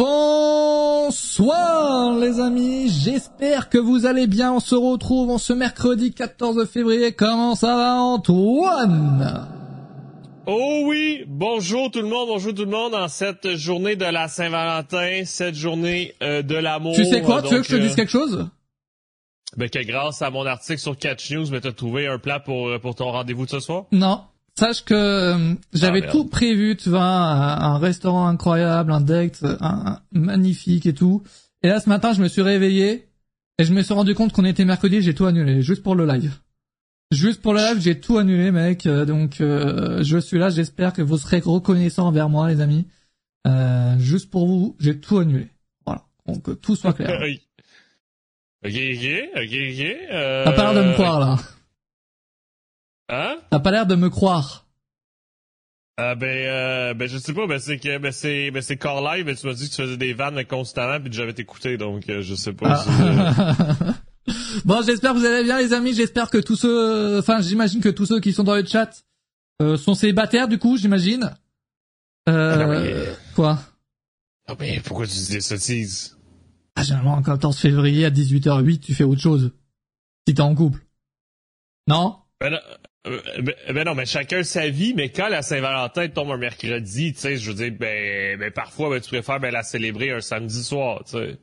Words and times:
Bonsoir 0.00 2.16
les 2.16 2.40
amis, 2.40 2.88
j'espère 2.88 3.68
que 3.68 3.76
vous 3.76 4.06
allez 4.06 4.26
bien. 4.26 4.54
On 4.54 4.58
se 4.58 4.74
retrouve 4.74 5.28
en 5.28 5.36
ce 5.36 5.52
mercredi 5.52 6.14
14 6.14 6.66
février. 6.70 7.12
Comment 7.12 7.54
ça 7.54 7.76
va 7.76 7.96
Antoine? 7.96 9.46
Oh 10.46 10.84
oui, 10.86 11.24
bonjour 11.26 11.90
tout 11.90 12.00
le 12.00 12.08
monde, 12.08 12.28
bonjour 12.28 12.54
tout 12.54 12.64
le 12.64 12.70
monde 12.70 12.94
en 12.94 13.08
cette 13.08 13.56
journée 13.56 13.94
de 13.94 14.06
la 14.06 14.28
Saint-Valentin, 14.28 15.24
cette 15.26 15.54
journée 15.54 16.14
euh, 16.22 16.40
de 16.40 16.54
l'amour. 16.54 16.94
Tu 16.94 17.04
sais 17.04 17.20
quoi, 17.20 17.42
tu 17.42 17.52
veux 17.52 17.60
que 17.60 17.66
je 17.66 17.76
te 17.76 17.82
dise 17.82 17.94
quelque 17.94 18.08
chose? 18.08 18.48
Ben 19.58 19.68
que 19.68 19.84
grâce 19.84 20.22
à 20.22 20.30
mon 20.30 20.46
article 20.46 20.78
sur 20.78 20.96
Catch 20.96 21.30
News, 21.30 21.50
ben 21.50 21.60
t'as 21.60 21.72
trouvé 21.72 22.06
un 22.06 22.18
plat 22.18 22.40
pour 22.40 22.68
euh, 22.68 22.78
pour 22.78 22.94
ton 22.94 23.10
rendez-vous 23.10 23.44
de 23.44 23.50
ce 23.50 23.60
soir? 23.60 23.84
Non, 23.92 24.22
sache 24.58 24.84
que 24.84 24.94
euh, 24.94 25.54
j'avais 25.72 26.02
Ah, 26.06 26.10
tout 26.10 26.24
prévu, 26.26 26.76
tu 26.76 26.88
vois, 26.90 27.02
un, 27.02 27.74
un 27.74 27.78
restaurant 27.78 28.26
incroyable, 28.26 28.92
un 28.92 29.00
date 29.00 29.42
un, 29.42 29.56
un- 29.60 30.00
magnifique 30.12 30.86
et 30.86 30.92
tout. 30.94 31.22
Et 31.62 31.68
là, 31.68 31.80
ce 31.80 31.88
matin, 31.88 32.12
je 32.12 32.22
me 32.22 32.28
suis 32.28 32.42
réveillé 32.42 33.06
et 33.58 33.64
je 33.64 33.72
me 33.72 33.82
suis 33.82 33.94
rendu 33.94 34.14
compte 34.14 34.32
qu'on 34.32 34.44
était 34.44 34.64
mercredi, 34.64 35.02
j'ai 35.02 35.14
tout 35.14 35.26
annulé, 35.26 35.62
juste 35.62 35.82
pour 35.82 35.94
le 35.94 36.06
live. 36.06 36.32
Juste 37.12 37.42
pour 37.42 37.54
le 37.54 37.60
live, 37.60 37.80
j'ai 37.80 37.98
tout 37.98 38.18
annulé, 38.18 38.50
mec. 38.52 38.86
euh, 38.86 39.04
Donc, 39.04 39.40
euh, 39.40 40.02
je 40.02 40.16
suis 40.18 40.38
là. 40.38 40.48
J'espère 40.48 40.92
que 40.92 41.02
vous 41.02 41.18
serez 41.18 41.40
reconnaissants 41.40 42.06
envers 42.06 42.28
moi, 42.28 42.48
les 42.48 42.60
amis. 42.60 42.86
Euh, 43.48 43.98
juste 43.98 44.30
pour 44.30 44.46
vous, 44.46 44.76
j'ai 44.78 44.98
tout 45.00 45.18
annulé. 45.18 45.48
Voilà. 45.84 46.02
Donc, 46.26 46.42
que 46.42 46.50
tout 46.52 46.76
soit 46.76 46.92
clair. 46.92 47.10
Ok, 48.62 48.72
ok, 48.74 49.06
ok, 49.36 49.42
ok. 49.42 49.86
Euh... 50.12 50.44
T'as 50.44 50.52
pas 50.52 50.72
l'air 50.74 50.84
de 50.84 50.88
me 50.90 50.92
croire, 50.92 51.18
là. 51.18 51.36
Hein? 53.10 53.36
T'as 53.50 53.58
pas 53.60 53.70
l'air 53.72 53.86
de 53.86 53.94
me 53.96 54.08
croire. 54.08 54.66
Ah 55.96 56.14
ben 56.14 56.26
euh, 56.46 56.94
ben 56.94 57.08
je 57.08 57.18
sais 57.18 57.34
pas, 57.34 57.46
ben 57.46 57.58
c'est 57.58 57.78
que 57.78 57.98
ben 57.98 58.10
c'est 58.12 58.50
ben 58.50 58.62
c'est 58.62 58.76
Core 58.78 59.02
Live, 59.02 59.26
ben 59.26 59.36
tu 59.36 59.46
m'as 59.46 59.52
dit 59.52 59.68
que 59.68 59.74
tu 59.74 59.82
faisais 59.82 59.96
des 59.98 60.14
vannes 60.14 60.42
constamment 60.46 60.98
puis 61.00 61.10
que 61.10 61.16
j'avais 61.16 61.34
t'écouté 61.34 61.76
donc 61.76 62.08
euh, 62.08 62.22
je 62.22 62.34
sais 62.34 62.52
pas. 62.54 62.82
si, 62.82 62.88
euh, 62.88 63.18
Ah. 63.36 63.54
bon, 64.64 64.82
j'espère 64.82 65.12
que 65.12 65.18
vous 65.18 65.24
allez 65.26 65.44
bien, 65.44 65.58
les 65.58 65.72
amis. 65.74 65.92
J'espère 65.92 66.30
que 66.30 66.38
tous 66.38 66.56
ceux, 66.56 67.18
enfin, 67.18 67.40
j'imagine 67.42 67.80
que 67.80 67.88
tous 67.90 68.06
ceux 68.06 68.20
qui 68.20 68.32
sont 68.32 68.44
dans 68.44 68.54
le 68.54 68.64
chat 68.64 69.02
euh, 69.60 69.76
sont 69.76 69.94
célibataires, 69.94 70.48
du 70.48 70.58
coup, 70.58 70.76
j'imagine. 70.78 71.34
Euh, 72.28 72.54
Ah 72.54 72.56
non, 72.56 72.68
mais- 72.68 73.06
Quoi? 73.34 73.58
Ah 74.48 74.54
ben 74.54 74.80
pourquoi 74.82 75.06
tu 75.06 75.12
dis 75.14 75.30
des 75.32 75.40
sottises? 75.40 76.16
Ah, 76.76 76.82
Généralement, 76.82 77.16
le 77.16 77.22
14 77.22 77.58
février 77.58 78.06
à 78.06 78.10
18h08, 78.10 78.80
tu 78.80 78.94
fais 78.94 79.04
autre 79.04 79.20
chose. 79.20 79.52
Si 80.26 80.34
t'es 80.34 80.40
en 80.40 80.54
couple. 80.54 80.80
Non? 81.88 82.16
Ben 82.40 82.50
non, 82.52 82.58
euh, 83.06 83.20
ben, 83.42 83.54
ben 83.72 83.84
non, 83.84 83.94
mais 83.94 84.04
chacun 84.04 84.42
sa 84.42 84.68
vie, 84.68 84.92
mais 84.94 85.08
quand 85.08 85.28
la 85.28 85.42
Saint-Valentin 85.42 86.08
tombe 86.08 86.30
un 86.30 86.36
mercredi, 86.36 87.14
tu 87.14 87.20
sais, 87.20 87.36
je 87.36 87.50
veux 87.50 87.56
dire, 87.56 87.72
ben, 87.78 88.38
ben 88.38 88.50
parfois, 88.50 88.90
ben, 88.90 89.00
tu 89.00 89.08
préfères 89.08 89.40
ben, 89.40 89.50
la 89.50 89.62
célébrer 89.62 90.10
un 90.10 90.20
samedi 90.20 90.62
soir, 90.62 91.02
tu 91.04 91.12
sais. 91.12 91.38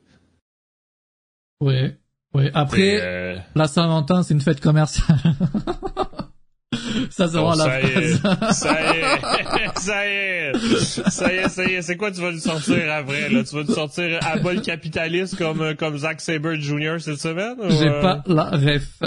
Oui. 1.60 1.94
Oui. 2.34 2.50
Après, 2.54 3.00
euh, 3.00 3.38
la 3.56 3.66
Saint-Valentin, 3.66 4.22
c'est 4.22 4.34
une 4.34 4.40
fête 4.40 4.60
commerciale. 4.60 5.18
ça, 7.10 7.26
c'est 7.26 7.38
bon, 7.38 7.50
vraiment 7.50 7.64
la 7.64 7.64
ça 7.64 7.80
y 7.80 7.84
est, 7.84 8.18
phrase. 8.18 8.58
ça 8.58 8.80
y 8.80 8.98
est, 8.98 9.78
ça 9.78 10.06
y 10.06 10.10
est, 10.10 10.52
ça 11.10 11.32
y 11.32 11.36
est, 11.36 11.48
ça 11.48 11.64
y 11.64 11.74
est, 11.74 11.82
c'est 11.82 11.96
quoi 11.96 12.12
tu 12.12 12.20
vas 12.20 12.30
nous 12.30 12.38
sortir 12.38 12.92
après, 12.92 13.30
là? 13.30 13.42
Tu 13.42 13.56
vas 13.56 13.64
nous 13.64 13.74
sortir 13.74 14.20
à 14.22 14.36
bol 14.38 14.60
capitaliste 14.62 15.36
comme, 15.36 15.62
euh, 15.62 15.74
comme 15.74 15.98
Zack 15.98 16.20
Sabre 16.20 16.54
Jr. 16.54 17.00
cette 17.00 17.18
semaine? 17.18 17.56
J'ai 17.70 17.88
euh? 17.88 18.00
pas 18.00 18.22
la 18.26 18.50
ref. 18.50 19.00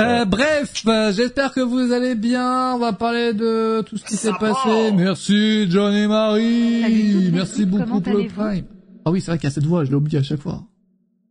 Euh, 0.00 0.24
bref, 0.24 0.84
euh, 0.86 1.12
j'espère 1.12 1.52
que 1.52 1.60
vous 1.60 1.92
allez 1.92 2.14
bien. 2.14 2.74
On 2.74 2.78
va 2.78 2.94
parler 2.94 3.34
de 3.34 3.82
tout 3.82 3.98
ce 3.98 4.04
qui 4.04 4.16
s'est 4.16 4.32
passé. 4.40 4.90
Merci 4.92 5.70
Johnny 5.70 6.06
Marie. 6.06 6.80
Salut 6.80 7.12
toute 7.26 7.34
Merci 7.34 7.66
beaucoup 7.66 8.00
pour 8.00 8.14
le 8.14 8.26
prime. 8.26 8.66
Ah 9.04 9.10
oui, 9.10 9.20
c'est 9.20 9.30
vrai 9.32 9.38
qu'il 9.38 9.44
y 9.48 9.52
a 9.52 9.54
cette 9.54 9.66
voix, 9.66 9.84
je 9.84 9.90
l'ai 9.90 9.96
oublié 9.96 10.18
à 10.18 10.22
chaque 10.22 10.40
fois. 10.40 10.64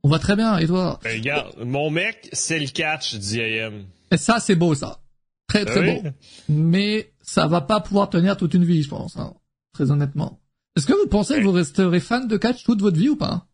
On 0.03 0.09
va 0.09 0.19
très 0.19 0.35
bien, 0.35 0.57
et 0.57 0.67
toi? 0.67 0.99
Ben, 1.03 1.17
regarde, 1.19 1.55
mon 1.63 1.89
mec, 1.89 2.29
c'est 2.33 2.59
le 2.59 2.67
catch 2.67 3.15
d'IAM. 3.15 3.85
Et 4.11 4.17
ça, 4.17 4.39
c'est 4.39 4.55
beau, 4.55 4.75
ça. 4.75 4.99
Très 5.47 5.65
très 5.65 5.79
Oui? 5.79 6.01
beau. 6.03 6.09
Mais 6.49 7.13
ça 7.21 7.47
va 7.47 7.61
pas 7.61 7.79
pouvoir 7.79 8.09
tenir 8.09 8.37
toute 8.37 8.53
une 8.53 8.65
vie, 8.65 8.83
je 8.83 8.89
pense. 8.89 9.17
hein, 9.17 9.33
très 9.73 9.89
honnêtement. 9.89 10.39
Est-ce 10.75 10.85
que 10.85 10.93
vous 10.93 11.07
pensez 11.07 11.39
que 11.39 11.43
vous 11.43 11.51
resterez 11.51 11.99
fan 11.99 12.27
de 12.27 12.37
catch 12.37 12.63
toute 12.63 12.81
votre 12.81 12.97
vie 12.97 13.09
ou 13.09 13.15
pas? 13.15 13.47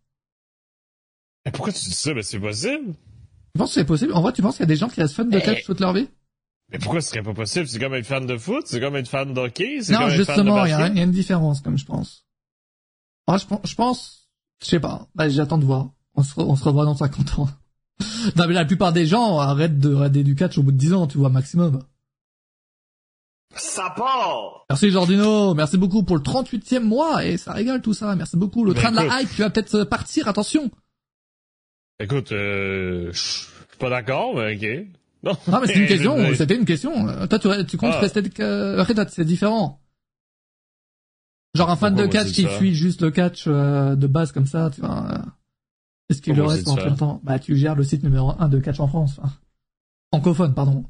Mais 1.45 1.51
pourquoi 1.51 1.71
tu 1.71 1.83
dis 1.85 1.93
ça? 1.93 2.13
Ben, 2.13 2.23
c'est 2.23 2.39
possible. 2.39 2.93
Tu 3.57 3.59
penses 3.59 3.69
que 3.69 3.79
c'est 3.81 3.85
possible 3.85 4.13
En 4.13 4.21
vrai, 4.21 4.33
tu 4.33 4.41
penses 4.43 4.55
qu'il 4.57 4.61
y 4.63 4.63
a 4.63 4.67
des 4.67 4.75
gens 4.75 4.87
qui 4.87 5.01
restent 5.01 5.15
fans 5.15 5.25
de 5.25 5.39
catch 5.39 5.63
toute 5.65 5.79
leur 5.79 5.93
vie? 5.93 6.07
Mais 6.71 6.77
pourquoi 6.79 7.01
ce 7.01 7.09
serait 7.09 7.23
pas 7.23 7.33
possible? 7.33 7.67
C'est 7.67 7.79
comme 7.79 7.93
être 7.95 8.05
fan 8.05 8.27
de 8.27 8.37
foot, 8.37 8.63
c'est 8.67 8.79
comme 8.79 8.95
être 8.95 9.07
fan 9.07 9.33
d'hockey, 9.33 9.79
c'est 9.81 9.93
Non, 9.93 9.99
comme 9.99 10.09
être 10.09 10.25
fan 10.25 10.35
de 10.35 10.41
justement, 10.43 10.65
il 10.65 10.69
y, 10.69 10.73
a 10.73 10.77
basket. 10.77 10.93
il 10.95 10.97
y 10.97 11.01
a 11.01 11.03
une 11.05 11.11
différence, 11.11 11.61
comme 11.61 11.77
je 11.77 11.85
pense. 11.85 12.25
Ah, 13.25 13.37
je, 13.37 13.45
pense- 13.47 13.61
je 13.63 13.73
pense, 13.75 14.29
je 14.61 14.67
sais 14.67 14.79
pas. 14.79 15.07
Bah, 15.15 15.27
J'attends 15.29 15.57
de 15.57 15.65
voir. 15.65 15.89
On 16.15 16.23
se, 16.23 16.33
re- 16.35 16.43
on 16.45 16.55
se 16.55 16.63
revoit 16.63 16.85
dans 16.85 16.95
50 16.95 17.39
ans. 17.39 17.49
non, 18.35 18.47
mais 18.47 18.53
la 18.53 18.65
plupart 18.65 18.93
des 18.93 19.05
gens 19.07 19.39
arrêtent 19.39 19.79
de 19.79 19.93
regarder 19.93 20.23
du 20.23 20.35
catch 20.35 20.57
au 20.59 20.63
bout 20.63 20.71
de 20.71 20.77
10 20.77 20.93
ans, 20.93 21.07
tu 21.07 21.17
vois, 21.17 21.29
maximum. 21.29 21.81
Ça 23.55 23.89
part! 23.95 24.65
Merci 24.69 24.91
Jordino, 24.91 25.53
merci 25.55 25.77
beaucoup 25.77 26.03
pour 26.03 26.15
le 26.17 26.21
38e 26.21 26.81
mois, 26.83 27.25
et 27.25 27.37
ça 27.37 27.53
régale 27.53 27.81
tout 27.81 27.93
ça, 27.93 28.15
merci 28.15 28.37
beaucoup. 28.37 28.63
Le 28.65 28.73
train 28.75 28.91
de 28.91 28.97
la 28.97 29.21
hype, 29.21 29.29
tu 29.33 29.41
vas 29.41 29.49
peut-être 29.49 29.83
partir, 29.85 30.27
attention. 30.27 30.69
Écoute, 31.99 32.31
euh, 32.31 33.11
je 33.11 33.19
suis 33.19 33.47
pas 33.79 33.89
d'accord, 33.89 34.35
mais 34.35 34.55
ok. 34.55 34.87
Non, 35.23 35.31
Non, 35.47 35.61
mais 35.61 35.67
c'est 35.67 35.79
une 35.79 35.87
question, 35.87 36.33
c'était 36.35 36.55
une 36.55 36.65
question. 36.65 37.07
Toi, 37.27 37.39
tu, 37.39 37.65
tu 37.65 37.77
comptes 37.77 37.93
Ah. 37.95 37.99
rester, 38.01 38.21
euh, 38.39 38.85
c'est 39.09 39.25
différent. 39.25 39.81
Genre 41.55 41.69
un 41.71 41.75
fan 41.75 41.93
Pourquoi 41.95 42.07
de 42.07 42.11
catch 42.11 42.31
qui 42.33 42.45
fuit 42.45 42.75
juste 42.75 43.01
le 43.01 43.09
catch 43.09 43.45
euh, 43.47 43.95
de 43.95 44.05
base 44.05 44.31
comme 44.31 44.45
ça, 44.45 44.69
tu 44.73 44.81
vois. 44.81 45.11
euh, 45.11 45.17
Est-ce 46.09 46.21
qu'il 46.21 46.35
le 46.35 46.43
reste 46.43 46.65
c'est 46.65 46.69
en 46.69 46.75
ça 46.75 46.83
plein 46.83 46.95
temps? 46.95 47.19
Bah, 47.23 47.39
tu 47.39 47.55
gères 47.57 47.73
le 47.75 47.83
site 47.83 48.03
numéro 48.03 48.31
1 48.37 48.47
de 48.47 48.59
catch 48.59 48.79
en 48.79 48.87
France. 48.87 49.17
enfin. 49.17 49.33
Francophone, 50.13 50.53
pardon. 50.53 50.85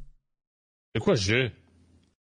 De 0.94 1.00
quoi 1.00 1.14
je? 1.14 1.48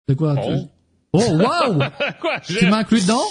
C'est 0.10 0.16
quoi 0.16 0.36
tu- 0.36 0.42
Oh? 0.46 0.70
Oh, 1.14 1.32
waouh 1.38 1.80
quoi? 2.22 2.40
Tu 2.40 2.66
m'as 2.68 2.78
inclus 2.80 3.02
dedans? 3.02 3.22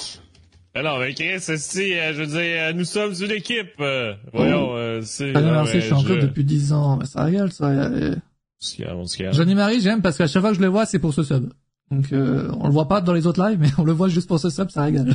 Ah 0.75 0.83
non, 0.83 0.99
mais 0.99 1.13
Chris, 1.15 1.39
si, 1.59 1.93
euh, 1.93 2.15
je 2.15 2.21
veux 2.23 2.27
dire, 2.27 2.39
euh, 2.39 2.73
nous 2.73 2.85
sommes 2.85 3.13
une 3.21 3.31
équipe. 3.31 3.73
euh, 3.81 4.15
voyons, 4.33 4.75
euh, 4.75 5.03
c'est... 5.03 5.33
Ah 5.37 5.41
non, 5.43 5.53
merci, 5.53 5.75
mais 5.75 5.81
je 5.81 5.85
suis 5.87 5.95
en 5.95 6.03
club 6.03 6.21
je- 6.21 6.27
depuis 6.27 6.45
10 6.45 6.73
ans. 6.73 6.97
Bah, 6.97 7.05
ça 7.05 7.25
régale, 7.25 7.53
ça. 7.53 7.67
euh. 7.67 8.15
Johnny 9.33 9.55
Marie, 9.55 9.81
j'aime 9.81 10.01
parce 10.03 10.17
qu'à 10.17 10.27
chaque 10.27 10.41
fois 10.41 10.51
que 10.53 10.57
je 10.57 10.63
le 10.63 10.69
vois, 10.69 10.87
c'est 10.87 10.99
pour 10.99 11.13
ce 11.13 11.23
sub. 11.25 11.53
Donc, 11.91 12.13
euh, 12.13 12.51
on 12.61 12.69
le 12.69 12.73
voit 12.73 12.89
pas 12.89 13.01
dans 13.03 13.13
les 13.13 13.27
autres 13.27 13.47
lives, 13.47 13.59
mais 13.61 13.69
on 13.79 13.85
le 13.85 13.93
voit 13.93 14.09
juste 14.09 14.29
pour 14.29 14.39
ce 14.41 14.49
sub, 14.51 14.71
ça 14.71 14.85
régale. 14.85 15.15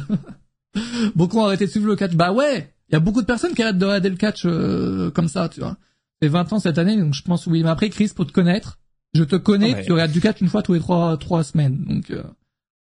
beaucoup 1.15 1.39
ont 1.39 1.45
arrêté 1.45 1.65
de 1.65 1.71
suivre 1.71 1.87
le 1.87 1.95
catch. 1.95 2.13
Bah 2.13 2.31
ouais, 2.31 2.71
il 2.89 2.93
y 2.93 2.95
a 2.95 2.99
beaucoup 2.99 3.21
de 3.21 3.25
personnes 3.25 3.53
qui 3.53 3.63
arrêtent 3.63 3.77
de 3.79 3.85
regarder 3.85 4.09
le 4.09 4.15
catch 4.15 4.43
euh, 4.45 5.09
comme 5.11 5.27
ça, 5.27 5.49
tu 5.49 5.59
vois. 5.61 5.77
C'est 6.21 6.27
20 6.27 6.53
ans 6.53 6.59
cette 6.59 6.77
année, 6.77 6.97
donc 6.97 7.13
je 7.13 7.21
pense 7.23 7.47
oui. 7.47 7.63
Mais 7.63 7.69
après, 7.69 7.89
Chris, 7.89 8.11
pour 8.15 8.27
te 8.27 8.31
connaître, 8.31 8.77
je 9.13 9.23
te 9.23 9.35
connais, 9.35 9.73
mais- 9.73 9.85
tu 9.85 9.91
regardes 9.91 10.11
du 10.11 10.21
catch 10.21 10.41
une 10.41 10.49
fois 10.49 10.61
tous 10.61 10.73
les 10.73 10.79
trois 10.79 11.17
trois 11.17 11.43
semaines, 11.43 11.83
donc 11.87 12.11
euh, 12.11 12.21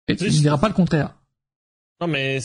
et 0.07 0.15
tu 0.15 0.25
ne 0.25 0.29
diras 0.41 0.57
pas 0.57 0.67
le 0.67 0.73
contraire. 0.73 1.15
Non, 2.01 2.07
mais... 2.07 2.39
Tu 2.39 2.43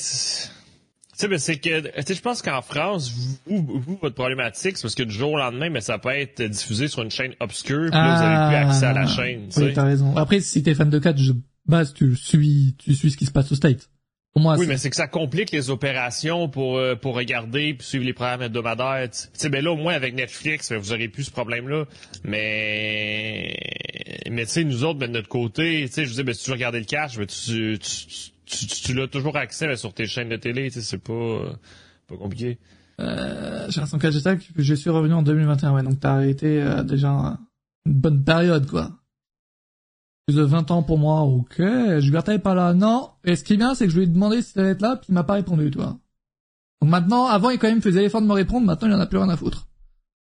sais, 1.27 1.29
ben, 1.29 1.39
c'est 1.39 1.57
que, 1.59 1.81
tu 1.81 2.03
sais, 2.07 2.15
je 2.15 2.23
pense 2.23 2.41
qu'en 2.41 2.63
France, 2.63 3.13
vous, 3.47 3.63
vous, 3.63 3.99
votre 4.01 4.15
problématique, 4.15 4.77
c'est 4.79 4.83
parce 4.83 4.95
que 4.95 5.03
du 5.03 5.15
jour 5.15 5.33
au 5.33 5.39
lendemain, 5.39 5.69
mais 5.69 5.83
ça 5.83 5.99
peut 5.99 6.09
être 6.11 6.43
diffusé 6.43 6.89
sur 6.89 7.03
une 7.03 7.11
chaîne 7.11 7.35
obscure, 7.41 7.91
puis 7.91 7.99
là, 8.01 8.17
vous 8.17 8.23
avez 8.23 8.49
plus 8.63 8.71
accès 8.71 8.87
à 8.87 8.93
la 8.95 9.07
chaîne, 9.07 9.49
Ah, 9.55 9.61
Oui, 9.61 9.67
sais. 9.69 9.73
t'as 9.75 9.85
raison. 9.85 10.17
Après, 10.17 10.41
si 10.41 10.63
t'es 10.63 10.75
fan 10.75 10.89
de 10.89 10.99
catch, 10.99 11.19
je 11.19 11.33
base, 11.67 11.93
tu 11.93 12.17
suis, 12.17 12.75
tu 12.79 12.95
suis 12.95 13.11
ce 13.11 13.17
qui 13.19 13.27
se 13.27 13.33
passe 13.33 13.53
au 13.53 13.55
State. 13.55 13.91
Pour 14.33 14.43
moi, 14.43 14.57
Oui, 14.57 14.67
mais 14.69 14.77
c'est 14.79 14.89
que 14.91 14.97
ça 14.97 15.09
complique 15.09 15.51
les 15.51 15.71
opérations 15.71 16.49
pour 16.49 16.79
euh, 16.79 16.95
pour 16.95 17.17
regarder 17.17 17.75
puis 17.75 17.85
suivre 17.87 18.05
les 18.05 18.13
programmes 18.13 18.43
hebdomadaires. 18.43 19.11
Tu 19.11 19.27
sais, 19.33 19.49
ben 19.49 19.63
là 19.63 19.73
au 19.73 19.77
moins 19.77 19.93
avec 19.93 20.15
Netflix, 20.15 20.71
ben, 20.71 20.79
vous 20.79 20.93
aurez 20.93 21.09
plus 21.09 21.25
ce 21.25 21.31
problème-là. 21.33 21.85
Mais 22.23 23.57
mais 24.31 24.47
tu 24.47 24.53
sais, 24.53 24.65
nous 24.65 24.85
autres, 24.85 25.01
ben, 25.01 25.09
de 25.09 25.15
notre 25.15 25.29
côté, 25.29 25.83
tu 25.89 25.93
sais, 25.93 26.05
je 26.05 26.11
veux 26.11 26.15
dire, 26.15 26.25
ben, 26.25 26.35
si 26.35 26.45
tu 26.45 26.51
veux 26.51 26.55
regarder 26.55 26.79
le 26.79 26.85
catch, 26.85 27.19
ben, 27.19 27.27
tu 27.27 27.79
tu 27.81 28.07
tu, 28.07 28.31
tu, 28.51 28.67
tu 28.67 28.95
l'as 28.95 29.09
toujours 29.09 29.37
accès 29.37 29.67
ben, 29.67 29.77
sur 29.77 29.93
tes 29.95 30.07
chaînes 30.07 30.29
de 30.29 30.37
télé. 30.37 30.71
Tu 30.71 30.81
c'est 30.83 30.99
pas 30.99 31.13
euh, 31.13 31.53
pas 32.07 32.17
compliqué. 32.17 32.59
Euh, 33.01 33.67
l'impression 33.67 33.99
que 33.99 34.11
j'étais- 34.11 34.39
je 34.57 34.75
suis 34.75 34.91
revenu 34.91 35.15
en 35.15 35.23
2021, 35.23 35.73
ouais, 35.73 35.83
donc 35.83 36.01
t'as 36.01 36.13
arrêté 36.15 36.61
euh, 36.63 36.83
déjà 36.83 37.39
une 37.87 37.95
bonne 37.95 38.23
période, 38.25 38.67
quoi. 38.69 38.91
Plus 40.27 40.37
de 40.37 40.43
20 40.43 40.71
ans 40.71 40.83
pour 40.83 40.99
moi, 40.99 41.23
ok. 41.23 41.63
Gilberta 41.99 42.35
est 42.35 42.39
pas 42.41 42.55
là, 42.55 42.75
non. 42.75 43.11
Et 43.25 43.37
ce 43.37 43.45
qui 43.45 43.55
est 43.55 43.57
bien, 43.57 43.75
c'est 43.75 43.87
que 43.87 43.91
je 43.93 43.97
lui 43.97 44.05
ai 44.05 44.07
demandé 44.07 44.43
si 44.43 44.59
allait 44.59 44.71
être 44.71 44.83
là, 44.83 44.97
puis 44.97 45.07
il 45.09 45.15
m'a 45.15 45.25
pas 45.25 45.33
répondu, 45.35 45.71
toi. 45.71 45.99
Donc 46.83 46.91
maintenant, 46.91 47.27
avant, 47.27 47.51
il 47.51 47.59
quand 47.59 47.69
même 47.69 47.83
faisait 47.83 48.03
l'effort 48.03 48.21
de 48.23 48.27
me 48.27 48.33
répondre, 48.33 48.67
maintenant, 48.67 48.89
il 48.89 48.95
en 48.95 49.01
a 49.01 49.07
plus 49.07 49.19
rien 49.19 49.29
à 49.31 49.37
foutre. 49.37 49.67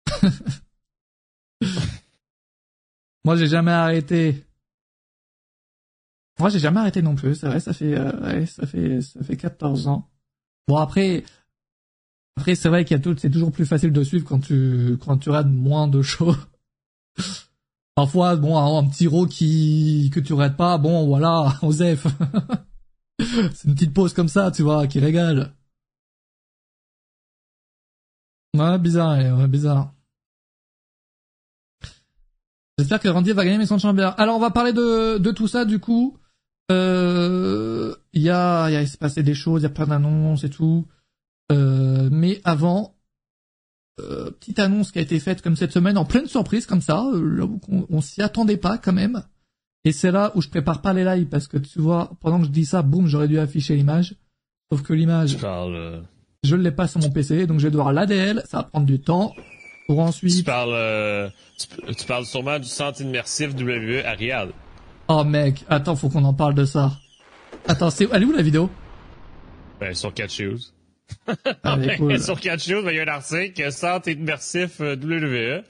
moi, 3.25 3.35
j'ai 3.35 3.47
jamais 3.47 3.71
arrêté. 3.71 4.43
Moi, 6.41 6.49
j'ai 6.49 6.57
jamais 6.57 6.79
arrêté 6.79 7.03
non 7.03 7.13
plus, 7.13 7.35
c'est 7.35 7.45
vrai, 7.45 7.59
ça 7.59 7.71
fait, 7.71 7.95
euh, 7.95 8.11
ouais, 8.21 8.47
ça 8.47 8.65
fait, 8.65 8.99
ça 9.01 9.23
fait 9.23 9.37
14 9.37 9.87
ans. 9.87 10.09
Bon, 10.67 10.77
après, 10.77 11.23
après, 12.35 12.55
c'est 12.55 12.67
vrai 12.67 12.83
qu'il 12.83 12.97
y 12.97 12.99
a 12.99 13.03
tout, 13.03 13.15
c'est 13.15 13.29
toujours 13.29 13.51
plus 13.51 13.67
facile 13.67 13.91
de 13.91 14.03
suivre 14.03 14.25
quand 14.27 14.39
tu, 14.39 14.97
quand 15.05 15.19
tu 15.19 15.29
rates 15.29 15.51
moins 15.51 15.87
de 15.87 16.01
shows. 16.01 16.35
Parfois, 17.95 18.37
bon, 18.37 18.57
un, 18.57 18.87
petit 18.89 19.05
row 19.05 19.27
qui, 19.27 20.09
que 20.11 20.19
tu 20.19 20.33
rates 20.33 20.57
pas, 20.57 20.79
bon, 20.79 21.05
voilà, 21.05 21.53
Osef. 21.61 22.07
c'est 23.19 23.67
une 23.67 23.75
petite 23.75 23.93
pause 23.93 24.13
comme 24.15 24.27
ça, 24.27 24.49
tu 24.49 24.63
vois, 24.63 24.87
qui 24.87 24.99
régale. 24.99 25.53
Ouais, 28.57 28.79
bizarre, 28.79 29.19
ouais, 29.19 29.47
bizarre. 29.47 29.93
J'espère 32.79 32.99
que 32.99 33.09
Randy 33.09 33.31
va 33.31 33.45
gagner 33.45 33.59
Mason 33.59 33.77
Chamber. 33.77 34.09
Alors, 34.17 34.37
on 34.37 34.39
va 34.39 34.49
parler 34.49 34.73
de, 34.73 35.19
de 35.19 35.31
tout 35.31 35.47
ça, 35.47 35.65
du 35.65 35.77
coup. 35.77 36.17
Euh, 36.71 37.95
il 38.13 38.21
y 38.21 38.29
a, 38.29 38.69
il 38.69 38.73
y 38.73 38.75
a, 38.75 38.81
il 38.81 38.87
s'est 38.87 38.97
passé 38.97 39.23
des 39.23 39.33
choses, 39.33 39.61
il 39.61 39.63
y 39.63 39.67
a 39.67 39.69
plein 39.69 39.87
d'annonces 39.87 40.43
et 40.43 40.49
tout. 40.49 40.87
Euh, 41.51 42.09
mais 42.11 42.41
avant, 42.43 42.95
euh, 43.99 44.31
petite 44.31 44.59
annonce 44.59 44.91
qui 44.91 44.99
a 44.99 45.01
été 45.01 45.19
faite 45.19 45.41
comme 45.41 45.55
cette 45.55 45.71
semaine, 45.71 45.97
en 45.97 46.05
pleine 46.05 46.27
surprise, 46.27 46.65
comme 46.65 46.81
ça, 46.81 47.05
euh, 47.13 47.47
on, 47.69 47.85
on 47.89 48.01
s'y 48.01 48.21
attendait 48.21 48.57
pas 48.57 48.77
quand 48.77 48.93
même. 48.93 49.23
Et 49.83 49.91
c'est 49.91 50.11
là 50.11 50.31
où 50.35 50.41
je 50.41 50.49
prépare 50.49 50.81
pas 50.81 50.93
les 50.93 51.03
lives, 51.03 51.27
parce 51.27 51.47
que 51.47 51.57
tu 51.57 51.79
vois, 51.79 52.11
pendant 52.19 52.39
que 52.39 52.45
je 52.45 52.51
dis 52.51 52.65
ça, 52.65 52.81
boum, 52.81 53.07
j'aurais 53.07 53.27
dû 53.27 53.39
afficher 53.39 53.75
l'image. 53.75 54.15
Sauf 54.71 54.83
que 54.83 54.93
l'image, 54.93 55.35
Tu 55.35 55.41
parles, 55.41 56.03
je 56.43 56.55
ne 56.55 56.61
l'ai 56.61 56.71
pas 56.71 56.87
sur 56.87 56.99
mon 57.01 57.11
PC, 57.11 57.45
donc 57.45 57.59
je 57.59 57.67
vais 57.67 57.71
devoir 57.71 57.91
l'ADL, 57.91 58.43
ça 58.45 58.57
va 58.57 58.63
prendre 58.63 58.85
du 58.85 58.99
temps. 59.01 59.33
Pour 59.87 59.97
tu 59.97 60.01
ensuite... 60.01 60.45
parles, 60.45 60.73
euh, 60.73 61.29
tu, 61.57 61.95
tu 61.95 62.05
parles 62.05 62.25
sûrement 62.25 62.59
du 62.59 62.67
centre 62.67 63.01
immersif 63.01 63.53
WWE 63.55 64.05
à 64.05 64.13
Riyad. 64.13 64.49
Oh 65.13 65.25
mec, 65.25 65.65
attends, 65.67 65.97
faut 65.97 66.07
qu'on 66.09 66.23
en 66.23 66.33
parle 66.33 66.53
de 66.55 66.63
ça. 66.63 66.93
Attends, 67.67 67.89
c'est... 67.89 68.07
Elle 68.13 68.23
est 68.23 68.25
où 68.25 68.31
la 68.31 68.41
vidéo? 68.41 68.69
Ben, 69.79 69.93
sur 69.93 70.13
Catch. 70.13 70.41
Ah, 71.63 71.75
mais 71.75 71.97
cool. 71.97 72.17
sur 72.17 72.39
Catch 72.39 72.65
Shoes, 72.69 72.81
ben, 72.81 72.91
il 72.91 72.95
y 72.95 72.99
a 72.99 73.03
un 73.03 73.07
article, 73.07 73.71
centre 73.73 74.07
immersif 74.07 74.79
euh, 74.79 74.95
WWE. 74.95 75.65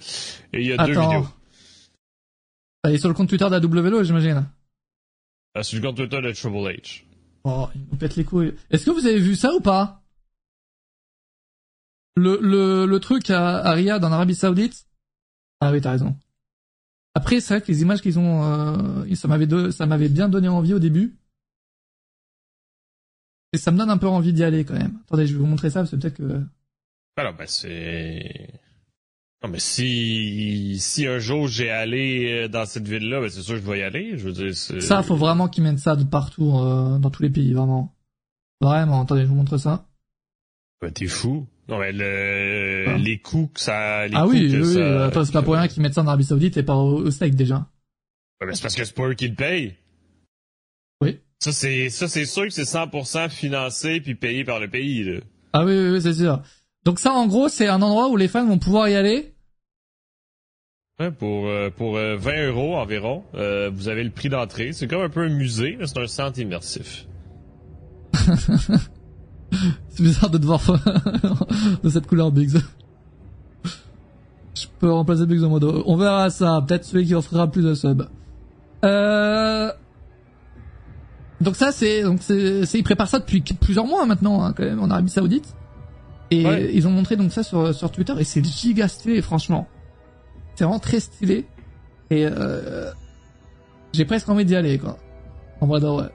Et 0.54 0.62
il 0.62 0.68
y 0.68 0.74
a 0.74 0.86
deux 0.86 0.92
Attends. 0.92 1.10
vidéos. 1.10 1.28
Elle 2.84 2.94
est 2.94 2.98
sur 3.00 3.08
le 3.10 3.16
compte 3.16 3.30
Twitter 3.30 3.46
de 3.46 3.50
la 3.50 3.60
WLO, 3.60 4.04
j'imagine. 4.04 4.46
Euh, 5.58 5.64
sur 5.64 5.80
le 5.82 5.88
compte 5.88 5.98
Twitter 5.98 6.22
de 6.22 6.32
Triple 6.32 6.56
H. 6.58 7.04
Oh, 7.44 7.68
il 7.74 7.82
nous 7.92 7.98
pète 7.98 8.16
les 8.18 8.24
couilles. 8.24 8.54
Est-ce 8.70 8.86
que 8.86 8.92
vous 8.92 9.08
avez 9.08 9.18
vu 9.20 9.36
ça 9.36 9.52
ou 9.56 9.60
pas? 9.60 10.04
Le, 12.16 12.38
le, 12.42 12.86
le 12.86 13.00
truc 13.00 13.28
à, 13.32 13.58
à 13.58 13.72
Riyad 13.72 14.04
en 14.06 14.12
Arabie 14.12 14.36
Saoudite? 14.36 14.86
Ah 15.62 15.72
oui, 15.72 15.82
t'as 15.82 15.92
raison. 15.94 16.16
Après, 17.14 17.40
c'est 17.42 17.56
vrai 17.56 17.62
que 17.62 17.72
les 17.72 17.82
images 17.82 18.02
qu'ils 18.02 18.20
ont, 18.20 18.44
euh, 18.44 19.16
ça 19.16 19.28
m'avait 19.28 19.48
de- 19.48 19.70
ça 19.72 19.86
m'avait 19.86 20.10
bien 20.10 20.30
donné 20.30 20.48
envie 20.48 20.74
au 20.74 20.80
début. 20.80 21.16
Et 23.54 23.58
ça 23.58 23.72
me 23.72 23.78
donne 23.78 23.90
un 23.90 23.98
peu 23.98 24.08
envie 24.08 24.32
d'y 24.34 24.44
aller 24.44 24.64
quand 24.64 24.76
même. 24.76 25.00
Attendez, 25.06 25.28
je 25.28 25.34
vais 25.34 25.40
vous 25.40 25.46
montrer 25.46 25.70
ça 25.70 25.82
parce 25.82 25.92
que 25.92 25.98
peut-être 25.98 26.16
que... 26.18 26.42
Alors, 27.18 27.34
ben, 27.36 27.46
c'est... 27.48 28.50
Non, 29.44 29.50
mais 29.50 29.60
si, 29.60 30.78
si 30.80 31.06
un 31.08 31.18
jour 31.20 31.48
j'ai 31.48 31.70
allé 31.70 32.44
euh, 32.44 32.48
dans 32.48 32.66
cette 32.66 32.88
ville-là, 32.88 33.20
ben, 33.20 33.30
c'est 33.30 33.42
sûr 33.42 33.56
que 33.56 33.62
je 33.62 33.70
vais 33.70 33.80
y 33.80 33.84
aller. 33.84 34.18
Je 34.18 34.30
veux 34.30 34.32
dire. 34.34 34.56
Ça, 34.56 35.04
faut 35.04 35.16
vraiment 35.18 35.50
qu'ils 35.50 35.64
mettent 35.64 35.80
ça 35.80 35.96
de 35.96 36.04
partout, 36.06 36.54
euh, 36.60 36.98
dans 37.00 37.10
tous 37.10 37.24
les 37.24 37.30
pays, 37.30 37.52
vraiment. 37.54 37.94
Vraiment, 38.62 39.02
attendez, 39.02 39.24
je 39.24 39.28
vous 39.28 39.36
montre 39.36 39.58
ça. 39.58 39.88
Ben, 40.80 40.92
t'es 40.94 41.08
fou. 41.08 41.48
Non, 41.68 41.80
mais 41.80 41.92
le, 41.92 42.86
Ah. 42.90 42.98
les 42.98 43.20
coûts 43.20 43.50
que 43.54 43.60
ça, 43.60 44.08
les 44.08 44.16
ah 44.16 44.28
oui, 44.28 44.52
que 44.52 44.58
oui, 44.62 44.74
ça- 44.74 45.06
attends, 45.06 45.24
c'est 45.26 45.32
pas 45.32 45.42
pour 45.44 45.54
rien 45.54 45.68
qu'ils 45.68 45.82
mettent 45.84 45.94
ça 45.94 46.02
en 46.02 46.08
Arabie 46.08 46.24
Saoudite 46.26 46.58
et 46.58 46.64
pas 46.64 46.76
au, 46.76 46.98
au 47.06 47.12
steak 47.12 47.36
déjà. 47.36 47.68
Ouais, 48.42 48.48
ben, 48.48 48.54
c'est 48.56 48.62
parce 48.62 48.76
que 48.76 48.84
c'est 48.84 48.96
pas 48.96 49.08
eux 49.08 49.14
qui 49.14 49.28
le 49.28 49.36
payent. 49.36 49.76
Oui. 51.02 51.20
Ça, 51.40 51.52
c'est, 51.52 51.90
ça, 51.90 52.08
c'est 52.08 52.26
sûr 52.26 52.44
que 52.44 52.50
c'est 52.50 52.64
100% 52.66 53.30
financé 53.30 54.02
puis 54.02 54.16
payé 54.16 54.44
par 54.44 54.60
le 54.60 54.68
pays, 54.70 55.04
là. 55.04 55.20
Ah 55.54 55.64
oui, 55.66 55.74
oui, 55.78 55.90
oui, 55.92 56.02
c'est 56.02 56.14
sûr. 56.14 56.42
Donc 56.84 57.00
ça, 57.00 57.14
en 57.14 57.28
gros, 57.28 57.48
c'est 57.50 57.68
un 57.68 57.82
endroit 57.82 58.10
où 58.10 58.18
les 58.18 58.28
fans 58.28 58.46
vont 58.46 58.58
pouvoir 58.58 58.90
y 58.90 58.96
aller? 58.96 59.34
Ouais, 61.00 61.12
pour, 61.12 61.48
euh, 61.48 61.70
pour 61.70 61.98
euh, 61.98 62.16
20 62.16 62.48
euros 62.48 62.76
environ, 62.78 63.24
euh, 63.36 63.70
vous 63.74 63.88
avez 63.88 64.04
le 64.04 64.12
prix 64.12 64.30
d'entrée. 64.30 64.72
C'est 64.74 64.88
comme 64.88 65.02
un 65.02 65.10
peu 65.10 65.22
un 65.22 65.30
musée, 65.30 65.76
mais 65.80 65.88
c'est 65.88 66.00
un 66.00 66.08
centre 66.08 66.38
immersif. 66.40 67.08
C'est 69.90 70.04
bizarre 70.04 70.30
de 70.30 70.38
te 70.38 70.46
voir 70.46 70.62
de 71.84 71.90
cette 71.90 72.08
couleur 72.08 72.32
Biggs. 72.32 72.58
Je 74.54 74.66
peux 74.80 74.92
remplacer 74.92 75.26
Biggs 75.26 75.44
en 75.44 75.50
mode... 75.50 75.64
On 75.86 75.98
verra 75.98 76.30
ça. 76.30 76.64
Peut-être 76.68 76.86
celui 76.86 77.06
qui 77.06 77.16
offrira 77.16 77.48
plus 77.48 77.64
de 77.64 77.74
subs. 77.74 78.08
Euh... 78.84 79.72
Donc 81.40 81.56
ça, 81.56 81.72
c'est... 81.72 82.04
Donc 82.04 82.20
c'est... 82.22 82.64
Ils 82.74 82.84
préparent 82.84 83.08
ça 83.08 83.20
depuis 83.20 83.42
plusieurs 83.42 83.86
mois 83.86 84.06
maintenant, 84.06 84.44
hein, 84.44 84.54
quand 84.56 84.64
même, 84.64 84.80
en 84.82 84.90
Arabie 84.90 85.10
Saoudite. 85.10 85.56
Et 86.30 86.46
Ouais. 86.46 86.72
ils 86.74 86.88
ont 86.88 86.92
montré 86.92 87.18
donc 87.18 87.34
ça 87.34 87.44
sur, 87.44 87.76
sur 87.76 87.92
Twitter, 87.92 88.14
et 88.18 88.24
c'est 88.24 88.44
giga 88.44 88.88
stylé, 88.88 89.22
franchement. 89.22 89.68
C'est 90.56 90.64
vraiment 90.64 90.80
très 90.80 91.02
stylé. 91.02 91.46
Et 92.10 92.26
euh... 92.26 92.92
J'ai 93.94 94.06
presque 94.06 94.30
envie 94.30 94.46
d'y 94.46 94.56
aller, 94.56 94.78
quoi. 94.78 94.98
En 95.60 95.68
vrai 95.68 95.82
de 95.82 95.88
vrai. 95.88 96.10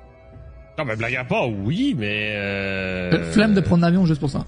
Non, 0.79 0.85
mais 0.85 0.97
blague 0.97 1.17
à 1.17 1.25
part, 1.25 1.49
oui, 1.51 1.95
mais... 1.99 2.33
Euh... 2.37 3.33
Flemme 3.33 3.55
de 3.55 3.61
prendre 3.61 3.83
l'avion 3.83 4.05
juste 4.07 4.21
pour 4.21 4.31
ça. 4.31 4.45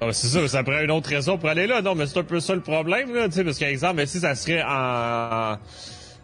Ben, 0.00 0.12
c'est 0.12 0.28
ça, 0.28 0.46
ça 0.48 0.62
prend 0.62 0.80
une 0.80 0.90
autre 0.90 1.08
raison 1.10 1.38
pour 1.38 1.48
aller 1.48 1.66
là. 1.66 1.82
Non, 1.82 1.94
mais 1.94 2.06
c'est 2.06 2.18
un 2.20 2.24
peu 2.24 2.40
ça 2.40 2.54
le 2.54 2.60
problème, 2.60 3.12
là, 3.14 3.26
tu 3.28 3.34
sais, 3.34 3.44
parce 3.44 3.58
qu'exemple, 3.58 3.96
ben, 3.96 4.06
si 4.06 4.20
ça 4.20 4.34
serait 4.36 4.62
en, 4.62 5.56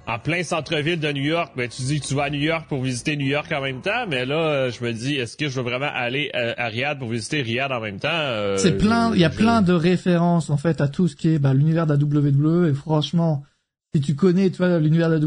en 0.06 0.18
plein 0.20 0.42
centre-ville 0.44 1.00
de 1.00 1.10
New 1.12 1.22
York, 1.24 1.52
ben, 1.56 1.68
tu 1.68 1.82
dis 1.82 2.00
que 2.00 2.06
tu 2.06 2.14
vas 2.14 2.24
à 2.24 2.30
New 2.30 2.40
York 2.40 2.66
pour 2.68 2.82
visiter 2.82 3.16
New 3.16 3.26
York 3.26 3.50
en 3.52 3.60
même 3.62 3.80
temps, 3.80 4.06
mais 4.08 4.26
là, 4.26 4.70
je 4.70 4.84
me 4.84 4.92
dis, 4.92 5.16
est-ce 5.16 5.36
que 5.36 5.48
je 5.48 5.56
veux 5.60 5.68
vraiment 5.68 5.90
aller 5.92 6.30
euh, 6.36 6.54
à 6.56 6.66
Riyad 6.68 6.98
pour 7.00 7.08
visiter 7.08 7.42
Riyad 7.42 7.72
en 7.72 7.80
même 7.80 7.98
temps? 7.98 8.08
Euh, 8.12 8.56
C'est 8.58 8.76
plein, 8.78 9.12
il 9.14 9.20
y 9.20 9.24
a 9.24 9.30
je- 9.30 9.36
plein 9.36 9.60
de 9.62 9.72
références 9.72 10.50
en 10.50 10.56
fait 10.56 10.80
à 10.80 10.86
tout 10.88 11.08
ce 11.08 11.16
qui 11.16 11.34
est 11.34 11.38
bah, 11.40 11.52
l'univers 11.54 11.86
de 11.86 11.94
la 11.94 11.98
WWE 12.00 12.68
et 12.70 12.74
franchement, 12.74 13.42
si 13.94 14.00
tu 14.00 14.14
connais 14.14 14.50
tu 14.50 14.58
vois 14.58 14.78
l'univers 14.78 15.10
de 15.10 15.14
la 15.14 15.20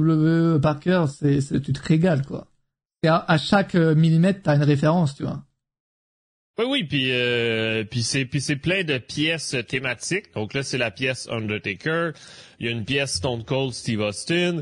WWE 0.56 0.62
par 0.62 0.80
cœur, 0.80 1.10
c'est, 1.10 1.42
c'est 1.42 1.60
tu 1.62 1.74
te 1.74 1.86
régales 1.86 2.26
quoi. 2.26 2.48
À, 3.04 3.38
chaque 3.38 3.76
euh, 3.76 3.96
millimètre 3.96 4.42
t'as 4.44 4.56
une 4.56 4.64
référence, 4.64 5.16
tu 5.16 5.24
vois. 5.24 5.44
Oui, 6.60 6.66
oui, 6.68 6.84
puis 6.84 7.12
euh, 7.12 7.84
puis 7.84 8.02
c'est 8.02 8.26
puis 8.26 8.42
c'est 8.42 8.56
plein 8.56 8.84
de 8.84 8.98
pièces 8.98 9.56
thématiques. 9.68 10.34
Donc 10.34 10.56
là, 10.56 10.64
c'est 10.64 10.80
la 10.80 10.90
pièce 10.90 11.28
Undertaker. 11.30 12.14
Il 12.60 12.66
y 12.66 12.70
a 12.70 12.72
une 12.72 12.84
pièce 12.84 13.14
Stone 13.14 13.44
Cold 13.44 13.74
Steve 13.74 14.00
Austin. 14.00 14.62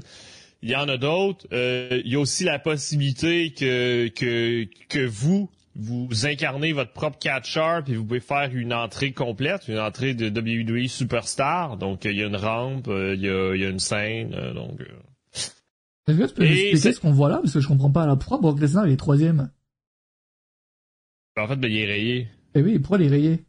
Il 0.62 0.70
y 0.70 0.76
en 0.76 0.90
a 0.90 0.98
d'autres. 0.98 1.48
Euh, 1.54 2.02
il 2.04 2.12
y 2.12 2.16
a 2.16 2.20
aussi 2.20 2.44
la 2.44 2.60
possibilité 2.60 3.54
que 3.54 4.10
que 4.10 4.68
que 4.90 5.06
vous 5.06 5.50
vous 5.76 6.26
incarnez 6.26 6.74
votre 6.74 6.92
propre 6.92 7.20
catcher 7.20 7.80
puis 7.86 7.96
vous 7.96 8.06
pouvez 8.06 8.20
faire 8.20 8.50
une 8.54 8.74
entrée 8.74 9.12
complète, 9.12 9.68
une 9.68 9.80
entrée 9.80 10.14
de 10.14 10.30
WWE 10.30 10.88
Superstar. 10.88 11.78
Donc 11.78 12.04
il 12.04 12.18
y 12.18 12.24
a 12.24 12.28
une 12.28 12.36
rampe, 12.36 12.90
euh, 12.90 13.16
il 13.16 13.22
y 13.22 13.30
a 13.30 13.56
il 13.56 13.62
y 13.62 13.66
a 13.66 13.70
une 13.70 13.80
scène, 13.80 14.34
euh, 14.34 14.54
donc. 14.54 14.82
Euh. 16.10 16.14
Est-ce 16.14 16.34
que 16.34 16.42
tu 16.42 16.72
peux 16.72 16.78
c'est- 16.78 16.94
ce 16.94 17.00
qu'on 17.00 17.12
voit 17.12 17.30
là? 17.30 17.40
Parce 17.42 17.54
que 17.54 17.60
je 17.60 17.68
comprends 17.68 17.92
pas 17.92 18.06
là. 18.06 18.16
Pourquoi 18.16 18.38
Brock 18.40 18.60
Lesnar 18.60 18.88
il 18.88 18.94
est 18.94 18.98
troisième 18.98 19.50
En 21.38 21.48
fait, 21.48 21.56
ben, 21.56 21.72
il 21.72 21.78
est 21.78 21.86
rayé. 21.86 22.28
Eh 22.54 22.62
oui, 22.62 22.80
pourquoi 22.80 22.98
il 23.00 23.06
est 23.06 23.10
rayé? 23.10 23.46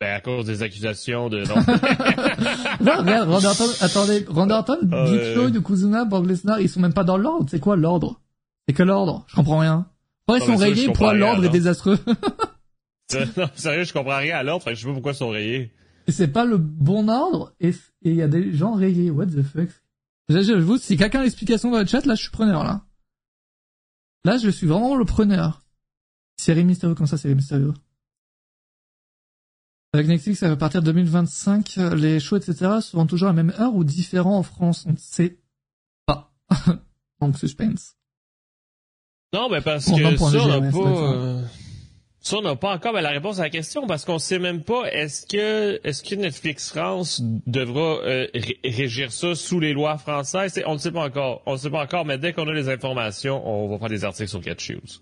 Ben, 0.00 0.14
à 0.14 0.20
cause 0.20 0.46
des 0.46 0.62
accusations 0.62 1.28
de 1.28 1.44
non. 1.44 1.54
Non, 2.84 2.98
regarde, 2.98 3.28
Randy 3.28 3.46
Orton, 3.46 3.64
attendez, 3.80 4.24
Randy 4.28 4.52
Orton, 4.52 4.78
Ah, 4.90 5.04
Big. 5.04 5.34
Show, 5.34 5.48
Yokozuna, 5.48 6.04
Brock 6.04 6.26
Lesnar, 6.26 6.60
ils 6.60 6.68
sont 6.68 6.80
même 6.80 6.92
pas 6.92 7.04
dans 7.04 7.16
l'ordre. 7.16 7.46
C'est 7.48 7.60
quoi 7.60 7.76
l'ordre? 7.76 8.20
C'est 8.66 8.74
que 8.74 8.82
l'ordre? 8.82 9.24
Je 9.28 9.36
comprends 9.36 9.58
rien. 9.58 9.86
Pourquoi 10.26 10.44
ils 10.44 10.50
sont 10.52 10.56
rayés 10.56 10.86
Pourquoi 10.86 11.14
l'ordre 11.14 11.44
est 11.44 11.48
désastreux? 11.48 11.98
Non, 13.36 13.46
sérieux, 13.54 13.84
je 13.84 13.92
comprends 13.92 14.16
rien 14.16 14.38
à 14.38 14.42
que 14.72 14.74
je 14.74 14.80
sais 14.80 14.86
pas 14.86 14.92
pourquoi 14.94 15.12
ils 15.12 15.16
sont 15.16 15.28
rayés. 15.28 15.70
C'est 16.08 16.28
pas 16.32 16.46
le 16.46 16.56
bon 16.56 17.08
ordre 17.08 17.52
et 17.60 17.68
et 17.68 18.10
il 18.10 18.14
y 18.14 18.22
a 18.22 18.28
des 18.28 18.54
gens 18.54 18.72
rayés. 18.72 19.10
What 19.10 19.26
the 19.26 19.42
fuck? 19.42 19.68
Vous, 20.28 20.78
si 20.78 20.96
quelqu'un 20.96 21.20
a 21.20 21.22
l'explication 21.24 21.70
dans 21.70 21.80
le 21.80 21.86
chat, 21.86 22.04
là, 22.06 22.14
je 22.14 22.22
suis 22.22 22.30
preneur, 22.30 22.64
là. 22.64 22.84
Là, 24.24 24.38
je 24.38 24.50
suis 24.50 24.66
vraiment 24.66 24.96
le 24.96 25.04
preneur. 25.04 25.62
Série 26.36 26.64
Mysterio, 26.64 26.94
comme 26.94 27.06
ça, 27.06 27.16
série 27.16 27.34
Mysterio. 27.34 27.74
Avec 29.92 30.06
Netflix, 30.06 30.42
à 30.42 30.56
partir 30.56 30.80
de 30.80 30.86
2025, 30.86 31.78
euh, 31.78 31.94
les 31.94 32.18
shows, 32.18 32.36
etc., 32.36 32.80
seront 32.80 33.06
toujours 33.06 33.28
à 33.28 33.32
la 33.32 33.42
même 33.42 33.52
heure 33.58 33.74
ou 33.74 33.84
différents 33.84 34.38
en 34.38 34.42
France. 34.42 34.86
On 34.86 34.92
ne 34.92 34.96
sait 34.96 35.38
pas. 36.06 36.32
Donc, 37.20 37.36
suspense. 37.36 37.96
Non, 39.34 39.48
mais 39.50 39.60
parce 39.60 39.88
On 39.88 39.92
en 39.92 40.10
que 40.10 40.16
ça, 40.16 40.30
le 40.30 40.40
on 40.40 40.60
n'a 40.60 40.70
pas, 40.70 41.48
ça, 42.22 42.36
on 42.38 42.42
n'a 42.42 42.54
pas 42.56 42.72
encore 42.72 42.92
ben, 42.92 43.00
la 43.00 43.10
réponse 43.10 43.40
à 43.40 43.42
la 43.42 43.50
question 43.50 43.86
parce 43.86 44.04
qu'on 44.04 44.18
sait 44.20 44.38
même 44.38 44.62
pas 44.62 44.84
est-ce 44.92 45.26
que, 45.26 45.80
est-ce 45.82 46.02
que 46.02 46.14
Netflix 46.14 46.70
France 46.70 47.20
devra 47.46 47.98
euh, 48.04 48.26
ré- 48.32 48.58
régir 48.64 49.10
ça 49.12 49.34
sous 49.34 49.58
les 49.58 49.72
lois 49.72 49.98
françaises? 49.98 50.62
On 50.66 50.74
ne 50.74 50.78
sait 50.78 50.92
pas 50.92 51.04
encore. 51.04 51.42
On 51.46 51.54
ne 51.54 51.56
sait 51.58 51.70
pas 51.70 51.82
encore, 51.82 52.04
mais 52.04 52.18
dès 52.18 52.32
qu'on 52.32 52.46
a 52.46 52.52
les 52.52 52.68
informations, 52.68 53.42
on 53.46 53.68
va 53.68 53.78
faire 53.78 53.88
des 53.88 54.04
articles 54.04 54.28
sur 54.28 54.40
Catch 54.40 54.64
Shoes. 54.64 55.00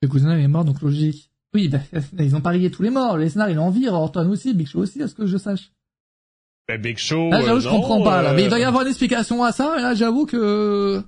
Le 0.00 0.08
cousin, 0.08 0.38
est 0.38 0.46
mort, 0.48 0.64
donc 0.64 0.80
logique. 0.80 1.30
Oui, 1.54 1.68
bah, 1.68 1.78
ils 2.18 2.36
ont 2.36 2.40
parié 2.40 2.70
tous 2.70 2.82
les 2.82 2.90
morts. 2.90 3.16
Lesnar, 3.16 3.50
il 3.50 3.58
en 3.58 3.70
vire, 3.70 3.94
Orton 3.94 4.28
aussi, 4.30 4.54
Big 4.54 4.68
Show 4.68 4.80
aussi, 4.80 5.02
à 5.02 5.08
ce 5.08 5.14
que 5.14 5.26
je 5.26 5.36
sache. 5.36 5.72
Ben, 6.68 6.80
Big 6.80 6.98
Show. 6.98 7.30
Là, 7.30 7.40
j'avoue, 7.40 7.56
euh, 7.56 7.60
je 7.60 7.68
non, 7.68 7.74
comprends 7.80 8.02
pas, 8.04 8.22
là. 8.22 8.32
Mais 8.32 8.44
il 8.44 8.48
doit 8.48 8.58
y 8.58 8.64
euh, 8.64 8.68
avoir 8.68 8.82
une 8.82 8.88
explication 8.88 9.42
à 9.42 9.50
ça, 9.52 9.74
et 9.78 9.82
là, 9.82 9.94
j'avoue 9.94 10.24
que... 10.26 11.02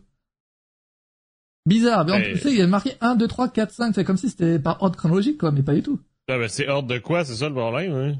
Bizarre. 1.67 2.05
Mais 2.05 2.13
en 2.13 2.21
plus, 2.21 2.53
il 2.53 2.59
y 2.59 2.63
a 2.63 2.67
marqué 2.67 2.93
1, 3.01 3.17
2, 3.17 3.27
3, 3.27 3.49
4, 3.49 3.73
5. 3.73 3.95
C'est 3.95 4.05
comme 4.05 4.17
si 4.17 4.31
c'était 4.31 4.59
par 4.59 4.83
ordre 4.83 4.97
chronologique, 4.97 5.39
quoi, 5.39 5.51
mais 5.51 5.63
pas 5.63 5.75
du 5.75 5.83
tout. 5.83 6.01
ah, 6.29 6.39
ben, 6.39 6.49
c'est 6.49 6.69
ordre 6.69 6.89
de 6.89 6.99
quoi, 6.99 7.25
c'est 7.25 7.35
ça 7.35 7.49
le 7.49 7.55
problème, 7.55 7.93
hein? 7.93 8.15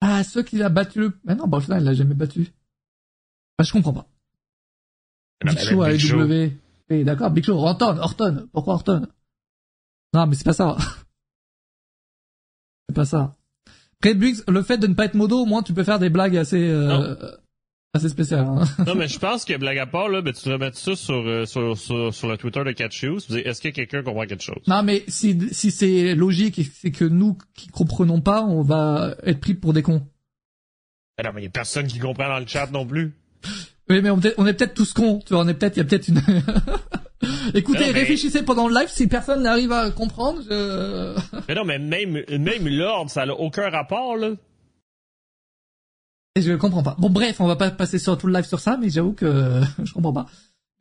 Ah, 0.00 0.24
ceux 0.24 0.42
qu'il 0.42 0.62
a 0.62 0.68
battu 0.68 1.00
le... 1.00 1.12
Mais 1.24 1.34
non, 1.34 1.46
Bolsonaro, 1.46 1.80
il 1.80 1.84
l'a 1.84 1.94
jamais 1.94 2.14
battu. 2.14 2.48
Bah, 3.58 3.64
je 3.64 3.72
comprends 3.72 3.92
pas. 3.92 4.06
Non, 5.44 5.52
Big 5.52 5.60
Show 5.60 5.82
à. 5.82 5.92
AEW. 5.92 7.04
D'accord, 7.04 7.30
Big 7.30 7.44
Show, 7.44 7.54
Orton, 7.54 7.96
Orton. 7.98 8.48
Pourquoi 8.52 8.74
Orton? 8.74 9.06
Non, 10.12 10.26
mais 10.26 10.34
c'est 10.34 10.44
pas 10.44 10.52
ça. 10.52 10.76
c'est 12.88 12.94
pas 12.94 13.04
ça. 13.04 13.34
Après, 14.00 14.14
le 14.14 14.62
fait 14.62 14.78
de 14.78 14.86
ne 14.86 14.94
pas 14.94 15.06
être 15.06 15.14
modo, 15.14 15.40
au 15.40 15.46
moins 15.46 15.62
tu 15.62 15.72
peux 15.72 15.84
faire 15.84 15.98
des 15.98 16.10
blagues 16.10 16.36
assez, 16.36 16.68
euh, 16.68 17.14
assez 17.96 18.08
spéciales. 18.08 18.46
Hein. 18.56 18.64
non, 18.86 18.94
mais 18.94 19.08
je 19.08 19.18
pense 19.18 19.44
que 19.44 19.56
blague 19.56 19.78
à 19.78 19.86
part, 19.86 20.08
là, 20.08 20.22
ben, 20.22 20.32
tu 20.32 20.44
devrais 20.44 20.66
mettre 20.66 20.78
ça 20.78 20.94
sur, 20.94 21.14
euh, 21.14 21.46
sur, 21.46 21.76
sur, 21.76 22.14
sur, 22.14 22.28
le 22.28 22.36
Twitter 22.36 22.62
de 22.64 22.72
Catch 22.72 23.00
Shoes. 23.00 23.36
Est-ce 23.36 23.60
que 23.60 23.68
quelqu'un 23.68 24.02
comprend 24.02 24.26
quelque 24.26 24.42
chose? 24.42 24.62
Non, 24.66 24.82
mais 24.82 25.04
si, 25.08 25.38
si 25.52 25.70
c'est 25.70 26.14
logique, 26.14 26.60
c'est 26.74 26.90
que 26.90 27.04
nous 27.04 27.36
qui 27.54 27.68
comprenons 27.68 28.20
pas, 28.20 28.42
on 28.42 28.62
va 28.62 29.14
être 29.24 29.40
pris 29.40 29.54
pour 29.54 29.72
des 29.72 29.82
cons. 29.82 30.06
Ben 31.18 31.24
non, 31.24 31.32
mais 31.34 31.42
y 31.42 31.46
a 31.46 31.50
personne 31.50 31.86
qui 31.86 31.98
comprend 31.98 32.28
dans 32.28 32.38
le 32.38 32.46
chat 32.46 32.70
non 32.70 32.86
plus. 32.86 33.14
Oui, 33.88 34.00
mais 34.02 34.10
on, 34.10 34.20
est 34.20 34.54
peut-être 34.54 34.74
tous 34.74 34.92
cons. 34.92 35.20
Tu 35.24 35.32
vois, 35.32 35.44
on 35.44 35.48
est 35.48 35.54
peut-être, 35.54 35.76
il 35.76 35.80
y 35.80 35.82
a 35.82 35.84
peut-être 35.84 36.08
une. 36.08 36.20
Écoutez, 37.54 37.90
réfléchissez 37.90 38.42
pendant 38.42 38.68
le 38.68 38.74
live. 38.74 38.88
Si 38.88 39.06
personne 39.06 39.42
n'arrive 39.42 39.72
à 39.72 39.90
comprendre, 39.90 40.42
je... 40.48 41.14
mais 41.48 41.54
non, 41.54 41.64
mais 41.64 41.78
même 41.78 42.22
même 42.28 42.68
l'ordre, 42.68 43.10
ça 43.10 43.26
n'a 43.26 43.34
aucun 43.34 43.70
rapport 43.70 44.16
là. 44.16 44.32
Et 46.36 46.42
je 46.42 46.52
comprends 46.52 46.82
pas. 46.82 46.94
Bon, 46.98 47.08
bref, 47.08 47.40
on 47.40 47.46
va 47.46 47.56
pas 47.56 47.70
passer 47.70 47.98
sur 47.98 48.16
tout 48.18 48.26
le 48.26 48.34
live 48.34 48.44
sur 48.44 48.60
ça, 48.60 48.76
mais 48.76 48.90
j'avoue 48.90 49.14
que 49.14 49.62
je 49.84 49.92
comprends 49.92 50.12
pas. 50.12 50.26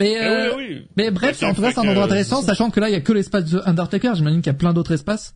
Mais, 0.01 0.21
euh... 0.21 0.53
oui, 0.57 0.65
oui. 0.69 0.87
mais 0.97 1.09
bref, 1.09 1.41
en 1.43 1.53
tout 1.53 1.61
cas, 1.61 1.71
c'est 1.71 1.79
un 1.79 1.87
endroit 1.87 2.03
intéressant, 2.03 2.41
sachant 2.41 2.69
que 2.69 2.81
là, 2.81 2.89
il 2.89 2.91
y 2.91 2.95
a 2.95 3.01
que 3.01 3.13
l'espace 3.13 3.45
de 3.45 3.61
Undertaker. 3.65 4.11
J'imagine 4.15 4.41
qu'il 4.41 4.51
y 4.51 4.55
a 4.55 4.57
plein 4.57 4.73
d'autres 4.73 4.91
espaces. 4.91 5.35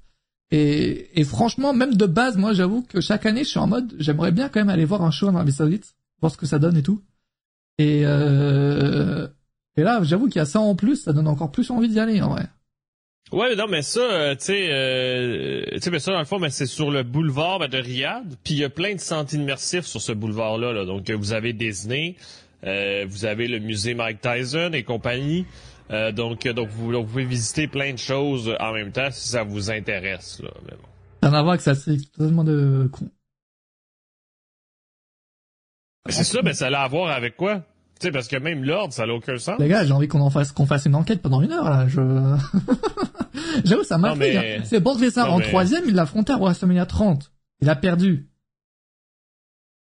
Et, 0.51 1.09
et 1.19 1.23
franchement, 1.23 1.73
même 1.73 1.93
de 1.93 2.05
base, 2.05 2.35
moi, 2.35 2.51
j'avoue 2.51 2.81
que 2.81 2.99
chaque 2.99 3.25
année, 3.25 3.45
je 3.45 3.49
suis 3.49 3.59
en 3.59 3.67
mode, 3.67 3.95
j'aimerais 3.97 4.33
bien 4.33 4.49
quand 4.49 4.59
même 4.59 4.69
aller 4.69 4.83
voir 4.83 5.03
un 5.03 5.11
show 5.11 5.29
en 5.29 5.35
Arabie 5.35 5.53
Saoudite, 5.53 5.95
voir 6.19 6.33
ce 6.33 6.37
que 6.37 6.45
ça 6.45 6.59
donne 6.59 6.75
et 6.75 6.83
tout. 6.83 7.01
Et, 7.77 8.01
euh, 8.03 9.25
et 9.77 9.83
là, 9.83 10.01
j'avoue 10.03 10.25
qu'il 10.25 10.37
y 10.37 10.41
a 10.41 10.45
ça 10.45 10.59
en 10.59 10.75
plus, 10.75 10.97
ça 10.97 11.13
donne 11.13 11.29
encore 11.29 11.51
plus 11.51 11.71
envie 11.71 11.87
d'y 11.87 11.99
aller, 11.99 12.21
en 12.21 12.31
vrai. 12.31 12.47
Ouais, 13.31 13.55
non, 13.55 13.67
mais 13.67 13.83
ça, 13.83 13.99
euh, 13.99 14.35
tu 14.35 14.45
sais, 14.45 14.67
euh, 14.71 15.63
tu 15.73 15.81
sais, 15.81 15.91
mais 15.91 15.99
ça 15.99 16.11
dans 16.11 16.19
le 16.19 16.25
fond, 16.25 16.39
mais 16.39 16.49
c'est 16.49 16.65
sur 16.65 16.89
le 16.89 17.03
boulevard 17.03 17.59
ben, 17.59 17.67
de 17.67 17.77
Riyad, 17.77 18.25
puis 18.43 18.55
il 18.55 18.59
y 18.59 18.63
a 18.63 18.69
plein 18.69 18.95
de 18.95 18.99
centres 18.99 19.35
immersifs 19.35 19.85
sur 19.85 20.01
ce 20.01 20.11
boulevard-là. 20.11 20.73
Là. 20.73 20.85
Donc, 20.85 21.09
vous 21.11 21.33
avez 21.33 21.53
Disney, 21.53 22.15
euh, 22.63 23.05
vous 23.07 23.25
avez 23.25 23.47
le 23.47 23.59
musée 23.59 23.93
Mike 23.93 24.21
Tyson 24.21 24.71
et 24.73 24.83
compagnie. 24.83 25.45
Euh, 25.91 26.11
donc, 26.11 26.47
donc 26.47 26.69
vous, 26.69 26.91
vous, 26.91 27.03
pouvez 27.03 27.25
visiter 27.25 27.67
plein 27.67 27.93
de 27.93 27.97
choses 27.99 28.55
en 28.59 28.73
même 28.73 28.91
temps 28.91 29.09
si 29.11 29.27
ça 29.27 29.43
vous 29.43 29.69
intéresse. 29.71 30.39
Là. 30.41 30.49
Mais 30.65 30.75
bon. 30.75 30.87
Rien 31.21 31.33
à 31.33 31.43
voir 31.43 31.57
que 31.57 31.63
ça, 31.63 31.75
c'est 31.75 31.97
totalement 32.11 32.43
de 32.43 32.89
con. 32.91 33.09
C'est 36.09 36.23
ça, 36.23 36.41
mais 36.41 36.53
ça 36.53 36.67
a 36.67 36.83
à 36.83 36.87
voir 36.87 37.09
avec 37.09 37.35
quoi? 37.35 37.63
Tu 37.99 38.07
sais, 38.07 38.11
parce 38.11 38.29
que 38.29 38.37
même 38.37 38.63
l'ordre, 38.63 38.93
ça 38.93 39.05
n'a 39.05 39.13
aucun 39.13 39.37
sens. 39.37 39.59
Les 39.59 39.67
gars, 39.67 39.85
j'ai 39.85 39.91
envie 39.91 40.07
qu'on 40.07 40.21
en 40.21 40.29
fasse, 40.29 40.53
qu'on 40.53 40.65
fasse 40.65 40.85
une 40.85 40.95
enquête 40.95 41.21
pendant 41.21 41.41
une 41.41 41.51
heure, 41.51 41.69
là. 41.69 41.85
Je... 41.87 41.99
J'avoue, 43.65 43.83
ça 43.83 43.97
m'a 43.97 44.15
fait. 44.15 44.37
Hein. 44.37 44.63
C'est 44.63 44.79
Brock 44.79 45.01
Lesnar 45.01 45.33
en 45.33 45.39
troisième, 45.41 45.83
il 45.85 45.95
l'a 45.95 46.03
affronté 46.03 46.31
à 46.31 46.37
WrestleMania 46.37 46.85
30. 46.85 47.31
Il 47.61 47.69
a 47.69 47.75
perdu. 47.75 48.29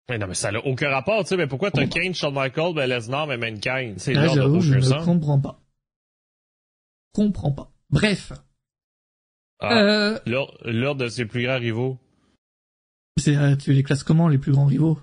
Mais 0.07 0.17
non, 0.17 0.27
mais 0.27 0.34
ça 0.34 0.51
n'a 0.51 0.65
aucun 0.65 0.89
rapport, 0.89 1.24
tu 1.24 1.29
sais. 1.29 1.38
Mais 1.38 1.48
pourquoi 1.48 1.72
t'as 1.72 1.88
Kane, 1.88 2.13
Shawn 2.13 2.34
Michaels, 2.34 2.74
ben 2.74 2.88
Lesnar, 2.88 3.27
mais 3.27 3.38
Mankind? 3.38 3.95
C'est 3.98 4.13
là, 4.13 4.34
l'ordre 4.34 4.62
je 4.62 4.75
ne 4.75 5.03
comprends 5.03 5.39
pas. 5.39 5.60
Comprends 7.13 7.51
pas. 7.51 7.72
Bref. 7.89 8.31
Ah, 9.60 9.77
euh... 9.77 10.19
L'ordre 10.25 11.03
de 11.03 11.10
ses 11.10 11.25
plus 11.25 11.43
grands 11.43 11.60
rivaux. 11.60 11.98
C'est, 13.17 13.36
euh, 13.36 13.55
tu 13.55 13.74
les 13.74 13.84
classes 13.84 14.03
comment, 14.03 14.27
les 14.27 14.38
plus 14.38 14.51
grands 14.51 14.65
rivaux? 14.65 15.00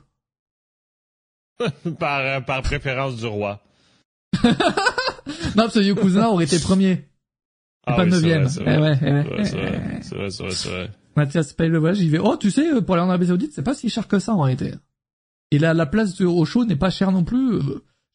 par, 1.99 2.21
euh, 2.21 2.41
par 2.41 2.63
préférence 2.63 3.17
du 3.17 3.27
roi. 3.27 3.63
non, 4.45 4.53
parce 5.57 5.75
que 5.75 5.81
Yokozuna 5.81 6.31
aurait 6.31 6.45
été 6.45 6.59
premier. 6.59 7.09
Ah, 7.87 7.95
pas 7.95 8.05
oui, 8.05 8.11
neuvième. 8.11 8.49
C'est 8.49 8.63
vrai, 8.63 8.99
eh 9.03 9.13
ouais, 9.13 9.27
eh 9.37 9.45
c'est 9.45 9.57
vrai, 9.57 10.01
c'est 10.03 10.15
vrai, 10.15 10.31
c'est 10.31 10.43
vrai, 10.43 10.53
c'est 10.53 10.69
vrai. 10.69 10.91
Mathias 11.17 11.53
paye 11.53 11.69
le 11.69 11.79
voyage, 11.79 12.01
il 12.01 12.11
fait, 12.11 12.19
oh, 12.19 12.37
tu 12.37 12.51
sais, 12.51 12.81
pour 12.83 12.95
aller 12.95 13.05
en 13.05 13.09
Arabie 13.09 13.27
Saoudite, 13.27 13.53
c'est 13.53 13.63
pas 13.63 13.75
si 13.75 13.91
cher 13.91 14.09
que 14.09 14.19
ça, 14.19 14.33
en 14.35 14.43
réalité. 14.43 14.73
Et 15.51 15.59
là, 15.59 15.75
la 15.75 15.87
place 15.87 16.21
au 16.21 16.45
show 16.45 16.65
n'est 16.65 16.77
pas 16.77 16.91
chère 16.91 17.13
non 17.13 17.25
plus. 17.25 17.59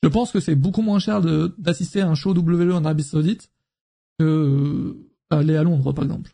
Je 0.04 0.10
pense 0.10 0.32
que 0.32 0.40
c'est 0.40 0.56
beaucoup 0.56 0.82
moins 0.82 1.00
cher 1.00 1.22
d'assister 1.58 2.02
à 2.02 2.08
un 2.08 2.16
show 2.16 2.32
WWE 2.32 2.74
en 2.74 2.84
Arabie 2.84 3.04
Saoudite 3.04 3.52
que 4.20 4.26
euh, 4.26 5.08
aller 5.30 5.56
à 5.56 5.64
Londres, 5.64 5.94
par 5.94 6.06
exemple. 6.06 6.32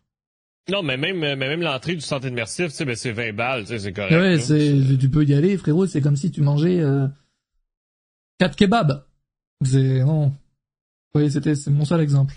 Non, 0.71 0.81
mais 0.81 0.95
même, 0.95 1.19
mais 1.19 1.35
même 1.35 1.61
l'entrée 1.61 1.95
du 1.95 2.01
centre 2.01 2.27
immersif, 2.27 2.67
tu 2.67 2.73
sais, 2.73 2.85
ben 2.85 2.95
c'est 2.95 3.11
20 3.11 3.33
balles, 3.33 3.61
tu 3.63 3.69
sais, 3.69 3.79
c'est 3.79 3.93
correct. 3.93 4.13
Ouais, 4.13 4.39
c'est, 4.39 4.97
tu 4.97 5.09
peux 5.09 5.25
y 5.25 5.33
aller, 5.33 5.57
frérot, 5.57 5.87
c'est 5.87 6.01
comme 6.01 6.15
si 6.15 6.31
tu 6.31 6.41
mangeais, 6.41 6.79
euh, 6.79 7.07
4 8.39 8.55
kebabs. 8.55 9.05
C'est, 9.65 9.99
non. 9.99 10.33
Oui, 11.15 11.29
c'était, 11.29 11.55
c'est 11.55 11.69
mon 11.69 11.85
seul 11.85 12.01
exemple. 12.01 12.35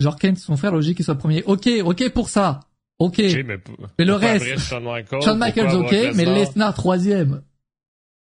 Genre 0.00 0.16
Kent, 0.16 0.38
son 0.38 0.56
frère, 0.56 0.72
logique 0.72 0.96
qu'il 0.96 1.04
soit 1.04 1.16
premier. 1.16 1.42
Ok, 1.44 1.68
ok 1.84 2.12
pour 2.12 2.28
ça. 2.28 2.60
Ok. 2.98 3.18
mais, 3.18 3.60
mais, 3.98 4.04
le 4.04 4.14
reste. 4.14 4.58
Shawn 4.58 4.84
Michaels, 4.84 5.38
Michaels 5.38 5.74
ok, 5.74 6.14
mais 6.14 6.24
Lesnar 6.24 6.74
troisième. 6.74 7.42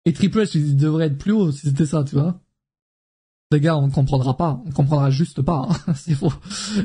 Et 0.05 0.13
Triple 0.13 0.41
H, 0.41 0.57
il 0.57 0.77
devrait 0.77 1.07
être 1.07 1.17
plus 1.17 1.31
haut 1.31 1.51
si 1.51 1.67
c'était 1.67 1.85
ça, 1.85 2.03
tu 2.03 2.15
vois. 2.15 2.39
Les 3.51 3.59
gars, 3.59 3.77
on 3.77 3.87
ne 3.87 3.91
comprendra 3.91 4.37
pas. 4.37 4.61
On 4.65 4.71
comprendra 4.71 5.09
juste 5.09 5.41
pas. 5.41 5.67
Hein. 5.69 5.93
c'est 5.95 6.13
faux. 6.13 6.33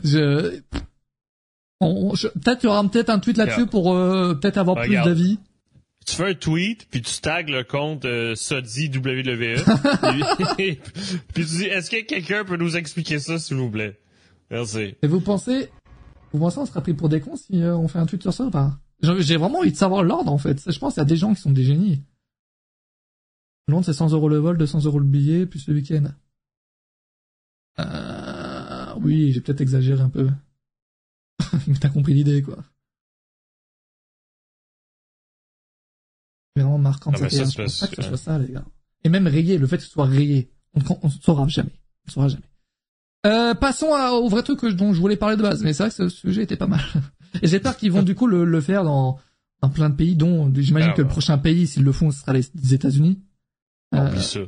Je, 0.02 0.60
peut-être 1.80 2.62
il 2.62 2.66
y 2.66 2.68
aura 2.68 2.88
peut-être 2.88 3.10
un 3.10 3.18
tweet 3.18 3.36
là-dessus 3.36 3.66
pour 3.66 3.92
euh, 3.92 4.34
peut-être 4.34 4.58
avoir 4.58 4.80
plus 4.82 4.94
d'avis. 4.94 5.38
Tu 6.06 6.16
fais 6.16 6.30
un 6.30 6.34
tweet, 6.34 6.86
puis 6.90 7.00
tu 7.00 7.20
tags 7.20 7.42
le 7.42 7.64
compte 7.64 8.04
euh, 8.04 8.34
Sodi 8.34 8.90
WWE. 8.94 9.56
puis, 10.56 10.78
tu 11.34 11.44
dis, 11.44 11.64
est-ce 11.64 11.90
que 11.90 12.04
quelqu'un 12.04 12.44
peut 12.44 12.56
nous 12.56 12.76
expliquer 12.76 13.18
ça, 13.18 13.38
s'il 13.38 13.56
vous 13.56 13.70
plaît? 13.70 13.98
Merci. 14.50 14.96
Et 15.00 15.06
vous 15.06 15.20
pensez, 15.20 15.70
vous 16.32 16.38
pensez 16.38 16.58
on 16.58 16.66
sera 16.66 16.82
pris 16.82 16.92
pour 16.92 17.08
des 17.08 17.20
cons 17.20 17.36
si 17.36 17.62
euh, 17.62 17.74
on 17.74 17.88
fait 17.88 17.98
un 17.98 18.06
tweet 18.06 18.20
sur 18.20 18.34
ça 18.34 18.44
ou 18.44 18.50
pas? 18.50 18.78
J'ai 19.02 19.36
vraiment 19.36 19.60
envie 19.60 19.72
de 19.72 19.76
savoir 19.76 20.02
l'ordre, 20.02 20.30
en 20.30 20.38
fait. 20.38 20.70
Je 20.70 20.78
pense 20.78 20.94
qu'il 20.94 21.00
y 21.00 21.06
a 21.06 21.08
des 21.08 21.16
gens 21.16 21.34
qui 21.34 21.40
sont 21.40 21.50
des 21.50 21.64
génies. 21.64 22.02
Londres, 23.66 23.86
c'est 23.86 23.94
100 23.94 24.12
euros 24.12 24.28
le 24.28 24.36
vol, 24.36 24.58
200 24.58 24.84
euros 24.84 24.98
le 24.98 25.06
billet, 25.06 25.46
plus 25.46 25.66
le 25.68 25.74
week-end. 25.74 26.04
Euh, 27.78 28.94
oui, 29.00 29.32
j'ai 29.32 29.40
peut-être 29.40 29.62
exagéré 29.62 30.02
un 30.02 30.10
peu. 30.10 30.28
Mais 31.66 31.74
t'as 31.80 31.88
compris 31.88 32.14
l'idée, 32.14 32.42
quoi. 32.42 32.58
Vraiment 36.56 36.78
marquant. 36.78 37.10
Ah, 37.14 37.28
ça, 37.28 37.46
ça, 37.46 37.86
pas 37.86 37.94
que 37.94 38.02
ce 38.02 38.08
soit 38.08 38.16
ça, 38.16 38.38
les 38.38 38.52
gars. 38.52 38.64
Et 39.02 39.08
même 39.08 39.26
rayé, 39.26 39.58
le 39.58 39.66
fait 39.66 39.78
que 39.78 39.82
ce 39.82 39.90
soit 39.90 40.06
rayé, 40.06 40.50
on 40.74 40.80
ne 40.80 41.10
saura 41.10 41.46
jamais. 41.48 41.74
On 42.06 42.10
saura 42.10 42.28
jamais. 42.28 42.44
Euh, 43.26 43.54
passons 43.54 43.88
au 43.88 44.28
vrai 44.28 44.42
truc 44.42 44.64
dont 44.66 44.92
je 44.92 45.00
voulais 45.00 45.16
parler 45.16 45.36
de 45.36 45.42
base, 45.42 45.62
mais 45.62 45.72
c'est 45.72 45.84
vrai 45.84 45.90
que 45.90 45.96
ce 45.96 46.08
sujet 46.08 46.42
était 46.42 46.56
pas 46.56 46.66
mal. 46.66 46.80
Et 47.42 47.48
j'espère 47.48 47.76
qu'ils 47.76 47.90
vont 47.90 48.02
du 48.02 48.14
coup 48.14 48.26
le, 48.26 48.60
faire 48.60 48.84
dans, 48.84 49.18
dans 49.62 49.70
plein 49.70 49.90
de 49.90 49.96
pays, 49.96 50.14
dont 50.14 50.52
j'imagine 50.54 50.90
ah, 50.92 50.96
que 50.96 51.02
le 51.02 51.08
prochain 51.08 51.38
pays, 51.38 51.66
s'ils 51.66 51.82
le 51.82 51.92
font, 51.92 52.10
ce 52.10 52.20
sera 52.20 52.32
les, 52.32 52.74
États-Unis. 52.74 53.20
Euh, 53.94 54.16
ça. 54.20 54.40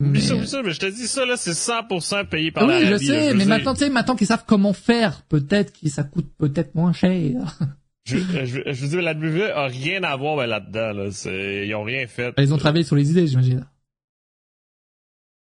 Mais... 0.00 0.20
ça, 0.20 0.46
ça, 0.46 0.62
mais 0.62 0.70
je 0.70 0.78
te 0.78 0.86
dis 0.86 1.08
ça, 1.08 1.26
là, 1.26 1.36
c'est 1.36 1.50
100% 1.50 2.28
payé 2.28 2.52
par 2.52 2.64
oui, 2.64 2.68
l'Arabie. 2.70 2.92
Oui, 2.92 2.98
je 2.98 3.04
sais, 3.04 3.34
mais 3.34 3.44
maintenant, 3.44 3.74
tu 3.74 3.80
sais, 3.80 3.90
maintenant 3.90 4.14
qu'ils 4.14 4.28
savent 4.28 4.44
comment 4.46 4.72
faire, 4.72 5.22
peut-être 5.22 5.72
que 5.72 5.88
ça 5.88 6.04
coûte 6.04 6.30
peut-être 6.38 6.74
moins 6.76 6.92
cher. 6.92 7.58
je, 8.04 8.18
je, 8.18 8.60
je 8.66 8.82
veux 8.82 8.88
dire, 8.88 9.02
la 9.02 9.12
WWE 9.12 9.50
a 9.52 9.66
rien 9.66 10.04
à 10.04 10.16
voir 10.16 10.36
ben, 10.36 10.46
là-dedans, 10.46 10.92
là. 10.92 11.64
Ils 11.64 11.74
ont 11.74 11.82
rien 11.82 12.06
fait. 12.06 12.32
Ils 12.38 12.54
ont 12.54 12.58
travaillé 12.58 12.84
sur 12.84 12.94
les 12.94 13.10
idées, 13.10 13.26
j'imagine. 13.26 13.66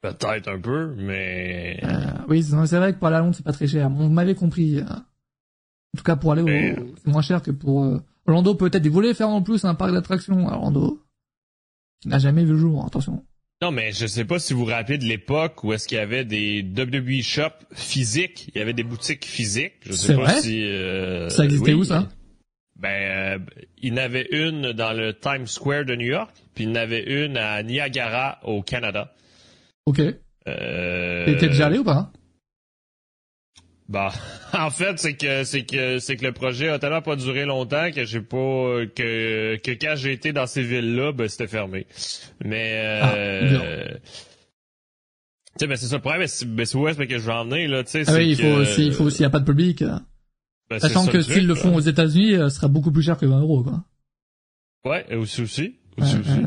Peut-être 0.02 0.48
un 0.50 0.60
peu, 0.60 0.94
mais... 0.96 1.80
Euh, 1.84 2.06
oui, 2.28 2.44
c'est 2.44 2.78
vrai 2.78 2.94
que 2.94 3.00
pour 3.00 3.08
à 3.08 3.20
Londres, 3.20 3.34
c'est 3.36 3.46
pas 3.46 3.54
très 3.54 3.66
cher. 3.66 3.90
On 3.90 4.10
m'avait 4.10 4.36
compris. 4.36 4.80
En 4.84 5.98
tout 5.98 6.04
cas, 6.04 6.16
pour 6.16 6.34
aller 6.34 6.44
au... 6.44 6.94
C'est 7.04 7.12
moins 7.12 7.24
cher 7.24 7.42
que 7.42 7.50
pour... 7.50 7.84
Euh... 7.84 8.00
Orlando, 8.28 8.54
peut-être. 8.54 8.86
Ils 8.86 8.92
voulaient 8.92 9.16
faire 9.16 9.30
en 9.30 9.42
plus 9.42 9.66
un 9.66 9.74
parc 9.74 9.92
d'attractions 9.92 10.48
à 10.48 10.54
Orlando. 10.54 11.02
Qui 12.02 12.10
n'a 12.10 12.20
jamais 12.20 12.44
vu 12.44 12.52
le 12.52 12.60
jour, 12.60 12.86
attention. 12.86 13.26
Non, 13.66 13.72
mais 13.72 13.92
je 13.94 14.06
sais 14.06 14.26
pas 14.26 14.38
si 14.38 14.54
vous 14.54 14.60
vous 14.60 14.66
rappelez 14.72 15.00
de 15.00 15.06
l'époque 15.06 15.64
où 15.64 15.74
est-ce 15.74 15.88
qu'il 15.88 15.98
y 15.98 16.00
avait 16.00 16.24
des 16.24 16.62
WWE 16.62 17.24
shops 17.24 17.66
physiques. 17.74 18.52
Il 18.54 18.60
y 18.60 18.62
avait 18.62 18.74
des 18.74 18.84
boutiques 18.84 19.26
physiques. 19.26 19.74
Je 19.88 19.94
sais 19.94 20.14
pas 20.14 20.22
vrai? 20.22 20.40
si... 20.40 20.64
Euh, 20.64 21.30
ça 21.30 21.46
existait 21.46 21.74
où, 21.74 21.84
ça? 21.84 22.08
Ben, 22.76 22.90
euh, 22.90 23.40
il 23.82 23.90
y 23.90 23.92
en 23.94 23.98
avait 23.98 24.28
une 24.30 24.72
dans 24.72 24.94
le 24.94 25.18
Times 25.18 25.48
Square 25.48 25.86
de 25.86 25.96
New 25.96 26.06
York, 26.06 26.30
puis 26.54 26.66
il 26.66 26.70
y 26.70 26.74
en 26.74 26.76
avait 26.76 27.24
une 27.24 27.38
à 27.38 27.64
Niagara, 27.64 28.38
au 28.44 28.62
Canada. 28.62 29.16
OK. 29.88 30.00
Euh... 30.48 31.26
T'étais 31.26 31.48
déjà 31.48 31.66
allé 31.66 31.80
ou 31.80 31.84
pas? 31.84 32.12
Bah, 33.88 34.12
en 34.54 34.70
fait, 34.72 34.98
c'est 34.98 35.14
que 35.14 35.44
c'est 35.44 35.64
que 35.64 36.00
c'est 36.00 36.16
que 36.16 36.26
le 36.26 36.32
projet 36.32 36.70
a 36.70 36.80
tellement 36.80 37.02
pas 37.02 37.16
duré 37.16 37.46
longtemps 37.46 37.92
que 37.92 38.04
j'ai 38.04 38.22
pas 38.22 38.86
que 38.96 39.58
que 39.58 39.72
quand 39.72 39.96
j'ai 39.96 40.14
été 40.14 40.34
dans 40.34 40.48
ces 40.48 40.64
villes-là, 40.64 41.12
ben 41.12 41.28
c'était 41.28 41.48
fermé. 41.48 41.86
Mais 42.44 42.82
euh, 43.04 43.88
ah, 43.88 43.98
tu 45.58 45.60
sais, 45.60 45.68
ben 45.68 45.78
c'est 45.78 45.86
ça 45.86 45.96
le 45.96 46.02
problème, 46.02 46.28
ben 46.48 46.66
c'est 46.66 46.78
où 46.78 46.88
est-ce 46.88 46.98
que 46.98 47.18
je 47.18 47.26
vais 47.26 47.32
en 47.32 47.46
venir 47.46 47.70
là, 47.70 47.84
tu 47.84 47.92
sais. 47.92 48.04
Ah 48.08 48.16
oui, 48.16 48.30
il 48.32 48.36
faut 48.36 48.64
il 48.82 48.92
faut 48.92 49.04
aussi, 49.06 49.22
y 49.22 49.26
a 49.26 49.30
pas 49.30 49.40
de 49.40 49.46
public. 49.46 49.84
Ben, 50.70 50.80
Sachant 50.80 51.06
que 51.06 51.22
s'ils 51.22 51.46
le 51.46 51.54
font 51.54 51.76
aux 51.76 51.80
États-Unis, 51.82 52.34
euh, 52.34 52.50
ce 52.50 52.56
sera 52.56 52.68
beaucoup 52.68 52.92
plus 52.92 53.04
cher 53.04 53.18
que 53.18 53.28
20 53.28 53.40
euros, 53.40 53.64
quoi. 53.64 53.84
Ouais, 54.84 55.16
aussi 55.16 55.44
aussi. 55.44 55.76
aussi, 55.98 56.18
aussi. 56.18 56.42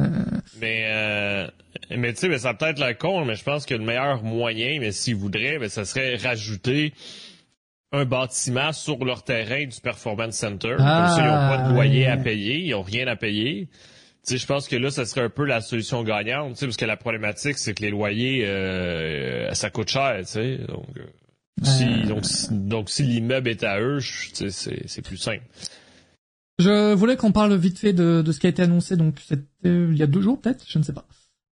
Mais 0.61 0.87
euh, 0.89 1.49
mais 1.91 2.13
tu 2.13 2.21
sais, 2.21 2.29
ben, 2.29 2.39
ça 2.39 2.55
peut 2.55 2.67
être 2.67 2.79
la 2.79 2.95
con, 2.95 3.25
mais 3.25 3.35
je 3.35 3.45
pense 3.45 3.67
que 3.67 3.75
le 3.75 3.85
meilleur 3.85 4.23
moyen, 4.23 4.79
mais 4.81 4.93
s'ils 4.93 5.17
voudraient, 5.17 5.59
ben, 5.59 5.69
ça 5.69 5.85
serait 5.85 6.17
rajouter 6.17 6.93
un 7.93 8.05
bâtiment 8.05 8.73
sur 8.73 9.03
leur 9.05 9.23
terrain 9.25 9.65
du 9.65 9.81
Performance 9.81 10.37
Center. 10.37 10.75
Comme 10.77 10.87
ça, 10.87 11.17
ils 11.19 11.25
n'ont 11.25 11.57
pas 11.57 11.69
de 11.69 11.73
loyer 11.73 12.07
à 12.07 12.17
payer, 12.17 12.59
ils 12.59 12.71
n'ont 12.73 12.83
rien 12.83 13.07
à 13.07 13.17
payer. 13.17 13.69
Tu 14.27 14.35
sais, 14.35 14.39
je 14.39 14.47
pense 14.47 14.69
que 14.69 14.77
là, 14.77 14.91
ça 14.91 15.07
serait 15.07 15.23
un 15.23 15.31
peu 15.31 15.45
la 15.45 15.63
solution 15.63 16.03
gagnante, 16.03 16.53
tu 16.53 16.59
sais, 16.59 16.67
parce 16.67 16.77
que 16.77 16.85
la 16.85 16.97
problématique, 16.97 17.57
c'est 17.57 17.73
que 17.73 17.83
les 17.83 17.91
loyers, 17.91 18.45
euh, 18.47 19.53
ça 19.55 19.71
coûte 19.71 19.89
cher, 19.89 20.19
tu 20.21 20.27
sais. 20.27 20.59
Donc, 20.69 20.87
euh, 20.99 21.05
si, 21.63 22.03
donc, 22.07 22.25
si, 22.27 22.49
donc, 22.51 22.91
si 22.91 23.03
l'immeuble 23.05 23.49
est 23.49 23.65
à 23.65 23.81
eux, 23.81 24.01
c'est, 24.01 24.51
c'est 24.51 25.03
plus 25.03 25.17
simple. 25.17 25.43
Je 26.59 26.93
voulais 26.93 27.17
qu'on 27.17 27.33
parle 27.33 27.57
vite 27.57 27.79
fait 27.79 27.93
de, 27.93 28.21
de 28.21 28.33
ce 28.33 28.41
qui 28.41 28.47
a 28.47 28.51
été 28.51 28.63
annoncé, 28.63 28.97
donc 28.97 29.15
c'était 29.25 29.45
il 29.65 29.97
y 29.97 30.03
a 30.03 30.07
deux 30.07 30.21
jours 30.21 30.41
peut-être, 30.41 30.65
je 30.69 30.79
ne 30.79 30.83
sais 30.83 30.93
pas. 30.93 31.07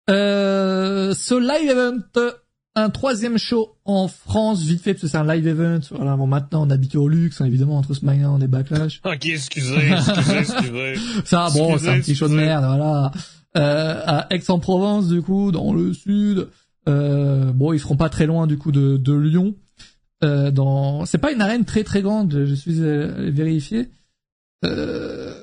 Euh, 0.09 1.15
ce 1.15 1.35
live 1.35 1.71
event, 1.71 2.31
un 2.77 2.91
troisième 2.91 3.39
show 3.39 3.77
en 3.85 4.07
France, 4.07 4.63
vite 4.63 4.83
fait, 4.83 4.93
parce 4.93 5.03
que 5.03 5.09
c'est 5.09 5.17
un 5.17 5.27
live 5.27 5.47
event. 5.49 5.81
Voilà, 5.91 6.17
bon, 6.17 6.27
maintenant 6.27 6.67
on 6.67 6.71
habite 6.71 6.95
au 6.95 7.09
luxe, 7.09 7.41
hein, 7.41 7.47
évidemment, 7.47 7.79
entre 7.79 7.95
SmackDown 7.95 8.43
et 8.43 8.47
Backlash. 8.47 9.01
Ok, 9.05 9.27
excusez, 9.27 9.93
excusez, 9.93 10.39
excusez. 10.39 10.95
Ça, 11.25 11.49
bon, 11.55 11.79
c'est 11.79 11.89
un 11.89 12.01
petit 12.01 12.15
show 12.15 12.29
de 12.29 12.35
merde, 12.35 12.65
voilà. 12.65 13.11
Euh, 13.57 14.03
à 14.07 14.27
Aix-en-Provence, 14.31 15.09
du 15.09 15.23
coup, 15.23 15.51
dans 15.51 15.73
le 15.73 15.95
sud. 15.95 16.49
Euh, 16.89 17.53
bon, 17.53 17.73
ils 17.73 17.81
seront 17.81 17.97
pas 17.97 18.11
très 18.11 18.27
loin, 18.27 18.47
du 18.47 18.59
coup, 18.59 18.73
de, 18.73 18.99
de 18.99 19.13
Lyon. 19.15 19.55
Euh, 20.23 20.51
dans, 20.51 21.07
c'est 21.07 21.19
pas 21.19 21.33
une 21.33 21.41
arène 21.41 21.65
très 21.65 21.83
très 21.83 22.03
grande, 22.03 22.45
je 22.47 22.55
suis 22.55 22.79
vérifié. 23.31 23.89
Euh, 24.65 25.35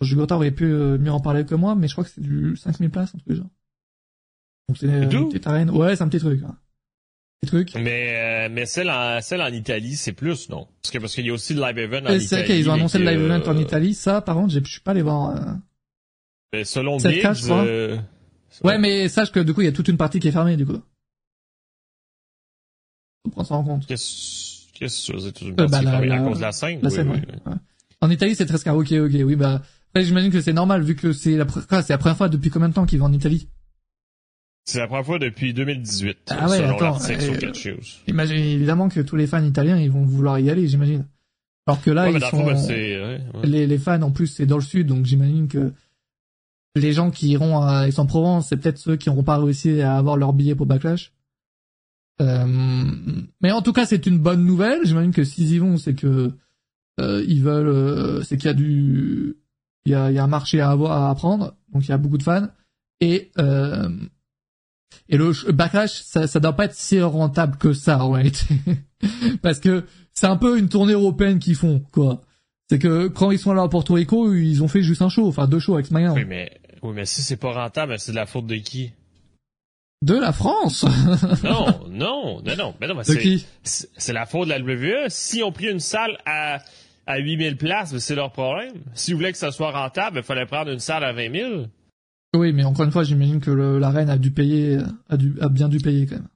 Jugurta 0.00 0.36
aurait 0.36 0.50
pu 0.50 0.66
mieux 0.66 1.12
en 1.12 1.20
parler 1.20 1.44
que 1.44 1.54
moi, 1.54 1.74
mais 1.76 1.86
je 1.86 1.94
crois 1.94 2.04
que 2.04 2.10
c'est 2.10 2.20
du 2.20 2.56
5000 2.56 2.90
places, 2.90 3.14
en 3.14 3.18
tout 3.18 3.40
cas. 3.40 3.46
Donc 4.68 4.78
c'est 4.78 4.86
une, 4.86 5.28
petite 5.28 5.46
arène. 5.46 5.70
Ouais, 5.70 5.96
c'est 5.96 6.02
un 6.02 6.08
petit 6.08 6.20
truc. 6.20 6.42
Hein. 6.44 6.56
Petit 7.40 7.50
truc. 7.50 7.74
Mais 7.74 8.14
euh, 8.16 8.48
mais 8.50 8.66
celle 8.66 8.90
en 8.90 9.20
celle 9.20 9.42
en 9.42 9.52
Italie, 9.52 9.96
c'est 9.96 10.12
plus 10.12 10.48
non? 10.48 10.68
Parce 10.82 10.92
que 10.92 10.98
parce 10.98 11.14
qu'il 11.14 11.26
y 11.26 11.30
a 11.30 11.32
aussi 11.32 11.54
le 11.54 11.60
live 11.60 11.78
event 11.78 11.98
en 11.98 12.12
Italie. 12.12 12.26
C'est 12.26 12.44
qu'ils 12.44 12.70
ont 12.70 12.74
annoncé 12.74 12.98
le 12.98 13.04
live 13.04 13.20
event 13.20 13.42
en 13.46 13.56
Italie. 13.56 13.94
Ça, 13.94 14.20
par 14.20 14.36
contre, 14.36 14.54
je 14.54 14.60
suis 14.64 14.80
pas 14.80 14.92
allé 14.92 15.02
voir. 15.02 15.36
Euh... 15.36 15.52
Mais 16.52 16.64
selon 16.64 16.98
Biggs, 16.98 17.50
euh... 17.50 17.98
ouais, 18.62 18.78
mais 18.78 19.08
sache 19.08 19.32
que 19.32 19.40
du 19.40 19.54
coup, 19.54 19.62
il 19.62 19.64
y 19.64 19.68
a 19.68 19.72
toute 19.72 19.88
une 19.88 19.96
partie 19.96 20.20
qui 20.20 20.28
est 20.28 20.32
fermée 20.32 20.56
du 20.56 20.66
coup. 20.66 20.80
Faut 23.24 23.30
prendre 23.30 23.48
ça 23.48 23.54
en 23.54 23.64
compte. 23.64 23.86
Qu'est-ce 23.86 24.78
que 24.78 24.88
c'est 24.88 25.32
toute 25.32 25.48
une 25.48 25.56
partie 25.56 25.74
euh, 25.74 25.82
bah, 25.82 25.90
fermée 25.90 26.06
la, 26.08 26.16
à 26.16 26.18
cause 26.20 26.38
de 26.38 26.42
la 26.42 26.52
scène 26.52 26.80
La 26.82 26.90
scène, 26.90 27.08
oui. 27.08 27.20
Ouais. 27.46 27.56
En 28.00 28.10
Italie, 28.10 28.34
c'est 28.34 28.46
très 28.46 28.58
scary. 28.58 28.76
Ok, 28.76 28.92
ok, 28.92 29.20
oui, 29.24 29.36
bah. 29.36 29.62
J'imagine 29.94 30.30
que 30.30 30.40
c'est 30.40 30.54
normal 30.54 30.82
vu 30.82 30.96
que 30.96 31.12
c'est 31.12 31.36
la, 31.36 31.46
c'est 31.82 31.90
la 31.90 31.98
première 31.98 32.16
fois 32.16 32.28
depuis 32.28 32.50
combien 32.50 32.68
de 32.68 32.74
temps 32.74 32.86
qu'ils 32.86 32.98
vont 32.98 33.06
en 33.06 33.12
Italie? 33.12 33.48
C'est 34.64 34.78
la 34.78 34.86
première 34.86 35.04
fois 35.04 35.18
depuis 35.18 35.52
2018. 35.52 36.18
Ah 36.30 36.48
ouais, 36.48 36.58
selon 36.58 36.76
attends. 36.76 36.98
Euh, 37.10 37.76
imagine, 38.06 38.36
évidemment 38.36 38.88
que 38.88 39.00
tous 39.00 39.16
les 39.16 39.26
fans 39.26 39.42
italiens, 39.42 39.78
ils 39.78 39.90
vont 39.90 40.04
vouloir 40.04 40.38
y 40.38 40.50
aller, 40.50 40.68
j'imagine. 40.68 41.04
Alors 41.66 41.82
que 41.82 41.90
là, 41.90 42.04
ouais, 42.04 42.14
ils 42.14 42.20
sont, 42.20 42.42
fois, 42.42 42.54
ouais, 42.54 42.96
ouais. 42.96 43.20
Les, 43.44 43.66
les 43.66 43.78
fans, 43.78 44.02
en 44.02 44.10
plus, 44.10 44.28
c'est 44.28 44.46
dans 44.46 44.56
le 44.56 44.62
sud, 44.62 44.86
donc 44.86 45.04
j'imagine 45.04 45.48
que 45.48 45.72
les 46.74 46.92
gens 46.92 47.10
qui 47.10 47.28
iront 47.28 47.60
à 47.60 47.88
Aix-en-Provence, 47.88 48.48
c'est 48.48 48.56
peut-être 48.56 48.78
ceux 48.78 48.96
qui 48.96 49.08
n'auront 49.08 49.22
pas 49.22 49.38
réussi 49.38 49.80
à 49.82 49.96
avoir 49.96 50.16
leur 50.16 50.32
billet 50.32 50.54
pour 50.54 50.66
Backlash. 50.66 51.12
Euh, 52.20 52.46
mais 53.40 53.52
en 53.52 53.62
tout 53.62 53.72
cas, 53.72 53.84
c'est 53.84 54.06
une 54.06 54.18
bonne 54.18 54.44
nouvelle. 54.44 54.80
J'imagine 54.84 55.12
que 55.12 55.24
s'ils 55.24 55.52
y 55.52 55.58
vont, 55.58 55.76
c'est 55.76 55.94
que 55.94 56.32
euh, 57.00 57.24
ils 57.26 57.42
veulent, 57.42 57.68
euh, 57.68 58.22
c'est 58.22 58.36
qu'il 58.36 58.46
y 58.46 58.50
a 58.50 58.54
du, 58.54 59.36
il 59.84 59.92
y 59.92 59.94
a, 59.94 60.10
il 60.10 60.14
y 60.14 60.18
a 60.18 60.24
un 60.24 60.28
marché 60.28 60.60
à 60.60 60.70
avoir, 60.70 61.10
à 61.10 61.14
prendre, 61.14 61.56
donc 61.72 61.84
il 61.84 61.88
y 61.88 61.92
a 61.92 61.98
beaucoup 61.98 62.18
de 62.18 62.22
fans 62.22 62.48
et 63.00 63.32
et 65.08 65.16
le 65.16 65.32
backlash, 65.52 66.02
ça, 66.02 66.26
ça 66.26 66.40
doit 66.40 66.54
pas 66.54 66.66
être 66.66 66.74
si 66.74 67.00
rentable 67.00 67.56
que 67.56 67.72
ça 67.72 68.02
en 68.02 68.12
réalité, 68.12 68.46
parce 69.42 69.58
que 69.58 69.84
c'est 70.12 70.26
un 70.26 70.36
peu 70.36 70.58
une 70.58 70.68
tournée 70.68 70.92
européenne 70.92 71.38
qu'ils 71.38 71.56
font 71.56 71.82
quoi. 71.92 72.22
C'est 72.70 72.78
que 72.78 73.08
quand 73.08 73.30
ils 73.30 73.38
sont 73.38 73.52
là 73.52 73.62
à 73.62 73.68
Porto 73.68 73.94
Rico, 73.94 74.32
ils 74.32 74.62
ont 74.62 74.68
fait 74.68 74.82
juste 74.82 75.02
un 75.02 75.08
show, 75.08 75.26
enfin 75.26 75.46
deux 75.46 75.58
shows 75.58 75.74
avec 75.74 75.86
Smile. 75.86 76.12
Oui 76.14 76.24
mais 76.26 76.50
oui 76.82 76.92
mais 76.94 77.04
si 77.04 77.22
c'est 77.22 77.36
pas 77.36 77.52
rentable, 77.52 77.98
c'est 77.98 78.12
de 78.12 78.16
la 78.16 78.26
faute 78.26 78.46
de 78.46 78.56
qui? 78.56 78.92
De 80.02 80.18
la 80.18 80.32
France. 80.32 80.84
non, 81.44 81.66
non, 81.88 82.42
non, 82.44 82.56
non, 82.56 82.74
mais 82.80 82.88
non, 82.88 82.96
mais 82.96 83.04
c'est, 83.04 83.46
c'est 83.96 84.12
la 84.12 84.26
faute 84.26 84.48
de 84.48 84.52
la 84.52 84.58
WWE. 84.58 85.06
Si 85.08 85.42
on 85.44 85.52
pris 85.52 85.70
une 85.70 85.78
salle 85.78 86.18
à 86.26 86.58
à 87.06 87.18
8000 87.18 87.56
places, 87.56 87.96
c'est 87.98 88.14
leur 88.14 88.32
problème. 88.32 88.74
S'ils 88.94 89.14
voulaient 89.14 89.32
que 89.32 89.38
ça 89.38 89.50
soit 89.50 89.70
rentable, 89.70 90.18
il 90.18 90.22
fallait 90.22 90.46
prendre 90.46 90.70
une 90.70 90.78
salle 90.78 91.04
à 91.04 91.12
20 91.12 91.32
000. 91.32 91.64
Oui, 92.34 92.52
mais 92.52 92.64
encore 92.64 92.84
une 92.84 92.92
fois, 92.92 93.04
j'imagine 93.04 93.40
que 93.40 93.50
le, 93.50 93.78
la 93.78 93.90
reine 93.90 94.08
a 94.08 94.16
dû 94.16 94.30
payer, 94.30 94.78
a, 95.08 95.16
dû, 95.16 95.34
a 95.40 95.48
bien 95.48 95.68
dû 95.68 95.78
payer 95.78 96.06
quand 96.06 96.16
même. 96.16 96.28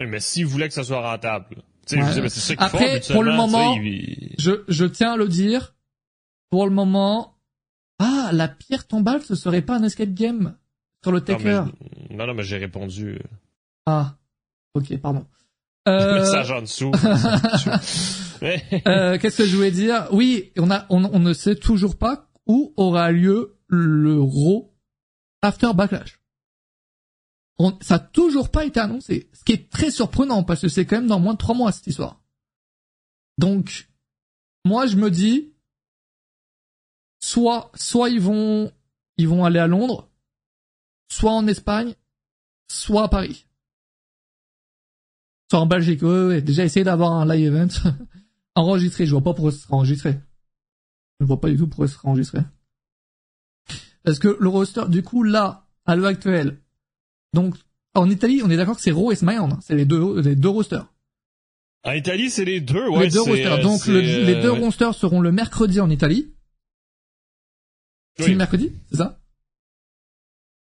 Oui, 0.00 0.06
mais 0.06 0.20
s'ils 0.20 0.46
voulaient 0.46 0.68
que 0.68 0.74
ça 0.74 0.84
soit 0.84 1.00
rentable. 1.00 1.56
Ouais. 1.90 2.28
C'est 2.28 2.40
ça 2.40 2.54
Après, 2.58 3.00
font, 3.00 3.14
pour 3.14 3.22
le 3.22 3.32
moment, 3.32 3.76
je, 4.38 4.64
je 4.68 4.84
tiens 4.84 5.12
à 5.12 5.16
le 5.16 5.28
dire, 5.28 5.74
pour 6.50 6.66
le 6.66 6.72
moment, 6.72 7.38
ah, 7.98 8.30
la 8.32 8.48
pierre 8.48 8.86
tombale, 8.86 9.22
ce 9.22 9.34
serait 9.34 9.62
pas 9.62 9.76
un 9.76 9.82
escape 9.84 10.12
game 10.12 10.56
sur 11.02 11.12
le 11.12 11.20
Taker. 11.20 11.62
Non, 12.10 12.26
non, 12.26 12.34
mais 12.34 12.42
j'ai 12.42 12.58
répondu. 12.58 13.18
Ah, 13.86 14.16
ok, 14.74 14.98
pardon. 14.98 15.26
Euh... 15.88 16.18
Message 16.18 16.50
en 16.50 16.62
dessous. 16.62 16.90
euh, 18.42 19.18
Qu'est-ce 19.18 19.36
que 19.36 19.44
je 19.46 19.54
voulais 19.54 19.70
dire? 19.70 20.08
Oui, 20.10 20.50
on, 20.58 20.68
a, 20.72 20.84
on, 20.90 21.04
on, 21.04 21.20
ne 21.20 21.32
sait 21.32 21.54
toujours 21.54 21.96
pas 21.96 22.28
où 22.44 22.74
aura 22.76 23.12
lieu 23.12 23.56
le 23.68 24.20
Raw 24.20 24.75
After 25.46 25.72
Backlash. 25.74 26.20
On, 27.58 27.78
ça 27.80 27.94
a 27.94 27.98
toujours 27.98 28.50
pas 28.50 28.66
été 28.66 28.80
annoncé, 28.80 29.30
ce 29.32 29.42
qui 29.44 29.52
est 29.52 29.70
très 29.70 29.90
surprenant 29.90 30.42
parce 30.44 30.60
que 30.60 30.68
c'est 30.68 30.84
quand 30.84 30.96
même 30.96 31.06
dans 31.06 31.20
moins 31.20 31.32
de 31.32 31.38
trois 31.38 31.54
mois 31.54 31.72
cette 31.72 31.86
histoire. 31.86 32.22
Donc, 33.38 33.88
moi 34.64 34.86
je 34.86 34.96
me 34.96 35.10
dis, 35.10 35.54
soit, 37.20 37.70
soit 37.74 38.10
ils 38.10 38.20
vont, 38.20 38.72
ils 39.16 39.28
vont 39.28 39.44
aller 39.44 39.58
à 39.58 39.66
Londres, 39.66 40.10
soit 41.08 41.32
en 41.32 41.46
Espagne, 41.46 41.94
soit 42.68 43.04
à 43.04 43.08
Paris. 43.08 43.46
Soit 45.50 45.60
en 45.60 45.66
Belgique, 45.66 46.02
ouais. 46.02 46.42
Déjà 46.42 46.64
essayer 46.64 46.84
d'avoir 46.84 47.12
un 47.12 47.24
live 47.24 47.54
event 47.54 47.68
enregistré. 48.56 49.06
Je 49.06 49.12
vois 49.12 49.22
pas 49.22 49.32
pourquoi 49.32 49.52
ce 49.52 49.58
sera 49.58 49.76
enregistré. 49.76 50.18
Je 51.20 51.24
vois 51.24 51.40
pas 51.40 51.48
du 51.48 51.56
tout 51.56 51.68
pourquoi 51.68 51.86
ce 51.86 51.94
sera. 51.94 52.44
Parce 54.06 54.20
que 54.20 54.36
le 54.38 54.48
roster, 54.48 54.84
du 54.88 55.02
coup, 55.02 55.24
là, 55.24 55.66
à 55.84 55.96
l'heure 55.96 56.06
actuelle, 56.06 56.58
donc, 57.32 57.56
en 57.94 58.08
Italie, 58.08 58.40
on 58.44 58.48
est 58.50 58.56
d'accord 58.56 58.76
que 58.76 58.82
c'est 58.82 58.92
Raw 58.92 59.10
et 59.10 59.16
SmackDown. 59.16 59.52
Hein. 59.52 59.58
C'est 59.62 59.74
les 59.74 59.84
deux, 59.84 60.20
les 60.20 60.36
deux 60.36 60.48
rosters. 60.48 60.86
En 61.82 61.90
Italie, 61.90 62.30
c'est 62.30 62.44
les 62.44 62.60
deux, 62.60 62.86
ouais. 62.88 63.06
Les 63.06 63.10
deux 63.10 63.22
rosters. 63.22 63.52
Euh, 63.54 63.62
donc, 63.62 63.84
le, 63.88 64.00
les 64.00 64.40
deux 64.40 64.52
rosters 64.52 64.94
seront 64.94 65.20
le 65.20 65.32
mercredi 65.32 65.80
en 65.80 65.90
Italie. 65.90 66.28
Oui. 68.18 68.24
C'est 68.24 68.30
le 68.30 68.36
mercredi, 68.36 68.72
c'est 68.90 68.98
ça? 68.98 69.18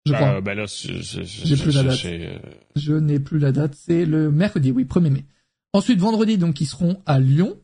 Je 0.06 0.12
crois. 0.12 0.36
Euh, 0.36 0.41
ben 0.41 0.56
là, 0.56 0.65
j'ai 0.67 1.56
plus 1.56 1.73
la 1.73 1.84
date. 1.84 2.06
Euh... 2.06 2.39
Je 2.75 2.93
n'ai 2.93 3.19
plus 3.21 3.39
la 3.39 3.54
date. 3.54 3.73
C'est 3.73 4.06
le 4.06 4.30
mercredi, 4.32 4.71
oui, 4.71 4.84
1er 4.84 5.12
mai. 5.12 5.25
Ensuite, 5.71 5.99
vendredi, 5.99 6.38
donc, 6.38 6.60
ils 6.60 6.67
seront 6.67 7.02
à 7.06 7.21
Lyon 7.21 7.58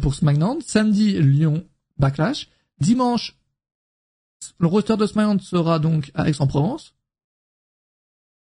pour 0.00 0.14
SmackDown. 0.14 0.62
Samedi, 0.62 1.20
Lyon, 1.20 1.66
Backlash. 1.98 2.48
Dimanche, 2.80 3.36
le 4.58 4.66
roster 4.66 4.96
de 4.96 5.06
SmackDown 5.06 5.40
sera 5.40 5.78
donc 5.78 6.10
à 6.14 6.28
Aix-en-Provence. 6.28 6.94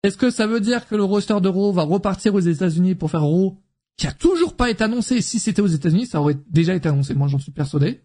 Est-ce 0.03 0.17
que 0.17 0.29
ça 0.29 0.47
veut 0.47 0.59
dire 0.59 0.87
que 0.87 0.95
le 0.95 1.03
roster 1.03 1.39
de 1.41 1.49
Raw 1.49 1.73
va 1.73 1.83
repartir 1.83 2.33
aux 2.35 2.39
États-Unis 2.39 2.95
pour 2.95 3.11
faire 3.11 3.23
Raw, 3.23 3.57
qui 3.97 4.07
a 4.07 4.11
toujours 4.11 4.55
pas 4.55 4.69
été 4.69 4.83
annoncé? 4.83 5.21
Si 5.21 5.39
c'était 5.39 5.61
aux 5.61 5.67
États-Unis, 5.67 6.05
ça 6.05 6.21
aurait 6.21 6.37
déjà 6.49 6.75
été 6.75 6.87
annoncé. 6.87 7.13
Moi, 7.13 7.27
j'en 7.27 7.39
suis 7.39 7.51
persuadé. 7.51 8.01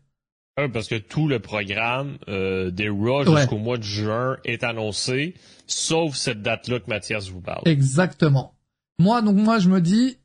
Parce 0.56 0.88
que 0.88 0.96
tout 0.96 1.28
le 1.28 1.38
programme 1.38 2.18
euh, 2.28 2.70
des 2.70 2.88
Raw 2.88 3.24
jusqu'au 3.24 3.58
mois 3.58 3.78
de 3.78 3.82
juin 3.82 4.36
est 4.44 4.64
annoncé, 4.64 5.34
sauf 5.66 6.14
cette 6.14 6.42
date-là 6.42 6.80
que 6.80 6.88
Mathias 6.88 7.28
vous 7.28 7.40
parle. 7.40 7.62
Exactement. 7.66 8.54
Moi, 8.98 9.22
donc 9.22 9.36
moi, 9.36 9.58
je 9.58 9.70
me 9.70 9.80
dis, 9.80 10.18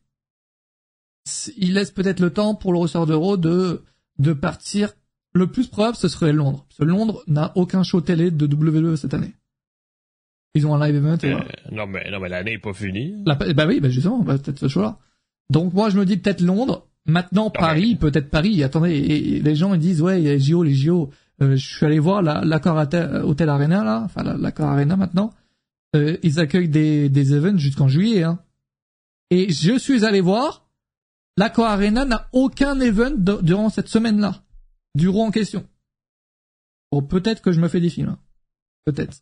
il 1.57 1.73
laisse 1.73 1.91
peut-être 1.91 2.19
le 2.19 2.31
temps 2.31 2.55
pour 2.55 2.73
le 2.73 2.79
ressort 2.79 3.05
d'Euro 3.05 3.37
de 3.37 3.83
de 4.19 4.33
partir. 4.33 4.93
Le 5.37 5.47
plus 5.47 5.67
probable, 5.67 5.95
ce 5.95 6.07
serait 6.07 6.33
Londres. 6.33 6.65
Parce 6.67 6.79
que 6.79 6.85
Londres 6.85 7.23
n'a 7.27 7.51
aucun 7.55 7.83
show 7.83 8.01
télé 8.01 8.31
de 8.31 8.45
WWE 8.45 8.95
cette 8.95 9.13
année. 9.13 9.33
Ils 10.55 10.65
ont 10.65 10.73
un 10.73 10.85
live 10.85 10.95
event. 10.95 11.17
Euh, 11.23 11.39
non 11.71 11.85
mais 11.85 12.09
non 12.09 12.19
mais 12.19 12.29
l'année 12.29 12.53
est 12.53 12.57
pas 12.57 12.73
finie. 12.73 13.13
La, 13.25 13.35
bah 13.35 13.67
oui, 13.67 13.79
bah 13.79 13.89
justement, 13.89 14.19
bah, 14.19 14.37
peut-être 14.37 14.59
ce 14.59 14.67
show-là. 14.67 14.97
Donc 15.51 15.73
moi, 15.73 15.89
je 15.89 15.99
me 15.99 16.05
dis 16.05 16.17
peut-être 16.17 16.41
Londres. 16.41 16.87
Maintenant, 17.05 17.49
Paris, 17.51 17.95
peut-être 17.95 18.29
Paris. 18.29 18.63
Attendez, 18.63 18.95
et, 18.95 19.39
les 19.39 19.55
gens 19.55 19.73
ils 19.73 19.79
disent 19.79 20.01
ouais, 20.01 20.19
il 20.19 20.25
y 20.25 20.29
a 20.29 20.33
les 20.33 20.39
JO, 20.39 20.63
les 20.63 20.73
JO. 20.73 21.11
Euh, 21.41 21.55
je 21.55 21.75
suis 21.75 21.85
allé 21.85 21.99
voir 21.99 22.23
l'accord 22.23 22.77
Hotel 22.77 23.49
Arena 23.49 23.83
là, 23.83 24.01
enfin 24.03 24.23
l'accord 24.23 24.69
Arena 24.69 24.95
maintenant. 24.95 25.31
Euh, 25.95 26.17
ils 26.23 26.39
accueillent 26.39 26.69
des 26.69 27.09
des 27.09 27.33
events 27.33 27.59
jusqu'en 27.59 27.87
juillet. 27.87 28.23
Hein. 28.23 28.39
Et 29.29 29.51
je 29.51 29.77
suis 29.77 30.03
allé 30.03 30.21
voir 30.21 30.67
l'Accor 31.37 31.65
Arena 31.65 32.03
n'a 32.03 32.27
aucun 32.33 32.79
event 32.79 33.13
durant 33.41 33.69
cette 33.69 33.87
semaine-là, 33.87 34.41
du 34.97 35.07
en 35.09 35.31
question. 35.31 35.67
Bon, 36.91 37.01
peut-être 37.01 37.41
que 37.41 37.51
je 37.51 37.59
me 37.59 37.67
fais 37.67 37.79
des 37.81 37.89
films. 37.89 38.09
Hein. 38.09 38.19
Peut-être. 38.85 39.17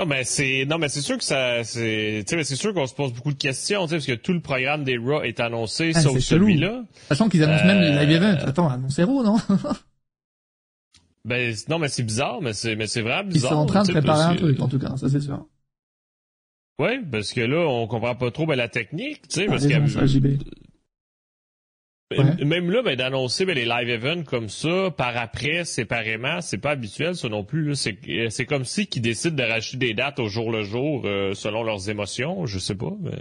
Non, 0.00 0.06
mais 0.06 0.24
c'est, 0.24 0.64
non, 0.66 0.78
mais 0.78 0.88
c'est 0.88 1.00
sûr 1.02 1.16
que 1.16 1.22
ça, 1.22 1.62
c'est, 1.62 2.24
tu 2.26 2.34
sais, 2.36 2.42
c'est 2.44 2.56
sûr 2.56 2.74
qu'on 2.74 2.86
se 2.86 2.94
pose 2.94 3.12
beaucoup 3.12 3.32
de 3.32 3.38
questions, 3.38 3.86
parce 3.86 4.04
que 4.06 4.12
tout 4.12 4.32
le 4.32 4.40
programme 4.40 4.82
des 4.82 4.96
Raw 4.96 5.22
est 5.22 5.38
annoncé, 5.38 5.92
Ah, 5.94 6.00
sauf 6.00 6.18
celui-là. 6.18 6.84
Sachant 7.08 7.28
qu'ils 7.28 7.44
annoncent 7.44 7.64
même 7.66 7.80
les 7.80 7.88
Euh, 7.96 8.04
live 8.04 8.16
events. 8.22 8.44
Attends, 8.44 8.68
annoncez 8.68 9.04
Raw, 9.04 9.22
non? 9.22 9.36
Ben, 11.24 11.54
non, 11.68 11.78
mais 11.78 11.88
c'est 11.88 12.02
bizarre, 12.02 12.40
mais 12.42 12.52
c'est, 12.52 12.74
mais 12.74 12.88
c'est 12.88 13.00
vraiment 13.02 13.28
Ils 13.28 13.34
bizarre. 13.34 13.52
sont 13.52 13.56
en 13.58 13.66
train 13.66 13.84
de 13.84 13.92
préparer 13.92 14.22
un 14.32 14.34
truc, 14.34 14.58
en 14.58 14.66
tout 14.68 14.80
cas, 14.80 14.96
ça 14.96 15.08
c'est 15.08 15.20
sûr. 15.20 15.46
Ouais, 16.80 17.00
parce 17.12 17.32
que 17.32 17.40
là, 17.42 17.58
on 17.68 17.86
comprend 17.86 18.16
pas 18.16 18.32
trop 18.32 18.44
ben, 18.44 18.56
la 18.56 18.68
technique, 18.68 19.28
tu 19.28 19.34
sais, 19.36 19.44
Ah, 19.46 19.50
parce 19.52 19.66
que 19.68 20.06
JB. 20.06 20.42
Ouais. 22.18 22.44
même 22.44 22.70
là, 22.70 22.82
ben, 22.82 22.96
d'annoncer 22.96 23.44
ben, 23.44 23.54
les 23.54 23.64
live 23.64 23.88
events 23.88 24.24
comme 24.24 24.48
ça, 24.48 24.90
par 24.96 25.16
après, 25.16 25.64
séparément, 25.64 26.40
c'est 26.40 26.58
pas 26.58 26.70
habituel, 26.70 27.16
ça 27.16 27.28
non 27.28 27.44
plus. 27.44 27.64
là. 27.64 27.74
C'est, 27.74 28.46
comme 28.46 28.64
si 28.64 28.86
qu'ils 28.86 29.02
décident 29.02 29.36
de 29.36 29.42
rajouter 29.42 29.78
des 29.88 29.94
dates 29.94 30.18
au 30.18 30.28
jour 30.28 30.50
le 30.50 30.62
jour, 30.62 31.02
euh, 31.04 31.34
selon 31.34 31.62
leurs 31.62 31.88
émotions, 31.90 32.46
je 32.46 32.58
sais 32.58 32.74
pas, 32.74 32.92
mais... 33.00 33.18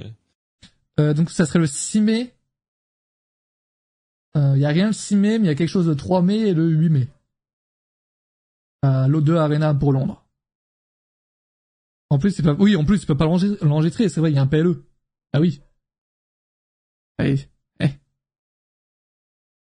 Euh, 0.99 1.13
donc 1.13 1.32
ça 1.32 1.45
serait 1.45 1.60
le 1.60 1.67
6 1.67 2.01
mai. 2.01 2.34
Il 4.36 4.60
y 4.60 4.65
a 4.65 4.69
rien 4.69 4.88
le 4.88 4.93
6 4.93 5.15
mai, 5.15 5.39
mais 5.39 5.45
il 5.45 5.47
y 5.47 5.51
a 5.51 5.56
quelque 5.56 5.67
chose 5.67 5.88
le 5.88 5.95
3 5.95 6.21
mai 6.21 6.39
et 6.39 6.54
le 6.54 6.67
8 6.67 6.89
mai. 6.89 7.08
À 8.82 9.08
l'O2 9.08 9.36
Arena 9.36 9.73
pour 9.73 9.91
Londres. 9.91 10.25
En 12.10 12.19
plus, 12.19 12.32
c'est 12.32 12.43
pas, 12.43 12.54
oui, 12.60 12.75
en 12.75 12.84
plus, 12.84 12.99
tu 12.99 13.06
peux 13.06 13.15
pas 13.15 13.23
l'enregistrer, 13.23 13.65
l'enregistrer, 13.65 14.10
c'est 14.10 14.19
vrai, 14.19 14.32
il 14.32 14.36
y 14.36 14.38
a 14.38 14.41
un 14.41 14.47
PLE. 14.47 14.84
Ah 15.32 15.39
oui. 15.39 15.62
Allez, 17.17 17.47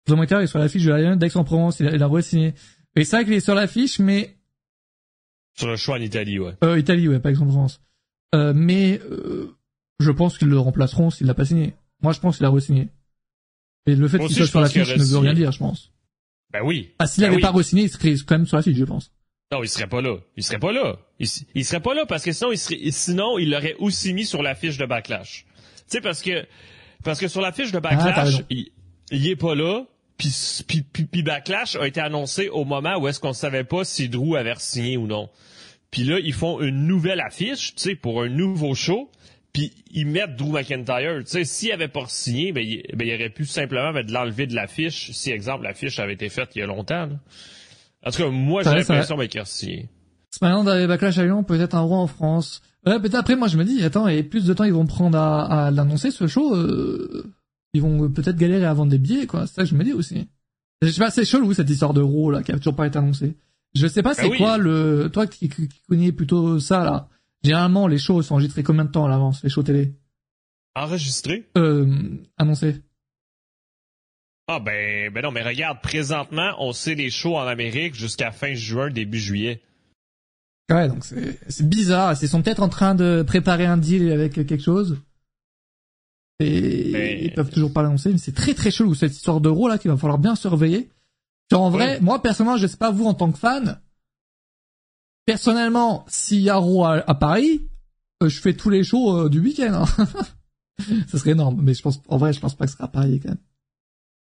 Jean-Marc 0.08 0.32
est 0.32 0.48
sur 0.48 0.60
l'affiche 0.60 0.84
de 0.84 0.90
l'Alliance 0.92 1.18
d'Aix-en-Provence, 1.18 1.80
il 1.80 1.88
a, 1.88 1.96
il 1.96 2.02
a 2.04 2.08
re-signé. 2.08 2.54
Et 2.96 3.04
c'est 3.06 3.16
vrai 3.18 3.26
qu'il 3.26 3.34
est 3.34 3.40
sur 3.40 3.56
l'affiche, 3.56 4.00
mais 4.00 4.36
Sur 5.58 5.68
le 5.68 5.76
choix 5.76 5.98
en 5.98 6.02
Italie, 6.02 6.40
ouais. 6.40 6.54
euh, 6.64 6.80
Italie, 6.80 7.08
ouais, 7.08 7.20
pas 7.20 7.32
Aix-en-Provence. 7.32 7.82
Euh, 8.34 8.54
mais 8.56 9.00
euh, 9.10 9.56
je 10.00 10.12
pense 10.12 10.38
qu'ils 10.38 10.48
le 10.48 10.58
remplaceront 10.60 11.10
s'il 11.10 11.28
l'a 11.28 11.34
pas 11.34 11.46
signé. 11.46 11.74
Moi, 12.02 12.14
je 12.14 12.20
pense 12.20 12.38
qu'il 12.38 12.46
a 12.46 12.50
re-signé. 12.50 12.90
Et 13.86 13.96
le 13.96 14.08
fait 14.08 14.20
qu'il 14.20 14.36
soit 14.36 14.48
sur 14.48 14.64
qu'il 14.70 14.82
l'affiche 14.82 14.98
ne 14.98 15.04
veut 15.04 15.18
rien 15.20 15.34
dire, 15.34 15.52
je 15.52 15.60
pense. 15.60 15.92
Ben 16.52 16.62
oui. 16.64 16.92
Ah, 17.00 17.08
s'il 17.08 17.22
Ben 17.22 17.28
avait 17.28 17.36
oui. 17.38 17.42
pas 17.42 17.52
re-signé, 17.52 17.84
il 17.84 17.90
serait 17.90 18.14
quand 18.26 18.38
même 18.38 18.46
sur 18.46 18.58
l'affiche, 18.58 18.76
je 18.78 18.86
pense. 18.86 19.12
Non, 19.52 19.64
il 19.64 19.70
serait 19.70 19.88
pas 19.88 20.02
là. 20.02 20.18
Il 20.38 20.44
serait 20.44 20.60
pas 20.60 20.72
là. 20.72 20.98
Il, 21.20 21.28
il 21.56 21.66
serait 21.66 21.82
pas 21.82 21.94
là 21.94 22.06
parce 22.06 22.24
que 22.24 22.32
sinon, 22.32 22.52
il 22.52 22.58
serait, 22.58 22.80
sinon, 22.92 23.38
il 23.38 23.52
l'aurait 23.52 23.76
aussi 23.80 24.14
mis 24.14 24.26
sur 24.26 24.42
la 24.42 24.56
fiche 24.56 24.78
de 24.78 24.86
Backlash. 24.86 25.46
Tu 25.46 25.84
sais, 25.88 26.02
parce 26.02 26.22
que, 26.22 26.46
parce 27.04 27.20
que 27.20 27.28
sur 27.28 27.42
la 27.42 27.52
fiche 27.52 27.72
de 27.72 27.78
Ah, 27.78 27.82
Backlash, 27.82 28.44
il, 28.50 28.72
il 29.12 29.28
est 29.28 29.36
pas 29.36 29.56
là. 29.56 29.86
Puis, 30.22 30.64
puis, 30.68 30.84
puis, 30.84 31.06
puis 31.06 31.24
Backlash 31.24 31.76
a 31.78 31.88
été 31.88 32.00
annoncé 32.00 32.48
au 32.50 32.64
moment 32.64 32.96
où 33.00 33.08
est-ce 33.08 33.20
qu'on 33.20 33.34
savait 33.34 33.64
pas 33.64 33.84
si 33.84 34.08
Drew 34.08 34.36
avait 34.36 34.54
signé 34.60 34.96
ou 34.96 35.08
non. 35.08 35.30
Puis 35.90 36.04
là, 36.04 36.20
ils 36.20 36.34
font 36.34 36.62
une 36.62 36.86
nouvelle 36.86 37.22
affiche, 37.22 37.74
tu 37.74 37.82
sais, 37.82 37.96
pour 37.96 38.22
un 38.22 38.30
nouveau 38.30 38.76
show. 38.76 39.10
Puis 39.52 39.74
ils 39.90 40.06
mettent 40.06 40.36
Drew 40.36 40.52
McIntyre. 40.52 41.24
Tu 41.24 41.32
sais, 41.32 41.44
s'il 41.44 41.72
avait 41.72 41.88
pas 41.88 42.04
signé, 42.08 42.52
ben 42.52 42.64
il, 42.64 42.84
ben, 42.96 43.08
il 43.08 43.16
aurait 43.16 43.32
pu 43.32 43.46
simplement 43.46 43.92
ben, 43.94 44.06
de 44.06 44.14
l'enlever 44.14 44.46
de 44.46 44.54
l'affiche. 44.54 45.10
Si, 45.12 45.32
exemple, 45.32 45.64
l'affiche 45.64 45.98
avait 45.98 46.14
été 46.14 46.30
faite 46.30 46.50
il 46.56 46.60
y 46.60 46.62
a 46.62 46.68
longtemps. 46.68 47.08
là. 47.08 47.20
En 48.06 48.12
tout 48.12 48.22
cas, 48.22 48.30
moi, 48.30 48.62
j'ai 48.62 48.76
l'impression 48.76 49.18
ben, 49.18 49.28
qu'il 49.28 49.40
a 49.40 49.46
signé. 49.46 49.90
C'est 50.30 50.44
maintenant 50.44 50.64
d'aller 50.64 50.86
Backlash 50.86 51.18
à 51.18 51.24
Lyon, 51.24 51.44
peut-être 51.44 51.74
un 51.74 51.82
roi 51.82 51.98
en 51.98 52.06
France. 52.08 52.62
Ouais, 52.86 53.00
peut-être 53.00 53.16
après, 53.16 53.36
moi, 53.36 53.48
je 53.48 53.58
me 53.58 53.66
dis, 53.66 53.84
attends, 53.84 54.08
et 54.08 54.22
plus 54.22 54.46
de 54.46 54.54
temps 54.54 54.66
ils 54.66 54.74
vont 54.74 54.86
prendre 54.86 55.18
à, 55.18 55.66
à 55.66 55.72
l'annoncer, 55.72 56.12
ce 56.12 56.28
show, 56.28 56.56
euh, 56.56 57.34
ils 57.74 57.82
vont 57.82 58.10
peut-être 58.10 58.38
galérer 58.38 58.66
à 58.66 58.74
vendre 58.74 58.92
des 58.92 58.98
billets, 58.98 59.28
quoi. 59.28 59.48
C'est 59.48 59.56
ça 59.56 59.62
que 59.64 59.70
je 59.70 59.76
me 59.76 59.84
dis 59.84 59.94
aussi. 59.94 60.28
Je 60.82 60.90
sais 60.90 61.00
pas, 61.00 61.12
c'est 61.12 61.26
chelou, 61.26 61.54
cette 61.54 61.70
histoire 61.70 61.94
de 61.94 62.02
Raw, 62.02 62.32
là, 62.32 62.44
qui 62.44 62.52
a 62.52 62.58
toujours 62.58 62.76
pas 62.76 62.88
été 62.88 62.98
annoncée. 62.98 63.36
Je 63.76 63.88
sais 63.88 64.04
pas, 64.04 64.14
c'est 64.14 64.28
oui. 64.28 64.38
quoi 64.38 64.58
le, 64.58 65.10
toi 65.12 65.28
qui, 65.28 65.50
connais 65.88 66.12
plutôt 66.12 66.60
ça, 66.60 66.84
là. 66.84 67.08
Généralement, 67.44 67.88
les 67.88 67.98
shows 67.98 68.22
sont 68.22 68.36
enregistrés 68.36 68.64
combien 68.64 68.86
de 68.86 68.92
temps 68.92 69.06
à 69.06 69.10
l'avance, 69.10 69.44
les 69.44 69.50
shows 69.50 69.64
télé? 69.64 69.94
Enregistré? 70.76 71.50
Euh, 71.58 71.88
annoncés. 72.38 72.82
Ah 74.48 74.60
ben, 74.60 75.12
ben 75.14 75.24
non, 75.24 75.32
mais 75.32 75.44
regarde, 75.44 75.82
présentement, 75.82 76.54
on 76.60 76.74
sait 76.74 76.96
les 76.96 77.10
shows 77.10 77.38
en 77.38 77.48
Amérique 77.48 77.96
jusqu'à 77.96 78.32
fin 78.32 78.54
juin, 78.54 78.90
début 78.90 79.20
juillet. 79.20 79.62
Ouais, 80.70 80.88
donc 80.88 81.04
c'est, 81.04 81.40
c'est 81.48 81.68
bizarre. 81.68 82.16
Ils 82.22 82.28
sont 82.28 82.42
peut-être 82.42 82.62
en 82.62 82.70
train 82.70 82.96
de 82.96 83.24
préparer 83.26 83.66
un 83.66 83.78
deal 83.78 84.12
avec 84.12 84.34
quelque 84.34 84.60
chose. 84.60 84.98
Et 86.42 86.90
Mais- 86.92 87.24
ils 87.24 87.34
peuvent 87.34 87.50
toujours 87.50 87.72
pas 87.74 87.84
l'annoncer, 87.84 88.12
mais 88.12 88.18
c'est 88.18 88.34
très 88.36 88.54
très 88.54 88.72
chelou 88.72 88.94
cette 88.96 89.14
histoire 89.14 89.42
d'euro 89.42 89.68
là 89.68 89.78
qu'il 89.78 89.92
va 89.92 89.98
falloir 89.98 90.18
bien 90.20 90.36
surveiller. 90.36 90.90
Genre, 91.52 91.62
en 91.62 91.70
vrai, 91.70 91.96
Ouais. 91.96 92.00
moi 92.02 92.22
personnellement, 92.22 92.58
je 92.58 92.68
sais 92.68 92.78
pas 92.78 92.92
vous 92.92 93.06
en 93.06 93.14
tant 93.14 93.32
que 93.32 93.38
fan. 93.38 93.80
Personnellement, 95.26 96.06
s'il 96.08 96.42
y 96.42 96.50
a 96.50 96.56
Raw 96.58 96.84
à, 96.86 96.96
à 97.10 97.14
Paris, 97.16 97.68
euh, 98.24 98.30
je 98.30 98.40
fais 98.42 98.54
tous 98.54 98.70
les 98.70 98.84
shows 98.84 99.18
euh, 99.26 99.30
du 99.30 99.40
week-end. 99.40 99.84
hein. 99.86 100.06
ça 101.08 101.18
serait 101.20 101.32
énorme, 101.32 101.60
mais 101.62 101.74
je 101.74 101.82
pense, 101.82 102.02
en 102.08 102.18
vrai, 102.18 102.34
je 102.34 102.40
pense 102.40 102.56
pas 102.56 102.66
que 102.66 102.72
ce 102.72 102.78
sera 102.78 102.86
à 102.86 102.92
Paris 102.92 103.20
quand 103.22 103.30
même. 103.30 103.38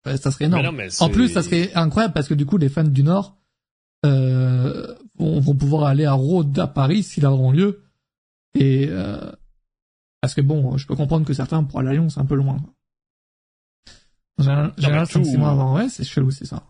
Ouais, 0.05 0.17
ça 0.17 0.31
serait 0.31 0.45
énorme. 0.45 0.61
Mais 0.63 0.67
non, 0.71 0.77
mais 0.77 0.89
En 1.01 1.09
plus, 1.09 1.29
ça 1.29 1.41
serait 1.43 1.73
incroyable 1.73 2.13
parce 2.13 2.27
que 2.27 2.33
du 2.33 2.45
coup, 2.45 2.57
les 2.57 2.69
fans 2.69 2.83
du 2.83 3.03
Nord 3.03 3.37
euh, 4.05 4.95
vont, 5.17 5.39
vont 5.39 5.55
pouvoir 5.55 5.85
aller 5.85 6.05
à 6.05 6.13
Rhodes 6.13 6.57
à 6.59 6.67
Paris 6.67 7.03
s'il 7.03 7.25
auront 7.25 7.51
lieu. 7.51 7.83
Et 8.55 8.87
euh, 8.89 9.31
parce 10.21 10.33
que 10.35 10.41
bon, 10.41 10.77
je 10.77 10.87
peux 10.87 10.95
comprendre 10.95 11.25
que 11.25 11.33
certains 11.33 11.63
pour 11.63 11.79
aller 11.79 11.89
à 11.89 11.93
Lyon, 11.93 12.09
c'est 12.09 12.19
un 12.19 12.25
peu 12.25 12.35
loin. 12.35 12.57
Mais 14.37 14.45
général, 14.77 15.07
tout- 15.07 15.19
5-6 15.19 15.37
mois 15.37 15.51
avant, 15.51 15.75
ouais, 15.75 15.89
c'est 15.89 16.03
chelou, 16.03 16.31
c'est 16.31 16.45
ça. 16.45 16.63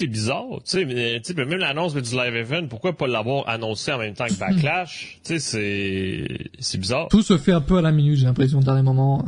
C'est 0.00 0.06
bizarre, 0.06 0.44
tu 0.64 0.78
sais, 0.78 1.34
même 1.34 1.58
l'annonce 1.58 1.94
du 1.94 2.14
live 2.16 2.36
event, 2.36 2.68
pourquoi 2.68 2.96
pas 2.96 3.08
l'avoir 3.08 3.48
annoncé 3.48 3.92
en 3.92 3.98
même 3.98 4.14
temps 4.14 4.28
que 4.28 4.34
Backlash? 4.38 5.18
tu 5.24 5.34
sais, 5.34 5.38
c'est, 5.40 6.50
c'est 6.60 6.78
bizarre. 6.78 7.08
Tout 7.08 7.22
se 7.22 7.36
fait 7.36 7.52
un 7.52 7.60
peu 7.60 7.78
à 7.78 7.82
la 7.82 7.90
minute, 7.90 8.16
j'ai 8.16 8.26
l'impression, 8.26 8.60
au 8.60 8.62
dernier 8.62 8.82
moment. 8.82 9.24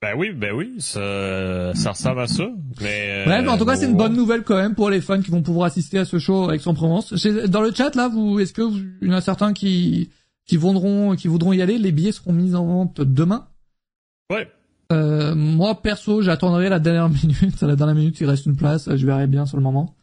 Ben 0.00 0.14
oui, 0.16 0.30
ben 0.32 0.52
oui, 0.54 0.76
ça, 0.78 1.72
ça 1.74 1.90
ressemble 1.90 2.20
à 2.20 2.26
ça. 2.26 2.46
Mais, 2.80 3.24
Bref, 3.26 3.46
euh, 3.46 3.50
en 3.50 3.58
tout 3.58 3.64
cas, 3.66 3.76
c'est 3.76 3.86
une 3.86 3.92
bon, 3.92 4.04
bonne 4.04 4.14
nouvelle 4.16 4.44
quand 4.44 4.56
même 4.56 4.74
pour 4.74 4.88
les 4.90 5.00
fans 5.00 5.20
qui 5.20 5.30
vont 5.30 5.42
pouvoir 5.42 5.66
assister 5.66 5.98
à 5.98 6.04
ce 6.04 6.18
show 6.18 6.48
avec 6.48 6.60
son 6.60 6.74
Provence. 6.74 7.12
Dans 7.48 7.60
le 7.62 7.72
chat, 7.74 7.94
là, 7.96 8.08
vous, 8.08 8.38
est-ce 8.40 8.52
que 8.52 8.62
vous, 8.62 8.78
il 9.02 9.08
y 9.08 9.10
en 9.10 9.14
a 9.16 9.20
certains 9.20 9.52
qui, 9.52 10.10
qui 10.46 10.56
voudront, 10.56 11.16
qui 11.16 11.28
voudront 11.28 11.52
y 11.52 11.60
aller? 11.60 11.78
Les 11.78 11.92
billets 11.92 12.12
seront 12.12 12.32
mis 12.32 12.54
en 12.54 12.64
vente 12.64 13.00
demain. 13.00 13.48
Ouais. 14.30 14.50
Euh, 14.92 15.34
moi, 15.34 15.82
perso, 15.82 16.22
j'attendrai 16.22 16.68
la 16.68 16.78
dernière 16.78 17.08
minute. 17.22 17.62
À 17.62 17.66
la 17.66 17.76
dernière 17.76 17.96
minute, 17.96 18.18
il 18.20 18.26
reste 18.26 18.46
une 18.46 18.56
place. 18.56 18.94
Je 18.94 19.06
verrai 19.06 19.26
bien 19.26 19.46
sur 19.46 19.56
le 19.56 19.62
moment. 19.62 19.96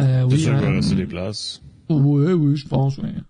Euh, 0.00 0.20
C'est 0.28 0.34
oui, 0.34 0.42
qu'il 0.42 0.50
va 0.50 0.58
euh, 0.58 0.76
rester 0.76 0.94
des 0.94 1.06
places. 1.06 1.62
oui, 1.88 2.32
oui, 2.32 2.56
je 2.56 2.68
pense, 2.68 2.98
oui. 2.98 3.08
Je 3.16 3.22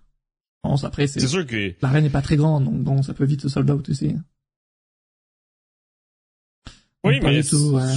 pense, 0.69 0.83
après, 0.83 1.07
c'est, 1.07 1.21
C'est 1.21 1.27
sûr 1.27 1.47
que, 1.47 1.73
l'arène 1.81 2.03
n'est 2.03 2.09
pas 2.09 2.21
très 2.21 2.35
grande, 2.35 2.65
donc 2.65 2.83
bon, 2.83 3.01
ça 3.01 3.13
peut 3.13 3.23
vite 3.23 3.41
se 3.41 3.49
sold 3.49 3.69
out 3.71 3.87
aussi. 3.89 4.13
oui, 7.05 7.19
mais, 7.23 7.41
tout, 7.43 7.71
ouais. 7.71 7.95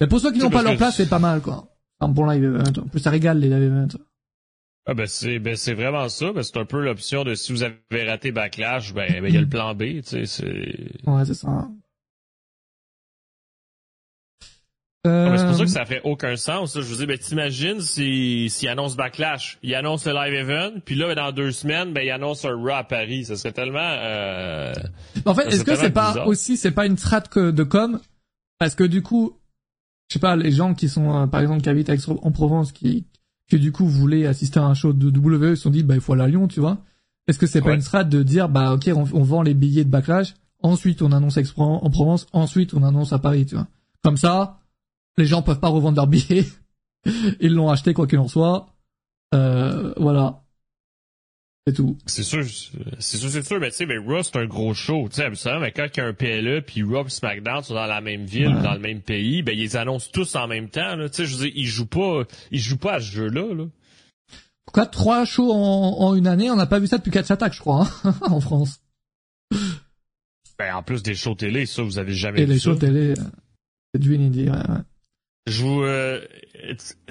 Mais 0.00 0.06
pour 0.06 0.18
ceux 0.18 0.32
qui 0.32 0.38
C'est 0.38 0.44
n'ont 0.44 0.50
pas 0.50 0.62
leur 0.62 0.76
place, 0.76 0.96
c'est 0.96 1.08
pas 1.08 1.18
mal, 1.18 1.42
quoi. 1.42 1.68
Un 2.00 2.08
bon 2.08 2.26
live 2.26 2.42
event. 2.42 2.82
En 2.82 2.88
plus, 2.88 3.00
ça 3.00 3.10
régale 3.10 3.38
les 3.38 3.48
live 3.48 3.62
events. 3.62 3.98
Ah 4.86 4.94
ben 4.94 5.06
c'est, 5.06 5.38
ben 5.38 5.56
c'est 5.56 5.74
vraiment 5.74 6.08
ça, 6.08 6.32
ben 6.32 6.42
c'est 6.42 6.56
un 6.58 6.64
peu 6.66 6.80
l'option 6.82 7.24
de 7.24 7.34
si 7.34 7.52
vous 7.52 7.62
avez 7.62 8.08
raté 8.08 8.32
Backlash, 8.32 8.92
ben, 8.92 9.10
ben 9.20 9.26
il 9.28 9.34
y 9.34 9.38
a 9.38 9.40
le 9.40 9.48
plan 9.48 9.74
B, 9.74 9.82
tu 9.82 10.02
sais, 10.04 10.26
c'est, 10.26 10.44
Ouais, 11.06 11.24
c'est 11.24 11.34
ça. 11.34 11.68
Ah, 15.06 15.28
ben, 15.28 15.36
c'est 15.36 15.44
pour 15.46 15.54
ça 15.54 15.60
Euh, 15.62 15.64
que 15.66 15.70
ça 15.70 15.84
ferait 15.84 16.00
aucun 16.04 16.36
sens. 16.36 16.74
là. 16.76 16.80
Je 16.82 16.86
vous 16.86 16.96
dis, 16.96 17.06
ben, 17.06 17.18
t'imagines 17.18 17.80
si, 17.80 18.48
s'il 18.48 18.68
annonce 18.70 18.96
Backlash, 18.96 19.58
il 19.62 19.74
annonce 19.74 20.06
le 20.06 20.12
live 20.14 20.32
event, 20.34 20.80
puis 20.84 20.94
là, 20.94 21.08
ben, 21.08 21.14
dans 21.14 21.30
deux 21.32 21.52
semaines, 21.52 21.92
ben, 21.92 22.00
il 22.02 22.10
annonce 22.10 22.44
un 22.46 22.54
Raw 22.54 22.70
à 22.70 22.84
Paris. 22.84 23.26
Ça 23.26 23.36
serait 23.36 23.52
tellement, 23.52 23.78
euh, 23.80 24.72
En 25.26 25.34
fait, 25.34 25.46
est-ce 25.48 25.64
que 25.64 25.76
c'est 25.76 25.90
pas 25.90 26.24
aussi, 26.26 26.56
c'est 26.56 26.70
pas 26.70 26.86
une 26.86 26.96
strat 26.96 27.20
que 27.22 27.50
de 27.50 27.62
com? 27.64 28.00
Parce 28.58 28.74
que 28.74 28.84
du 28.84 29.02
coup, 29.02 29.38
je 30.08 30.14
sais 30.14 30.20
pas, 30.20 30.36
les 30.36 30.52
gens 30.52 30.72
qui 30.74 30.88
sont, 30.88 31.22
euh, 31.22 31.26
par 31.26 31.42
exemple, 31.42 31.60
qui 31.62 31.68
habitent 31.68 31.90
en 31.90 32.30
Provence, 32.32 32.72
qui, 32.72 33.04
qui 33.48 33.58
du 33.58 33.72
coup 33.72 33.86
voulaient 33.86 34.26
assister 34.26 34.58
à 34.58 34.64
un 34.64 34.74
show 34.74 34.92
de 34.92 35.08
WWE, 35.08 35.50
ils 35.50 35.56
se 35.56 35.62
sont 35.62 35.70
dit, 35.70 35.82
bah, 35.82 35.94
il 35.94 36.00
faut 36.00 36.12
aller 36.14 36.22
à 36.22 36.28
Lyon, 36.28 36.48
tu 36.48 36.60
vois. 36.60 36.78
Est-ce 37.26 37.38
que 37.38 37.46
c'est 37.46 37.62
pas 37.62 37.74
une 37.74 37.80
strat 37.80 38.04
de 38.04 38.22
dire, 38.22 38.48
bah, 38.48 38.74
ok, 38.74 38.90
on, 38.94 39.06
on 39.12 39.22
vend 39.22 39.42
les 39.42 39.54
billets 39.54 39.84
de 39.84 39.90
backlash, 39.90 40.34
ensuite 40.62 41.02
on 41.02 41.12
annonce 41.12 41.38
en 41.56 41.90
Provence, 41.90 42.26
ensuite 42.32 42.74
on 42.74 42.82
annonce 42.82 43.12
à 43.12 43.18
Paris, 43.18 43.46
tu 43.46 43.54
vois. 43.54 43.66
Comme 44.02 44.16
ça, 44.16 44.60
les 45.16 45.26
gens 45.26 45.42
peuvent 45.42 45.60
pas 45.60 45.68
revendre 45.68 45.96
leurs 45.96 46.06
billets. 46.06 46.46
Ils 47.40 47.54
l'ont 47.54 47.70
acheté 47.70 47.94
quoi 47.94 48.06
qu'il 48.06 48.18
en 48.18 48.28
soit. 48.28 48.74
Euh, 49.34 49.94
voilà. 49.96 50.43
C'est 51.66 51.72
tout. 51.72 51.96
c'est 52.04 52.22
sûr, 52.24 52.44
c'est 52.98 53.16
sûr, 53.16 53.30
c'est 53.30 53.42
sûr, 53.46 53.58
mais 53.58 53.70
tu 53.70 53.76
sais, 53.78 53.86
mais 53.86 53.96
Raw, 53.96 54.22
c'est 54.22 54.36
un 54.36 54.44
gros 54.44 54.74
show, 54.74 55.08
tu 55.08 55.16
sais, 55.16 55.24
absolument, 55.24 55.62
mais 55.62 55.72
quand 55.72 55.86
il 55.94 55.96
y 55.96 56.00
a 56.02 56.06
un 56.06 56.12
PLE, 56.12 56.60
puis 56.60 56.82
Raw 56.82 57.06
et 57.06 57.08
SmackDown 57.08 57.62
sont 57.62 57.72
dans 57.72 57.86
la 57.86 58.02
même 58.02 58.26
ville, 58.26 58.48
Ouais. 58.54 58.62
dans 58.62 58.74
le 58.74 58.80
même 58.80 59.00
pays, 59.00 59.42
ben, 59.42 59.52
ils 59.56 59.60
les 59.62 59.76
annoncent 59.76 60.10
tous 60.12 60.36
en 60.36 60.46
même 60.46 60.68
temps, 60.68 60.94
là. 60.94 61.08
Tu 61.08 61.16
sais, 61.16 61.26
je 61.26 61.36
veux 61.36 61.44
dire, 61.46 61.52
ils 61.56 61.66
jouent 61.66 61.86
pas, 61.86 62.24
ils 62.50 62.58
jouent 62.60 62.76
pas 62.76 62.96
à 62.96 63.00
ce 63.00 63.10
jeu-là, 63.10 63.54
là. 63.54 63.64
Pourquoi 64.66 64.84
trois 64.84 65.24
shows 65.24 65.50
en, 65.52 66.00
en 66.00 66.14
une 66.14 66.26
année? 66.26 66.50
On 66.50 66.56
n'a 66.56 66.66
pas 66.66 66.78
vu 66.80 66.86
ça 66.86 66.98
depuis 66.98 67.10
Catch 67.10 67.30
Attack, 67.30 67.54
je 67.54 67.60
crois, 67.60 67.88
hein, 68.04 68.14
en 68.22 68.40
France. 68.40 68.80
Ben, 70.58 70.74
en 70.74 70.82
plus 70.82 71.02
des 71.02 71.14
shows 71.14 71.34
télé, 71.34 71.64
ça, 71.64 71.82
vous 71.82 71.98
avez 71.98 72.12
jamais 72.12 72.42
Et 72.42 72.44
vu 72.44 72.52
les 72.52 72.58
ça. 72.58 72.64
shows 72.72 72.76
télé, 72.76 73.12
euh, 73.12 73.22
c'est 73.94 74.00
du 74.00 74.14
inédit. 74.16 74.50
Ouais, 74.50 74.56
ouais. 74.56 74.80
Je 75.46 75.62
vous, 75.62 75.82
euh, 75.82 76.22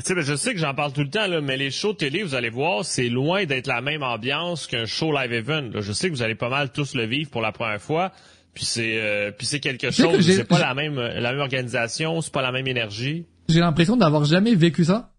ben, 0.09 0.21
je 0.21 0.35
sais 0.35 0.53
que 0.53 0.59
j'en 0.59 0.73
parle 0.73 0.91
tout 0.91 1.01
le 1.01 1.09
temps 1.09 1.27
là, 1.27 1.39
mais 1.39 1.55
les 1.55 1.69
shows 1.69 1.93
télé, 1.93 2.23
vous 2.23 2.33
allez 2.33 2.49
voir, 2.49 2.83
c'est 2.83 3.09
loin 3.09 3.45
d'être 3.45 3.67
la 3.67 3.81
même 3.81 4.01
ambiance 4.01 4.65
qu'un 4.65 4.85
show 4.85 5.11
live 5.11 5.31
event. 5.31 5.69
Là. 5.71 5.81
Je 5.81 5.91
sais 5.91 6.09
que 6.09 6.15
vous 6.15 6.23
allez 6.23 6.33
pas 6.33 6.49
mal 6.49 6.71
tous 6.71 6.95
le 6.95 7.05
vivre 7.05 7.29
pour 7.29 7.41
la 7.41 7.51
première 7.51 7.81
fois, 7.81 8.11
puis 8.55 8.65
c'est, 8.65 8.99
euh, 8.99 9.31
puis 9.31 9.45
c'est 9.45 9.59
quelque 9.59 9.91
chose. 9.91 10.25
C'est 10.25 10.45
pas 10.45 10.59
la 10.59 10.73
même, 10.73 10.95
la 10.95 11.31
même 11.31 11.41
organisation, 11.41 12.21
c'est 12.21 12.33
pas 12.33 12.41
la 12.41 12.51
même 12.51 12.67
énergie. 12.67 13.27
J'ai 13.49 13.59
l'impression 13.59 13.97
d'avoir 13.97 14.25
jamais 14.25 14.55
vécu 14.55 14.85
ça. 14.85 15.11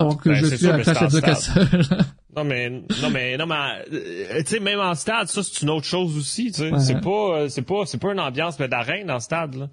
Alors 0.00 0.16
que 0.16 0.30
ben, 0.30 0.34
je 0.36 0.56
suis 0.56 0.66
à 0.66 0.78
Clash 0.80 1.12
de 1.12 1.20
Castle. 1.20 1.68
non 2.36 2.44
mais 2.44 2.70
non 2.70 3.10
mais 3.12 3.36
non 3.36 3.46
mais 3.46 3.84
euh, 3.92 4.42
tu 4.42 4.46
sais 4.46 4.58
même 4.58 4.80
en 4.80 4.94
stade 4.94 5.28
ça 5.28 5.42
c'est 5.44 5.62
une 5.62 5.70
autre 5.70 5.86
chose 5.86 6.16
aussi 6.16 6.50
tu 6.50 6.62
sais 6.62 6.70
c'est 6.80 7.00
pas 7.00 7.48
c'est 7.48 7.62
pas 7.62 7.84
c'est 7.86 7.98
pas 7.98 8.12
une 8.12 8.18
ambiance 8.18 8.58
d'arène 8.58 9.06
dans 9.06 9.14
le 9.14 9.20
stade 9.20 9.54
là. 9.54 9.68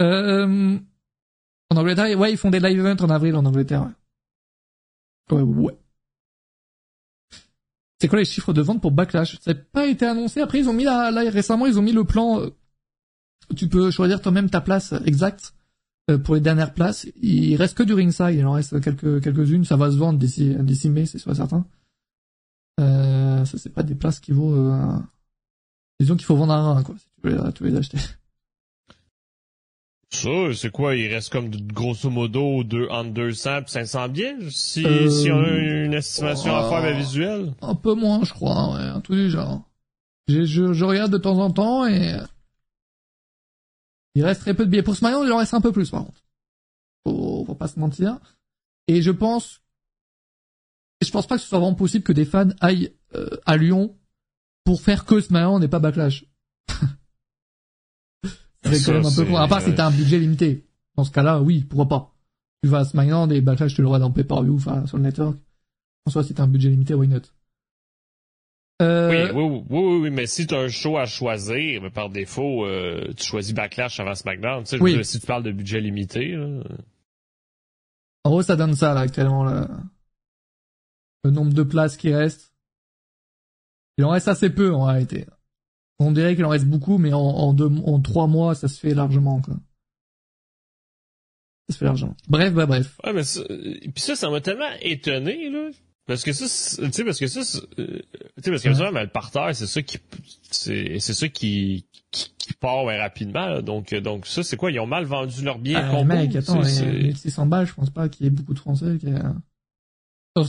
Euh, 0.00 0.78
en 1.70 1.76
Angleterre, 1.76 2.18
ouais, 2.18 2.32
ils 2.32 2.38
font 2.38 2.50
des 2.50 2.60
live 2.60 2.78
events 2.78 3.04
en 3.04 3.10
avril 3.10 3.34
en 3.36 3.44
Angleterre. 3.44 3.90
Ouais, 5.30 5.42
ouais. 5.42 5.78
C'est 8.00 8.08
quoi 8.08 8.18
les 8.18 8.24
chiffres 8.24 8.52
de 8.52 8.62
vente 8.62 8.82
pour 8.82 8.90
Backlash? 8.90 9.38
Ça 9.40 9.54
n'a 9.54 9.60
pas 9.60 9.86
été 9.86 10.04
annoncé. 10.04 10.40
Après, 10.40 10.58
ils 10.58 10.68
ont 10.68 10.72
mis 10.72 10.84
là, 10.84 11.10
là 11.10 11.22
récemment, 11.30 11.66
ils 11.66 11.78
ont 11.78 11.82
mis 11.82 11.92
le 11.92 12.04
plan. 12.04 12.40
Euh, 12.40 12.50
tu 13.56 13.68
peux 13.68 13.90
choisir 13.90 14.20
toi-même 14.20 14.50
ta 14.50 14.60
place 14.60 14.92
exacte 15.04 15.54
euh, 16.10 16.18
pour 16.18 16.34
les 16.34 16.40
dernières 16.40 16.74
places. 16.74 17.06
Il 17.22 17.54
reste 17.56 17.76
que 17.76 17.84
du 17.84 17.94
ringside, 17.94 18.34
il 18.34 18.44
en 18.44 18.52
reste 18.52 18.80
quelques 18.80 19.22
quelques-unes. 19.22 19.64
Ça 19.64 19.76
va 19.76 19.90
se 19.90 19.96
vendre 19.96 20.18
d'ici 20.18 20.54
d'ici 20.60 20.90
mai, 20.90 21.06
c'est 21.06 21.18
sûr 21.18 21.34
certain. 21.36 21.64
Euh, 22.80 23.44
ça 23.44 23.56
c'est 23.56 23.72
pas 23.72 23.84
des 23.84 23.94
places 23.94 24.18
qui 24.18 24.32
vaut. 24.32 24.54
Euh... 24.54 24.98
Disons 26.00 26.16
qu'il 26.16 26.26
faut 26.26 26.36
vendre 26.36 26.54
un 26.54 26.74
rein, 26.74 26.82
quoi, 26.82 26.96
si 26.98 27.04
tu 27.22 27.52
tu 27.54 27.62
veux 27.62 27.70
les 27.70 27.76
acheter. 27.76 27.98
Ça, 30.12 30.30
c'est 30.54 30.70
quoi? 30.70 30.94
Il 30.94 31.12
reste 31.12 31.30
comme 31.30 31.48
grosso 31.50 32.10
modo 32.10 32.62
de, 32.64 32.86
entre 32.90 33.10
200 33.10 33.58
et 33.58 33.66
500 33.66 34.08
billets, 34.10 34.50
si, 34.50 34.84
euh, 34.84 35.08
si 35.08 35.30
on 35.30 35.42
a 35.42 35.48
une 35.48 35.94
estimation 35.94 36.54
à 36.54 36.68
faire 36.68 36.96
visuelle? 36.96 37.54
Un 37.62 37.74
peu 37.74 37.94
moins, 37.94 38.22
je 38.22 38.32
crois, 38.32 38.74
ouais, 38.74 38.82
un 38.82 39.00
truc 39.00 39.16
du 39.16 39.30
genre. 39.30 39.62
Je, 40.28 40.44
je, 40.44 40.84
regarde 40.84 41.12
de 41.12 41.18
temps 41.18 41.38
en 41.38 41.50
temps 41.50 41.86
et... 41.86 42.18
Il 44.14 44.24
reste 44.24 44.42
très 44.42 44.54
peu 44.54 44.66
de 44.66 44.70
billets. 44.70 44.82
Pour 44.82 44.94
ce 44.94 45.02
maillot, 45.02 45.24
il 45.24 45.32
en 45.32 45.38
reste 45.38 45.54
un 45.54 45.62
peu 45.62 45.72
plus, 45.72 45.90
par 45.90 46.04
contre. 46.04 46.22
Faut, 47.04 47.44
faut 47.46 47.54
pas 47.54 47.68
se 47.68 47.78
mentir. 47.78 48.18
Et 48.88 49.00
je 49.00 49.10
pense... 49.10 49.62
Je 51.00 51.10
pense 51.10 51.26
pas 51.26 51.36
que 51.36 51.42
ce 51.42 51.48
soit 51.48 51.58
vraiment 51.58 51.74
possible 51.74 52.04
que 52.04 52.12
des 52.12 52.26
fans 52.26 52.50
aillent 52.60 52.92
euh, 53.14 53.30
à 53.46 53.56
Lyon 53.56 53.96
pour 54.64 54.82
faire 54.82 55.04
que 55.04 55.20
ce 55.20 55.32
maillot 55.32 55.58
n'est 55.58 55.68
pas 55.68 55.80
Backlash. 55.80 56.26
C'est 58.64 58.84
quand 58.84 58.92
même 58.92 59.06
un 59.06 59.14
peu 59.14 59.34
À 59.36 59.48
part 59.48 59.62
si 59.62 59.74
t'as 59.74 59.86
un 59.86 59.90
budget 59.90 60.18
limité. 60.18 60.64
Dans 60.96 61.04
ce 61.04 61.10
cas-là, 61.10 61.40
oui, 61.40 61.64
pourquoi 61.64 61.88
pas. 61.88 62.14
Tu 62.62 62.68
vas 62.68 62.80
à 62.80 62.84
SmackDown 62.84 63.32
et 63.32 63.40
Backlash, 63.40 63.74
tu 63.74 63.82
le 63.82 63.88
vois 63.88 63.98
dans 63.98 64.10
pay-per-view, 64.10 64.54
enfin, 64.54 64.86
sur 64.86 64.98
le 64.98 65.02
network. 65.02 65.36
En 66.06 66.10
soi, 66.10 66.22
si 66.22 66.34
t'as 66.34 66.44
un 66.44 66.48
budget 66.48 66.68
limité, 66.68 66.94
why 66.94 67.08
not? 67.08 67.22
Euh... 68.80 69.32
Oui, 69.32 69.42
oui, 69.42 69.64
oui, 69.70 70.00
oui, 70.02 70.10
mais 70.10 70.26
si 70.26 70.46
tu 70.46 70.54
as 70.54 70.60
un 70.60 70.68
show 70.68 70.98
à 70.98 71.06
choisir, 71.06 71.90
par 71.92 72.10
défaut, 72.10 72.64
euh, 72.66 73.12
tu 73.16 73.24
choisis 73.24 73.54
Backlash 73.54 74.00
avant 74.00 74.14
SmackDown. 74.14 74.64
Tu 74.64 74.76
sais, 74.76 74.82
oui. 74.82 75.04
si 75.04 75.20
tu 75.20 75.26
parles 75.26 75.42
de 75.42 75.52
budget 75.52 75.80
limité. 75.80 76.32
Là... 76.32 76.62
En 78.24 78.30
gros, 78.30 78.42
ça 78.42 78.56
donne 78.56 78.74
ça 78.74 78.94
là 78.94 79.00
actuellement 79.00 79.44
le, 79.44 79.66
le 81.24 81.30
nombre 81.30 81.52
de 81.52 81.62
places 81.62 81.96
qui 81.96 82.14
restent. 82.14 82.52
Il 83.98 84.04
en 84.04 84.10
reste 84.10 84.28
assez 84.28 84.50
peu 84.50 84.72
en 84.72 84.84
réalité. 84.84 85.26
On 86.02 86.12
dirait 86.12 86.34
qu'il 86.34 86.44
en 86.44 86.50
reste 86.50 86.66
beaucoup, 86.66 86.98
mais 86.98 87.12
en, 87.12 87.20
en, 87.20 87.52
deux, 87.52 87.70
en 87.84 88.00
trois 88.00 88.26
mois, 88.26 88.54
ça 88.54 88.68
se 88.68 88.78
fait 88.78 88.94
largement, 88.94 89.40
quoi. 89.40 89.54
Ça 91.68 91.74
se 91.74 91.78
fait 91.78 91.84
largement. 91.84 92.16
Bref, 92.28 92.52
bah 92.52 92.66
bref. 92.66 92.98
Ouais, 93.04 93.12
mais 93.12 93.24
ça, 93.24 93.42
puis 93.48 93.92
ça, 94.02 94.16
ça 94.16 94.30
m'a 94.30 94.40
tellement 94.40 94.70
étonné, 94.80 95.48
là. 95.50 95.70
Parce 96.06 96.24
que 96.24 96.32
ça, 96.32 96.44
tu 96.86 96.92
sais, 96.92 97.04
parce 97.04 97.18
que 97.20 97.28
ça, 97.28 97.40
euh, 97.78 98.00
tu 98.36 98.42
sais, 98.42 98.50
parce 98.50 98.62
que 98.62 98.68
ouais. 98.68 99.02
le 99.02 99.08
parterre, 99.08 99.54
c'est 99.54 99.66
ça 99.66 99.82
qui, 99.82 99.98
c'est, 100.50 100.98
c'est 100.98 101.14
ça 101.14 101.28
qui, 101.28 101.86
qui, 102.10 102.52
part 102.54 102.84
rapidement. 102.84 103.62
Donc, 103.62 103.94
donc 103.94 104.26
ça, 104.26 104.42
c'est 104.42 104.56
quoi? 104.56 104.72
Ils 104.72 104.80
ont 104.80 104.86
mal 104.86 105.04
vendu 105.04 105.44
leur 105.44 105.58
bien. 105.58 105.80
Ah, 105.80 106.02
mec, 106.04 106.34
attends, 106.34 106.62
600 106.64 107.46
balles, 107.46 107.66
je 107.66 107.74
pense 107.74 107.90
pas 107.90 108.08
qu'il 108.08 108.24
y 108.24 108.26
ait 108.26 108.30
beaucoup 108.30 108.54
de 108.54 108.58
Français. 108.58 108.98
Qui 108.98 109.06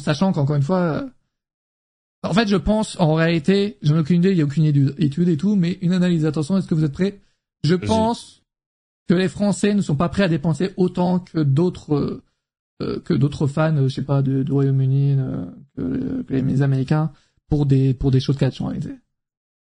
Sachant 0.01 0.31
qu'encore 0.33 0.55
une 0.55 0.63
fois, 0.63 1.07
en 2.23 2.33
fait, 2.33 2.47
je 2.47 2.55
pense, 2.55 2.97
en 2.99 3.13
réalité, 3.15 3.77
j'en 3.81 3.95
ai 3.97 3.99
aucune 3.99 4.17
idée, 4.17 4.31
il 4.31 4.36
n'y 4.36 4.41
a 4.41 4.45
aucune 4.45 4.65
étude 4.65 5.29
et 5.29 5.38
tout, 5.38 5.55
mais 5.55 5.77
une 5.81 5.93
analyse. 5.93 6.25
Attention, 6.25 6.57
est-ce 6.57 6.67
que 6.67 6.75
vous 6.75 6.86
êtes 6.86 6.93
prêts? 6.93 7.19
Je 7.63 7.75
pense 7.75 8.41
que 9.07 9.13
les 9.13 9.27
Français 9.27 9.73
ne 9.73 9.81
sont 9.81 9.95
pas 9.95 10.09
prêts 10.09 10.23
à 10.23 10.27
dépenser 10.29 10.71
autant 10.77 11.19
que 11.19 11.39
d'autres 11.39 12.21
euh, 12.81 12.99
que 13.01 13.13
d'autres 13.13 13.47
fans, 13.47 13.75
je 13.88 13.93
sais 13.93 14.03
pas, 14.03 14.21
de, 14.21 14.49
Royaume-Uni, 14.49 15.17
euh, 15.19 16.23
que, 16.23 16.33
les 16.33 16.62
Américains, 16.62 17.12
pour 17.49 17.65
des 17.65 17.93
pour 17.93 18.12
des 18.12 18.19
choses 18.19 18.38
catch 18.38 18.62
en 18.62 18.67
réalité. 18.67 18.91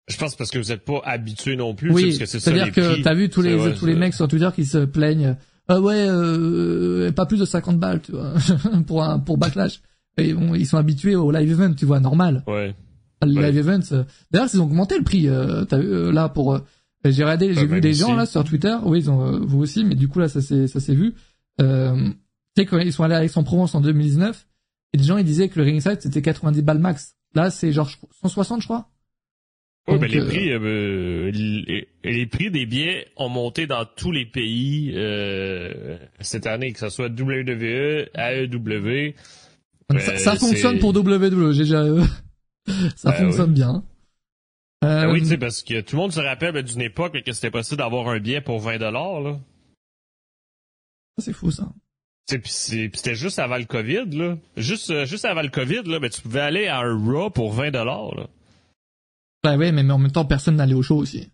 Je 0.10 0.17
pense 0.17 0.36
parce 0.36 0.51
que 0.51 0.60
vous 0.60 0.69
n'êtes 0.69 0.84
pas 0.84 1.01
habitués 1.06 1.56
non 1.56 1.73
plus. 1.73 1.91
Oui, 1.91 2.13
c'est-à-dire 2.13 2.71
que 2.73 3.01
t'as 3.01 3.13
vu 3.13 3.29
tous 3.29 3.41
les 3.41 3.73
tous 3.73 3.86
les 3.86 3.95
mecs 3.95 4.13
sur 4.13 4.27
Twitter 4.27 4.49
qui 4.53 4.65
se 4.65 4.79
plaignent. 4.79 5.38
Ah 5.69 5.79
ouais, 5.79 6.06
euh, 6.10 7.10
pas 7.13 7.25
plus 7.25 7.39
de 7.39 7.45
50 7.45 7.79
balles, 7.79 8.01
tu 8.01 8.12
vois, 8.12 8.34
pour 8.88 9.01
un 9.01 9.19
pour 9.19 9.38
backlash. 9.38 9.82
Et 10.17 10.34
bon, 10.34 10.54
ils 10.54 10.65
sont 10.65 10.78
habitués 10.78 11.15
au 11.15 11.32
live 11.32 11.52
event, 11.52 11.73
tu 11.73 11.86
vois, 11.86 11.99
normal. 11.99 12.43
Ouais. 12.47 12.76
Le 13.21 13.41
live 13.41 13.58
event. 13.58 13.80
Euh, 13.91 14.04
d'ailleurs, 14.32 14.49
ils 14.54 14.62
ont 14.62 14.65
augmenté 14.65 14.97
le 14.97 15.04
prix. 15.04 15.28
Euh, 15.28 15.65
as 15.71 15.76
euh, 15.76 16.12
là 16.12 16.30
pour. 16.30 16.60
j'ai 17.06 17.23
regardé, 17.23 17.54
j'ai 17.54 17.65
vu 17.65 17.82
des 17.82 17.93
gens 17.93 18.15
là 18.15 18.26
sur 18.26 18.43
Twitter. 18.43 18.76
Oui, 18.84 18.99
ils 18.99 19.10
ont 19.10 19.39
vous 19.39 19.62
aussi, 19.62 19.84
mais 19.84 19.95
du 19.95 20.08
coup 20.08 20.19
là, 20.19 20.28
ça 20.28 20.41
s'est 20.41 20.67
ça 20.67 20.80
s'est 20.80 20.95
vu. 20.95 21.13
Euh, 21.62 22.10
tu 22.56 22.62
sais 22.62 22.65
quand 22.65 22.80
ils 22.80 22.93
sont 22.93 23.04
allés 23.04 23.15
à 23.15 23.23
Aix-en-Provence 23.23 23.76
en 23.76 23.82
2019, 23.82 24.47
et 24.93 24.97
les 24.97 25.04
gens 25.04 25.17
ils 25.17 25.26
disaient 25.26 25.49
que 25.49 25.60
le 25.60 25.65
ringside 25.65 26.02
c'était 26.02 26.21
90 26.21 26.62
balles 26.62 26.80
max. 26.80 27.15
Là, 27.36 27.49
c'est 27.49 27.71
genre 27.71 27.89
160, 28.21 28.62
je 28.62 28.67
crois. 28.67 28.89
Oui, 29.88 29.97
mais 29.99 30.08
les 30.08 30.21
prix, 30.21 30.49
euh, 30.49 31.30
les, 31.32 31.88
les, 32.06 32.26
prix 32.26 32.49
des 32.49 32.65
billets 32.65 33.06
ont 33.17 33.28
monté 33.28 33.67
dans 33.67 33.84
tous 33.84 34.13
les 34.13 34.26
pays 34.26 34.93
euh, 34.95 35.97
cette 36.21 36.47
année, 36.47 36.71
que 36.71 36.80
ce 36.80 36.88
soit 36.88 37.10
WWE, 37.10 38.08
AEW. 38.15 39.13
Ça, 39.99 40.36
fonctionne 40.36 40.79
pour 40.79 40.95
WWE, 40.95 41.51
j'ai 41.51 41.63
déjà... 41.63 41.86
ça 42.95 43.12
ben 43.12 43.25
fonctionne 43.25 43.53
bien. 43.53 43.84
Ben 44.82 45.10
oui, 45.12 45.21
tu 45.21 45.27
sais, 45.27 45.38
parce 45.38 45.63
que 45.63 45.79
tout 45.79 45.95
le 45.95 46.01
monde 46.01 46.12
se 46.12 46.19
rappelle 46.19 46.53
ben, 46.53 46.63
d'une 46.63 46.82
époque 46.82 47.21
que 47.23 47.32
c'était 47.32 47.51
possible 47.51 47.77
d'avoir 47.77 48.10
un 48.10 48.19
billet 48.19 48.41
pour 48.41 48.60
20 48.60 48.79
dollars, 48.79 49.21
là. 49.21 49.39
C'est 51.19 51.32
fou, 51.32 51.51
ça. 51.51 51.71
C'était 52.25 53.15
juste 53.15 53.39
avant 53.39 53.58
le 53.58 53.65
COVID, 53.65 54.06
là. 54.12 54.38
Juste, 54.58 54.89
euh, 54.89 55.06
juste 55.06 55.25
avant 55.25 55.41
le 55.41 55.49
COVID, 55.49 55.84
là, 55.86 55.99
ben, 55.99 56.10
tu 56.10 56.21
pouvais 56.21 56.41
aller 56.41 56.67
à 56.67 56.79
un 56.79 56.97
Raw 56.97 57.29
pour 57.29 57.53
20 57.53 57.71
dollars, 57.71 58.15
là. 58.15 58.27
Ben 59.43 59.58
oui, 59.58 59.71
mais, 59.71 59.89
en 59.89 59.97
même 59.97 60.12
temps, 60.12 60.25
personne 60.25 60.56
n'allait 60.56 60.73
au 60.73 60.82
show 60.82 60.97
aussi. 60.97 61.29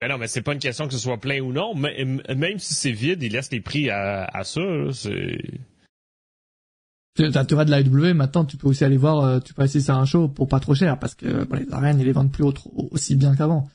Ben 0.00 0.08
non, 0.08 0.18
mais 0.18 0.26
c'est 0.26 0.42
pas 0.42 0.52
une 0.52 0.58
question 0.58 0.86
que 0.86 0.92
ce 0.92 0.98
soit 0.98 1.18
plein 1.18 1.40
ou 1.40 1.52
non. 1.52 1.74
même 1.74 2.58
si 2.58 2.74
c'est 2.74 2.92
vide, 2.92 3.22
ils 3.22 3.32
laissent 3.32 3.52
les 3.52 3.60
prix 3.60 3.88
à, 3.88 4.24
à 4.24 4.44
ça, 4.44 4.60
c'est... 4.92 5.38
Tu 7.16 7.24
as 7.24 7.44
de 7.44 7.70
la 7.70 7.80
AEW, 7.80 8.12
maintenant 8.12 8.44
tu 8.44 8.56
peux 8.56 8.66
aussi 8.66 8.82
aller 8.82 8.96
voir, 8.96 9.20
euh, 9.20 9.38
tu 9.38 9.54
peux 9.54 9.62
assister 9.62 9.92
à 9.92 9.96
un 9.96 10.04
show 10.04 10.28
pour 10.28 10.48
pas 10.48 10.58
trop 10.58 10.74
cher 10.74 10.98
parce 10.98 11.14
que 11.14 11.46
les 11.54 11.72
arènes 11.72 12.00
ils 12.00 12.06
les 12.06 12.12
vendent 12.12 12.32
plus 12.32 12.44
aussi 12.90 13.14
bien 13.14 13.36
qu'avant 13.36 13.68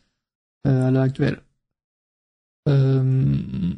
euh, 0.67 0.87
à 0.87 0.91
l'heure 0.91 1.03
actuelle. 1.03 1.41
Euh, 2.67 3.73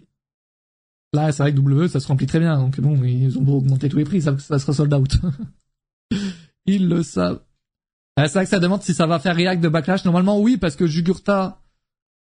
là 1.13 1.32
c'est 1.32 1.43
vrai 1.43 1.52
que 1.52 1.58
W 1.58 1.89
ça 1.89 2.00
se 2.00 2.08
remplit 2.08 2.26
très 2.26 2.39
bien 2.39 2.58
donc 2.58 2.80
bon 2.82 3.04
ils 3.04 3.38
ont 3.38 3.43
beau 3.43 3.58
augmenter 3.58 3.88
tous 3.88 3.97
les 3.97 4.04
prix, 4.04 4.19
ça, 4.19 4.36
ça 4.39 4.58
sera 4.58 4.74
sold 4.74 4.91
out. 4.95 5.17
ils 6.65 6.89
le 6.89 7.04
savent. 7.04 7.41
c'est 8.17 8.34
vrai 8.34 8.45
que 8.45 8.50
ça 8.50 8.60
demande 8.60 8.82
si 8.82 8.95
ça 8.95 9.06
va 9.06 9.19
faire 9.19 9.36
React 9.36 9.62
de 9.63 9.69
Backlash. 9.69 10.06
Normalement 10.06 10.39
oui 10.39 10.58
parce 10.58 10.76
que 10.76 10.88
Jugurta, 10.88 11.62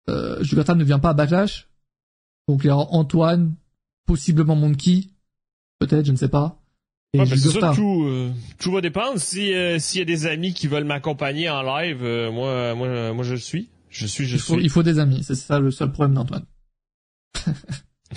euh, 0.09 0.43
Jugurta 0.43 0.75
ne 0.75 0.83
vient 0.83 0.99
pas 0.99 1.09
à 1.09 1.13
Backlash. 1.15 1.69
Donc 2.47 2.63
il 2.63 2.67
y 2.67 2.69
a 2.69 2.77
Antoine, 2.77 3.55
possiblement 4.05 4.55
Monkey, 4.55 5.05
peut-être, 5.79 6.05
je 6.05 6.11
ne 6.11 6.17
sais 6.17 6.29
pas. 6.29 6.61
Ouais, 7.19 7.25
c'est 7.25 7.59
ça, 7.59 7.73
tout, 7.75 8.03
euh, 8.05 8.31
tout 8.59 8.71
va 8.71 8.81
dépendre. 8.81 9.19
Si 9.19 9.53
euh, 9.53 9.79
s'il 9.79 9.99
y 9.99 10.01
a 10.01 10.05
des 10.05 10.25
amis 10.27 10.53
qui 10.53 10.67
veulent 10.67 10.83
m'accompagner 10.85 11.49
en 11.49 11.61
live, 11.61 12.03
euh, 12.03 12.31
moi, 12.31 12.75
moi, 12.75 13.13
moi, 13.13 13.23
je 13.23 13.35
suis. 13.35 13.69
Je 13.89 14.07
suis, 14.07 14.25
je 14.25 14.35
il 14.35 14.41
faut, 14.41 14.53
suis. 14.55 14.63
Il 14.63 14.69
faut 14.69 14.83
des 14.83 14.99
amis. 14.99 15.23
C'est 15.23 15.35
ça 15.35 15.59
le 15.59 15.71
seul 15.71 15.91
problème 15.91 16.15
d'Antoine. 16.15 16.45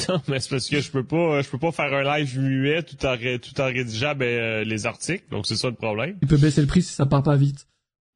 non, 0.08 0.20
mais 0.28 0.40
c'est 0.40 0.50
parce 0.50 0.68
que 0.68 0.80
je 0.80 0.90
peux 0.90 1.04
pas, 1.04 1.42
je 1.42 1.48
peux 1.48 1.58
pas 1.58 1.72
faire 1.72 1.92
un 1.92 2.18
live 2.18 2.38
muet 2.38 2.82
tout 2.82 3.04
en, 3.06 3.16
tout 3.16 3.61
en 3.61 3.66
rédigeant 3.66 4.14
ben, 4.14 4.66
les 4.66 4.87
articles. 4.87 5.24
Donc 5.30 5.46
c'est 5.46 5.56
ça 5.56 5.68
le 5.68 5.74
problème. 5.74 6.16
Il 6.22 6.28
peut 6.28 6.37
baisser 6.37 6.61
le 6.61 6.66
prix 6.66 6.82
si 6.82 6.92
ça 6.92 7.06
part 7.06 7.22
pas 7.22 7.37
vite. 7.37 7.66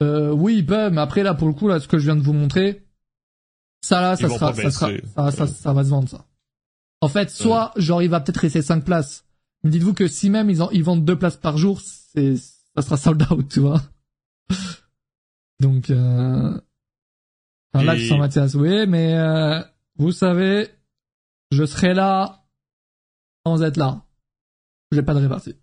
oui, 0.00 0.56
il 0.58 0.66
peut, 0.66 0.90
mais 0.90 1.00
après 1.00 1.22
là, 1.22 1.34
pour 1.34 1.48
le 1.48 1.54
coup, 1.54 1.68
là, 1.68 1.80
ce 1.80 1.88
que 1.88 1.98
je 1.98 2.04
viens 2.04 2.16
de 2.16 2.22
vous 2.22 2.32
montrer, 2.32 2.82
ça 3.82 4.00
là, 4.00 4.16
ça 4.16 4.28
sera, 4.28 4.54
ça, 4.54 4.70
sera 4.70 5.30
ça, 5.30 5.30
ça, 5.30 5.46
ça, 5.46 5.72
va 5.72 5.84
se 5.84 5.90
vendre 5.90 6.08
ça. 6.08 6.24
En 7.00 7.08
fait, 7.08 7.30
soit 7.30 7.72
genre 7.76 8.02
il 8.02 8.08
va 8.08 8.20
peut-être 8.20 8.38
rester 8.38 8.62
5 8.62 8.84
places 8.84 9.24
Dites-vous 9.64 9.94
que 9.94 10.08
si 10.08 10.30
même 10.30 10.50
ils, 10.50 10.60
ils 10.72 10.82
vendent 10.82 11.04
deux 11.04 11.18
places 11.18 11.36
par 11.36 11.56
jour, 11.56 11.80
c'est 11.80 12.36
ça 12.36 12.82
sera 12.82 12.96
sold 12.96 13.22
out, 13.30 13.48
tu 13.48 13.60
vois. 13.60 13.82
Donc 15.60 15.90
euh... 15.90 16.60
un 17.74 17.84
live 17.84 18.08
sans 18.08 18.18
Mathias, 18.18 18.54
oui, 18.54 18.86
mais 18.86 19.14
euh... 19.14 19.62
vous 19.96 20.12
savez, 20.12 20.68
je 21.50 21.64
serai 21.64 21.94
là 21.94 22.44
sans 23.46 23.62
être 23.62 23.76
là. 23.76 24.04
J'ai 24.90 25.02
pas 25.02 25.14
de 25.14 25.20
répartie. 25.20 25.54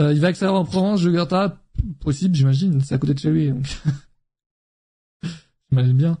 Euh, 0.00 0.12
il 0.12 0.20
va 0.20 0.28
accélérer 0.28 0.56
en 0.56 0.64
Provence, 0.64 1.00
Jugurtha, 1.00 1.62
possible, 2.00 2.34
j'imagine, 2.34 2.80
c'est 2.80 2.94
à 2.94 2.98
côté 2.98 3.14
de 3.14 3.18
chez 3.18 3.30
lui, 3.30 3.50
donc. 3.50 3.66
j'imagine 5.70 5.96
bien. 5.96 6.18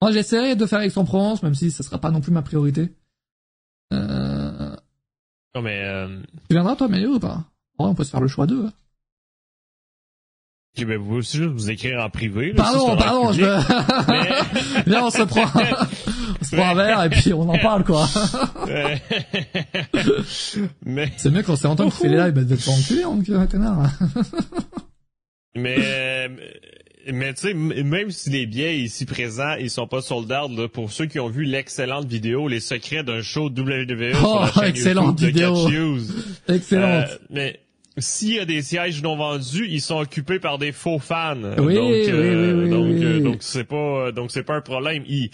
Moi, 0.00 0.12
j'essaierai 0.12 0.54
de 0.54 0.66
faire 0.66 0.80
Aix-en-Provence, 0.80 1.42
même 1.42 1.54
si 1.54 1.70
ça 1.70 1.82
sera 1.82 1.98
pas 1.98 2.10
non 2.10 2.20
plus 2.20 2.32
ma 2.32 2.42
priorité. 2.42 2.94
Euh... 3.92 4.33
Non, 5.54 5.62
mais, 5.62 5.80
euh... 5.82 6.20
Tu 6.48 6.54
viendras, 6.54 6.76
toi, 6.76 6.88
Maillot, 6.88 7.14
ou 7.14 7.20
pas? 7.20 7.44
Ouais, 7.78 7.86
on 7.86 7.94
peut 7.94 8.04
se 8.04 8.10
faire 8.10 8.20
le 8.20 8.28
choix 8.28 8.46
d'eux. 8.46 8.66
Hein. 8.66 8.72
Ok, 10.76 10.86
ben 10.86 10.98
vous 10.98 11.16
aussi 11.16 11.36
juste 11.36 11.50
vous 11.50 11.70
écrire 11.70 12.00
en 12.00 12.10
privé. 12.10 12.52
Là, 12.52 12.64
pardon, 12.64 12.90
si 12.90 12.96
pardon, 12.96 13.32
je 13.32 13.42
mais... 14.10 14.82
Viens, 14.86 15.04
on 15.04 15.10
se 15.10 15.22
prend, 15.22 15.44
on 15.44 16.44
se 16.44 16.56
prend 16.56 16.70
un 16.70 16.74
verre 16.74 17.04
et 17.04 17.10
puis 17.10 17.32
on 17.32 17.48
en 17.48 17.58
parle, 17.58 17.84
quoi. 17.84 18.08
mais... 20.84 21.12
C'est 21.16 21.30
mieux 21.30 21.44
quand 21.44 21.54
c'est 21.54 21.68
longtemps 21.68 21.88
que 21.88 21.94
tu 21.94 22.00
fais 22.00 22.08
les 22.08 22.16
lives, 22.16 22.32
bah, 22.32 22.42
d'être 22.42 22.68
enculé, 22.68 23.04
en 23.04 23.22
connard. 23.46 23.88
mais, 25.54 26.28
mais 27.12 27.34
tu 27.34 27.48
sais, 27.48 27.54
même 27.54 28.10
si 28.10 28.30
les 28.30 28.46
billets 28.46 28.78
ici 28.78 29.04
présents, 29.04 29.54
ils 29.58 29.70
sont 29.70 29.86
pas 29.86 30.00
sold 30.00 30.32
out, 30.32 30.56
là, 30.56 30.68
pour 30.68 30.92
ceux 30.92 31.06
qui 31.06 31.20
ont 31.20 31.28
vu 31.28 31.44
l'excellente 31.44 32.06
vidéo, 32.06 32.48
les 32.48 32.60
secrets 32.60 33.02
d'un 33.02 33.22
show 33.22 33.46
WWE 33.46 34.12
oh, 34.22 34.46
sur 34.46 34.60
la 34.60 34.68
excellente 34.68 35.20
YouTube 35.20 35.54
vidéo. 35.54 35.98
de. 35.98 36.02
Excellente. 36.54 37.08
Euh, 37.10 37.18
mais 37.30 37.60
s'il 37.98 38.34
y 38.34 38.38
a 38.38 38.44
des 38.44 38.62
sièges 38.62 39.02
non 39.02 39.16
vendus, 39.16 39.66
ils 39.68 39.80
sont 39.80 39.98
occupés 39.98 40.38
par 40.38 40.58
des 40.58 40.72
faux 40.72 40.98
fans. 40.98 41.36
Oui, 41.58 41.74
donc, 41.74 41.92
euh, 41.92 42.54
oui, 42.56 42.64
oui, 42.64 42.70
donc, 42.70 43.02
euh, 43.02 43.20
donc 43.20 43.36
c'est 43.40 43.64
pas, 43.64 44.12
donc 44.12 44.30
c'est 44.30 44.42
pas 44.42 44.56
un 44.56 44.60
problème. 44.60 45.04
Ils, 45.06 45.30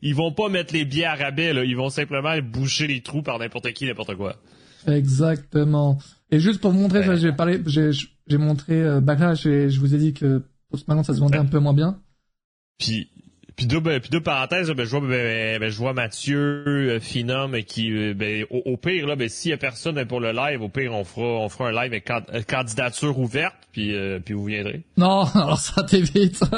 ils 0.00 0.14
vont 0.14 0.32
pas 0.32 0.48
mettre 0.48 0.72
les 0.74 0.84
billets 0.84 1.04
à 1.04 1.14
rabais, 1.14 1.52
là. 1.52 1.64
Ils 1.64 1.76
vont 1.76 1.90
simplement 1.90 2.36
boucher 2.40 2.86
les 2.86 3.00
trous 3.00 3.22
par 3.22 3.38
n'importe 3.38 3.72
qui, 3.72 3.86
n'importe 3.86 4.14
quoi. 4.14 4.36
Exactement. 4.86 5.98
Et 6.30 6.40
juste 6.40 6.60
pour 6.60 6.70
vous 6.70 6.78
montrer, 6.78 7.04
ça, 7.04 7.16
j'ai 7.16 7.32
parlé, 7.32 7.60
j'ai, 7.66 7.90
j'ai 8.26 8.38
montré 8.38 8.80
euh, 8.80 9.00
Backlash 9.00 9.46
et 9.46 9.70
je 9.70 9.80
vous 9.80 9.94
ai 9.94 9.98
dit 9.98 10.12
que 10.12 10.42
maintenant 10.86 11.02
ça 11.04 11.14
se 11.14 11.20
vendait 11.20 11.38
un 11.38 11.46
peu 11.46 11.58
moins 11.58 11.74
bien. 11.74 11.98
Puis, 12.78 13.10
puis 13.56 13.66
double, 13.66 14.00
puis 14.00 14.10
deux 14.10 14.20
parenthèses, 14.22 14.70
ben, 14.70 14.84
je 14.84 14.90
vois, 14.90 15.00
ben, 15.00 15.58
ben, 15.58 15.68
je 15.68 15.76
vois 15.76 15.92
Mathieu, 15.92 16.64
euh, 16.68 17.00
Finum, 17.00 17.60
qui, 17.64 17.90
euh, 17.90 18.14
ben, 18.14 18.44
au, 18.50 18.62
au 18.66 18.76
pire, 18.76 19.06
là, 19.08 19.16
ben, 19.16 19.28
s'il 19.28 19.50
y 19.50 19.54
a 19.54 19.56
personne 19.56 19.96
ben, 19.96 20.06
pour 20.06 20.20
le 20.20 20.30
live, 20.30 20.62
au 20.62 20.68
pire, 20.68 20.92
on 20.94 21.02
fera, 21.02 21.26
on 21.26 21.48
fera 21.48 21.68
un 21.70 21.72
live 21.72 21.92
avec 21.92 22.04
can- 22.06 22.22
euh, 22.32 22.42
candidature 22.42 23.18
ouverte, 23.18 23.56
puis, 23.72 23.94
euh, 23.96 24.20
puis 24.24 24.34
vous 24.34 24.44
viendrez. 24.44 24.82
Non, 24.96 25.24
alors 25.34 25.58
ça 25.58 25.82
t'évite. 25.82 26.40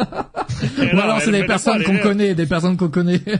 Ou 0.78 0.94
non, 0.94 1.02
alors 1.02 1.16
mais- 1.16 1.24
c'est 1.24 1.32
des 1.32 1.40
mais 1.40 1.46
personnes 1.46 1.82
qu'on 1.84 1.94
mais- 1.94 2.00
connaît, 2.00 2.34
des 2.34 2.46
personnes 2.46 2.76
qu'on 2.76 2.90
connaît. 2.90 3.20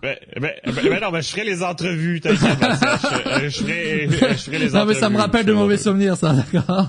Ben, 0.00 0.14
ben, 0.40 0.52
ben, 0.64 0.72
ben 0.90 1.00
non, 1.00 1.10
ben, 1.10 1.20
je 1.20 1.28
ferai 1.28 1.42
les 1.44 1.60
entrevues, 1.64 2.20
t'inquiète, 2.20 2.40
je, 2.40 3.48
je 3.48 3.64
ferai, 3.64 4.08
je 4.08 4.42
ferai 4.44 4.58
les 4.60 4.70
non 4.70 4.84
mais 4.84 4.94
ça 4.94 5.08
me 5.10 5.16
entrevues, 5.16 5.16
rappelle 5.16 5.44
de 5.46 5.52
mauvais 5.52 5.76
souvenirs, 5.76 6.16
ça, 6.16 6.34
d'accord? 6.34 6.86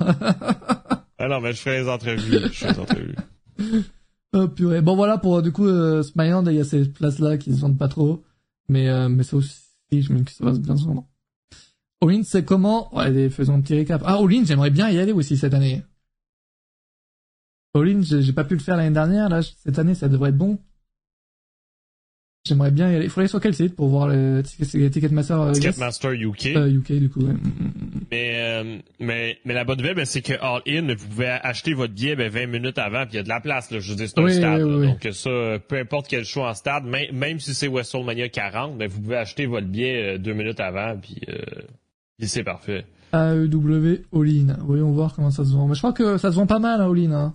Ah 1.20 1.28
non, 1.28 1.42
mais 1.42 1.52
je 1.52 1.62
ferai 1.62 1.82
les 1.82 1.90
entrevues, 1.90 2.32
je 2.32 2.48
ferai 2.48 2.74
les 2.74 2.80
entrevues. 2.80 3.16
oh 4.34 4.48
purée. 4.48 4.82
Bon 4.82 4.96
voilà 4.96 5.18
pour 5.18 5.42
du 5.42 5.52
coup 5.52 5.68
euh, 5.68 6.02
Smiland, 6.02 6.46
il 6.46 6.56
y 6.56 6.60
a 6.60 6.64
ces 6.64 6.86
places 6.86 7.20
là 7.20 7.38
qui 7.38 7.54
se 7.54 7.60
vendent 7.60 7.78
pas 7.78 7.90
trop, 7.90 8.24
mais 8.70 8.88
euh, 8.88 9.10
mais 9.10 9.24
ça 9.24 9.36
aussi, 9.36 9.60
je 9.92 10.14
me 10.14 10.20
dis 10.20 10.26
que 10.26 10.32
ça 10.32 10.46
va 10.46 10.52
bien 10.54 10.78
se 10.78 10.86
vendre. 10.86 11.06
All-in, 12.02 12.24
c'est 12.24 12.46
comment? 12.46 12.96
Ouais, 12.96 13.30
faisons 13.30 13.56
un 13.56 13.62
petit 13.62 13.76
récap. 13.76 14.02
Ah, 14.06 14.16
All-in, 14.16 14.46
j'aimerais 14.46 14.70
bien 14.70 14.90
y 14.90 14.98
aller 14.98 15.12
aussi 15.12 15.36
cette 15.36 15.54
année. 15.54 15.84
All-in, 17.76 18.02
j'ai 18.02 18.32
pas 18.32 18.46
pu 18.46 18.54
le 18.54 18.62
faire 18.62 18.78
l'année 18.78 18.94
dernière, 18.94 19.28
là, 19.28 19.42
cette 19.42 19.78
année, 19.78 19.96
ça 19.96 20.08
devrait 20.08 20.30
être 20.30 20.38
bon. 20.38 20.60
J'aimerais 22.48 22.72
bien 22.72 22.90
y 22.92 22.96
aller. 22.96 23.06
Il 23.06 23.10
faudrait 23.10 23.24
aller 23.24 23.30
sur 23.30 23.42
quel 23.42 23.54
site 23.54 23.76
pour 23.76 23.90
voir 23.90 24.08
le 24.08 24.42
ticket, 24.44 24.90
Ticketmaster 24.90 25.40
euh, 25.42 25.52
Ticketmaster 25.52 26.14
UK. 26.14 26.48
Euh, 26.56 26.68
UK, 26.72 26.94
du 26.94 27.10
coup, 27.10 27.20
ouais. 27.20 27.34
Mm, 27.34 27.38
mm, 27.38 27.68
mm. 27.68 28.02
Mais, 28.12 28.32
euh, 28.38 28.78
mais, 29.00 29.38
mais 29.46 29.54
la 29.54 29.66
bonne 29.66 29.78
nouvelle, 29.78 29.96
ben, 29.96 30.06
c'est 30.06 30.22
que 30.22 30.34
All 30.42 30.62
In, 30.68 30.94
vous 30.96 31.08
pouvez 31.10 31.28
acheter 31.28 31.74
votre 31.74 31.94
billet 31.94 32.16
ben, 32.16 32.32
20 32.32 32.48
minutes 32.48 32.80
avant, 32.80 33.04
puis 33.06 33.14
il 33.14 33.18
y 33.18 33.20
a 33.20 33.24
de 33.24 33.30
la 33.30 33.40
place. 33.42 33.70
Là, 33.72 33.80
je 33.80 33.90
veux 33.92 33.98
dire, 33.98 34.08
c'est 34.08 34.20
un 34.20 34.24
Oui, 34.24 34.34
stade. 34.34 34.62
oui, 34.64 34.70
là. 34.72 34.78
oui. 34.78 34.88
donc 34.88 35.14
ça, 35.14 35.30
euh, 35.30 35.60
peu 35.60 35.78
importe 35.78 36.08
quel 36.08 36.24
choix 36.26 36.50
en 36.50 36.54
stade, 36.54 36.86
même, 36.86 37.14
même 37.16 37.40
si 37.40 37.54
c'est 37.54 37.68
WrestleMania 37.68 38.30
40, 38.30 38.78
ben, 38.78 38.88
vous 38.90 39.02
pouvez 39.02 39.18
acheter 39.18 39.46
votre 39.46 39.68
billet 39.68 40.16
euh, 40.16 40.18
deux 40.18 40.34
minutes 40.34 40.60
avant, 40.62 40.96
puis, 41.00 41.18
euh, 41.30 41.36
c'est 42.22 42.44
parfait. 42.44 42.86
AEW 43.14 44.06
All-in. 44.14 44.56
Voyons 44.62 44.92
voir 44.92 45.14
comment 45.14 45.32
ça 45.32 45.44
se 45.44 45.52
vend. 45.52 45.68
Mais 45.68 45.74
je 45.76 45.80
crois 45.80 45.94
que 45.94 46.18
ça 46.18 46.32
se 46.32 46.36
vend 46.38 46.48
pas 46.48 46.60
mal, 46.60 46.80
hein, 46.82 46.90
All-in. 46.90 47.12
Hein. 47.12 47.28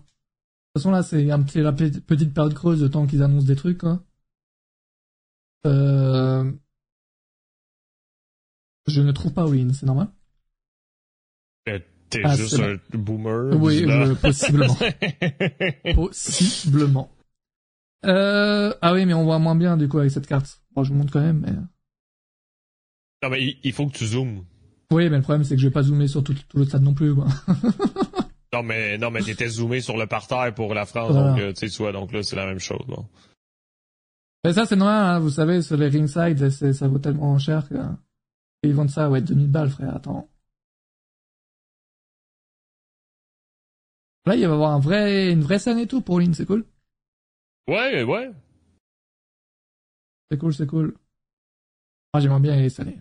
De 0.74 0.80
toute 0.80 0.82
façon, 0.82 0.90
là, 0.90 1.02
c'est 1.02 1.30
un 1.30 1.42
petit- 1.42 1.60
la 1.60 1.72
pe- 1.72 2.00
petite 2.06 2.32
période 2.34 2.54
creuse 2.54 2.80
de 2.80 2.88
temps 2.88 3.06
qu'ils 3.06 3.22
annoncent 3.22 3.46
des 3.46 3.54
trucs. 3.56 3.78
Quoi. 3.78 4.00
Euh... 5.66 6.50
Je 8.86 9.00
ne 9.00 9.12
trouve 9.12 9.32
pas 9.32 9.44
All-in, 9.44 9.72
c'est 9.72 9.86
normal 9.86 10.08
Euh, 11.68 11.78
T'es 12.10 12.20
Ah, 12.24 12.36
juste 12.36 12.60
un 12.60 12.76
boomer. 12.96 13.56
Oui, 13.60 13.84
euh, 13.88 14.14
possiblement. 14.14 14.76
Possiblement. 15.94 17.10
Euh... 18.04 18.74
Ah 18.82 18.92
oui, 18.92 19.06
mais 19.06 19.14
on 19.14 19.24
voit 19.24 19.38
moins 19.38 19.56
bien, 19.56 19.76
du 19.76 19.88
coup, 19.88 19.98
avec 19.98 20.10
cette 20.10 20.26
carte. 20.26 20.60
Bon, 20.74 20.84
je 20.84 20.92
vous 20.92 20.98
montre 20.98 21.12
quand 21.12 21.20
même, 21.22 21.40
mais... 21.40 21.52
non, 23.22 23.30
mais 23.30 23.56
il- 23.62 23.72
faut 23.72 23.86
que 23.86 23.92
tu 23.96 24.06
zoomes. 24.06 24.44
Oui, 24.92 25.08
mais 25.08 25.16
le 25.16 25.22
problème, 25.22 25.44
c'est 25.44 25.54
que 25.56 25.60
je 25.62 25.66
vais 25.68 25.72
pas 25.72 25.82
zoomer 25.82 26.06
sur 26.06 26.22
tout, 26.22 26.34
tout 26.34 26.58
le 26.58 26.66
stade 26.66 26.82
non 26.82 26.94
plus, 26.94 27.14
quoi. 27.14 27.26
Non, 28.52 28.62
mais, 28.62 28.98
non, 28.98 29.10
mais 29.10 29.20
t'étais 29.20 29.48
zoomé 29.48 29.80
sur 29.80 29.96
le 29.96 30.06
parterre 30.06 30.54
pour 30.54 30.74
la 30.74 30.86
France, 30.86 31.10
Voilà. 31.10 31.30
donc, 31.30 31.40
euh, 31.40 31.52
tu 31.52 31.68
sais, 31.68 31.92
donc 31.92 32.12
là, 32.12 32.22
c'est 32.22 32.36
la 32.36 32.46
même 32.46 32.60
chose, 32.60 32.86
bon. 32.86 33.04
Mais 34.44 34.52
ça, 34.52 34.66
c'est 34.66 34.76
normal, 34.76 35.16
hein, 35.16 35.18
vous 35.20 35.30
savez, 35.30 35.62
sur 35.62 35.76
les 35.76 35.88
ringside, 35.88 36.50
c'est- 36.50 36.72
ça 36.74 36.86
vaut 36.88 36.98
tellement 36.98 37.38
cher 37.38 37.66
que... 37.68 37.74
Ils 38.62 38.74
vendent 38.74 38.90
ça, 38.90 39.10
ouais, 39.10 39.20
2000 39.20 39.50
balles, 39.50 39.70
frère, 39.70 39.96
attends. 39.96 40.28
Là, 44.26 44.34
il 44.36 44.40
va 44.46 44.50
y 44.50 44.52
avoir 44.52 44.72
un 44.72 44.80
vrai, 44.80 45.32
une 45.32 45.42
vraie 45.42 45.58
scène 45.58 45.78
et 45.78 45.86
tout 45.86 46.00
pour 46.00 46.18
Lynn, 46.20 46.32
c'est 46.32 46.46
cool. 46.46 46.64
Ouais, 47.68 48.02
ouais. 48.02 48.30
C'est 50.30 50.38
cool, 50.38 50.54
c'est 50.54 50.66
cool. 50.66 50.94
Moi, 52.12 52.20
j'aimerais 52.20 52.40
bien 52.40 52.54
y 52.54 52.58
aller 52.58 52.68
cette 52.70 52.86
année. 52.86 52.98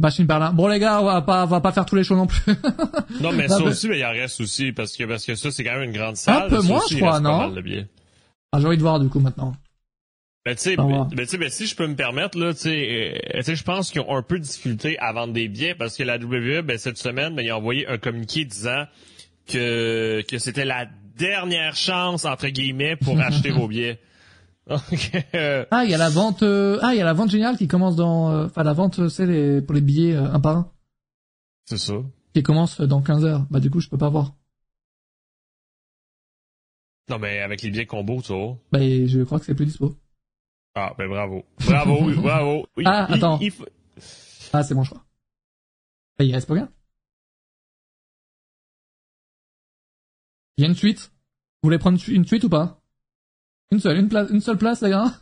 Machine 0.00 0.26
Berlin. 0.26 0.52
Bon, 0.52 0.68
les 0.68 0.78
gars, 0.78 1.00
on 1.00 1.04
va 1.06 1.22
pas, 1.22 1.42
on 1.44 1.48
va 1.48 1.60
pas 1.60 1.72
faire 1.72 1.84
tous 1.86 1.96
les 1.96 2.04
shows 2.04 2.14
non 2.16 2.28
plus. 2.28 2.40
Non, 3.20 3.32
mais 3.32 3.48
ça 3.48 3.60
aussi, 3.64 3.88
mais 3.88 3.98
il 3.98 4.04
en 4.04 4.10
reste 4.10 4.40
aussi, 4.40 4.70
parce 4.70 4.96
que, 4.96 5.02
parce 5.04 5.26
que 5.26 5.34
ça, 5.34 5.50
c'est 5.50 5.64
quand 5.64 5.72
même 5.76 5.88
une 5.90 5.96
grande 5.96 6.14
salle. 6.16 6.48
peu 6.50 6.60
Ça 6.60 6.68
moins, 6.68 6.80
je 6.88 6.96
crois, 6.98 7.18
non? 7.18 7.52
ah, 8.52 8.60
j'ai 8.60 8.66
envie 8.66 8.76
de 8.76 8.82
voir, 8.82 9.00
du 9.00 9.08
coup, 9.08 9.18
maintenant. 9.18 9.54
Ben, 10.46 10.54
tu 10.54 10.62
sais, 10.62 10.78
Au 10.80 10.86
ben, 10.86 11.08
ben, 11.10 11.24
tu 11.24 11.26
sais, 11.26 11.38
ben, 11.38 11.50
si 11.50 11.66
je 11.66 11.76
peux 11.76 11.86
me 11.86 11.94
permettre, 11.96 12.38
là, 12.38 12.54
tu 12.54 12.60
sais, 12.60 13.14
euh, 13.34 13.38
tu 13.38 13.42
sais, 13.44 13.56
je 13.56 13.64
pense 13.64 13.90
qu'ils 13.90 14.00
ont 14.00 14.16
un 14.16 14.22
peu 14.22 14.38
de 14.38 14.44
difficulté 14.44 14.98
à 14.98 15.12
vendre 15.12 15.32
des 15.34 15.48
billets 15.48 15.74
parce 15.74 15.96
que 15.96 16.02
la 16.04 16.16
WWE, 16.16 16.62
ben, 16.62 16.78
cette 16.78 16.96
semaine, 16.98 17.34
ben, 17.34 17.42
ils 17.42 17.52
ont 17.52 17.56
envoyé 17.56 17.86
un 17.86 17.98
communiqué 17.98 18.44
disant 18.44 18.84
que, 19.46 20.22
que 20.28 20.38
c'était 20.38 20.64
la 20.64 20.86
dernière 21.16 21.74
chance, 21.76 22.24
entre 22.24 22.48
guillemets, 22.48 22.96
pour 22.96 23.18
acheter 23.20 23.50
vos 23.50 23.68
billets. 23.68 23.98
Donc, 24.68 25.10
euh, 25.34 25.64
Ah, 25.70 25.84
il 25.84 25.90
y 25.90 25.94
a 25.94 25.98
la 25.98 26.10
vente, 26.10 26.42
euh, 26.42 26.78
ah, 26.82 26.94
il 26.94 26.98
y 26.98 27.00
a 27.00 27.04
la 27.04 27.14
vente 27.14 27.30
générale 27.30 27.56
qui 27.56 27.68
commence 27.68 27.96
dans, 27.96 28.30
euh, 28.30 28.46
enfin, 28.46 28.62
la 28.62 28.74
vente, 28.74 29.08
c'est 29.08 29.26
les, 29.26 29.60
pour 29.62 29.74
les 29.74 29.80
billets, 29.80 30.14
un 30.14 30.40
par 30.40 30.56
un, 30.56 30.72
c'est 31.64 31.78
ça. 31.78 31.94
qui 32.34 32.42
commence 32.42 32.80
dans 32.80 33.02
15 33.02 33.24
heures. 33.24 33.46
Bah, 33.50 33.60
du 33.60 33.70
coup, 33.70 33.80
je 33.80 33.88
peux 33.88 33.98
pas 33.98 34.08
voir. 34.10 34.34
Non, 37.10 37.18
mais 37.18 37.40
avec 37.40 37.62
les 37.62 37.70
billets 37.70 37.86
combo, 37.86 38.20
tu 38.22 38.32
vois. 38.34 38.58
Bah, 38.70 38.80
je 38.80 39.22
crois 39.24 39.38
que 39.38 39.46
c'est 39.46 39.54
plus 39.54 39.66
dispo. 39.66 39.96
Ah, 40.80 40.94
ben, 40.96 41.08
bravo. 41.08 41.44
Bravo, 41.66 42.10
bravo. 42.22 42.66
Ah, 42.84 43.12
attends. 43.12 43.38
il 43.40 43.52
Ah, 44.52 44.62
c'est 44.62 44.74
bon 44.74 44.84
choix. 44.84 45.02
Bah, 46.18 46.24
il 46.24 46.32
reste 46.32 46.46
pas 46.46 46.54
bien. 46.54 46.68
Il 50.56 50.62
y 50.62 50.64
a 50.66 50.68
une 50.70 50.76
suite. 50.76 51.10
Vous 51.62 51.66
voulez 51.68 51.78
prendre 51.78 51.98
une 52.08 52.24
suite 52.24 52.44
ou 52.44 52.48
pas? 52.48 52.80
Une 53.72 53.80
seule, 53.80 53.98
une 53.98 54.08
place, 54.08 54.30
une 54.30 54.40
seule 54.40 54.56
place, 54.58 54.80
les 54.82 54.90
gars? 54.90 55.12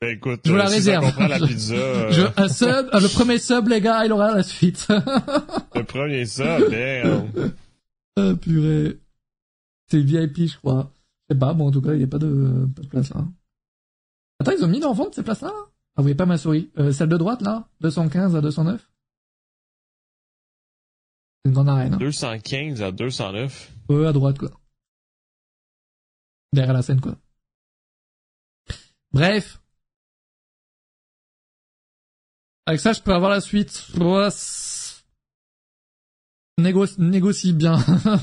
Ben, 0.00 0.16
écoute, 0.16 0.40
Je 0.44 0.50
vous 0.50 0.56
la 0.56 0.64
euh, 0.64 0.68
si 0.68 0.74
réserve. 0.76 1.04
ça 1.04 1.10
comprend 1.12 1.28
la 1.28 1.38
Je- 1.38 1.44
pizza, 1.52 1.74
euh, 1.74 2.10
Je, 2.10 2.22
un 2.42 2.48
sub, 2.48 2.68
euh, 2.94 3.00
le 3.00 3.08
premier 3.14 3.38
sub, 3.38 3.68
les 3.68 3.80
gars, 3.80 4.04
il 4.06 4.12
aura 4.12 4.34
la 4.34 4.42
suite. 4.42 4.88
le 5.74 5.82
premier 5.84 6.24
ça, 6.26 6.58
ben, 6.68 7.32
Ah, 8.16 8.32
purée. 8.40 8.98
C'est 9.88 10.00
VIP, 10.00 10.46
je 10.48 10.56
crois. 10.56 10.90
Je 11.28 11.34
sais 11.34 11.38
pas, 11.38 11.52
bon, 11.54 11.68
en 11.68 11.70
tout 11.70 11.80
cas, 11.82 11.92
il 11.92 11.98
n'y 11.98 12.04
a 12.04 12.08
pas 12.08 12.18
de, 12.18 12.66
pas 12.74 12.82
de 12.82 12.88
place 12.88 13.10
là. 13.14 13.24
Attends, 14.38 14.52
ils 14.52 14.64
ont 14.64 14.68
mis 14.68 14.84
en 14.84 14.92
vente 14.92 15.14
ces 15.14 15.22
places-là 15.22 15.48
là? 15.48 15.54
Ah, 15.96 16.02
vous 16.02 16.02
voyez 16.02 16.14
pas 16.14 16.26
ma 16.26 16.36
souris 16.36 16.70
euh, 16.78 16.92
Celle 16.92 17.08
de 17.08 17.16
droite, 17.16 17.40
là 17.40 17.68
215 17.80 18.36
à 18.36 18.40
209 18.42 18.80
C'est 21.44 21.48
une 21.48 21.54
grande 21.54 21.68
arène. 21.70 21.94
Hein. 21.94 21.98
215 21.98 22.82
à 22.82 22.92
209. 22.92 23.72
Ouais, 23.88 24.06
à 24.06 24.12
droite, 24.12 24.38
quoi. 24.38 24.50
Derrière 26.52 26.74
la 26.74 26.82
scène, 26.82 27.00
quoi. 27.00 27.16
Bref. 29.12 29.60
Avec 32.66 32.80
ça, 32.80 32.92
je 32.92 33.00
peux 33.00 33.14
avoir 33.14 33.30
la 33.30 33.40
suite. 33.40 33.86
Négocie, 36.58 37.00
négocie 37.00 37.52
bien. 37.52 37.78
ça 37.78 38.16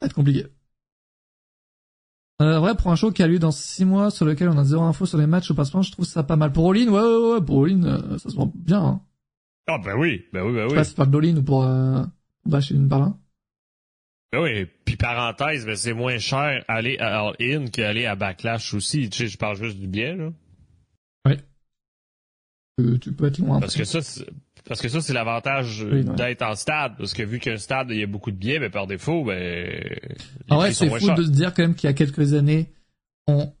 va 0.00 0.06
être 0.06 0.14
compliqué. 0.14 0.46
Euh, 2.42 2.60
ouais, 2.60 2.74
pour 2.74 2.90
un 2.92 2.96
show 2.96 3.10
qui 3.12 3.22
a 3.22 3.26
lieu 3.26 3.38
dans 3.38 3.50
6 3.50 3.84
mois, 3.86 4.10
sur 4.10 4.26
lequel 4.26 4.48
on 4.50 4.58
a 4.58 4.64
zéro 4.64 4.82
info 4.82 5.06
sur 5.06 5.16
les 5.18 5.26
matchs 5.26 5.50
au 5.50 5.54
passeport, 5.54 5.82
je 5.82 5.92
trouve 5.92 6.04
ça 6.04 6.22
pas 6.22 6.36
mal. 6.36 6.52
Pour 6.52 6.70
All-In, 6.70 6.88
ouais, 6.88 7.00
ouais, 7.00 7.32
ouais, 7.34 7.40
pour 7.40 7.64
All-In, 7.64 7.82
euh, 7.84 8.18
ça 8.18 8.28
se 8.28 8.36
vend 8.36 8.52
bien, 8.54 8.82
hein. 8.82 9.00
Ah, 9.68 9.78
ben 9.78 9.96
oui, 9.96 10.24
ben 10.32 10.42
oui, 10.44 10.52
ben 10.52 10.64
Je 10.64 10.68
sais 10.68 10.72
oui. 10.72 10.74
pas 10.76 10.84
si 10.84 10.90
tu 10.90 10.96
parles 10.96 11.10
d'All-In 11.10 11.36
ou 11.38 11.42
pour, 11.42 11.64
euh, 11.64 12.04
bâcher 12.44 12.74
une 12.74 12.88
par 12.88 13.00
là. 13.00 13.14
Ben 14.32 14.42
oui, 14.42 14.66
puis 14.84 14.96
parenthèse, 14.96 15.64
ben 15.64 15.76
c'est 15.76 15.94
moins 15.94 16.18
cher 16.18 16.64
aller 16.68 16.98
à 16.98 17.20
All-In 17.20 17.68
qu'aller 17.68 18.06
à 18.06 18.16
Backlash 18.16 18.74
aussi. 18.74 19.08
Tu 19.08 19.18
sais, 19.18 19.28
je 19.28 19.38
parle 19.38 19.56
juste 19.56 19.78
du 19.78 19.86
billet, 19.86 20.14
là. 20.14 20.30
Euh, 22.78 22.98
tu 22.98 23.12
peux 23.12 23.26
être 23.26 23.38
loin. 23.38 23.58
Parce 23.58 23.74
que 23.74 23.84
ça, 23.84 24.00
parce 24.68 24.80
que 24.80 24.88
ça, 24.88 25.00
c'est 25.00 25.12
l'avantage 25.12 25.86
Oui, 25.90 26.04
d'être 26.04 26.42
en 26.42 26.54
stade. 26.54 26.94
Parce 26.98 27.14
que 27.14 27.22
vu 27.22 27.38
qu'un 27.38 27.56
stade, 27.56 27.88
il 27.90 27.98
y 27.98 28.02
a 28.02 28.06
beaucoup 28.06 28.30
de 28.30 28.36
billets, 28.36 28.58
ben 28.58 28.70
par 28.70 28.86
défaut, 28.86 29.24
ben. 29.24 29.80
Ah 30.48 30.58
ouais, 30.58 30.72
c'est 30.72 30.88
fou 30.88 31.10
de 31.12 31.22
se 31.22 31.30
dire 31.30 31.54
quand 31.54 31.62
même 31.62 31.74
qu'il 31.74 31.88
y 31.88 31.90
a 31.90 31.94
quelques 31.94 32.34
années, 32.34 32.72
on, 33.28 33.52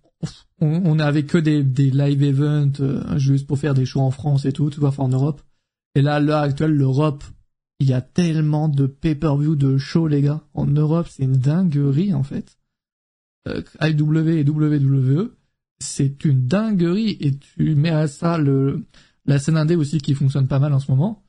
on, 0.60 0.82
on 0.84 0.94
n'avait 0.96 1.24
que 1.24 1.38
des, 1.38 1.62
des 1.62 1.90
live 1.90 2.22
events 2.22 2.80
euh, 2.80 3.18
juste 3.18 3.46
pour 3.46 3.58
faire 3.58 3.74
des 3.74 3.86
shows 3.86 4.00
en 4.00 4.10
France 4.10 4.44
et 4.44 4.52
tout, 4.52 4.70
tu 4.70 4.80
vois, 4.80 4.88
enfin 4.88 5.04
en 5.04 5.08
Europe. 5.08 5.42
Et 5.94 6.02
là, 6.02 6.16
à 6.16 6.20
l'heure 6.20 6.42
actuelle, 6.42 6.72
l'Europe, 6.72 7.24
il 7.78 7.88
y 7.88 7.92
a 7.92 8.00
tellement 8.00 8.68
de 8.68 8.86
pay-per-view 8.86 9.54
de 9.54 9.78
shows, 9.78 10.08
les 10.08 10.22
gars. 10.22 10.42
En 10.54 10.66
Europe, 10.66 11.06
c'est 11.08 11.22
une 11.22 11.36
dinguerie, 11.36 12.14
en 12.14 12.22
fait. 12.22 12.58
Euh, 13.46 13.62
IW 13.80 14.28
et 14.28 14.44
WWE, 14.44 15.30
c'est 15.78 16.24
une 16.24 16.46
dinguerie. 16.46 17.16
Et 17.20 17.36
tu 17.36 17.74
mets 17.74 17.90
à 17.90 18.08
ça 18.08 18.38
le, 18.38 18.84
la 19.26 19.38
scène 19.38 19.56
indé 19.56 19.76
aussi 19.76 19.98
qui 19.98 20.14
fonctionne 20.14 20.48
pas 20.48 20.58
mal 20.58 20.72
en 20.72 20.78
ce 20.78 20.90
moment. 20.90 21.22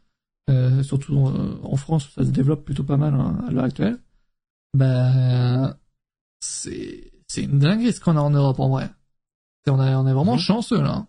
Euh, 0.50 0.82
surtout 0.82 1.28
euh, 1.28 1.60
en 1.64 1.76
France, 1.76 2.10
ça 2.16 2.24
se 2.24 2.30
développe 2.30 2.64
plutôt 2.64 2.84
pas 2.84 2.98
mal 2.98 3.14
hein, 3.14 3.43
à 3.48 3.52
l'heure 3.52 3.66
actuelle. 3.66 4.00
Ben, 4.74 5.76
c'est 6.39 7.12
c'est 7.28 7.43
une 7.43 7.60
dinguerie 7.60 7.91
ce 7.91 8.00
qu'on 8.00 8.16
a 8.16 8.22
en 8.22 8.30
Europe 8.30 8.60
en 8.60 8.70
vrai. 8.70 8.89
On, 9.68 9.80
a, 9.80 9.98
on 9.98 10.08
est 10.08 10.14
vraiment 10.14 10.38
chanceux 10.38 10.82
là. 10.82 11.08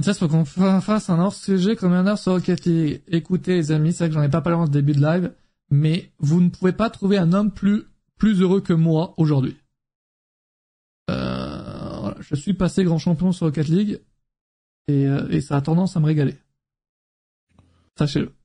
Ça, 0.00 0.12
c'est 0.12 0.18
faut 0.18 0.28
qu'on 0.28 0.44
fa- 0.44 0.80
fasse 0.80 1.08
un 1.08 1.20
hors-sujet 1.20 1.76
comme 1.76 1.92
un 1.92 2.06
heure 2.06 2.18
sur 2.18 2.32
Rocket 2.32 2.64
League. 2.64 3.02
Écoutez 3.06 3.54
les 3.54 3.72
amis, 3.72 3.92
c'est 3.92 4.04
vrai 4.04 4.08
que 4.08 4.14
j'en 4.14 4.22
ai 4.22 4.28
pas 4.28 4.40
parlé 4.42 4.58
en 4.58 4.66
ce 4.66 4.70
début 4.70 4.92
de 4.92 5.00
live, 5.00 5.32
mais 5.70 6.12
vous 6.18 6.40
ne 6.40 6.50
pouvez 6.50 6.72
pas 6.72 6.90
trouver 6.90 7.16
un 7.16 7.32
homme 7.32 7.52
plus 7.52 7.84
plus 8.18 8.40
heureux 8.40 8.60
que 8.60 8.72
moi 8.72 9.14
aujourd'hui. 9.18 9.56
Euh, 11.10 11.98
voilà, 12.00 12.16
je 12.20 12.34
suis 12.34 12.54
passé 12.54 12.82
grand 12.82 12.98
champion 12.98 13.30
sur 13.30 13.46
Rocket 13.46 13.68
League 13.68 14.00
et, 14.88 15.06
euh, 15.06 15.28
et 15.30 15.40
ça 15.40 15.56
a 15.56 15.60
tendance 15.60 15.96
à 15.96 16.00
me 16.00 16.06
régaler. 16.06 16.36
Sachez-le. 17.98 18.32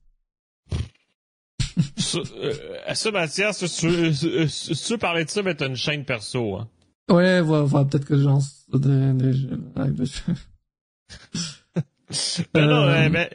Euh, 2.13 2.93
tu, 2.93 3.87
veux- 3.87 4.39
euh, 4.41 4.47
si 4.47 4.75
tu 4.75 4.93
veux 4.93 4.97
parler 4.97 5.23
de 5.23 5.29
ça, 5.29 5.41
ben 5.41 5.55
t'as 5.55 5.67
une 5.67 5.75
chaîne 5.77 6.03
perso, 6.03 6.55
hein. 6.57 6.67
Ouais, 7.09 7.39
voilà, 7.41 7.63
voilà, 7.63 7.85
peut-être 7.85 8.03
que 8.05 8.17
je 8.17 8.23
lance 8.23 8.65
des, 8.73 9.13
des 9.13 9.31
lives 9.31 9.93
dessus. 9.95 10.21
Ben 12.53 12.65
non, 12.65 12.83
Euh, 12.83 12.91
mais, 12.91 13.09
mais, 13.09 13.29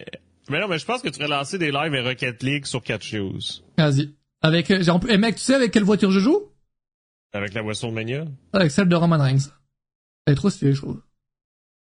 mais 0.50 0.61
non, 0.61 0.68
mais 0.68 0.78
je 0.78 0.84
pense 0.84 1.00
que 1.00 1.09
tu 1.09 1.18
aurais 1.20 1.28
lancé 1.28 1.57
des 1.57 1.70
lives 1.70 1.94
et 1.94 2.02
Rocket 2.02 2.42
League 2.42 2.66
sur 2.66 2.82
Catch 2.82 3.09
Shoes. 3.11 3.62
Vas-y. 3.78 4.12
Avec, 4.42 4.66
plus- 4.66 4.86
eh 5.09 5.16
mec, 5.16 5.36
tu 5.36 5.42
sais 5.42 5.54
avec 5.54 5.72
quelle 5.72 5.84
voiture 5.84 6.11
je 6.11 6.20
joue? 6.20 6.42
Avec 7.32 7.54
la 7.54 7.62
WrestleMania. 7.62 8.26
Avec 8.52 8.70
celle 8.70 8.88
de 8.88 8.96
Roman 8.96 9.16
Reigns. 9.18 9.48
Elle 10.26 10.34
est 10.34 10.36
trop 10.36 10.50
stylée, 10.50 10.74
je 10.74 10.82
trouve. 10.82 11.00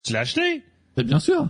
Tu 0.04 0.14
l'as 0.14 0.20
acheté? 0.20 0.64
Mais 0.98 1.04
bien 1.04 1.20
sûr. 1.20 1.50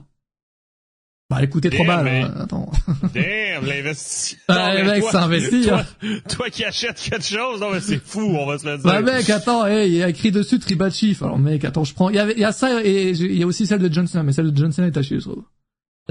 Bah, 1.30 1.46
coûtait 1.48 1.70
trop 1.72 1.84
mal, 1.86 2.04
mais- 2.04 2.22
hein, 2.22 2.34
attends. 2.41 2.70
Damn, 3.14 3.66
l'investissement. 3.66 4.39
Ah, 4.50 4.74
mais 4.76 4.84
mec, 4.84 5.02
toi- 5.02 5.12
c'est 5.12 5.18
investi, 5.18 5.66
Toi, 5.68 5.80
hein. 6.04 6.18
toi 6.30 6.50
qui 6.50 6.64
achètes 6.64 7.00
quelque 7.00 7.26
chose, 7.26 7.60
non, 7.60 7.72
mais 7.72 7.80
c'est 7.80 7.98
fou, 7.98 8.22
on 8.22 8.46
va 8.46 8.58
se 8.60 8.66
le 8.68 8.78
dire. 8.78 8.86
Bah, 8.86 9.02
mec, 9.02 9.28
attends, 9.30 9.66
hey, 9.66 9.89
il 9.89 9.96
y 9.98 10.04
a 10.04 10.10
écrit 10.10 10.32
dessus 10.32 10.60
Tribal 10.60 10.91
Chief. 10.91 11.24
Alors, 11.24 11.39
mec, 11.39 11.64
attends, 11.66 11.86
je 11.86 11.94
prends, 11.94 12.10
il 12.10 12.16
y 12.18 12.20
avait, 12.20 12.34
il 12.34 12.39
y 12.39 12.44
a 12.44 12.52
ça 12.52 12.84
et 12.84 13.12
il 13.12 13.38
y 13.38 13.41
a 13.44 13.48
aussi 13.48 13.66
celle 13.66 13.80
de 13.80 13.91
Johnson, 13.91 14.22
mais 14.24 14.32
celle 14.34 14.52
de 14.52 14.58
Johnson 14.58 14.84
est 14.84 15.02
chier, 15.02 15.20
je 15.20 15.30
trouve. 15.30 15.44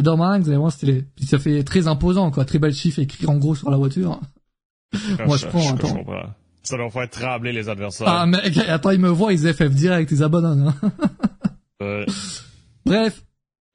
Roman 0.04 0.30
Reigns, 0.30 0.40
elle 0.46 0.52
est 0.52 0.56
vraiment 0.56 0.70
stylée. 0.70 1.04
Puis 1.14 1.26
ça 1.26 1.38
fait 1.38 1.62
très 1.62 1.86
imposant, 1.86 2.30
quoi. 2.30 2.44
Tribal 2.44 2.72
Chief 2.72 2.98
écrit 2.98 3.26
en 3.26 3.36
gros 3.36 3.54
sur 3.54 3.70
la 3.70 3.76
voiture. 3.76 4.18
moi, 5.26 5.36
je 5.36 5.46
prends, 5.46 5.74
attends. 5.74 5.94
comprends. 5.94 6.30
Ça 6.64 6.76
doit 6.76 6.90
faire 6.90 7.10
trembler 7.10 7.52
les 7.52 7.68
adversaires. 7.68 8.08
Ah, 8.08 8.26
mec, 8.26 8.56
attends, 8.56 8.90
ils 8.90 8.98
me 9.00 9.08
voient, 9.10 9.32
ils 9.32 9.52
FF 9.52 9.70
direct, 9.70 10.10
ils 10.10 10.22
abandonnent, 10.22 10.72
hein. 10.82 10.92
Euh, 11.82 12.06
Bref, 12.92 13.24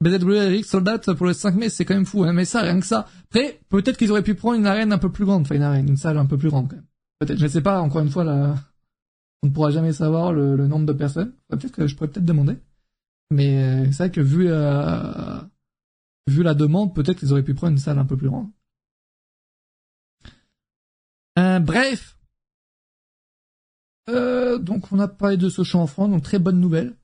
BZW 0.04 0.62
Soldat 0.62 1.00
pour 1.00 1.26
le 1.26 1.34
5 1.34 1.56
mai, 1.56 1.70
c'est 1.70 1.86
quand 1.86 1.96
même 1.96 2.06
fou, 2.06 2.24
hein, 2.24 2.34
mais 2.34 2.46
ça, 2.46 2.62
rien 2.62 2.80
que 2.80 2.86
ça. 2.86 3.08
Après, 3.24 3.60
peut-être 3.70 3.98
qu'ils 3.98 4.12
auraient 4.12 4.22
pu 4.22 4.36
prendre 4.36 4.60
une 4.60 4.68
arène 4.68 4.94
un 4.94 5.00
peu 5.00 5.12
plus 5.12 5.26
grande, 5.26 5.42
enfin 5.42 5.56
une 5.56 5.64
arène, 5.64 5.90
une 5.90 5.98
salle 5.98 6.20
un 6.20 6.28
peu 6.28 6.38
plus 6.38 6.50
grande 6.50 6.70
quand 6.70 6.76
même. 6.76 6.86
Peut-être, 7.18 7.40
je 7.40 7.48
sais 7.48 7.64
pas, 7.64 7.82
encore 7.82 8.02
une 8.02 8.12
fois, 8.12 8.24
on 9.42 9.48
ne 9.48 9.52
pourra 9.52 9.72
jamais 9.72 9.92
savoir 9.92 10.34
le, 10.34 10.56
nombre 10.68 10.86
de 10.86 10.94
personnes. 10.94 11.34
Peut-être 11.50 11.72
que 11.72 11.88
je 11.88 11.96
pourrais 11.96 12.10
peut-être 12.10 12.26
demander. 12.26 12.60
Mais 13.32 13.58
euh, 13.58 13.86
c'est 13.86 14.04
vrai 14.04 14.12
que 14.12 14.22
vu, 14.22 14.44
vu 16.28 16.44
la 16.44 16.54
demande, 16.54 16.94
peut-être 16.94 17.18
qu'ils 17.18 17.32
auraient 17.32 17.42
pu 17.42 17.56
prendre 17.56 17.72
une 17.72 17.80
salle 17.80 17.98
un 17.98 18.06
peu 18.06 18.18
plus 18.18 18.30
grande. 18.30 18.52
Euh, 21.40 21.60
bref. 21.60 22.20
Euh, 24.10 24.60
donc 24.60 24.92
on 24.92 25.00
a 25.00 25.08
parlé 25.08 25.38
de 25.38 25.50
show 25.50 25.80
en 25.80 25.88
France, 25.88 26.12
donc 26.12 26.22
très 26.22 26.38
bonne 26.38 26.60
nouvelle. 26.60 26.96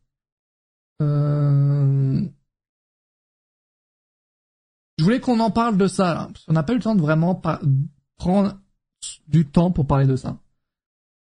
Euh... 1.01 2.21
Je 4.97 5.03
voulais 5.03 5.19
qu'on 5.19 5.39
en 5.39 5.51
parle 5.51 5.77
de 5.77 5.87
ça, 5.87 6.13
là, 6.13 6.29
parce 6.31 6.45
qu'on 6.45 6.53
n'a 6.53 6.63
pas 6.63 6.73
eu 6.73 6.77
le 6.77 6.81
temps 6.83 6.95
de 6.95 7.01
vraiment 7.01 7.41
prendre 8.17 8.59
du 9.27 9.45
temps 9.49 9.71
pour 9.71 9.87
parler 9.87 10.05
de 10.05 10.15
ça. 10.15 10.37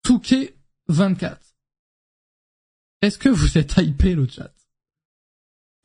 Touquet 0.03 0.55
24. 0.87 1.39
Est-ce 3.01 3.17
que 3.17 3.29
vous 3.29 3.57
êtes 3.57 3.77
hypé 3.77 4.13
le 4.13 4.27
chat? 4.27 4.51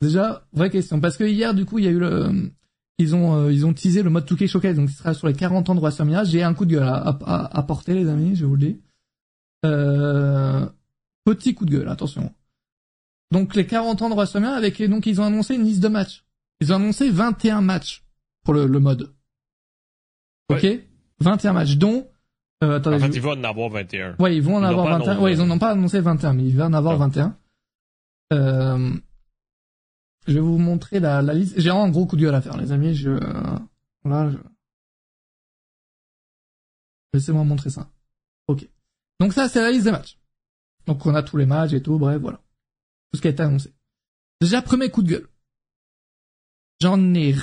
Déjà, 0.02 0.46
vraie 0.52 0.70
question, 0.70 1.00
parce 1.00 1.16
que 1.16 1.24
hier, 1.24 1.54
du 1.54 1.64
coup, 1.64 1.78
il 1.78 1.84
y 1.84 1.88
a 1.88 1.90
eu 1.90 1.98
le, 1.98 2.50
ils 2.98 3.14
ont, 3.14 3.34
euh, 3.36 3.52
ils 3.52 3.66
ont 3.66 3.72
teasé 3.74 4.02
le 4.02 4.10
mode 4.10 4.26
Touquet 4.26 4.46
Showcase, 4.46 4.76
donc 4.76 4.90
il 4.90 4.94
sera 4.94 5.14
sur 5.14 5.26
les 5.26 5.34
40 5.34 5.68
ans 5.70 5.74
de 5.74 5.80
WrestleMania. 5.80 6.24
J'ai 6.24 6.42
un 6.42 6.54
coup 6.54 6.64
de 6.64 6.72
gueule 6.74 6.88
à- 6.88 7.08
à 7.56 7.62
porter, 7.62 7.94
les 7.94 8.08
amis, 8.08 8.34
je 8.34 8.44
vous 8.46 8.56
le 8.56 8.66
dis. 8.66 8.80
Euh, 9.64 10.66
petit 11.24 11.54
coup 11.54 11.66
de 11.66 11.70
gueule, 11.70 11.88
attention. 11.88 12.34
Donc 13.30 13.54
les 13.54 13.66
40 13.66 14.02
ans 14.02 14.10
de 14.10 14.14
WrestleMania 14.14 14.54
avec 14.56 14.82
donc 14.82 15.06
ils 15.06 15.20
ont 15.20 15.24
annoncé 15.24 15.54
une 15.54 15.64
liste 15.64 15.80
de 15.82 15.88
matchs. 15.88 16.24
Ils 16.60 16.72
ont 16.72 16.76
annoncé 16.76 17.10
21 17.10 17.60
matchs 17.60 18.04
pour 18.44 18.54
le, 18.54 18.66
le 18.66 18.80
mode. 18.80 19.14
Ok? 20.48 20.66
21 21.20 21.52
matchs 21.52 21.76
dont 21.76 22.08
euh, 22.62 22.76
attendez, 22.76 22.96
en 22.96 23.00
fait, 23.00 23.06
je- 23.06 23.12
il 23.16 23.20
va 23.22 23.30
en 23.30 23.44
avoir 23.44 23.70
21. 23.70 24.16
Ouais, 24.18 24.36
ils 24.36 24.42
vont 24.42 24.56
en 24.56 24.60
Ils 24.62 24.64
avoir 24.66 24.84
l'ont 24.86 24.90
pas 24.92 24.98
21. 24.98 25.10
annoncé. 25.12 25.24
Ouais, 25.24 25.32
ils 25.32 25.40
en 25.40 25.50
ont 25.50 25.58
pas 25.58 25.70
annoncé 25.70 26.00
21, 26.00 26.34
mais 26.34 26.44
il 26.44 26.56
va 26.56 26.66
en 26.66 26.72
avoir 26.74 26.94
Non. 26.98 27.06
21. 27.06 27.36
Euh, 28.34 28.90
je 30.26 30.34
vais 30.34 30.40
vous 30.40 30.58
montrer 30.58 31.00
la, 31.00 31.22
la 31.22 31.32
liste. 31.32 31.54
J'ai 31.58 31.70
vraiment 31.70 31.84
un 31.84 31.90
gros 31.90 32.04
coup 32.06 32.16
de 32.16 32.22
gueule 32.22 32.34
à 32.34 32.42
faire, 32.42 32.56
les 32.58 32.70
amis. 32.72 32.94
Je, 32.94 33.10
euh, 33.10 33.58
là, 34.04 34.30
je... 34.30 34.36
Laissez-moi 37.14 37.44
montrer 37.44 37.70
ça. 37.70 37.88
Ok. 38.46 38.68
Donc 39.20 39.32
ça, 39.32 39.48
c'est 39.48 39.60
la 39.60 39.70
liste 39.70 39.84
des 39.84 39.92
matchs. 39.92 40.18
Donc 40.86 41.04
on 41.06 41.14
a 41.14 41.22
tous 41.22 41.36
les 41.36 41.46
matchs 41.46 41.72
et 41.72 41.82
tout, 41.82 41.98
bref, 41.98 42.20
voilà. 42.20 42.40
Tout 43.10 43.16
ce 43.16 43.22
qui 43.22 43.28
a 43.28 43.30
été 43.30 43.42
annoncé. 43.42 43.72
Déjà, 44.40 44.62
premier 44.62 44.90
coup 44.90 45.02
de 45.02 45.10
gueule. 45.10 45.28
J'en 46.80 47.14
ai 47.14 47.34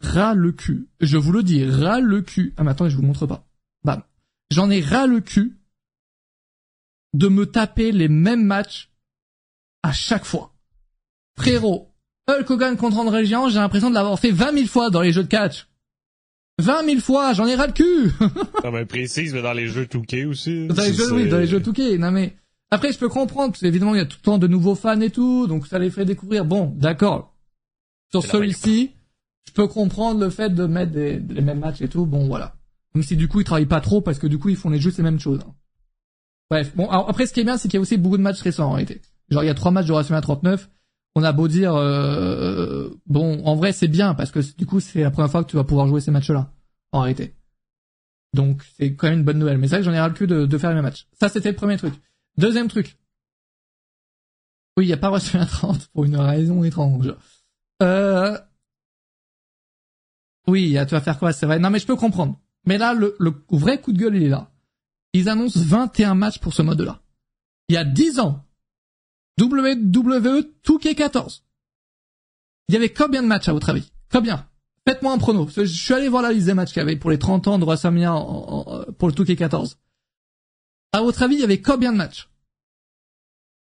ras, 0.00 0.34
le 0.34 0.52
cul. 0.52 0.88
Je 1.00 1.16
vous 1.16 1.32
le 1.32 1.42
dis, 1.42 1.64
ras 1.64 2.00
le 2.00 2.22
cul. 2.22 2.54
Ah 2.56 2.64
mais 2.64 2.70
attendez, 2.70 2.90
je 2.90 2.96
vous 2.96 3.02
le 3.02 3.08
montre 3.08 3.26
pas. 3.26 3.46
Bam. 3.84 4.02
J'en 4.50 4.70
ai 4.70 4.80
ras 4.80 5.06
le 5.06 5.20
cul 5.20 5.58
de 7.14 7.28
me 7.28 7.46
taper 7.46 7.92
les 7.92 8.08
mêmes 8.08 8.44
matchs 8.44 8.90
à 9.82 9.92
chaque 9.92 10.24
fois. 10.24 10.54
Frérot, 11.38 11.92
Hulk 12.28 12.50
Hogan 12.50 12.76
contre 12.76 12.98
André 12.98 13.24
Géant, 13.24 13.48
j'ai 13.48 13.58
l'impression 13.58 13.90
de 13.90 13.94
l'avoir 13.94 14.18
fait 14.18 14.30
20 14.30 14.52
000 14.52 14.66
fois 14.66 14.90
dans 14.90 15.00
les 15.00 15.12
jeux 15.12 15.22
de 15.22 15.28
catch. 15.28 15.68
20 16.60 16.84
000 16.84 17.00
fois, 17.00 17.32
j'en 17.34 17.46
ai 17.46 17.54
ras 17.54 17.68
le 17.68 17.72
cul 17.72 18.10
Non, 18.64 18.72
mais 18.72 18.84
précise, 18.84 19.32
mais 19.32 19.42
dans 19.42 19.52
les 19.52 19.68
jeux 19.68 19.84
2K 19.84 20.26
aussi. 20.26 20.66
Dans 20.66 20.82
les 20.82 20.92
jeux, 20.92 21.12
oui, 21.12 21.28
dans 21.28 21.38
les 21.38 21.46
jeux 21.46 21.62
Touquet. 21.62 21.98
Non 21.98 22.10
mais, 22.10 22.36
après 22.70 22.92
je 22.92 22.98
peux 22.98 23.08
comprendre, 23.08 23.52
parce 23.52 23.60
qu'évidemment 23.60 23.94
il 23.94 23.98
y 23.98 24.02
a 24.02 24.06
tout 24.06 24.18
le 24.20 24.24
temps 24.24 24.38
de 24.38 24.46
nouveaux 24.46 24.74
fans 24.74 25.00
et 25.00 25.10
tout, 25.10 25.46
donc 25.46 25.66
ça 25.66 25.78
les 25.78 25.90
fait 25.90 26.04
découvrir. 26.04 26.44
Bon, 26.44 26.72
d'accord. 26.76 27.34
Sur 28.10 28.22
celui-ci, 28.24 28.92
je 29.46 29.52
peux 29.52 29.66
comprendre 29.68 30.20
le 30.20 30.30
fait 30.30 30.50
de 30.50 30.66
mettre 30.66 30.92
des, 30.92 31.18
les 31.18 31.42
mêmes 31.42 31.60
matchs 31.60 31.82
et 31.82 31.88
tout, 31.88 32.06
bon 32.06 32.26
voilà. 32.26 32.54
Même 32.94 33.04
si 33.04 33.16
du 33.16 33.28
coup 33.28 33.40
ils 33.40 33.44
travaillent 33.44 33.66
pas 33.66 33.80
trop, 33.80 34.00
parce 34.00 34.18
que 34.18 34.26
du 34.26 34.38
coup 34.38 34.48
ils 34.48 34.56
font 34.56 34.70
les 34.70 34.78
juste 34.78 34.96
les 34.98 35.04
mêmes 35.04 35.20
choses. 35.20 35.40
hein. 35.46 35.54
Bref, 36.50 36.74
bon, 36.74 36.88
alors, 36.88 37.08
après 37.10 37.26
ce 37.26 37.32
qui 37.34 37.40
est 37.40 37.44
bien, 37.44 37.58
c'est 37.58 37.68
qu'il 37.68 37.74
y 37.74 37.78
a 37.78 37.82
aussi 37.82 37.98
beaucoup 37.98 38.16
de 38.16 38.22
matchs 38.22 38.40
récents 38.40 38.68
en 38.68 38.72
réalité. 38.72 39.02
Genre 39.30 39.42
il 39.42 39.46
y 39.46 39.50
a 39.50 39.54
trois 39.54 39.70
matchs 39.70 39.86
de 39.86 39.92
WrestleMania 39.92 40.22
39, 40.22 40.70
on 41.14 41.22
a 41.22 41.32
beau 41.32 41.48
dire, 41.48 41.74
euh, 41.74 42.88
bon, 43.06 43.44
en 43.44 43.54
vrai 43.56 43.72
c'est 43.72 43.88
bien, 43.88 44.14
parce 44.14 44.30
que 44.30 44.40
du 44.56 44.64
coup 44.64 44.80
c'est 44.80 45.02
la 45.02 45.10
première 45.10 45.30
fois 45.30 45.44
que 45.44 45.50
tu 45.50 45.56
vas 45.56 45.64
pouvoir 45.64 45.86
jouer 45.86 46.00
ces 46.00 46.10
matchs-là, 46.10 46.52
en 46.92 47.00
réalité. 47.00 47.34
Donc 48.34 48.62
c'est 48.78 48.94
quand 48.94 49.08
même 49.08 49.20
une 49.20 49.24
bonne 49.24 49.38
nouvelle. 49.38 49.58
Mais 49.58 49.68
c'est 49.68 49.76
vrai 49.76 49.80
que 49.80 49.84
j'en 49.86 49.92
ai 49.92 50.00
ras 50.00 50.08
le 50.08 50.14
cul 50.14 50.26
de, 50.26 50.46
de 50.46 50.58
faire 50.58 50.70
les 50.70 50.76
mêmes 50.76 50.84
matchs. 50.84 51.06
Ça 51.18 51.28
c'était 51.28 51.50
le 51.50 51.56
premier 51.56 51.76
truc. 51.76 51.94
Deuxième 52.38 52.68
truc. 52.68 52.96
Oui, 54.76 54.84
il 54.84 54.86
n'y 54.86 54.92
a 54.92 54.96
pas 54.98 55.08
reçu 55.08 55.36
la 55.36 55.44
30 55.44 55.88
pour 55.88 56.04
une 56.04 56.16
raison 56.16 56.62
étrange. 56.62 57.14
Euh... 57.82 58.38
Oui, 60.46 60.76
tu 60.86 60.94
vas 60.94 61.00
faire 61.00 61.18
quoi 61.18 61.32
C'est 61.32 61.46
vrai. 61.46 61.58
Non 61.58 61.68
mais 61.70 61.80
je 61.80 61.86
peux 61.86 61.96
comprendre. 61.96 62.40
Mais 62.64 62.78
là, 62.78 62.94
le, 62.94 63.16
le 63.18 63.34
vrai 63.50 63.80
coup 63.80 63.92
de 63.92 63.98
gueule, 63.98 64.16
il 64.16 64.22
est 64.22 64.28
là. 64.28 64.50
ils 65.12 65.28
annoncent 65.28 65.60
21 65.60 66.14
matchs 66.14 66.38
pour 66.38 66.54
ce 66.54 66.62
mode-là. 66.62 67.02
Il 67.68 67.74
y 67.74 67.76
a 67.76 67.84
10 67.84 68.20
ans, 68.20 68.44
WWE 69.40 70.44
2K14. 70.64 71.42
Il 72.68 72.74
y 72.74 72.76
avait 72.76 72.92
combien 72.92 73.22
de 73.22 73.26
matchs 73.26 73.48
à 73.48 73.52
votre 73.52 73.70
avis? 73.70 73.90
Combien? 74.12 74.46
Faites-moi 74.86 75.12
un 75.12 75.18
prono. 75.18 75.48
Je 75.54 75.64
suis 75.64 75.92
allé 75.92 76.08
voir 76.08 76.22
la 76.22 76.32
liste 76.32 76.46
des 76.46 76.54
matchs 76.54 76.72
qu'il 76.72 76.80
y 76.80 76.82
avait 76.82 76.96
pour 76.96 77.10
les 77.10 77.18
30 77.18 77.48
ans 77.48 77.58
de 77.58 77.64
WrestleMania 77.64 78.12
pour 78.12 79.08
le 79.08 79.14
2K14. 79.14 79.74
À 80.92 81.02
votre 81.02 81.22
avis, 81.22 81.34
il 81.34 81.40
y 81.40 81.44
avait 81.44 81.60
combien 81.60 81.92
de 81.92 81.98
matchs? 81.98 82.28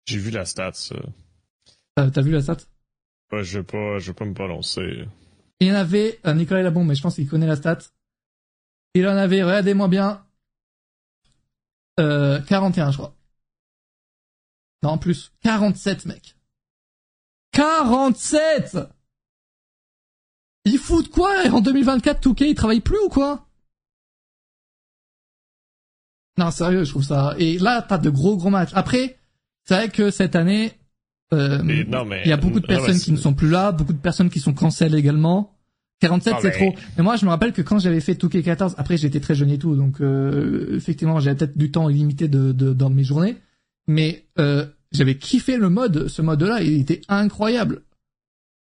J'ai 0.06 0.20
vu 0.20 0.30
la 0.32 0.46
stat, 0.46 0.74
ça. 0.74 0.96
T'as 1.96 2.22
vu 2.22 2.32
la 2.32 2.42
stat 2.42 2.58
Ouais, 3.32 3.44
je 3.44 3.60
vais 3.60 3.64
pas, 3.64 3.98
je 4.00 4.12
vais 4.12 4.14
pas 4.16 4.26
me 4.26 4.34
prononcer. 4.34 5.06
Il 5.60 5.68
y 5.68 5.72
en 5.72 5.76
avait, 5.76 6.20
euh, 6.26 6.34
Nicolas 6.34 6.62
Labon, 6.62 6.86
mais 6.86 6.96
je 6.96 7.02
pense 7.02 7.16
qu'il 7.16 7.28
connaît 7.28 7.48
la 7.48 7.56
stat. 7.56 7.80
Il 8.94 9.08
en 9.08 9.18
avait, 9.18 9.44
regardez-moi 9.44 9.88
bien, 9.88 10.26
euh, 12.00 12.40
41, 12.42 12.92
je 12.92 12.98
crois. 12.98 13.16
Non, 14.84 14.92
en 14.92 14.98
plus, 14.98 15.32
47, 15.42 16.06
mec. 16.06 16.36
47 17.52 18.78
Ils 20.66 20.78
foutent 20.78 21.10
quoi 21.10 21.34
En 21.52 21.62
2024, 21.62 22.22
Touquet, 22.22 22.52
ils 22.52 22.56
travaillent 22.56 22.82
plus 22.82 23.00
ou 23.00 23.10
quoi? 23.10 23.47
Non, 26.38 26.52
sérieux, 26.52 26.84
je 26.84 26.92
trouve 26.92 27.04
ça... 27.04 27.36
Et 27.38 27.58
là, 27.58 27.86
t'as 27.88 27.98
de 27.98 28.10
gros 28.10 28.38
gros 28.38 28.50
matchs. 28.50 28.72
Après, 28.74 29.18
c'est 29.64 29.76
vrai 29.76 29.90
que 29.90 30.12
cette 30.12 30.36
année, 30.36 30.72
euh, 31.34 31.60
il 31.64 32.30
y 32.30 32.32
a 32.32 32.38
beaucoup 32.38 32.60
de 32.60 32.68
personnes 32.68 33.00
qui 33.00 33.12
ne 33.12 33.18
sont 33.18 33.34
plus 33.34 33.50
là, 33.50 33.72
beaucoup 33.72 33.94
de 33.94 33.98
personnes 33.98 34.30
qui 34.30 34.40
sont 34.40 34.54
cancel 34.54 34.96
également. 34.96 35.54
47 36.00 36.36
c'est 36.42 36.52
trop. 36.52 36.76
Mais 36.96 37.04
moi 37.04 37.16
je 37.16 37.26
me 37.26 37.32
rappelle 37.32 37.54
que 37.54 37.62
quand 37.62 37.80
j'avais 37.80 38.02
fait 38.02 38.16
Touquet 38.16 38.44
14, 38.44 38.76
après 38.78 38.98
j'étais 38.98 39.20
très 39.20 39.34
jeune 39.34 39.50
et 39.50 39.58
tout, 39.58 39.76
donc 39.76 40.00
euh, 40.00 40.76
effectivement 40.76 41.20
j'avais 41.20 41.36
peut-être 41.36 41.58
du 41.58 41.72
temps 41.72 41.90
illimité 41.90 42.28
de, 42.28 42.52
de, 42.52 42.72
dans 42.72 42.92
mes 42.92 43.04
journées, 43.04 43.36
mais 43.88 44.26
euh, 44.38 44.68
j'avais 44.92 45.18
kiffé 45.18 45.58
le 45.58 45.70
mode, 45.70 46.08
ce 46.08 46.22
mode-là, 46.22 46.62
il 46.62 46.82
était 46.82 47.02
incroyable. 47.08 47.82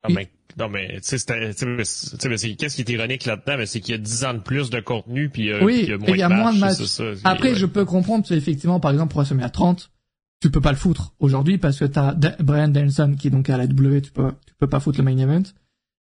Mais, 0.08 0.28
non 0.59 0.68
mais 0.68 1.01
tu 1.01 1.18
sais, 1.18 2.57
qu'est-ce 2.57 2.76
qui 2.76 2.82
est 2.82 2.90
ironique 2.90 3.24
là-dedans, 3.24 3.62
c'est 3.66 3.80
qu'il 3.80 3.92
y 3.92 3.98
a 3.98 4.01
10 4.01 4.24
ans 4.24 4.34
de 4.34 4.38
plus 4.38 4.70
de 4.70 4.80
contenu 4.80 5.28
puis 5.28 5.53
euh, 5.53 5.64
oui, 5.64 5.80
il 5.84 5.88
y 5.88 5.92
a 5.92 5.98
moins, 5.98 6.16
y 6.16 6.22
a 6.22 6.28
de, 6.28 6.34
moins 6.34 6.53
de 6.53 6.59
matchs. 6.59 7.20
Après 7.24 7.55
je 7.55 7.66
peux 7.66 7.84
comprendre, 7.84 8.30
effectivement 8.32 8.80
par 8.80 8.90
exemple 8.92 9.12
pour 9.12 9.20
à 9.20 9.51
30, 9.51 9.90
tu 10.40 10.51
peux 10.51 10.61
pas 10.61 10.72
le 10.72 10.78
foutre 10.78 11.14
aujourd'hui 11.20 11.59
parce 11.59 11.78
que 11.78 11.84
t'as 11.84 12.14
Brian 12.40 12.68
Danielson 12.68 13.14
qui 13.18 13.28
est 13.28 13.30
donc 13.30 13.51
à 13.51 13.57
la 13.57 13.66
W, 13.66 14.03
tu 14.03 14.11
peux 14.11 14.32
tu 14.46 14.55
peux 14.59 14.66
pas 14.66 14.80
foutre 14.80 14.98
le 14.98 15.05
main 15.05 15.16
event. 15.16 15.42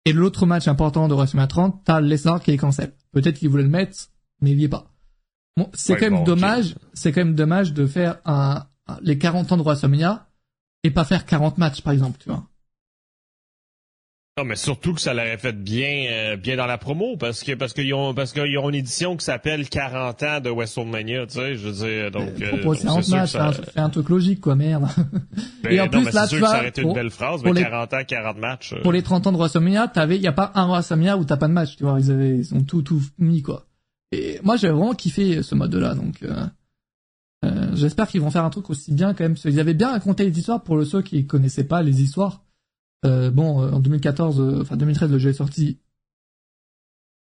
Et 0.06 0.14
l'autre 0.14 0.46
match 0.46 0.68
important 0.68 1.08
de 1.08 1.14
WrestleMania 1.14 1.48
30, 1.48 1.82
t'as 1.86 2.02
Lesnar 2.02 2.42
qui 2.42 2.52
est 2.52 2.58
cancel. 2.58 2.94
Peut-être 3.12 3.38
qu'il 3.38 3.50
voulait 3.50 3.64
le 3.64 3.70
mettre, 3.70 4.10
mais 4.42 4.52
il 4.52 4.60
y 4.60 4.64
est 4.64 4.70
pas. 4.70 4.92
Bon, 5.58 5.70
c'est 5.74 5.96
quand 5.96 6.10
même 6.10 6.24
dommage, 6.24 6.76
c'est 6.94 7.12
quand 7.12 7.24
même 7.24 7.36
dommage 7.36 7.74
de 7.74 7.86
faire 7.86 8.18
un, 8.26 8.66
les 9.02 9.18
40 9.18 9.52
ans 9.52 9.58
de 9.58 9.62
WrestleMania 9.62 10.28
et 10.84 10.92
pas 10.92 11.06
faire 11.06 11.26
40 11.26 11.58
matchs 11.58 11.82
par 11.82 11.94
exemple, 11.94 12.20
tu 12.20 12.30
vois. 12.30 12.48
Non, 14.38 14.46
mais 14.46 14.56
surtout 14.56 14.94
que 14.94 15.02
ça 15.02 15.14
l'aurait 15.14 15.38
fait 15.38 15.52
bien, 15.52 16.06
euh, 16.10 16.38
bien 16.38 16.56
dans 16.56 16.66
la 16.66 16.78
promo, 16.78 17.18
parce 17.18 17.44
que 17.44 17.52
parce 17.52 17.74
qu'ils 17.74 17.94
ont 17.94 18.14
parce 18.14 18.32
qu'ils 18.32 18.58
ont 18.58 18.70
une 18.70 18.76
édition 18.76 19.18
qui 19.18 19.26
s'appelle 19.26 19.68
40 19.68 20.24
ans 20.24 20.40
de 20.40 20.50
WrestleMania, 20.50 21.28
tu 21.28 21.34
sais, 21.34 21.56
je 21.56 21.68
veux 21.68 21.74
dire, 21.74 22.12
donc. 22.12 22.42
Euh, 22.42 22.66
euh 22.66 22.76
40 22.76 23.10
matchs, 23.10 23.32
ça... 23.32 23.52
un 23.76 23.90
truc 23.90 24.08
logique, 24.08 24.40
quoi, 24.40 24.56
merde. 24.56 24.88
Ben, 25.64 25.74
et 25.74 25.82
en 25.82 25.90
plus 25.90 26.12
là, 26.12 26.28
tu 26.28 26.40
vois, 26.40 26.48
ça 26.48 26.58
aurait 26.60 26.70
été 26.70 26.82
une 26.82 26.94
belle 26.94 27.12
phrase, 27.12 27.42
mais 27.44 27.54
40 27.54 27.94
ans, 27.94 28.04
40 28.08 28.38
matchs. 28.38 28.74
Euh. 28.74 28.82
Pour 28.82 28.94
les 28.94 29.04
30 29.04 29.28
ans 29.28 29.32
de 29.34 29.38
WrestleMania, 29.38 29.90
t'avais, 29.90 30.18
y 30.18 30.28
a 30.28 30.32
pas 30.32 30.52
un 30.56 30.66
WrestleMania 30.66 31.18
où 31.18 31.26
t'as 31.26 31.38
pas 31.38 31.50
de 31.50 31.54
match, 31.54 31.76
tu 31.76 31.84
vois, 31.84 32.00
ils 32.00 32.10
avaient, 32.10 32.38
ils 32.38 32.56
ont 32.56 32.64
tout 32.64 32.82
tout 32.82 33.02
mis 33.20 33.42
quoi. 33.42 33.66
Et 34.14 34.40
moi, 34.44 34.56
j'ai 34.56 34.70
vraiment 34.70 34.94
kiffé 34.94 35.44
ce 35.44 35.56
mode-là, 35.56 35.94
donc. 35.94 36.24
J'espère 37.74 38.08
qu'ils 38.08 38.22
vont 38.22 38.32
faire 38.32 38.46
un 38.46 38.50
truc 38.50 38.70
aussi 38.70 38.94
bien 38.94 39.14
quand 39.14 39.26
même. 39.26 39.36
Ils 39.44 39.60
avaient 39.60 39.74
bien 39.74 39.92
raconté 39.92 40.24
les 40.24 40.40
histoires 40.40 40.64
pour 40.64 40.84
ceux 40.86 41.02
qui 41.02 41.28
connaissaient 41.28 41.66
pas 41.66 41.82
les 41.82 42.02
histoires 42.02 42.44
euh, 43.06 43.32
bon, 43.32 43.62
euh, 43.62 43.72
en 43.72 43.80
2014, 43.80 44.40
euh, 44.40 44.62
enfin 44.62 44.78
2013, 44.78 45.12
le 45.12 45.18
jeu 45.18 45.30
est 45.30 45.34
sorti. 45.34 45.80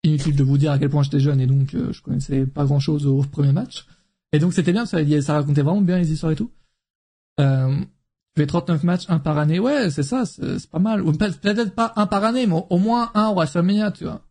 Inutile 0.03 0.35
de 0.35 0.43
vous 0.43 0.57
dire 0.57 0.71
à 0.71 0.79
quel 0.79 0.89
point 0.89 1.01
j'étais 1.01 1.19
jeune 1.19 1.41
et 1.41 1.47
donc 1.47 1.71
je 1.71 1.99
connaissais 2.01 2.45
pas 2.45 2.65
grand 2.65 2.79
chose 2.79 3.07
au 3.07 3.21
premier 3.31 3.51
match. 3.51 3.87
Et 4.31 4.39
donc 4.39 4.53
c'était 4.53 4.71
bien, 4.71 4.85
ça, 4.85 4.99
ça 5.21 5.33
racontait 5.33 5.61
vraiment 5.61 5.81
bien 5.81 5.97
les 5.97 6.11
histoires 6.11 6.31
et 6.31 6.35
tout. 6.35 6.51
Euh, 7.39 7.75
fais 8.37 8.45
39 8.45 8.83
matchs, 8.83 9.05
un 9.09 9.19
par 9.19 9.37
année, 9.37 9.59
ouais, 9.59 9.89
c'est 9.89 10.03
ça, 10.03 10.25
c'est 10.25 10.69
pas 10.69 10.79
mal. 10.79 11.03
Peut-être 11.03 11.73
pas 11.73 11.93
un 11.95 12.05
par 12.05 12.23
année, 12.23 12.45
mais 12.45 12.63
au 12.69 12.77
moins 12.77 13.11
un 13.13 13.29
au 13.29 13.35
WrestleMania, 13.35 13.91
tu 13.91 14.03
vois. 14.03 14.21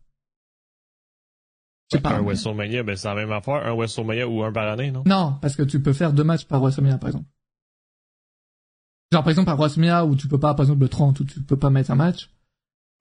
Pas. 2.01 2.15
Un 2.15 2.23
WrestleMania, 2.23 2.83
ben 2.83 2.95
c'est 2.95 3.07
la 3.07 3.15
même 3.15 3.31
affaire, 3.31 3.65
un 3.65 3.73
WrestleMania 3.73 4.27
ou 4.27 4.43
un 4.43 4.51
par 4.51 4.67
année, 4.67 4.91
non? 4.91 5.03
Non, 5.05 5.37
parce 5.41 5.55
que 5.55 5.63
tu 5.63 5.81
peux 5.81 5.93
faire 5.93 6.13
deux 6.13 6.23
matchs 6.23 6.45
par 6.45 6.59
WrestleMania, 6.59 6.97
par 6.97 7.09
exemple. 7.09 7.27
Genre 9.15 9.23
par 9.23 9.29
exemple 9.29 9.49
à 9.49 9.55
WrestleMania 9.55 10.05
où 10.05 10.17
tu 10.17 10.27
peux 10.27 10.41
pas, 10.41 10.53
par 10.55 10.65
exemple 10.65 10.81
le 10.81 10.89
30 10.89 11.21
où 11.21 11.23
tu 11.23 11.39
peux 11.39 11.55
pas 11.55 11.69
mettre 11.69 11.89
un 11.89 11.95
match, 11.95 12.29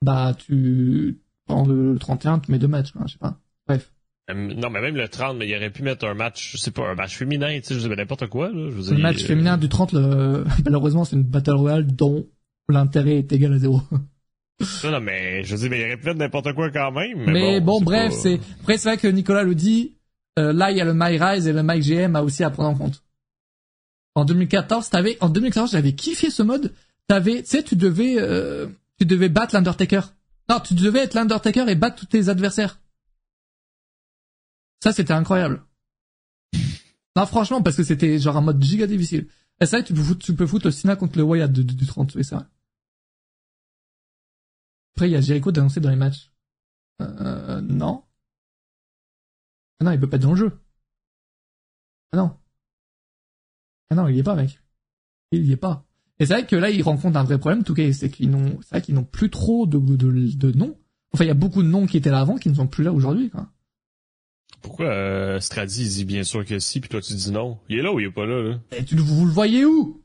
bah 0.01 0.33
tu 0.39 1.19
pendant 1.45 1.67
le 1.73 1.99
31 1.99 2.39
tu 2.39 2.53
mets 2.53 2.61
deux 2.61 2.69
matchs, 2.69 2.93
je 3.05 3.15
sais 3.15 3.19
pas. 3.19 3.37
Bref. 3.67 3.91
Euh, 4.31 4.55
non 4.55 4.71
mais 4.71 4.81
même 4.81 4.95
le 4.95 5.09
30, 5.09 5.37
mais 5.37 5.49
il 5.49 5.57
aurait 5.57 5.71
pu 5.71 5.83
mettre 5.83 6.07
un 6.07 6.15
match, 6.15 6.53
je 6.53 6.57
sais 6.57 6.71
pas, 6.71 6.89
un 6.89 6.95
match 6.95 7.17
féminin, 7.17 7.49
tu 7.57 7.65
sais, 7.65 7.75
je 7.75 7.81
sais 7.81 7.89
n'importe 7.89 8.29
quoi. 8.29 8.49
Là, 8.53 8.71
je 8.71 8.95
le 8.95 9.03
match 9.03 9.25
féminin 9.25 9.59
du 9.59 9.69
30, 9.69 9.93
le... 9.95 10.45
malheureusement 10.65 11.05
c'est 11.05 11.17
une 11.17 11.25
battle 11.25 11.57
royale 11.57 11.85
dont 11.85 12.29
l'intérêt 12.69 13.17
est 13.17 13.33
égal 13.33 13.53
à 13.53 13.59
zéro. 13.59 13.81
non, 14.85 14.91
non, 14.93 15.01
mais 15.01 15.43
je 15.43 15.57
dis, 15.57 15.69
mais 15.69 15.81
il 15.81 15.85
aurait 15.87 15.97
pu 15.97 16.07
mettre 16.07 16.21
n'importe 16.21 16.53
quoi 16.53 16.71
quand 16.71 16.93
même. 16.93 17.25
Mais, 17.27 17.61
bon, 17.61 17.81
bref, 17.81 18.13
c'est 18.13 18.39
après 18.61 18.79
c'est 18.79 18.91
vrai 18.91 18.99
que 18.99 19.09
Nicolas 19.09 19.43
le 19.43 19.57
dit. 19.57 19.97
Euh, 20.39 20.53
là, 20.53 20.71
il 20.71 20.77
y 20.77 20.81
a 20.81 20.85
le 20.85 20.95
MyRise 20.95 21.49
et 21.49 21.53
le 21.53 21.63
MyGM 21.65 22.15
a 22.15 22.23
aussi 22.23 22.45
à 22.45 22.51
prendre 22.51 22.71
en 22.71 22.75
compte. 22.75 23.04
En 24.15 24.25
2014, 24.25 24.91
t'avais, 24.91 25.19
en 25.21 25.29
2014, 25.29 25.73
j'avais 25.73 25.95
kiffé 25.95 26.31
ce 26.31 26.43
mode. 26.43 26.73
T'avais, 27.09 27.43
tu 27.43 27.49
sais, 27.49 27.63
tu 27.63 27.77
devais, 27.77 28.17
euh, 28.19 28.69
tu 28.99 29.07
devais 29.07 29.29
battre 29.29 29.55
l'Undertaker. 29.55 30.01
Non, 30.49 30.61
tu 30.61 30.75
devais 30.75 31.01
être 31.01 31.15
l'Undertaker 31.15 31.69
et 31.69 31.75
battre 31.75 31.97
tous 31.97 32.07
tes 32.07 32.29
adversaires. 32.29 32.81
Ça, 34.83 34.93
c'était 34.93 35.13
incroyable. 35.13 35.63
Non, 37.17 37.27
franchement, 37.27 37.63
parce 37.63 37.77
que 37.77 37.85
c'était 37.85 38.19
genre 38.19 38.37
un 38.37 38.41
mode 38.41 38.63
giga 38.63 38.87
difficile. 38.87 39.29
Et 39.61 39.67
ça, 39.67 39.83
tu 39.83 39.95
peux 39.95 40.03
foutre, 40.03 40.25
tu 40.25 40.35
peux 40.35 40.47
foutre 40.47 40.69
contre 40.99 41.19
le 41.19 41.25
Wyatt 41.25 41.53
du 41.53 41.87
30, 41.87 42.15
oui, 42.15 42.25
c'est 42.25 42.35
vrai. 42.35 42.45
Après, 44.95 45.09
il 45.09 45.13
y 45.13 45.17
a 45.17 45.21
Jericho 45.21 45.51
d'annoncer 45.51 45.81
dans 45.81 45.91
les 45.91 45.97
matchs. 45.97 46.33
Euh, 47.01 47.61
non. 47.61 48.05
Ah 49.81 49.85
non, 49.85 49.91
il 49.93 50.01
peut 50.01 50.09
pas 50.09 50.17
être 50.17 50.23
dans 50.23 50.31
le 50.31 50.37
jeu. 50.37 50.53
Ah 52.13 52.17
non. 52.19 52.37
Ah 53.95 54.03
non, 54.03 54.09
il 54.09 54.17
y 54.17 54.19
est 54.19 54.25
pas, 54.25 54.35
mec. 54.35 54.59
Il 55.31 55.47
y 55.47 55.53
est 55.53 55.57
pas. 55.57 55.85
Et 56.19 56.27
c'est 56.27 56.35
vrai 56.35 56.47
que 56.47 56.57
là, 56.57 56.71
il 56.71 56.83
rencontre 56.83 57.17
un 57.17 57.23
vrai 57.23 57.39
problème, 57.39 57.63
tout 57.63 57.75
cas, 57.75 57.93
c'est 57.93 58.11
qu'ils 58.11 58.31
n'ont, 58.31 58.59
c'est 58.63 58.71
vrai 58.71 58.83
qu'ils 58.83 58.95
n'ont 58.95 59.05
plus 59.05 59.31
trop 59.31 59.67
de, 59.67 59.79
de, 59.79 60.37
de 60.37 60.59
noms. 60.59 60.77
Enfin, 61.13 61.25
il 61.25 61.29
y 61.29 61.31
a 61.31 61.35
beaucoup 61.35 61.63
de 61.63 61.69
noms 61.69 61.87
qui 61.87 61.97
étaient 61.97 62.11
là 62.11 62.21
avant 62.21 62.37
qui 62.37 62.49
ne 62.49 62.55
sont 62.55 62.67
plus 62.67 62.83
là 62.83 62.93
aujourd'hui, 62.93 63.31
quoi. 63.31 63.49
Pourquoi 64.63 64.87
euh, 64.87 65.41
Stradi 65.41 65.87
dit 65.89 66.05
bien 66.05 66.25
sûr 66.25 66.45
que 66.45 66.59
si, 66.59 66.81
puis 66.81 66.89
toi 66.89 67.01
tu 67.01 67.13
dis 67.13 67.31
non 67.31 67.59
Il 67.69 67.79
est 67.79 67.83
là 67.83 67.93
ou 67.93 68.01
il 68.01 68.07
est 68.07 68.11
pas 68.11 68.25
là, 68.25 68.43
là? 68.43 68.59
Et 68.77 68.85
tu, 68.85 68.97
vous 68.97 69.27
le 69.27 69.31
voyez 69.31 69.65
où? 69.65 70.03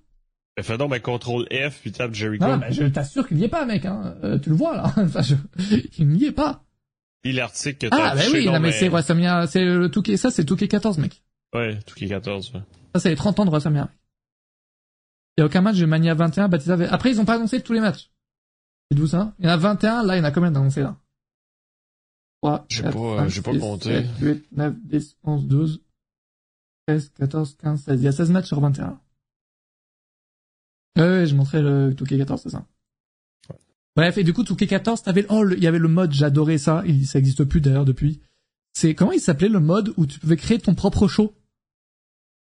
Ben, 0.58 0.64
Fais 0.64 0.78
donc, 0.78 0.92
ben, 0.92 1.00
contrôle 1.00 1.48
F, 1.50 1.80
puis 1.82 1.92
tape 1.92 2.14
Jericho. 2.14 2.46
Non, 2.46 2.58
ben, 2.58 2.72
je 2.72 2.84
t'assure 2.84 3.28
qu'il 3.28 3.38
n'y 3.38 3.46
est 3.46 3.50
pas, 3.50 3.66
mec. 3.66 3.86
Hein. 3.86 4.16
Euh, 4.24 4.38
tu 4.38 4.50
le 4.50 4.56
vois, 4.56 4.76
là. 4.76 4.94
enfin, 4.98 5.22
je... 5.22 5.36
Il 5.98 6.10
n'y 6.10 6.26
est 6.26 6.32
pas. 6.32 6.66
Il 7.24 7.36
l'article 7.36 7.78
que 7.78 7.88
t'as 7.88 8.12
Ah, 8.12 8.16
ben 8.16 8.26
oui, 8.34 8.46
non, 8.46 8.60
mais, 8.60 8.72
c'est 8.72 8.90
WrestleMania, 8.90 9.48
c'est 9.48 9.64
le 9.64 9.90
Touquet, 9.90 10.18
ça, 10.18 10.32
c'est 10.32 10.46
Touquet 10.46 10.68
14, 10.68 10.98
mec. 10.98 11.24
Ouais, 11.54 11.80
Touquet 11.86 12.08
14, 12.08 12.54
ouais. 12.54 12.62
Ça, 12.94 13.00
c'est 13.00 13.10
les 13.10 13.16
30 13.16 13.40
ans 13.40 13.46
de 13.46 13.50
WrestleMania. 13.50 13.90
Il 15.38 15.42
n'y 15.42 15.44
a 15.44 15.46
aucun 15.46 15.62
match 15.62 15.78
de 15.78 15.86
Mania 15.86 16.14
21, 16.16 16.50
Batista 16.50 16.78
Après, 16.90 17.12
ils 17.12 17.22
ont 17.22 17.26
pas 17.26 17.36
annoncé 17.36 17.62
tous 17.62 17.74
les 17.74 17.80
matchs. 17.80 18.12
C'est 18.92 18.98
vous 18.98 19.08
ça? 19.08 19.34
Il 19.40 19.46
y 19.46 19.48
en 19.48 19.52
a 19.52 19.58
21, 19.58 20.04
là, 20.04 20.16
il 20.16 20.20
y 20.20 20.22
en 20.22 20.26
a 20.26 20.32
combien 20.32 20.52
d'annoncés, 20.52 20.82
là? 20.82 20.98
3, 22.42 22.66
j'ai 22.70 22.84
pas, 22.84 23.28
j'ai 23.28 23.42
pas 23.42 23.58
compté. 23.58 24.04
7, 24.04 24.08
8, 24.22 24.46
9, 24.54 24.74
10, 24.84 25.18
11, 25.24 25.48
12, 25.48 25.82
13, 26.88 27.12
14, 27.18 27.58
15, 27.62 27.84
16. 27.84 28.02
Il 28.02 28.04
y 28.04 28.08
a 28.08 28.12
16 28.12 28.32
matchs 28.32 28.48
sur 28.48 28.60
21. 28.60 29.00
Ouais, 30.98 31.04
ouais, 31.04 31.26
je 31.26 31.36
montrais 31.36 31.62
le 31.62 31.94
Touquet 31.96 32.18
14, 32.18 32.42
c'est 32.42 32.50
ça. 32.50 32.66
Bref, 33.96 34.18
et 34.18 34.24
du 34.24 34.34
coup, 34.34 34.44
Touquet 34.44 34.68
14, 34.68 35.04
t'avais, 35.04 35.26
oh, 35.30 35.48
il 35.50 35.64
y 35.64 35.68
avait 35.68 35.80
le 35.80 35.88
mode, 35.88 36.12
j'adorais 36.12 36.58
ça, 36.58 36.84
il, 36.86 37.06
ça 37.06 37.20
existe 37.20 37.44
plus 37.44 37.62
d'ailleurs 37.62 37.86
depuis. 37.86 38.22
C'est, 38.74 38.96
comment 38.96 39.12
il 39.12 39.20
s'appelait 39.20 39.50
le 39.50 39.60
mode 39.60 39.94
où 39.98 40.06
tu 40.06 40.20
pouvais 40.20 40.38
créer 40.38 40.60
ton 40.60 40.76
propre 40.76 41.08
show? 41.08 41.34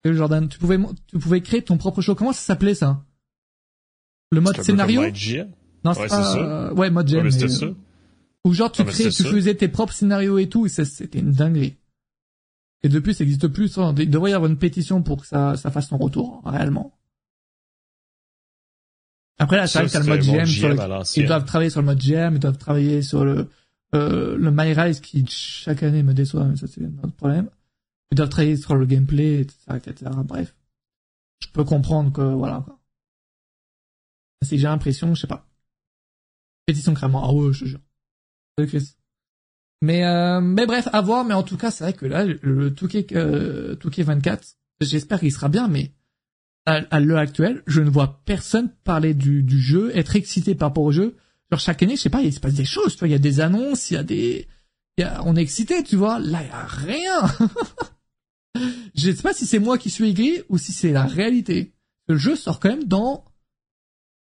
Jordan, 0.05 0.48
tu 0.48 0.59
pouvais, 0.59 0.78
tu 1.07 1.18
pouvais 1.18 1.40
créer 1.40 1.62
ton 1.62 1.76
propre 1.76 2.00
show. 2.00 2.14
Comment 2.14 2.32
ça 2.32 2.40
s'appelait 2.40 2.74
ça? 2.74 3.05
Le 4.30 4.40
mode 4.40 4.61
scénario? 4.62 5.03
Non, 5.84 5.94
c'est 5.94 6.09
pas. 6.09 6.72
ouais, 6.74 6.90
mode 6.90 7.09
GM. 7.09 7.24
Ouais, 7.24 7.30
ça. 7.30 7.66
Ou 8.44 8.55
genre 8.55 8.72
tu 8.72 8.84
crées, 8.84 9.11
tu 9.11 9.22
faisais 9.22 9.55
tes 9.55 9.68
propres 9.68 9.92
scénarios 9.92 10.38
et 10.38 10.48
tout, 10.48 10.66
et 10.66 10.68
c'était 10.68 11.20
une 11.20 11.30
dinguerie. 11.30 11.76
Et 12.82 12.88
depuis, 12.88 13.14
ça 13.14 13.22
n'existe 13.22 13.46
plus. 13.46 13.78
Il 13.98 14.11
devrait 14.11 14.32
y 14.32 14.34
avoir 14.34 14.50
une 14.50 14.59
pétition 14.59 15.03
pour 15.03 15.20
que 15.20 15.26
ça, 15.26 15.57
ça 15.57 15.70
fasse 15.70 15.88
son 15.88 15.98
retour, 15.98 16.42
réellement. 16.44 16.98
Après 19.38 19.57
là, 19.57 19.66
c'est 19.66 19.80
vrai 19.80 19.88
que 19.88 19.98
le 19.98 20.05
mode 20.05 20.20
GM. 20.20 21.05
ils 21.16 21.26
doivent 21.26 21.44
travailler 21.44 21.70
sur 21.70 21.80
le 21.80 21.86
mode 21.86 22.00
GM, 22.00 22.34
ils 22.34 22.40
doivent 22.40 22.59
travailler 22.59 23.03
sur 23.03 23.24
le 23.24 23.48
euh, 23.94 24.38
le 24.38 24.50
MyRise 24.50 25.00
qui 25.00 25.24
chaque 25.28 25.82
année 25.82 26.03
me 26.03 26.14
déçoit, 26.14 26.44
mais 26.44 26.57
ça 26.57 26.66
c'est 26.66 26.80
notre 26.80 27.14
problème. 27.14 27.48
Ils 28.13 28.15
doivent 28.15 28.57
sur 28.57 28.77
le 28.77 28.85
gameplay, 28.85 29.41
etc., 29.41 29.57
etc. 29.75 30.11
Bref. 30.25 30.55
Je 31.43 31.49
peux 31.49 31.65
comprendre 31.65 32.13
que, 32.13 32.21
voilà, 32.21 32.63
quoi. 32.63 32.79
C'est 34.43 34.59
j'ai 34.59 34.67
l'impression, 34.67 35.15
je 35.15 35.23
sais 35.23 35.27
pas. 35.27 35.49
Pétition 36.67 36.93
crânement. 36.93 37.25
Ah 37.25 37.33
ouais, 37.33 37.53
je 37.55 37.61
te 37.61 37.65
jure. 37.65 37.81
Mais, 39.81 40.05
euh, 40.05 40.43
mais 40.43 40.67
bref, 40.67 40.89
à 40.93 41.01
voir, 41.01 41.25
mais 41.25 41.33
en 41.33 41.43
tout 41.43 41.57
cas, 41.57 41.71
c'est 41.71 41.85
vrai 41.85 41.95
que 41.95 42.05
là, 42.05 42.27
le 42.27 42.75
Touquet, 42.75 43.07
euh, 43.13 43.77
24, 43.83 44.57
j'espère 44.83 45.19
qu'il 45.19 45.33
sera 45.33 45.49
bien, 45.49 45.69
mais 45.69 45.93
à, 46.67 47.01
l'heure 47.01 47.19
actuelle, 47.19 47.63
je 47.67 47.81
ne 47.81 47.89
vois 47.89 48.23
personne 48.27 48.69
parler 48.85 49.15
du, 49.15 49.43
du 49.43 49.59
jeu, 49.59 49.91
être 49.97 50.17
excité 50.17 50.55
par 50.55 50.69
rapport 50.69 50.85
au 50.85 50.93
jeu. 50.93 51.17
Genre 51.51 51.61
chaque 51.61 51.83
année, 51.83 51.97
je 51.97 52.03
sais 52.03 52.11
pas, 52.11 52.21
il 52.21 52.33
se 52.33 52.41
passe 52.41 52.55
des 52.55 52.67
choses, 52.67 52.93
tu 52.93 52.99
vois, 52.99 53.09
il 53.09 53.13
y 53.13 53.15
a 53.15 53.19
des 53.19 53.41
annonces, 53.41 53.91
il 53.91 53.95
y 53.95 53.97
a 53.97 54.05
des, 54.05 54.49
y 54.99 55.03
a, 55.03 55.23
on 55.25 55.35
est 55.35 55.43
excité, 55.43 55.83
tu 55.83 55.97
vois. 55.97 56.19
Là, 56.19 56.43
il 56.43 56.49
y 56.49 56.51
a 56.51 56.67
rien. 56.67 57.49
je 58.94 59.11
sais 59.11 59.22
pas 59.22 59.32
si 59.32 59.46
c'est 59.46 59.59
moi 59.59 59.78
qui 59.78 59.90
suis 59.90 60.11
aigri 60.11 60.42
ou 60.48 60.59
si 60.59 60.72
c'est 60.72 60.92
la 60.92 61.05
réalité. 61.05 61.72
Le 62.09 62.16
jeu 62.16 62.36
sort 62.36 62.61
quand 62.61 62.68
même 62.68 62.84
dans, 62.84 63.24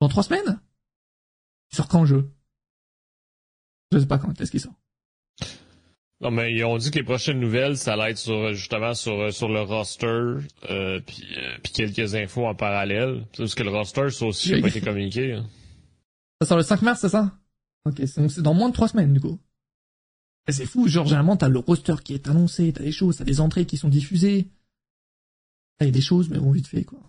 dans 0.01 0.09
trois 0.09 0.23
semaines. 0.23 0.59
Il 1.71 1.75
sort 1.75 1.87
quand 1.87 2.01
le 2.01 2.07
jeu? 2.07 2.31
Je 3.91 3.99
sais 3.99 4.05
pas 4.05 4.17
quand 4.17 4.39
est-ce 4.39 4.51
qu'il 4.51 4.59
sort. 4.59 4.75
Non, 6.21 6.31
mais 6.31 6.53
ils 6.53 6.63
ont 6.63 6.77
dit 6.77 6.89
que 6.89 6.99
les 6.99 7.03
prochaines 7.03 7.39
nouvelles, 7.39 7.77
ça 7.77 7.93
allait 7.93 8.11
être 8.11 8.17
sur, 8.17 8.53
justement 8.53 8.93
sur, 8.93 9.33
sur 9.33 9.49
le 9.49 9.61
roster, 9.61 10.07
euh, 10.69 11.01
puis, 11.05 11.27
euh, 11.37 11.57
puis 11.61 11.73
quelques 11.73 12.15
infos 12.15 12.47
en 12.47 12.55
parallèle. 12.55 13.25
Parce 13.37 13.55
que 13.55 13.63
le 13.63 13.71
roster, 13.71 14.09
ça 14.09 14.25
aussi, 14.25 14.53
n'a 14.53 14.61
pas 14.61 14.69
été 14.69 14.79
communiqué. 14.79 15.33
Hein. 15.33 15.45
Ça 16.41 16.47
sort 16.47 16.57
le 16.57 16.63
5 16.63 16.81
mars, 16.81 17.01
c'est 17.01 17.09
ça? 17.09 17.37
Ok, 17.85 18.01
c'est 18.05 18.41
dans 18.41 18.53
moins 18.53 18.69
de 18.69 18.73
trois 18.73 18.87
semaines, 18.87 19.13
du 19.13 19.19
coup. 19.19 19.37
C'est 20.49 20.65
fou, 20.65 20.87
genre, 20.87 21.05
généralement, 21.05 21.37
t'as 21.37 21.47
le 21.47 21.59
roster 21.59 21.95
qui 22.03 22.13
est 22.13 22.27
annoncé, 22.27 22.73
t'as 22.73 22.83
des 22.83 22.91
choses, 22.91 23.17
t'as 23.17 23.23
des 23.23 23.39
entrées 23.39 23.65
qui 23.65 23.77
sont 23.77 23.89
diffusées. 23.89 24.47
Il 25.79 25.87
y 25.87 25.89
a 25.89 25.91
des 25.91 26.01
choses, 26.01 26.29
mais 26.29 26.37
bon, 26.37 26.51
vite 26.51 26.67
fait, 26.67 26.83
quoi. 26.83 26.99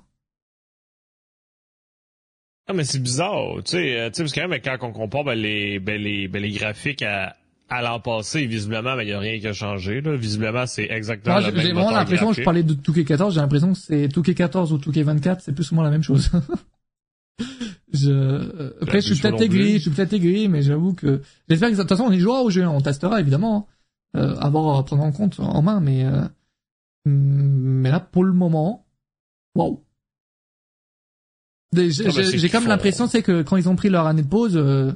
Ah, 2.66 2.72
mais 2.72 2.84
c'est 2.84 3.00
bizarre, 3.00 3.56
tu 3.64 3.72
sais, 3.72 4.00
euh, 4.00 4.08
tu 4.08 4.16
sais, 4.16 4.22
parce 4.22 4.32
que 4.32 4.40
même 4.40 4.60
quand 4.60 4.78
on 4.88 4.92
compare 4.92 5.24
ben, 5.24 5.34
les, 5.34 5.78
ben, 5.80 6.00
les, 6.00 6.28
ben, 6.28 6.40
les 6.40 6.50
graphiques 6.50 7.02
à, 7.02 7.36
à 7.68 7.82
l'an 7.82 8.00
passé, 8.00 8.46
visiblement, 8.46 8.98
il 9.00 9.06
n'y 9.06 9.12
a 9.12 9.18
rien 9.18 9.38
qui 9.38 9.46
a 9.46 9.52
changé. 9.52 10.00
Là. 10.00 10.16
Visiblement, 10.16 10.66
c'est 10.66 10.90
exactement 10.90 11.40
la 11.40 11.50
même 11.50 11.60
J'ai 11.60 11.72
vraiment 11.72 11.90
l'impression, 11.90 12.32
je 12.32 12.42
parlais 12.42 12.62
de 12.62 12.72
Touquet 12.72 13.04
14, 13.04 13.34
j'ai 13.34 13.40
l'impression 13.40 13.72
que 13.72 13.78
c'est 13.78 14.08
Touquet 14.08 14.34
14 14.34 14.72
ou 14.72 14.78
Touquet 14.78 15.02
24, 15.02 15.42
c'est 15.42 15.52
plus 15.52 15.70
ou 15.72 15.74
moins 15.74 15.84
la 15.84 15.90
même 15.90 16.02
chose. 16.02 16.30
je... 17.94 18.10
Euh, 18.10 18.76
après, 18.82 19.00
je 19.00 19.14
suis 19.14 19.22
peut-être 19.22 19.40
aigri, 19.40 19.74
je 19.74 19.78
suis 19.78 19.90
peut-être 19.90 20.12
aigri, 20.12 20.48
mais 20.48 20.62
j'avoue 20.62 20.94
que 20.94 21.22
j'espère 21.48 21.70
que 21.70 21.76
de 21.76 21.80
toute 21.80 21.88
façon 21.88 22.04
on 22.04 22.12
y 22.12 22.18
jouera 22.18 22.42
au 22.42 22.50
jeu, 22.50 22.66
on 22.66 22.80
testera 22.80 23.20
évidemment, 23.20 23.68
hein. 24.14 24.20
euh, 24.20 24.36
avoir 24.36 24.78
à 24.78 24.84
prendre 24.84 25.02
en 25.02 25.12
compte 25.12 25.40
en 25.40 25.62
main, 25.62 25.80
mais 25.80 26.04
euh... 26.04 26.26
mais 27.06 27.90
là 27.90 28.00
pour 28.00 28.24
le 28.24 28.32
moment, 28.32 28.86
waouh. 29.54 29.82
J'ai 31.74 32.48
comme 32.48 32.66
l'impression, 32.66 33.06
c'est 33.06 33.22
que 33.22 33.42
quand 33.42 33.56
ils 33.56 33.68
ont 33.68 33.76
pris 33.76 33.90
leur 33.90 34.06
année 34.06 34.22
de 34.22 34.28
pause, 34.28 34.56
euh, 34.56 34.92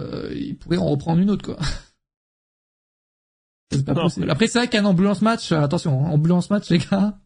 euh, 0.00 0.32
ils 0.34 0.56
pourraient 0.56 0.76
en 0.76 0.86
reprendre 0.86 1.20
une 1.20 1.30
autre, 1.30 1.44
quoi. 1.44 1.58
c'est 3.70 3.84
pas 3.84 3.94
possible. 3.94 4.30
Après, 4.30 4.46
c'est 4.46 4.58
vrai 4.58 4.68
qu'un 4.68 4.84
ambulance 4.84 5.22
match, 5.22 5.52
attention, 5.52 6.04
hein, 6.04 6.10
ambulance 6.10 6.50
match, 6.50 6.68
les 6.70 6.78
gars, 6.78 7.18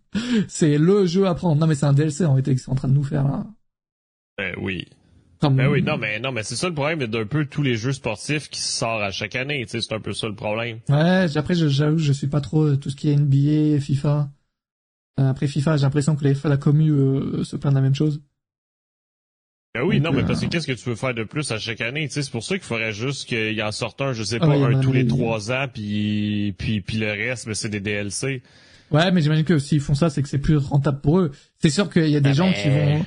c'est 0.48 0.78
le 0.78 1.06
jeu 1.06 1.26
à 1.26 1.34
prendre. 1.34 1.60
Non, 1.60 1.66
mais 1.66 1.74
c'est 1.74 1.86
un 1.86 1.92
DLC, 1.92 2.24
en 2.24 2.36
fait, 2.36 2.42
qu'ils 2.42 2.58
sont 2.58 2.72
en 2.72 2.76
train 2.76 2.88
de 2.88 2.94
nous 2.94 3.04
faire, 3.04 3.24
là. 3.24 3.46
Ben 4.40 4.54
oui. 4.58 4.86
Ben 5.42 5.68
oui, 5.68 5.82
non, 5.82 5.96
mais, 5.96 6.18
non, 6.18 6.32
mais 6.32 6.42
c'est 6.42 6.56
ça 6.56 6.68
le 6.68 6.74
problème 6.74 7.06
d'un 7.06 7.26
peu 7.26 7.46
tous 7.46 7.62
les 7.62 7.76
jeux 7.76 7.92
sportifs 7.92 8.48
qui 8.50 8.60
sortent 8.60 9.02
à 9.02 9.10
chaque 9.10 9.36
année, 9.36 9.64
tu 9.64 9.72
sais, 9.72 9.80
c'est 9.80 9.94
un 9.94 10.00
peu 10.00 10.12
ça 10.12 10.28
le 10.28 10.34
problème. 10.34 10.80
Ouais, 10.88 11.26
après, 11.36 11.54
j'avoue, 11.54 11.98
je 11.98 12.12
suis 12.12 12.26
pas 12.26 12.40
trop 12.40 12.76
tout 12.76 12.90
ce 12.90 12.96
qui 12.96 13.10
est 13.10 13.16
NBA, 13.16 13.80
FIFA. 13.80 14.30
Euh, 15.18 15.30
après 15.30 15.46
FIFA, 15.46 15.76
j'ai 15.76 15.82
l'impression 15.82 16.14
que 16.14 16.24
les, 16.24 16.34
la 16.44 16.56
commu 16.56 16.90
euh, 16.90 17.44
se 17.44 17.56
plaignent 17.56 17.72
de 17.72 17.78
la 17.78 17.82
même 17.82 17.94
chose. 17.94 18.22
Ben 19.74 19.82
oui, 19.82 20.00
non, 20.00 20.12
mais 20.12 20.24
parce 20.24 20.40
que 20.40 20.46
qu'est-ce 20.46 20.66
que 20.66 20.72
tu 20.72 20.88
veux 20.88 20.96
faire 20.96 21.14
de 21.14 21.24
plus 21.24 21.50
à 21.52 21.58
chaque 21.58 21.80
année? 21.80 22.08
Tu 22.08 22.14
sais, 22.14 22.22
c'est 22.22 22.32
pour 22.32 22.42
ça 22.42 22.56
qu'il 22.56 22.64
faudrait 22.64 22.92
juste 22.92 23.28
qu'il 23.28 23.62
en 23.62 23.72
sorte 23.72 24.00
un, 24.00 24.12
je 24.12 24.24
sais 24.24 24.38
ah 24.40 24.46
pas, 24.46 24.54
un 24.54 24.80
tous 24.80 24.92
les 24.92 25.06
trois 25.06 25.52
ans, 25.52 25.66
puis, 25.72 26.54
puis, 26.58 26.80
puis 26.80 26.98
le 26.98 27.10
reste, 27.10 27.46
ben, 27.46 27.54
c'est 27.54 27.68
des 27.68 27.80
DLC. 27.80 28.42
Ouais, 28.90 29.12
mais 29.12 29.22
j'imagine 29.22 29.44
que 29.44 29.58
s'ils 29.58 29.80
font 29.80 29.94
ça, 29.94 30.10
c'est 30.10 30.22
que 30.22 30.28
c'est 30.28 30.38
plus 30.38 30.56
rentable 30.56 31.00
pour 31.00 31.20
eux. 31.20 31.30
C'est 31.58 31.70
sûr 31.70 31.88
qu'il 31.88 32.08
y 32.08 32.16
a 32.16 32.20
des 32.20 32.30
ah 32.30 32.34
gens 32.34 32.52
qui 32.52 32.68
vont... 32.68 33.04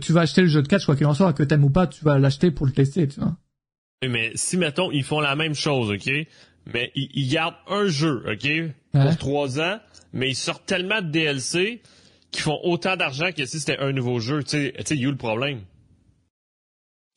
Tu, 0.00 0.12
vas 0.12 0.22
acheter 0.22 0.42
le 0.42 0.48
jeu 0.48 0.62
de 0.62 0.68
catch, 0.68 0.84
quoi 0.84 0.96
qu'il 0.96 1.06
en 1.06 1.14
soit, 1.14 1.32
que 1.32 1.42
t'aimes 1.42 1.64
ou 1.64 1.70
pas, 1.70 1.86
tu 1.86 2.04
vas 2.04 2.18
l'acheter 2.18 2.50
pour 2.50 2.66
le 2.66 2.72
tester, 2.72 3.08
tu 3.08 3.20
vois. 3.20 3.36
Mais 4.08 4.32
si, 4.34 4.56
mettons, 4.56 4.90
ils 4.90 5.04
font 5.04 5.20
la 5.20 5.36
même 5.36 5.54
chose, 5.54 5.90
OK? 5.90 6.10
Mais 6.72 6.92
ils, 6.94 7.28
gardent 7.28 7.56
un 7.68 7.86
jeu, 7.86 8.22
OK? 8.26 8.48
Pour 8.92 9.16
trois 9.18 9.60
ans, 9.60 9.78
mais 10.12 10.30
ils 10.30 10.36
sortent 10.36 10.66
tellement 10.66 11.00
de 11.00 11.08
DLC 11.08 11.82
qu'ils 12.30 12.42
font 12.42 12.58
autant 12.62 12.96
d'argent 12.96 13.30
que 13.36 13.44
si 13.44 13.60
c'était 13.60 13.78
un 13.78 13.92
nouveau 13.92 14.20
jeu. 14.20 14.42
Tu 14.42 14.50
sais, 14.50 14.74
tu 14.78 14.84
sais, 14.84 14.94
il 14.94 15.02
y 15.02 15.06
a 15.06 15.10
le 15.10 15.16
problème. 15.16 15.60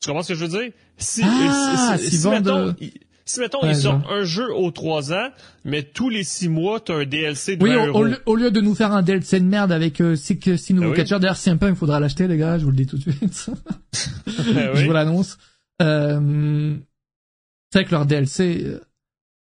Tu 0.00 0.08
comprends 0.08 0.22
ce 0.22 0.32
que 0.32 0.38
je 0.38 0.44
veux 0.44 0.60
dire? 0.60 0.72
Si, 0.98 1.22
ah, 1.24 1.96
si, 1.98 2.18
si, 2.18 2.28
mettons, 2.28 2.74
si, 3.26 3.40
mettons 3.40 3.58
ils 3.62 3.76
sortent 3.76 4.04
un 4.10 4.24
jeu 4.24 4.52
aux 4.54 4.70
trois 4.70 5.12
ans, 5.12 5.30
mais 5.64 5.82
tous 5.82 6.10
les 6.10 6.24
six 6.24 6.48
mois, 6.48 6.80
t'as 6.80 6.94
un 6.94 7.04
DLC 7.04 7.56
de 7.56 7.64
Oui, 7.64 7.74
au, 7.74 8.32
au, 8.32 8.36
lieu 8.36 8.50
de 8.50 8.60
nous 8.60 8.74
faire 8.74 8.92
un 8.92 9.02
DLC 9.02 9.40
de 9.40 9.46
merde 9.46 9.72
avec 9.72 10.00
euh, 10.00 10.14
six, 10.14 10.38
six 10.58 10.74
nouveaux 10.74 10.90
ben 10.90 10.96
catcheurs, 10.96 11.20
d'ailleurs, 11.20 11.36
si 11.36 11.48
un 11.48 11.56
peu, 11.56 11.68
il 11.68 11.74
faudra 11.74 12.00
l'acheter, 12.00 12.28
les 12.28 12.36
gars, 12.36 12.58
je 12.58 12.64
vous 12.64 12.70
le 12.70 12.76
dis 12.76 12.86
tout 12.86 12.98
de 12.98 13.02
suite. 13.02 13.16
ben 14.54 14.74
je 14.74 14.84
vous 14.84 14.92
l'annonce. 14.92 15.38
Euh, 15.80 16.76
c'est 17.72 17.78
vrai 17.78 17.84
que 17.86 17.90
leur 17.92 18.06
DLC... 18.06 18.62
Euh... 18.64 18.80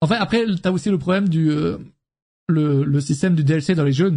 Enfin, 0.01 0.17
après, 0.19 0.45
t'as 0.61 0.71
aussi 0.71 0.89
le 0.89 0.97
problème 0.97 1.27
du... 1.27 1.49
Euh, 1.49 1.77
le, 2.47 2.83
le 2.83 3.01
système 3.01 3.35
du 3.35 3.43
DLC 3.43 3.75
dans 3.75 3.83
les 3.83 3.93
jeux 3.93 4.11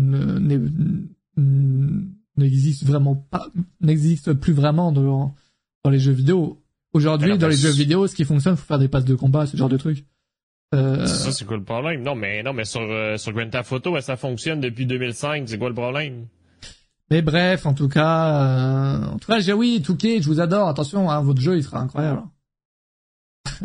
n'existe 2.36 2.84
vraiment 2.84 3.14
pas, 3.14 3.48
n'existe 3.80 4.32
plus 4.32 4.52
vraiment 4.52 4.90
dans 4.90 5.34
dans 5.84 5.90
les 5.90 5.98
jeux 5.98 6.12
vidéo. 6.12 6.63
Aujourd'hui, 6.94 7.36
dans 7.36 7.48
les 7.48 7.56
jeux 7.56 7.72
vidéo, 7.72 8.06
ce 8.06 8.14
qui 8.14 8.24
fonctionne, 8.24 8.56
faut 8.56 8.66
faire 8.66 8.78
des 8.78 8.88
passes 8.88 9.04
de 9.04 9.16
combat, 9.16 9.46
ce 9.46 9.56
genre 9.56 9.68
de 9.68 9.76
trucs. 9.76 10.04
Euh... 10.74 11.06
Ça, 11.06 11.32
c'est 11.32 11.44
quoi 11.44 11.56
le 11.56 11.64
problème? 11.64 12.02
Non, 12.02 12.14
mais, 12.14 12.42
non, 12.44 12.52
mais 12.52 12.64
sur, 12.64 12.80
euh, 12.80 13.16
sur 13.16 13.32
Grand 13.32 13.50
Theft 13.50 13.72
Auto, 13.72 14.00
ça 14.00 14.16
fonctionne 14.16 14.60
depuis 14.60 14.86
2005. 14.86 15.48
C'est 15.48 15.58
quoi 15.58 15.68
le 15.68 15.74
problème? 15.74 16.26
Mais 17.10 17.20
bref, 17.20 17.66
en 17.66 17.74
tout 17.74 17.88
cas, 17.88 18.28
euh... 18.28 19.06
en 19.06 19.18
tout 19.18 19.26
cas, 19.26 19.40
j'ai 19.40 19.52
oui, 19.52 19.82
Touquet, 19.82 20.22
je 20.22 20.28
vous 20.28 20.40
adore. 20.40 20.68
Attention, 20.68 21.10
hein, 21.10 21.20
votre 21.20 21.40
jeu, 21.40 21.56
il 21.56 21.64
sera 21.64 21.80
incroyable. 21.80 22.22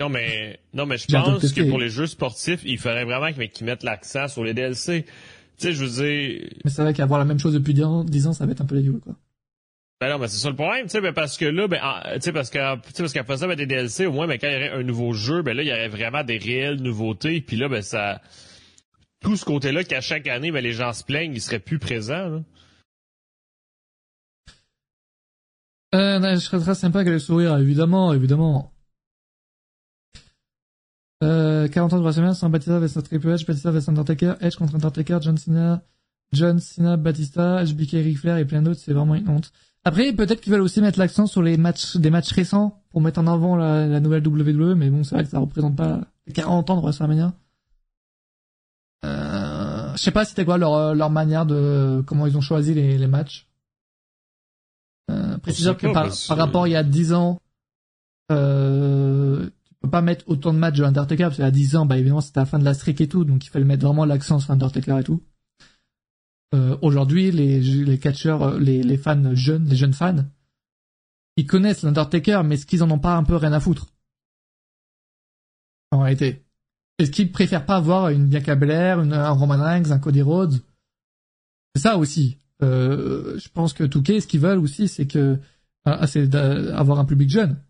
non, 0.00 0.10
mais, 0.10 0.60
non, 0.74 0.84
mais 0.84 0.98
je 0.98 1.06
pense 1.06 1.50
que 1.50 1.68
pour 1.68 1.78
les 1.78 1.88
jeux 1.88 2.06
sportifs, 2.06 2.60
il 2.64 2.78
faudrait 2.78 3.06
vraiment 3.06 3.32
qu'ils 3.32 3.66
mettent 3.66 3.84
l'accent 3.84 4.28
sur 4.28 4.44
les 4.44 4.52
DLC. 4.52 5.04
Tu 5.04 5.12
sais, 5.56 5.72
je 5.72 5.84
veux 5.84 5.90
dire... 5.90 6.50
Mais 6.62 6.70
c'est 6.70 6.82
vrai 6.82 6.92
qu'avoir 6.92 7.18
la 7.18 7.24
même 7.24 7.38
chose 7.38 7.54
depuis 7.54 7.72
10 7.72 7.84
ans, 7.84 8.04
10 8.04 8.26
ans 8.26 8.32
ça 8.34 8.44
va 8.44 8.52
être 8.52 8.60
un 8.60 8.66
peu 8.66 8.76
dégueu, 8.76 9.00
quoi. 9.02 9.14
Ben 10.00 10.10
non, 10.10 10.18
mais 10.18 10.28
c'est 10.28 10.38
ça 10.38 10.50
le 10.50 10.56
problème, 10.56 10.84
tu 10.86 10.90
sais, 10.90 11.00
ben 11.00 11.12
parce 11.12 11.38
que 11.38 11.44
là, 11.44 11.68
ben, 11.68 11.78
tu 12.14 12.20
sais, 12.20 12.32
parce 12.32 12.50
que, 12.50 12.58
parce 12.98 13.12
qu'après 13.12 13.38
ça, 13.38 13.46
ben, 13.46 13.56
des 13.56 13.66
DLC, 13.66 14.06
au 14.06 14.12
moins, 14.12 14.26
ben, 14.26 14.38
quand 14.38 14.48
il 14.48 14.52
y 14.52 14.56
aurait 14.56 14.70
un 14.72 14.82
nouveau 14.82 15.12
jeu, 15.12 15.42
ben 15.42 15.56
là, 15.56 15.62
il 15.62 15.68
y 15.68 15.72
aurait 15.72 15.88
vraiment 15.88 16.24
des 16.24 16.36
réelles 16.36 16.82
nouveautés, 16.82 17.40
puis 17.40 17.56
là, 17.56 17.68
ben, 17.68 17.80
ça, 17.80 18.20
tout 19.20 19.36
ce 19.36 19.44
côté-là 19.44 19.84
qu'à 19.84 20.00
chaque 20.00 20.26
année, 20.26 20.50
ben, 20.50 20.62
les 20.62 20.72
gens 20.72 20.92
se 20.92 21.04
plaignent, 21.04 21.32
ils 21.32 21.40
seraient 21.40 21.60
plus 21.60 21.78
présents, 21.78 22.28
là. 22.28 22.42
Euh, 25.94 26.34
je 26.34 26.40
serais 26.40 26.58
très 26.58 26.74
sympa 26.74 27.04
qu'elle 27.04 27.20
sourire, 27.20 27.56
évidemment, 27.56 28.12
évidemment. 28.12 28.72
Euh, 31.22 31.68
40 31.68 31.92
ans 31.92 31.98
de 31.98 32.02
WrestleMania, 32.02 32.34
sans 32.34 32.50
Batista 32.50 32.78
versus 32.80 33.02
Triple 33.02 33.28
H, 33.28 33.46
Batista 33.46 33.70
versus 33.70 33.88
Undertaker, 33.88 34.34
Edge 34.40 34.56
contre 34.56 34.74
Undertaker, 34.74 35.18
John 35.22 35.38
Cena, 35.38 35.82
John 36.32 36.58
Cena, 36.58 36.96
Batista, 36.96 37.64
HBK, 37.64 37.92
Ric 37.92 38.18
Flair 38.18 38.38
et 38.38 38.44
plein 38.44 38.60
d'autres, 38.60 38.80
c'est 38.80 38.92
vraiment 38.92 39.14
une 39.14 39.28
honte. 39.28 39.52
Après, 39.84 40.12
peut-être 40.12 40.40
qu'ils 40.40 40.52
veulent 40.52 40.62
aussi 40.62 40.80
mettre 40.80 40.98
l'accent 40.98 41.26
sur 41.26 41.42
les 41.42 41.58
matchs, 41.58 41.96
des 41.96 42.10
matchs 42.10 42.32
récents 42.32 42.82
pour 42.90 43.02
mettre 43.02 43.20
en 43.20 43.26
avant 43.26 43.56
la, 43.56 44.00
nouvelle 44.00 44.26
WWE, 44.26 44.74
mais 44.74 44.88
bon, 44.88 45.04
c'est 45.04 45.14
vrai 45.14 45.24
que 45.24 45.30
ça 45.30 45.38
représente 45.38 45.76
pas 45.76 46.00
40 46.32 46.70
ans 46.70 46.76
de 46.76 46.80
WrestleMania. 46.80 47.34
Euh, 49.04 49.92
je 49.94 50.02
sais 50.02 50.10
pas 50.10 50.24
si 50.24 50.30
c'était 50.30 50.46
quoi 50.46 50.56
leur, 50.56 50.94
leur 50.94 51.10
manière 51.10 51.44
de, 51.44 52.02
comment 52.06 52.26
ils 52.26 52.36
ont 52.38 52.40
choisi 52.40 52.72
les, 52.72 52.96
les 52.96 53.06
matchs. 53.06 53.46
Euh, 55.10 55.36
précisons 55.38 55.74
que 55.74 55.92
par, 55.92 56.08
par, 56.28 56.38
rapport 56.38 56.66
il 56.66 56.70
y 56.70 56.76
a 56.76 56.82
10 56.82 57.12
ans, 57.12 57.38
euh, 58.32 59.44
tu 59.44 59.74
peux 59.82 59.90
pas 59.90 60.00
mettre 60.00 60.24
autant 60.28 60.54
de 60.54 60.58
matchs 60.58 60.78
de 60.78 60.84
Undertaker, 60.84 61.24
parce 61.24 61.36
qu'il 61.36 61.44
y 61.44 61.48
a 61.48 61.50
10 61.50 61.76
ans, 61.76 61.84
bah 61.84 61.98
évidemment 61.98 62.22
c'était 62.22 62.40
la 62.40 62.46
fin 62.46 62.58
de 62.58 62.64
la 62.64 62.72
streak 62.72 63.02
et 63.02 63.08
tout, 63.08 63.24
donc 63.24 63.44
il 63.44 63.50
fallait 63.50 63.66
mettre 63.66 63.84
vraiment 63.84 64.06
l'accent 64.06 64.38
sur 64.38 64.50
Undertaker 64.50 64.98
et 64.98 65.04
tout. 65.04 65.22
Euh, 66.54 66.78
aujourd'hui, 66.82 67.32
les, 67.32 67.98
catcheurs, 67.98 68.42
euh, 68.42 68.58
les, 68.60 68.96
fans 68.96 69.34
jeunes, 69.34 69.66
les 69.66 69.74
jeunes 69.74 69.92
fans, 69.92 70.24
ils 71.36 71.46
connaissent 71.46 71.82
l'Undertaker, 71.82 72.42
mais 72.44 72.54
est-ce 72.54 72.66
qu'ils 72.66 72.84
en 72.84 72.90
ont 72.92 73.00
pas 73.00 73.16
un 73.16 73.24
peu 73.24 73.34
rien 73.34 73.52
à 73.52 73.58
foutre? 73.58 73.88
En 75.90 76.00
réalité. 76.00 76.44
Est-ce 76.98 77.10
qu'ils 77.10 77.32
préfèrent 77.32 77.66
pas 77.66 77.80
voir 77.80 78.10
une 78.10 78.28
Bianca 78.28 78.54
Belair, 78.54 79.00
un 79.00 79.30
Roman 79.30 79.60
Reigns, 79.60 79.90
un 79.90 79.98
Cody 79.98 80.22
Rhodes? 80.22 80.60
C'est 81.74 81.82
ça 81.82 81.98
aussi. 81.98 82.38
Euh, 82.62 83.36
je 83.36 83.48
pense 83.48 83.72
que 83.72 83.82
Touquet, 83.82 84.20
ce 84.20 84.28
qu'ils 84.28 84.40
veulent 84.40 84.58
aussi, 84.58 84.86
c'est 84.86 85.08
que 85.08 85.40
c'est 86.06 86.28
d'avoir 86.28 87.00
un 87.00 87.04
public 87.04 87.28
jeune. 87.28 87.60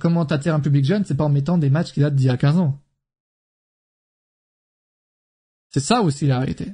Comment 0.00 0.24
t'attirer 0.24 0.54
un 0.54 0.60
public 0.60 0.84
jeune? 0.84 1.04
C'est 1.04 1.16
pas 1.16 1.24
en 1.24 1.28
mettant 1.28 1.58
des 1.58 1.70
matchs 1.70 1.92
qui 1.92 2.00
datent 2.00 2.16
d'il 2.16 2.26
y 2.26 2.30
a 2.30 2.36
15 2.36 2.58
ans. 2.58 2.80
C'est 5.70 5.80
ça 5.80 6.00
aussi 6.00 6.26
la 6.26 6.38
réalité. 6.38 6.72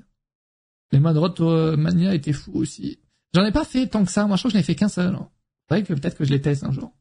Les 0.95 1.01
modes 1.01 1.17
Road 1.17 1.77
Mania 1.77 2.15
étaient 2.15 2.33
fous 2.33 2.53
aussi. 2.55 3.01
J'en 3.35 3.45
ai 3.45 3.51
pas 3.51 3.65
fait 3.65 3.89
tant 3.89 4.05
que 4.05 4.13
ça. 4.13 4.29
Moi, 4.29 4.37
je 4.37 4.43
crois 4.43 4.51
que 4.51 4.53
je 4.53 4.59
n'ai 4.59 4.63
fait 4.63 4.77
qu'un 4.77 4.89
seul. 4.89 5.19
C'est 5.69 5.75
vrai 5.75 5.83
que 5.83 5.93
peut-être 5.93 6.17
que 6.17 6.25
je 6.25 6.31
les 6.31 6.41
teste 6.41 6.63
un 6.63 6.71
jour. 6.71 6.93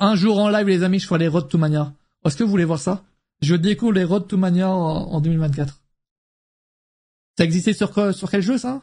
Un 0.00 0.14
jour 0.14 0.38
en 0.38 0.48
live, 0.48 0.66
les 0.66 0.82
amis, 0.84 1.00
je 1.00 1.06
ferai 1.06 1.18
les 1.18 1.28
Road 1.28 1.50
to 1.50 1.58
Mania. 1.58 1.92
Est-ce 2.24 2.38
que 2.38 2.44
vous 2.44 2.50
voulez 2.50 2.64
voir 2.64 2.78
ça? 2.78 3.04
Je 3.42 3.54
découvre 3.54 3.92
les 3.92 4.04
Road 4.04 4.26
to 4.26 4.38
Mania 4.38 4.70
en, 4.70 5.20
2024. 5.20 5.82
Ça 7.36 7.44
existait 7.44 7.74
sur 7.74 8.14
sur 8.14 8.30
quel 8.30 8.40
jeu 8.40 8.56
ça? 8.56 8.80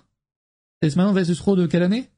C'est 0.84 0.96
maintenant 0.96 1.14
vs 1.14 1.36
Pro 1.40 1.56
de 1.56 1.66
quelle 1.66 1.82
année? 1.82 2.12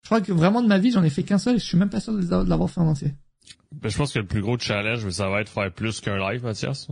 Je 0.00 0.08
crois 0.08 0.22
que 0.22 0.32
vraiment 0.32 0.62
de 0.62 0.66
ma 0.66 0.78
vie, 0.78 0.92
j'en 0.92 1.02
ai 1.02 1.10
fait 1.10 1.24
qu'un 1.24 1.36
seul 1.36 1.56
et 1.56 1.58
je 1.58 1.64
suis 1.64 1.76
même 1.76 1.90
pas 1.90 2.00
sûr 2.00 2.14
de 2.14 2.48
l'avoir 2.48 2.70
fait 2.70 2.80
en 2.80 2.88
entier. 2.88 3.12
Ben, 3.72 3.90
je 3.90 3.98
pense 3.98 4.14
que 4.14 4.18
le 4.18 4.26
plus 4.26 4.40
gros 4.40 4.58
challenge, 4.58 5.06
ça 5.10 5.28
va 5.28 5.42
être 5.42 5.50
faire 5.50 5.70
plus 5.70 6.00
qu'un 6.00 6.16
live, 6.16 6.42
Mathias. 6.42 6.88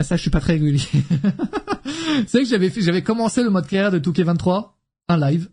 Ah, 0.00 0.04
ça, 0.04 0.16
je 0.16 0.22
suis 0.22 0.30
pas 0.30 0.40
très 0.40 0.54
régulier. 0.54 0.78
c'est 2.26 2.32
vrai 2.32 2.42
que 2.42 2.48
j'avais 2.48 2.70
fait, 2.70 2.80
j'avais 2.80 3.02
commencé 3.02 3.42
le 3.42 3.50
mode 3.50 3.66
carrière 3.66 3.90
de 3.90 3.98
2K23, 3.98 4.70
un 5.08 5.30
live. 5.30 5.50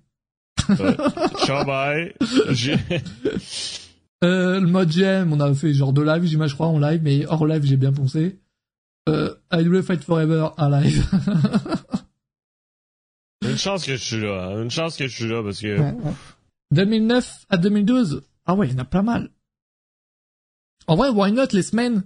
ciao, 1.45 1.66
bye. 1.66 2.14
euh, 4.24 4.62
le 4.62 4.68
mode 4.68 4.89
GM, 4.89 5.34
on 5.34 5.41
a 5.41 5.54
fait 5.54 5.74
genre 5.74 5.91
deux 5.91 6.06
lives, 6.06 6.24
j'imagine, 6.24 6.52
je 6.52 6.56
crois, 6.56 6.68
en 6.68 6.80
live, 6.80 7.02
mais 7.04 7.26
hors 7.26 7.45
live, 7.45 7.66
j'ai 7.66 7.76
bien 7.76 7.91
poncé. 7.91 8.39
Euh, 9.10 9.36
IW 9.52 9.82
Fight 9.82 10.02
Forever, 10.02 10.48
un 10.58 10.70
live. 10.80 11.06
Une 13.41 13.58
chance 13.58 13.86
que 13.86 13.98
je 13.98 14.02
suis 14.02 14.22
là, 14.22 14.45
hein. 14.45 14.64
une 14.64 14.72
chance 14.72 14.95
que 14.95 15.08
je 15.08 15.16
suis 15.16 15.28
là, 15.28 15.43
parce 15.43 15.60
que... 15.60 15.78
2009 16.72 17.45
à 17.50 17.58
2012, 17.58 18.24
ah 18.45 18.56
ouais, 18.56 18.68
il 18.68 18.74
y 18.74 18.76
en 18.76 18.80
a 18.80 18.86
pas 18.86 19.02
mal. 19.02 19.30
En 20.88 20.95
vrai, 20.95 21.10
why 21.10 21.32
not 21.32 21.48
les 21.52 21.62
semaines, 21.64 22.04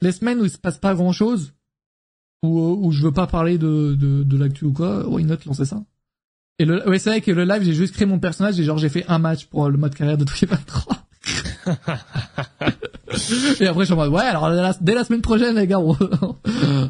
les 0.00 0.12
semaines 0.12 0.40
où 0.40 0.44
il 0.44 0.50
se 0.50 0.58
passe 0.58 0.78
pas 0.78 0.94
grand 0.94 1.12
chose, 1.12 1.54
où, 2.42 2.58
où 2.58 2.92
je 2.92 3.02
veux 3.02 3.12
pas 3.12 3.26
parler 3.26 3.58
de, 3.58 3.94
de, 3.94 4.22
de 4.22 4.36
l'actu 4.36 4.66
ou 4.66 4.72
quoi, 4.72 5.08
why 5.08 5.24
not 5.24 5.36
lancer 5.46 5.64
ça? 5.64 5.82
Et 6.58 6.64
le, 6.64 6.88
ouais, 6.88 6.98
c'est 6.98 7.10
vrai 7.10 7.20
que 7.20 7.32
le 7.32 7.44
live, 7.44 7.62
j'ai 7.62 7.74
juste 7.74 7.94
créé 7.94 8.06
mon 8.06 8.20
personnage 8.20 8.60
et 8.60 8.64
genre 8.64 8.78
j'ai 8.78 8.88
fait 8.88 9.04
un 9.08 9.18
match 9.18 9.46
pour 9.46 9.68
le 9.68 9.76
mode 9.76 9.94
carrière 9.94 10.18
de 10.18 10.24
Twitch 10.24 10.44
23. 10.48 10.96
et 13.60 13.66
après 13.66 13.80
je 13.80 13.84
suis 13.84 13.94
en 13.94 13.96
mode, 13.96 14.12
ouais, 14.12 14.22
alors 14.22 14.76
dès 14.80 14.94
la 14.94 15.04
semaine 15.04 15.22
prochaine, 15.22 15.56
les 15.56 15.66
gars, 15.66 15.78
on, 15.80 15.96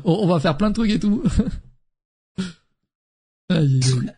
on, 0.05 0.27
va 0.27 0.41
faire 0.41 0.57
plein 0.57 0.71
de 0.71 0.75
trucs 0.75 0.91
et 0.91 0.99
tout. 0.99 1.23
aïe, 3.49 3.81
aïe. 3.83 4.13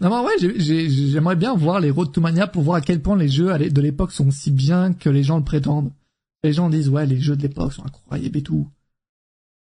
Non 0.00 0.08
mais 0.08 0.26
ouais, 0.26 0.58
j'aimerais 0.58 1.36
bien 1.36 1.54
voir 1.54 1.80
les 1.80 1.90
Road 1.90 2.10
to 2.12 2.20
Mania 2.20 2.46
pour 2.46 2.62
voir 2.62 2.76
à 2.76 2.80
quel 2.80 3.02
point 3.02 3.16
les 3.16 3.28
jeux 3.28 3.56
de 3.58 3.80
l'époque 3.80 4.12
sont 4.12 4.30
si 4.30 4.50
bien 4.50 4.92
que 4.94 5.10
les 5.10 5.22
gens 5.22 5.38
le 5.38 5.44
prétendent. 5.44 5.92
Les 6.42 6.52
gens 6.52 6.70
disent 6.70 6.88
ouais, 6.88 7.06
les 7.06 7.20
jeux 7.20 7.36
de 7.36 7.42
l'époque 7.42 7.72
sont 7.72 7.84
incroyables 7.84 8.36
et 8.36 8.42
tout. 8.42 8.70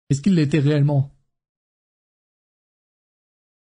Est-ce 0.09 0.21
qu'ils 0.21 0.35
l'étaient 0.35 0.59
réellement? 0.59 1.11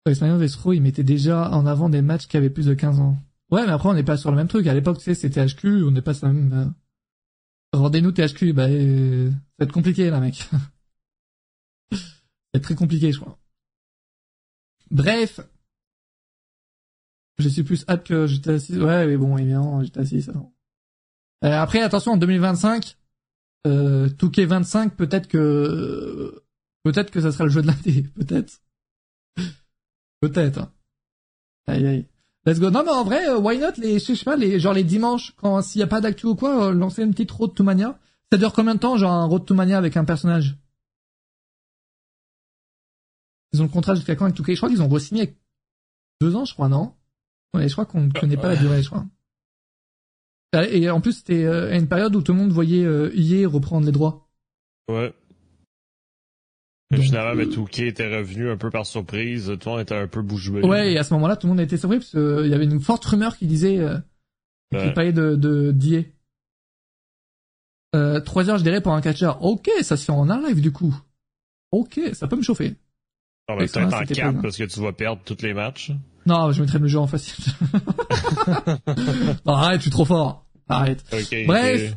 Experience 0.06 0.40
Vestro, 0.40 0.74
il 0.74 0.82
mettait 0.82 1.04
déjà 1.04 1.52
en 1.52 1.66
avant 1.66 1.90
des 1.90 2.02
matchs 2.02 2.28
qui 2.28 2.38
avaient 2.38 2.50
plus 2.50 2.66
de 2.66 2.74
15 2.74 3.00
ans. 3.00 3.18
Ouais, 3.52 3.66
mais 3.66 3.72
après 3.72 3.90
on 3.90 3.94
n'est 3.94 4.04
pas 4.04 4.18
sur 4.18 4.32
le 4.32 4.38
même 4.38 4.48
truc. 4.48 4.68
À 4.68 4.74
l'époque, 4.74 4.98
tu 4.98 5.04
sais, 5.04 5.16
c'était 5.16 5.46
HQ, 5.46 5.84
on 5.84 5.92
n'est 5.92 6.02
pas 6.02 6.14
sur 6.14 6.28
le 6.28 6.34
même. 6.34 6.54
Euh, 7.74 7.78
rendez-nous 7.78 8.12
THQ, 8.12 8.54
bah 8.54 8.68
euh... 8.68 9.30
ça 9.30 9.38
va 9.60 9.66
être 9.66 9.72
compliqué 9.72 10.10
là, 10.10 10.20
mec. 10.20 10.36
ça 10.52 10.58
va 11.92 12.00
être 12.54 12.64
très 12.64 12.76
compliqué, 12.76 13.12
je 13.12 13.20
crois. 13.20 13.38
Bref, 14.92 15.40
je 17.40 17.50
suis 17.50 17.64
plus 17.64 17.86
hâte 17.88 18.06
que 18.06 18.28
j'étais 18.28 18.52
assis. 18.52 18.78
Ouais, 18.78 19.08
mais 19.08 19.18
bon, 19.18 19.38
évidemment, 19.38 19.82
assis. 19.96 20.22
Ça. 20.22 20.34
Euh, 21.46 21.52
après, 21.52 21.82
attention, 21.82 22.14
en 22.14 22.18
2025, 22.18 22.98
euh, 23.68 24.10
Touquet 24.10 24.46
25, 24.46 24.96
peut-être 24.96 25.28
que 25.28 26.44
peut-être 26.84 27.12
que 27.12 27.22
ça 27.22 27.32
sera 27.32 27.46
le 27.46 27.50
jeu 27.50 27.62
de 27.62 27.68
l'année, 27.68 28.04
peut-être, 28.16 28.62
peut-être. 30.22 30.60
Hein. 30.60 30.72
Aïe 31.68 31.88
aïe. 31.88 32.06
Let's 32.46 32.60
go. 32.60 32.70
Non 32.72 32.84
mais 32.84 32.92
en 32.92 33.04
vrai, 33.04 33.28
euh, 33.28 33.38
why 33.38 33.58
not 33.58 33.74
les, 33.78 34.00
je 34.00 34.14
sais 34.14 34.26
pas, 34.26 34.38
les 34.38 34.60
genre 34.60 34.74
les 34.74 34.84
dimanches 34.84 35.34
quand 35.36 35.62
s'il 35.62 35.80
y 35.80 35.84
a 35.84 35.88
pas 35.88 36.02
d'actu 36.02 36.26
ou 36.26 36.36
quoi, 36.36 36.68
euh, 36.68 36.74
lancer 36.74 37.04
une 37.04 37.12
petite 37.12 37.32
road 37.32 37.54
to 37.54 37.64
mania. 37.64 38.00
Ça 38.32 38.38
dure 38.38 38.54
combien 38.54 38.76
de 38.76 38.80
temps, 38.80 38.98
genre 38.98 39.12
un 39.12 39.26
road 39.26 39.46
to 39.46 39.56
mania 39.56 39.78
avec 39.78 39.98
un 39.98 40.06
personnage? 40.06 40.58
Ils 43.52 43.62
ont 43.62 43.66
le 43.66 43.70
contrat 43.70 43.96
jusqu'à 43.96 44.16
quand 44.16 44.26
avec 44.26 44.36
Touquet 44.36 44.54
Je 44.54 44.60
crois 44.60 44.70
qu'ils 44.70 44.82
ont 44.82 44.88
re-signé 44.88 45.36
deux 46.22 46.36
ans, 46.36 46.46
je 46.46 46.54
crois, 46.54 46.70
non? 46.70 46.94
Ouais, 47.54 47.68
je 47.68 47.74
crois 47.74 47.86
qu'on 47.86 48.02
ne 48.02 48.12
connaît 48.12 48.38
pas 48.38 48.50
la 48.50 48.56
durée, 48.56 48.82
je 48.84 48.89
crois. 48.89 49.06
Et 50.72 50.89
en 50.89 51.02
plus, 51.02 51.14
c'était 51.14 51.43
euh, 51.43 51.72
à 51.72 51.76
une 51.76 51.88
période 51.88 52.16
où 52.16 52.22
tout 52.22 52.32
le 52.32 52.39
monde 52.39 52.52
voyait 52.52 52.84
euh, 52.84 53.12
reprendre 53.47 53.86
les 53.86 53.91
droits. 53.91 54.30
Ouais. 54.89 55.14
Et 56.91 57.02
finalement, 57.02 57.39
euh... 57.39 57.45
Touquet 57.45 57.88
était 57.88 58.16
revenu 58.16 58.50
un 58.50 58.58
peu 58.58 58.72
par 58.72 58.86
surprise. 58.86 59.45
Tout 59.60 59.70
le 59.70 59.72
monde 59.72 59.82
était 59.82 59.95
un 59.95 60.08
peu 60.08 60.22
bouche 60.22 60.50
Ouais, 60.50 60.93
et 60.93 60.97
à 60.97 61.04
ce 61.04 61.14
moment-là, 61.14 61.36
tout 61.36 61.45
le 61.45 61.54
monde 61.54 61.62
était 61.62 61.78
surpris 61.78 62.00
parce 62.00 62.10
qu'il 62.10 62.20
euh, 62.20 62.47
y 62.47 62.54
avait 62.54 62.64
une 62.64 62.80
forte 62.80 63.06
rumeur 63.06 63.38
qui 63.38 63.45
disait 63.45 63.78
euh, 63.78 63.97
qu'il 64.72 64.93
parlait 64.93 65.14
de, 65.14 65.36
de 65.36 65.72
d'IA. 65.72 66.02
Euh, 67.95 68.20
trois 68.20 68.50
heures, 68.50 68.58
je 68.58 68.64
dirais, 68.64 68.82
pour 68.82 68.93
un 68.93 69.02
catcheur. 69.02 69.43
Ok, 69.43 69.70
ça 69.82 69.97
se 69.97 70.06
fait 70.06 70.12
en 70.12 70.30
un 70.30 70.41
live 70.47 70.62
du 70.62 70.72
coup. 70.72 70.95
Ok, 71.72 72.00
ça 72.14 72.28
peut 72.28 72.36
me 72.36 72.41
chauffer. 72.41 72.76
Ah, 73.47 73.56
bah, 73.56 73.66
peut-être 73.66 73.93
en 73.93 74.06
cap 74.06 74.41
parce 74.41 74.58
que 74.58 74.64
tu 74.64 74.80
vas 74.80 74.93
perdre 74.93 75.22
tous 75.24 75.41
les 75.43 75.54
matchs. 75.54 75.91
Non, 76.30 76.52
je 76.52 76.62
mettrais 76.62 76.78
le 76.78 76.88
jeu 76.88 77.00
en 77.00 77.08
facile. 77.08 77.44
non, 79.46 79.54
arrête, 79.54 79.78
je 79.78 79.82
suis 79.82 79.92
trop 79.92 80.06
fort. 80.06 80.46
Arrête. 80.68 81.04
Bref. 81.48 81.96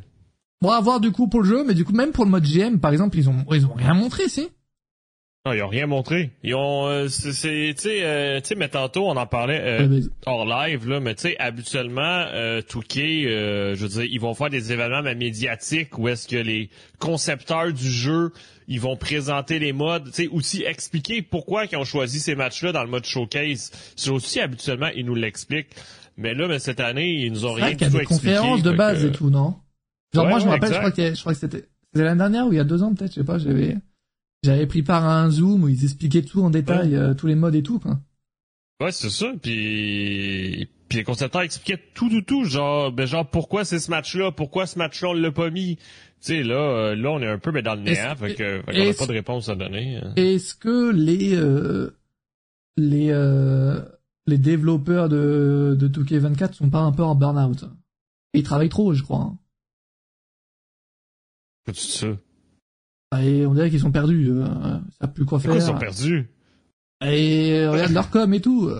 Bon, 0.62 0.70
à 0.70 0.80
voir 0.80 1.00
du 1.00 1.12
coup 1.12 1.28
pour 1.28 1.42
le 1.42 1.48
jeu, 1.48 1.64
mais 1.66 1.74
du 1.74 1.84
coup, 1.84 1.92
même 1.92 2.12
pour 2.12 2.24
le 2.24 2.30
mode 2.30 2.44
GM, 2.44 2.78
par 2.78 2.92
exemple, 2.92 3.18
ils 3.18 3.28
ont, 3.28 3.44
ils 3.50 3.66
ont 3.66 3.74
rien 3.74 3.92
montré, 3.92 4.30
si? 4.30 4.48
Non, 5.44 5.54
ils 5.54 5.62
ont 5.62 5.68
rien 5.68 5.88
montré. 5.88 6.30
Ils 6.44 6.54
ont, 6.54 6.86
euh, 6.86 7.08
c'est, 7.08 7.74
tu 7.74 7.82
sais, 7.82 8.04
euh, 8.04 8.40
tu 8.40 8.48
sais, 8.48 8.54
mais 8.54 8.68
tantôt 8.68 9.08
on 9.08 9.16
en 9.16 9.26
parlait 9.26 9.60
euh, 9.60 10.00
hors 10.24 10.46
live 10.46 10.88
là, 10.88 11.00
mais 11.00 11.16
tu 11.16 11.22
sais, 11.22 11.36
habituellement, 11.40 12.26
euh, 12.32 12.62
Touquet, 12.62 13.24
euh, 13.26 13.74
je 13.74 13.82
veux 13.82 13.88
dire, 13.88 14.04
ils 14.04 14.20
vont 14.20 14.34
faire 14.34 14.50
des 14.50 14.72
événements 14.72 15.02
médiatiques 15.02 15.98
où 15.98 16.06
est-ce 16.06 16.28
que 16.28 16.36
les 16.36 16.70
concepteurs 17.00 17.72
du 17.72 17.90
jeu, 17.90 18.30
ils 18.68 18.80
vont 18.80 18.96
présenter 18.96 19.58
les 19.58 19.72
modes, 19.72 20.04
tu 20.12 20.12
sais, 20.12 20.28
aussi 20.28 20.62
expliquer 20.62 21.22
pourquoi 21.22 21.64
ils 21.64 21.76
ont 21.76 21.84
choisi 21.84 22.20
ces 22.20 22.36
matchs-là 22.36 22.70
dans 22.70 22.84
le 22.84 22.90
mode 22.90 23.04
showcase. 23.04 23.72
C'est 23.96 24.10
aussi 24.10 24.38
habituellement 24.38 24.90
ils 24.94 25.04
nous 25.04 25.16
l'expliquent, 25.16 25.74
mais 26.16 26.34
là, 26.34 26.46
mais 26.46 26.60
cette 26.60 26.78
année, 26.78 27.14
ils 27.14 27.32
nous 27.32 27.46
ont 27.46 27.54
rien 27.54 27.70
du 27.70 27.78
tout 27.78 27.84
expliqué. 27.84 28.04
conférences 28.04 28.62
de 28.62 28.70
base 28.70 29.04
et 29.04 29.10
tout, 29.10 29.28
non? 29.28 29.56
Genre 30.14 30.28
moi, 30.28 30.38
je 30.38 30.44
me 30.44 30.50
rappelle, 30.50 30.72
je 30.72 30.78
crois 30.78 30.92
que 30.92 31.14
je 31.16 31.20
crois 31.20 31.32
que 31.32 31.40
c'était, 31.40 31.64
c'était 31.92 32.04
l'année 32.04 32.18
dernière 32.18 32.46
ou 32.46 32.52
il 32.52 32.58
y 32.58 32.60
a 32.60 32.64
deux 32.64 32.84
ans 32.84 32.94
peut-être, 32.94 33.10
je 33.10 33.20
sais 33.20 33.26
pas, 33.26 33.38
j'avais 33.38 33.76
j'avais 34.42 34.66
pris 34.66 34.82
part 34.82 35.04
à 35.04 35.22
un 35.22 35.30
zoom 35.30 35.64
où 35.64 35.68
ils 35.68 35.84
expliquaient 35.84 36.22
tout 36.22 36.42
en 36.42 36.50
détail, 36.50 36.96
euh, 36.96 37.14
tous 37.14 37.26
les 37.26 37.34
modes 37.34 37.54
et 37.54 37.62
tout, 37.62 37.78
quoi. 37.78 37.98
Ouais, 38.82 38.90
c'est 38.90 39.10
ça. 39.10 39.32
Puis, 39.40 40.68
puis 40.88 40.98
les 40.98 41.04
concepteurs 41.04 41.42
expliquaient 41.42 41.80
tout, 41.94 42.08
tout, 42.08 42.22
tout. 42.22 42.44
Genre, 42.44 42.90
ben 42.90 43.06
genre 43.06 43.28
pourquoi 43.28 43.64
c'est 43.64 43.78
ce 43.78 43.90
match-là, 43.90 44.32
pourquoi 44.32 44.66
ce 44.66 44.76
match-là 44.78 45.10
on 45.10 45.12
l'a 45.12 45.30
pas 45.30 45.50
mis? 45.50 45.76
Tu 45.76 45.82
sais, 46.20 46.42
là, 46.42 46.54
euh, 46.54 46.96
là, 46.96 47.10
on 47.10 47.20
est 47.20 47.28
un 47.28 47.38
peu 47.38 47.52
ben, 47.52 47.62
dans 47.62 47.76
le 47.76 47.82
néant, 47.82 48.16
fait 48.16 48.34
que, 48.34 48.62
fait 48.62 48.86
n'a 48.86 48.94
pas 48.94 49.06
de 49.06 49.12
réponse 49.12 49.48
à 49.48 49.54
donner. 49.54 49.96
Hein. 49.96 50.12
Est-ce 50.16 50.54
que 50.56 50.90
les 50.90 51.36
euh, 51.36 51.96
les 52.76 53.10
euh, 53.10 53.80
les 54.26 54.38
développeurs 54.38 55.08
de 55.08 55.76
de 55.78 55.88
2K24 55.88 56.54
sont 56.54 56.70
pas 56.70 56.80
un 56.80 56.92
peu 56.92 57.04
en 57.04 57.14
burn-out? 57.14 57.64
Ils 58.34 58.42
travaillent 58.42 58.68
trop, 58.68 58.94
je 58.94 59.02
crois. 59.02 59.20
Hein. 59.20 59.38
C'est 61.66 61.76
ça? 61.76 62.06
Et 63.20 63.46
on 63.46 63.54
dirait 63.54 63.70
qu'ils 63.70 63.80
sont 63.80 63.92
perdus. 63.92 64.30
Euh, 64.30 64.46
ça 65.00 65.08
plus 65.08 65.24
quoi 65.24 65.40
faire. 65.40 65.54
ils 65.54 65.62
sont 65.62 65.78
perdus. 65.78 66.28
Et 67.04 67.66
regarde 67.66 67.92
leur 67.92 68.10
com 68.10 68.32
et 68.32 68.40
tout. 68.40 68.70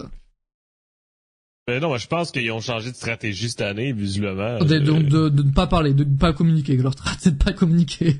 Ben 1.66 1.80
non, 1.80 1.89
moi 1.89 1.99
je 1.99 2.09
pense 2.09 2.33
qu'ils 2.33 2.51
ont 2.51 2.61
changé 2.61 2.91
de 2.91 2.97
stratégie 2.97 3.49
cette 3.49 3.61
année, 3.61 3.93
visiblement. 3.93 4.59
De, 4.59 4.78
de, 4.78 5.28
de, 5.28 5.43
ne 5.43 5.53
pas 5.53 5.68
parler, 5.68 5.95
de 5.95 6.05
ne 6.05 6.16
pas 6.16 6.33
communiquer. 6.33 6.76
Leur 6.76 6.93
stratégie, 6.93 7.18
c'est 7.22 7.39
de 7.39 7.43
pas 7.43 7.53
communiquer. 7.53 8.16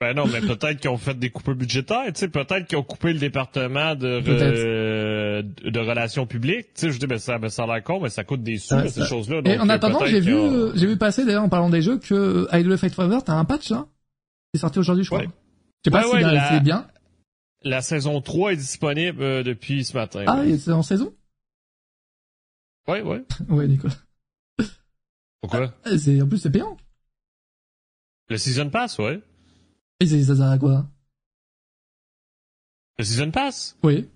Ben 0.00 0.16
non, 0.16 0.26
mais 0.26 0.40
peut-être 0.40 0.80
qu'ils 0.80 0.90
ont 0.90 0.96
fait 0.96 1.16
des 1.16 1.30
coupes 1.30 1.52
budgétaires, 1.52 2.06
tu 2.06 2.12
sais, 2.16 2.28
peut-être 2.28 2.66
qu'ils 2.66 2.76
ont 2.76 2.82
coupé 2.82 3.12
le 3.12 3.20
département 3.20 3.94
de 3.94 4.20
de 5.42 5.78
relations 5.78 6.26
publiques, 6.26 6.74
tu 6.74 6.86
sais, 6.86 6.90
je 6.90 6.98
dis 6.98 7.06
ben 7.06 7.18
ça 7.18 7.38
ben 7.38 7.50
ça 7.50 7.64
a 7.64 7.66
l'air 7.66 7.84
con, 7.84 8.00
mais 8.00 8.08
ça 8.08 8.24
coûte 8.24 8.42
des 8.42 8.58
sous 8.58 8.88
ces 8.88 9.04
choses-là. 9.04 9.42
Et 9.44 9.58
en 9.58 9.68
euh, 9.68 9.72
attendant, 9.72 10.04
j'ai 10.06 10.20
vu 10.20 10.34
j'ai 10.74 10.86
vu 10.86 10.96
passer 10.96 11.24
d'ailleurs 11.24 11.44
en 11.44 11.48
parlant 11.48 11.70
des 11.70 11.82
jeux 11.82 11.98
que 11.98 12.48
Idle 12.52 12.76
Fight 12.78 12.94
Forever, 12.94 13.18
t'as 13.24 13.34
un 13.34 13.44
patch 13.44 13.70
là 13.70 13.86
c'est 14.52 14.60
sorti 14.60 14.78
aujourd'hui, 14.78 15.04
je 15.04 15.10
crois. 15.10 15.22
Je 15.22 15.28
sais 15.84 15.90
pas 15.90 16.02
si 16.04 16.54
c'est 16.54 16.60
bien. 16.60 16.88
La 17.64 17.80
saison 17.80 18.20
3 18.20 18.52
est 18.52 18.56
disponible 18.56 19.22
euh, 19.22 19.42
depuis 19.42 19.84
ce 19.84 19.94
matin. 19.96 20.24
Ah, 20.26 20.42
c'est 20.58 20.72
en 20.72 20.82
saison? 20.82 21.14
Ouais, 22.88 23.02
ouais. 23.02 23.24
ouais, 23.48 23.68
Nicolas. 23.68 23.94
Pourquoi? 25.40 25.72
Ah, 25.84 25.96
c'est 25.96 26.20
En 26.20 26.28
plus, 26.28 26.38
c'est 26.38 26.50
payant. 26.50 26.76
Le 28.28 28.36
Season 28.36 28.68
Pass, 28.68 28.98
ouais. 28.98 29.20
Et 30.00 30.06
ça 30.06 30.36
sert 30.36 30.46
à 30.46 30.58
quoi? 30.58 30.86
Le 32.98 33.04
Season 33.04 33.30
Pass? 33.30 33.76
Oui. 33.82 34.08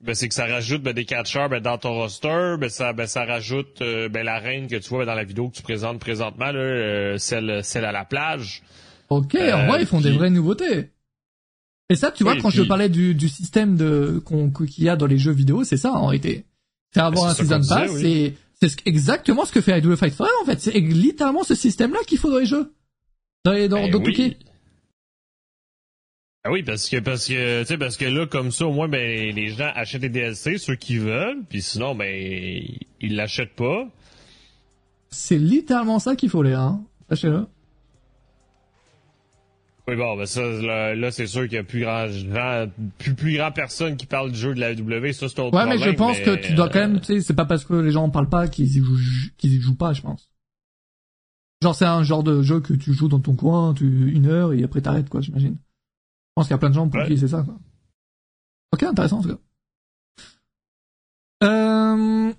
Ben, 0.00 0.14
c'est 0.14 0.28
que 0.28 0.34
ça 0.34 0.46
rajoute 0.46 0.82
ben, 0.82 0.92
des 0.92 1.04
catcheurs 1.04 1.48
ben, 1.48 1.60
dans 1.60 1.76
ton 1.76 1.94
roster, 1.94 2.56
ben, 2.58 2.68
ça, 2.68 2.92
ben, 2.92 3.06
ça 3.06 3.24
rajoute 3.24 3.82
euh, 3.82 4.08
ben, 4.08 4.24
la 4.24 4.38
reine 4.38 4.68
que 4.68 4.76
tu 4.76 4.88
vois 4.88 5.00
ben, 5.00 5.06
dans 5.06 5.14
la 5.14 5.24
vidéo 5.24 5.48
que 5.48 5.56
tu 5.56 5.62
présentes 5.62 5.98
présentement, 5.98 6.52
là, 6.52 6.60
euh, 6.60 7.18
celle, 7.18 7.64
celle 7.64 7.84
à 7.84 7.92
la 7.92 8.04
plage. 8.04 8.62
Ok, 9.10 9.34
en 9.34 9.38
Euh, 9.38 9.66
vrai, 9.66 9.80
ils 9.82 9.86
font 9.86 10.00
des 10.00 10.10
vraies 10.12 10.30
nouveautés. 10.30 10.90
Et 11.90 11.96
ça, 11.96 12.10
tu 12.12 12.22
vois, 12.24 12.34
Oui, 12.34 12.42
quand 12.42 12.50
je 12.50 12.60
puis- 12.60 12.68
parlais 12.68 12.88
du, 12.90 13.14
du 13.14 13.28
système 13.28 13.76
de 13.76 14.20
qu'on 14.24 14.50
qu'il 14.50 14.84
y 14.84 14.88
a 14.90 14.96
dans 14.96 15.06
les 15.06 15.16
jeux 15.18 15.32
vidéo, 15.32 15.64
c'est 15.64 15.78
ça 15.78 15.92
en 15.92 16.06
réalité. 16.06 16.44
C'est 16.92 17.00
avoir 17.00 17.26
un 17.30 17.34
season 17.34 17.60
pass, 17.66 17.92
disait, 17.92 18.00
c'est 18.00 18.34
c'est 18.60 18.68
ce- 18.68 18.76
exactement 18.84 19.44
ce 19.46 19.52
que 19.52 19.60
fait 19.62 19.78
IW 19.78 19.96
Fight 19.96 20.12
Forever 20.14 20.32
en 20.42 20.44
fait. 20.44 20.60
C'est 20.60 20.72
littéralement 20.78 21.44
ce 21.44 21.54
système-là 21.54 22.00
qu'il 22.06 22.18
faut 22.18 22.30
dans 22.30 22.38
les 22.38 22.46
jeux, 22.46 22.72
dans 23.44 23.52
les 23.52 23.68
dans, 23.68 23.76
Ben 23.82 23.90
dans 23.90 23.98
oui. 24.00 24.12
2K. 24.14 24.36
Ah 26.44 26.50
oui, 26.52 26.62
parce 26.62 26.88
que 26.88 26.98
parce 26.98 27.26
que 27.26 27.60
tu 27.62 27.66
sais 27.66 27.78
parce 27.78 27.96
que 27.96 28.04
là 28.04 28.26
comme 28.26 28.52
ça 28.52 28.66
au 28.66 28.72
moins 28.72 28.88
ben 28.88 29.34
les 29.34 29.48
gens 29.48 29.70
achètent 29.74 30.00
des 30.02 30.08
DLC 30.08 30.56
ceux 30.58 30.76
qui 30.76 30.96
veulent, 30.98 31.42
puis 31.48 31.60
sinon 31.62 31.94
ben 31.94 32.62
ils 33.00 33.16
l'achètent 33.16 33.54
pas. 33.56 33.88
C'est 35.10 35.38
littéralement 35.38 35.98
ça 35.98 36.16
qu'il 36.16 36.30
faut 36.30 36.42
les 36.42 36.52
hein. 36.52 36.80
Sachez-le. 37.08 37.46
Oui 39.88 39.96
bon 39.96 40.18
ben 40.18 40.26
ça 40.26 40.42
là, 40.42 40.94
là, 40.94 41.10
c'est 41.10 41.26
sûr 41.26 41.44
qu'il 41.44 41.54
y 41.54 41.56
a 41.56 41.64
plus 41.64 41.80
grand, 41.80 42.06
grand 42.30 42.66
plus 42.98 43.14
plus 43.14 43.34
grand 43.38 43.50
personne 43.50 43.96
qui 43.96 44.04
parle 44.04 44.30
du 44.32 44.38
jeu 44.38 44.54
de 44.54 44.60
la 44.60 44.74
W, 44.74 45.14
ça 45.14 45.30
c'est 45.30 45.40
autre 45.40 45.56
Ouais, 45.56 45.64
mais 45.64 45.78
je 45.78 45.90
pense 45.90 46.18
que 46.20 46.36
tu 46.36 46.52
dois 46.52 46.68
quand 46.68 46.80
même, 46.80 47.00
tu 47.00 47.06
sais, 47.06 47.20
c'est 47.22 47.34
pas 47.34 47.46
parce 47.46 47.64
que 47.64 47.72
les 47.72 47.90
gens 47.90 48.04
en 48.04 48.10
parlent 48.10 48.28
pas 48.28 48.48
qu'ils 48.48 48.66
y 48.66 48.80
jouent, 48.80 48.98
qu'ils 49.38 49.54
y 49.54 49.60
jouent 49.60 49.76
pas, 49.78 49.94
je 49.94 50.02
pense. 50.02 50.30
Genre, 51.62 51.74
c'est 51.74 51.86
un 51.86 52.02
genre 52.02 52.22
de 52.22 52.42
jeu 52.42 52.60
que 52.60 52.74
tu 52.74 52.92
joues 52.92 53.08
dans 53.08 53.18
ton 53.18 53.34
coin, 53.34 53.72
tu, 53.72 54.12
une 54.12 54.26
heure, 54.26 54.52
et 54.52 54.62
après 54.62 54.82
t'arrêtes, 54.82 55.08
quoi, 55.08 55.22
j'imagine. 55.22 55.56
Je 55.56 56.32
pense 56.34 56.46
qu'il 56.46 56.52
y 56.52 56.54
a 56.54 56.58
plein 56.58 56.68
de 56.68 56.74
gens 56.74 56.88
pour 56.88 57.00
Ouais. 57.00 57.06
qui 57.08 57.16
c'est 57.18 57.28
ça, 57.28 57.42
quoi. 57.42 57.58
Ok, 58.74 58.82
intéressant, 58.82 59.18
en 59.20 59.22
tout 59.22 59.28
cas. 59.30 59.38
Euh... 61.44 62.32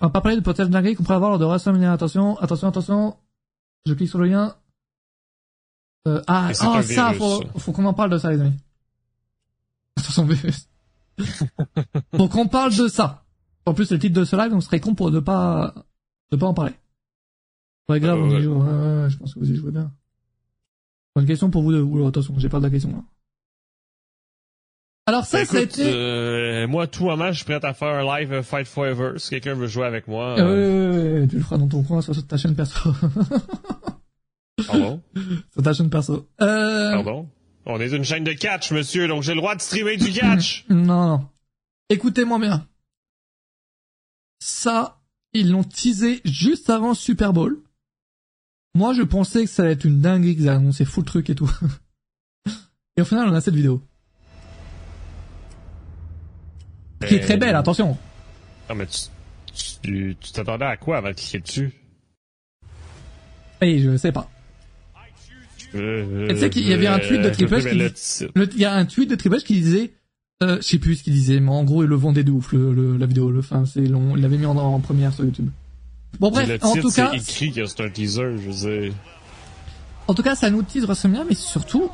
On 0.00 0.06
va 0.06 0.10
pas 0.10 0.20
parler 0.20 0.36
de 0.36 0.42
potentiel 0.42 0.68
dinguerie 0.70 0.96
qu'on 0.96 1.04
pourrait 1.04 1.14
avoir 1.16 1.30
lors 1.30 1.38
de 1.38 1.44
WrestleMania. 1.44 1.92
Attention, 1.92 2.36
attention, 2.38 2.68
attention. 2.68 3.16
Je 3.86 3.94
clique 3.94 4.10
sur 4.10 4.18
le 4.18 4.26
lien. 4.26 4.56
Euh, 6.06 6.22
ah, 6.26 6.48
ah, 6.60 6.82
ça, 6.82 7.12
faut, 7.14 7.42
faut 7.58 7.72
qu'on 7.72 7.84
en 7.84 7.94
parle 7.94 8.10
de 8.10 8.18
ça, 8.18 8.30
les 8.30 8.40
amis. 8.40 8.58
Virus. 10.18 10.68
faut 12.16 12.28
qu'on 12.28 12.48
parle 12.48 12.74
de 12.74 12.88
ça. 12.88 13.24
En 13.64 13.74
plus, 13.74 13.86
c'est 13.86 13.94
le 13.94 14.00
titre 14.00 14.14
de 14.18 14.24
ce 14.24 14.36
live, 14.36 14.52
on 14.54 14.60
serait 14.60 14.80
con 14.80 14.94
pour 14.94 15.10
ne 15.10 15.20
pas, 15.20 15.74
ne 16.30 16.36
pas 16.36 16.46
en 16.46 16.54
parler. 16.54 16.74
Ouais, 17.88 17.98
grave, 18.00 18.20
on 18.20 18.30
y 18.30 18.42
joue. 18.42 18.54
Ouais, 18.54 19.10
je 19.10 19.16
pense 19.16 19.34
que 19.34 19.40
vous 19.40 19.50
y 19.50 19.56
jouez 19.56 19.72
bien. 19.72 19.90
Bon, 21.14 21.22
Une 21.22 21.26
question 21.26 21.50
pour 21.50 21.62
vous 21.62 21.72
deux. 21.72 21.80
Oula, 21.80 22.08
attention, 22.08 22.34
j'ai 22.38 22.48
peur 22.48 22.60
de 22.60 22.66
la 22.66 22.70
question, 22.70 22.90
là. 22.90 23.02
Alors 25.08 25.24
ça, 25.24 25.44
ça 25.44 25.58
a 25.58 25.60
écoute, 25.60 25.78
été... 25.78 25.88
euh, 25.88 26.66
moi 26.66 26.88
tout 26.88 27.04
moment 27.04 27.30
je 27.30 27.36
suis 27.36 27.44
prêt 27.44 27.64
à 27.64 27.72
faire 27.74 27.88
un 27.94 28.18
live 28.18 28.32
euh, 28.32 28.42
Fight 28.42 28.66
Forever 28.66 29.12
si 29.18 29.30
quelqu'un 29.30 29.54
veut 29.54 29.68
jouer 29.68 29.86
avec 29.86 30.08
moi. 30.08 30.36
Euh, 30.36 31.22
euh, 31.22 31.26
tu 31.28 31.36
le 31.36 31.42
feras 31.42 31.58
dans 31.58 31.68
ton 31.68 31.84
coin, 31.84 32.02
soit 32.02 32.12
sur 32.12 32.26
ta 32.26 32.36
chaîne 32.36 32.56
perso. 32.56 32.90
Pardon? 34.66 35.02
sur 35.52 35.62
ta 35.62 35.72
chaîne 35.72 35.90
perso. 35.90 36.28
Euh... 36.40 36.92
Pardon? 36.92 37.28
On 37.66 37.80
est 37.80 37.90
une 37.90 38.04
chaîne 38.04 38.24
de 38.24 38.32
catch 38.32 38.70
monsieur, 38.70 39.08
donc 39.08 39.22
j'ai 39.22 39.34
le 39.34 39.40
droit 39.40 39.56
de 39.56 39.60
streamer 39.60 39.96
du 39.96 40.12
catch. 40.12 40.64
Non, 40.70 41.08
non. 41.08 41.28
Écoutez-moi 41.88 42.38
bien. 42.38 42.66
Ça, 44.38 45.00
ils 45.32 45.50
l'ont 45.50 45.64
teasé 45.64 46.20
juste 46.24 46.70
avant 46.70 46.94
Super 46.94 47.32
Bowl. 47.32 47.60
Moi, 48.74 48.92
je 48.94 49.02
pensais 49.02 49.44
que 49.44 49.50
ça 49.50 49.62
allait 49.62 49.72
être 49.72 49.84
une 49.84 50.00
dinguerie, 50.00 50.36
qu'ils 50.36 50.48
annoncer 50.48 50.84
full 50.84 51.04
truc 51.04 51.30
et 51.30 51.34
tout. 51.34 51.50
et 52.96 53.02
au 53.02 53.04
final, 53.04 53.28
on 53.28 53.34
a 53.34 53.40
cette 53.40 53.54
vidéo. 53.54 53.82
Qui 57.06 57.14
est 57.16 57.20
très 57.20 57.36
belle, 57.36 57.56
attention. 57.56 57.96
Non 58.68 58.74
mais 58.74 58.86
tu 58.86 59.00
tu 59.82 60.16
tu 60.20 60.32
t'attendais 60.32 60.64
à 60.64 60.76
quoi 60.76 60.98
avant 60.98 61.10
de 61.10 61.14
cliquer 61.14 61.38
dessus? 61.40 61.72
Et 63.60 63.78
je 63.78 63.96
sais 63.96 64.12
pas. 64.12 64.28
Euh, 65.74 66.28
Et 66.28 66.34
tu 66.34 66.40
sais 66.40 66.50
qu'il 66.50 66.66
y 66.68 66.72
avait 66.72 66.86
un 66.86 66.98
tweet 66.98 67.20
de 67.22 67.28
Triple 67.30 67.54
H 67.56 68.50
Il 68.54 68.58
y 68.60 68.64
a 68.64 68.74
un 68.74 68.84
tweet 68.86 69.10
de 69.10 69.14
Triple 69.16 69.36
H 69.36 69.44
qui 69.44 69.54
disait, 69.60 69.92
euh, 70.42 70.56
je 70.58 70.62
sais 70.62 70.78
plus 70.78 70.96
ce 70.96 71.02
qu'il 71.02 71.12
disait, 71.12 71.40
mais 71.40 71.50
en 71.50 71.64
gros, 71.64 71.82
il 71.82 71.88
le 71.88 71.96
vendait 71.96 72.24
de 72.24 72.30
ouf, 72.30 72.52
le, 72.52 72.72
le- 72.72 72.96
la 72.96 73.06
vidéo. 73.06 73.30
Le, 73.30 73.40
enfin, 73.40 73.64
c'est 73.66 73.80
long. 73.86 74.16
Il 74.16 74.22
l'avait 74.22 74.38
mis 74.38 74.46
en, 74.46 74.56
en 74.56 74.80
première 74.80 75.12
sur 75.12 75.24
YouTube. 75.24 75.50
Bon, 76.20 76.30
bref, 76.30 76.48
le 76.48 76.64
en 76.64 76.74
tout 76.76 76.90
cas, 76.90 77.12
écrit 77.12 77.52
que 77.52 77.66
c'est 77.66 77.82
un 77.82 77.90
teaser, 77.90 78.36
je 78.38 78.50
sais. 78.50 78.92
En 80.08 80.14
tout 80.14 80.22
cas, 80.22 80.34
ça 80.34 80.50
nous 80.50 80.62
tease 80.62 80.84
WrestleMania, 80.84 81.24
mais 81.28 81.34
surtout, 81.34 81.90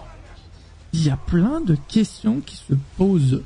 il 0.93 1.03
y 1.05 1.11
a 1.11 1.17
plein 1.17 1.61
de 1.61 1.77
questions 1.89 2.41
qui 2.41 2.57
se 2.57 2.75
posent. 2.97 3.43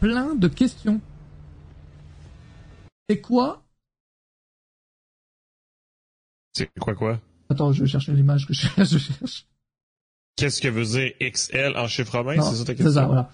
Plein 0.00 0.34
de 0.34 0.48
questions. 0.48 1.00
C'est 3.08 3.20
quoi? 3.20 3.62
C'est 6.52 6.68
quoi 6.80 6.94
quoi? 6.94 7.20
Attends, 7.48 7.72
je 7.72 7.84
cherche 7.84 8.08
l'image 8.08 8.46
que 8.46 8.54
je 8.54 8.62
cherche. 8.62 8.90
Je 8.90 8.98
cherche. 8.98 9.46
Qu'est-ce 10.36 10.60
que 10.60 10.68
veut 10.68 10.84
dire 10.84 11.12
XL 11.20 11.76
en 11.76 11.88
chiffre 11.88 12.18
romain? 12.18 12.40
C'est 12.42 12.56
ça 12.56 12.64
ta 12.64 12.76
c'est 12.76 12.92
ça, 12.92 13.06
voilà. 13.06 13.30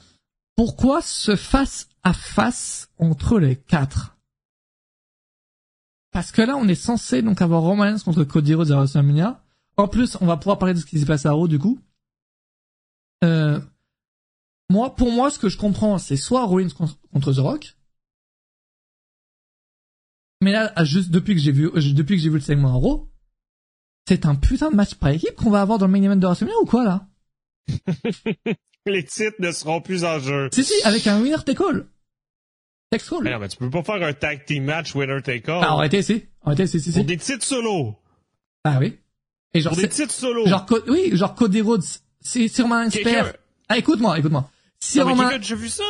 Pourquoi 0.55 1.03
ce 1.03 1.35
face 1.35 1.89
à 2.05 2.13
face 2.13 2.91
entre 2.99 3.39
les 3.39 3.57
quatre? 3.57 4.17
Parce 6.13 6.31
que 6.31 6.43
là, 6.43 6.57
on 6.57 6.69
est 6.69 6.75
censé 6.75 7.23
donc 7.23 7.41
avoir 7.41 7.63
Roman 7.63 7.97
contre 8.05 8.23
Cody 8.25 8.55
Rhodes 8.55 8.71
à 8.71 8.77
WrestleMania. 8.77 9.43
En 9.77 9.89
plus, 9.89 10.17
on 10.21 10.27
va 10.27 10.37
pouvoir 10.37 10.59
parler 10.59 10.75
de 10.75 10.79
ce 10.79 10.87
qui 10.87 10.99
s'est 10.99 11.07
passé 11.07 11.27
à 11.27 11.33
Raw, 11.33 11.49
du 11.49 11.59
coup. 11.59 11.81
Euh, 13.25 13.59
moi, 14.69 14.95
pour 14.95 15.11
moi, 15.11 15.31
ce 15.31 15.39
que 15.39 15.49
je 15.49 15.57
comprends, 15.57 15.99
c'est 15.99 16.17
soit 16.17 16.45
Rollins 16.45 16.69
contre, 16.69 16.99
contre 17.13 17.33
The 17.33 17.39
Rock. 17.39 17.77
Mais 20.43 20.53
là, 20.53 20.73
juste 20.85 21.11
depuis 21.11 21.35
que 21.35 21.41
j'ai 21.41 21.53
vu, 21.53 21.67
euh, 21.69 21.93
depuis 21.95 22.17
que 22.17 22.23
j'ai 22.23 22.29
vu 22.29 22.37
le 22.37 22.41
segment 22.41 22.69
à 22.69 22.73
Raw, 22.73 23.12
c'est 24.09 24.27
un 24.27 24.35
putain 24.35 24.71
de 24.71 24.77
match 24.77 24.95
par 24.95 25.11
équipe 25.11 25.35
qu'on 25.37 25.51
va 25.51 25.61
avoir 25.61 25.79
dans 25.79 25.87
le 25.87 25.93
main 25.93 26.03
event 26.03 26.17
de 26.17 26.27
WrestleMania 26.27 26.59
ou 26.63 26.67
quoi, 26.67 26.85
là? 26.85 27.07
Les 28.87 29.05
titres 29.05 29.37
ne 29.39 29.53
seront 29.53 29.81
plus 29.81 30.05
en 30.05 30.19
jeu. 30.19 30.49
Si, 30.53 30.65
si, 30.65 30.73
avec 30.85 31.07
un 31.07 31.21
winner 31.21 31.37
take 31.47 31.63
all. 31.63 31.87
Take 32.91 33.05
all. 33.15 33.23
Mais 33.23 33.31
non, 33.31 33.39
mais 33.39 33.49
tu 33.49 33.57
peux 33.57 33.71
pas 33.71 33.83
faire 33.85 34.03
un 34.03 34.13
tag 34.13 34.45
team 34.45 34.65
match 34.65 34.95
winner 34.95 35.23
take 35.23 35.49
all. 35.51 35.61
Ah, 35.63 35.73
arrêtez, 35.75 36.03
si. 36.03 36.25
Arrêtez, 36.45 36.67
si, 36.67 36.81
si, 36.81 36.93
pour 36.93 37.05
des 37.05 37.17
titres 37.17 37.45
solo. 37.45 37.97
Ah 38.65 38.79
oui. 38.81 38.99
Et 39.55 39.61
genre, 39.61 39.73
Pour 39.75 39.83
des 39.83 39.89
c'est- 39.89 40.03
titres 40.03 40.13
solo. 40.15 40.47
genre, 40.47 40.67
oui, 40.89 41.11
genre 41.17 41.35
Cody 41.35 41.61
Rhodes, 41.61 41.85
si 42.21 42.51
Roman 42.61 42.89
perd. 42.91 43.35
Ah, 43.69 43.79
écoute-moi, 43.79 44.19
écoute-moi. 44.19 44.51
Si 44.81 44.99
Non, 44.99 45.07
Roman, 45.11 45.29
déjà 45.39 45.55
vu 45.55 45.69
ça? 45.69 45.85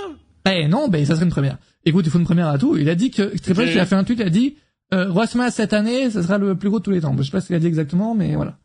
eh 0.51 0.69
non, 0.69 0.89
ben, 0.89 1.05
ça 1.07 1.15
serait 1.15 1.25
une 1.25 1.31
première. 1.31 1.57
Écoute, 1.85 2.05
il 2.07 2.11
faut 2.13 2.19
une 2.19 2.25
première 2.25 2.49
à 2.49 2.59
tout. 2.59 2.77
Il 2.77 2.89
a 2.91 2.95
dit 2.95 3.11
que, 3.11 3.23
Triple 3.39 3.63
H, 3.63 3.73
il 3.73 3.81
a 3.81 3.87
fait 3.87 3.95
un 3.95 4.05
tweet, 4.05 4.19
il 4.21 4.27
a 4.27 4.31
dit, 4.31 4.57
euh, 4.93 5.09
WrestleMania 5.09 5.51
cette 5.51 5.73
année, 5.73 6.11
ça 6.11 6.23
sera 6.23 6.39
le 6.39 6.57
plus 6.57 6.69
gros 6.69 6.79
de 6.79 6.85
tous 6.85 6.91
les 6.91 7.01
temps. 7.01 7.17
Je 7.17 7.23
sais 7.23 7.31
pas 7.31 7.41
ce 7.41 7.47
qu'il 7.47 7.57
a 7.57 7.61
dit 7.61 7.67
exactement, 7.67 8.15
mais 8.15 8.35
voilà. 8.35 8.59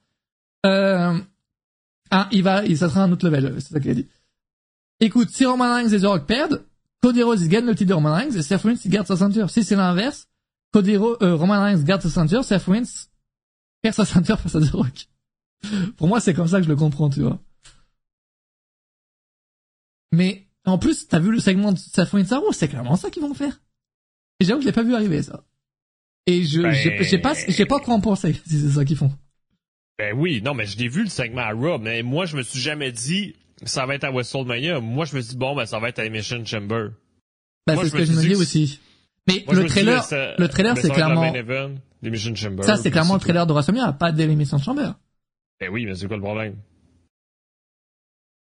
Euh, 0.66 1.18
ah, 2.12 2.28
il 2.32 2.44
va, 2.44 2.66
ça 2.76 2.90
sera 2.90 3.04
un 3.04 3.12
autre 3.12 3.28
level, 3.28 3.56
c'est 3.62 3.74
ça 3.74 3.80
qu'il 3.80 3.92
a 3.92 3.96
dit. 3.96 4.08
Écoute, 5.00 5.30
si 5.30 5.46
Roman 5.46 5.76
Reigns 5.76 5.90
et 5.90 6.00
The 6.00 6.06
Rock 6.06 6.26
perdent, 6.26 6.66
Cody 7.02 7.22
Rhodes, 7.24 7.48
gagne 7.48 7.66
le 7.66 7.76
titre 7.76 7.90
de 7.90 7.94
Roman 7.94 8.14
Reigns 8.16 8.32
et 8.36 8.42
Seth 8.42 8.62
Rollins, 8.62 8.78
garde 8.88 9.08
sa 9.08 9.16
ceinture. 9.16 9.50
Si 9.50 9.64
c'est 9.64 9.76
l'inverse, 9.76 10.28
Cody 10.74 10.98
Ro- 10.98 11.18
euh, 11.22 11.36
Roman 11.36 11.62
Reigns 11.62 11.84
garde 11.84 12.02
sa 12.02 12.10
ceinture, 12.10 12.44
Seth 12.44 12.64
Rollins 12.64 12.84
perd 13.82 13.96
sa 13.96 14.06
ceinture 14.06 14.40
face 14.42 14.56
à 14.56 14.60
The 14.62 14.72
Rock. 14.72 15.08
Pour 15.98 16.08
moi, 16.08 16.20
c'est 16.20 16.34
comme 16.34 16.48
ça 16.48 16.58
que 16.58 16.64
je 16.64 16.70
le 16.70 16.76
comprends, 16.76 17.10
tu 17.10 17.22
vois. 17.22 17.40
Mais, 20.12 20.48
en 20.66 20.78
plus, 20.78 21.08
t'as 21.08 21.20
vu 21.20 21.32
le 21.32 21.40
segment 21.40 21.72
de 21.72 21.78
Seth 21.78 22.10
Rollins 22.10 22.52
c'est 22.54 22.68
clairement 22.68 22.96
ça 22.96 23.10
qu'ils 23.10 23.22
vont 23.22 23.34
faire. 23.34 23.62
Et 24.40 24.46
j'avoue 24.46 24.60
que 24.60 24.64
je 24.64 24.70
l'ai 24.70 24.74
pas 24.74 24.84
vu 24.84 24.96
arriver, 24.96 25.22
ça. 25.22 25.44
Et 26.28 26.44
je, 26.44 26.62
Ben- 26.62 26.74
j'ai 27.04 27.18
pas, 27.18 27.34
j'ai 27.48 27.66
pas 27.66 27.80
quoi 27.80 27.96
en 27.96 28.02
penser, 28.02 28.34
si 28.46 28.60
c'est 28.60 28.70
ça 28.72 28.86
qu'ils 28.86 28.98
font. 28.98 29.12
Ben 29.98 30.14
oui, 30.16 30.42
non, 30.44 30.54
mais 30.54 30.66
je 30.68 30.78
l'ai 30.78 30.90
vu 30.90 31.04
le 31.04 31.10
segment 31.10 31.42
à 31.42 31.52
Raw, 31.54 31.80
mais 31.80 32.04
moi, 32.04 32.26
je 32.26 32.38
me 32.38 32.44
suis 32.44 32.60
jamais 32.60 32.92
dit, 32.92 33.34
ça 33.64 33.86
va 33.88 33.96
être 33.96 34.04
à 34.04 34.12
WrestleMania. 34.12 34.80
Moi, 34.80 35.06
je 35.06 35.16
me 35.16 35.22
suis 35.22 35.32
dit, 35.32 35.38
bon, 35.38 35.56
ben, 35.56 35.66
ça 35.66 35.80
va 35.80 35.90
être 35.90 35.98
à 35.98 36.04
Elimination 36.04 36.46
Chamber. 36.46 36.90
Moi, 37.66 37.84
c'est 37.84 37.90
ce 37.90 37.96
que 37.96 38.06
je 38.06 38.14
me 38.14 38.22
dis 38.22 38.36
aussi. 38.36 38.80
Mais 39.28 39.44
Moi, 39.46 39.56
le 39.56 39.64
dit, 39.64 39.70
trailer, 39.70 39.96
ben, 39.96 40.02
ça- 40.04 40.36
le 40.38 40.48
trailer, 40.48 40.76
ben, 40.76 40.82
c'est 40.82 40.90
clairement, 40.92 41.34
event 41.34 41.76
Chamber. 42.36 42.64
ça, 42.64 42.78
c'est 42.78 42.92
clairement 42.92 43.16
le 43.16 43.20
trailer 43.20 43.48
de 43.48 43.54
WrestleMania, 43.54 43.94
pas 43.94 44.12
d'Elimination 44.12 44.58
Chamber. 44.60 44.92
Ben 45.60 45.70
oui, 45.72 45.86
mais 45.86 45.96
c'est 45.96 46.08
quoi 46.08 46.18
le 46.18 46.22
problème? 46.22 46.56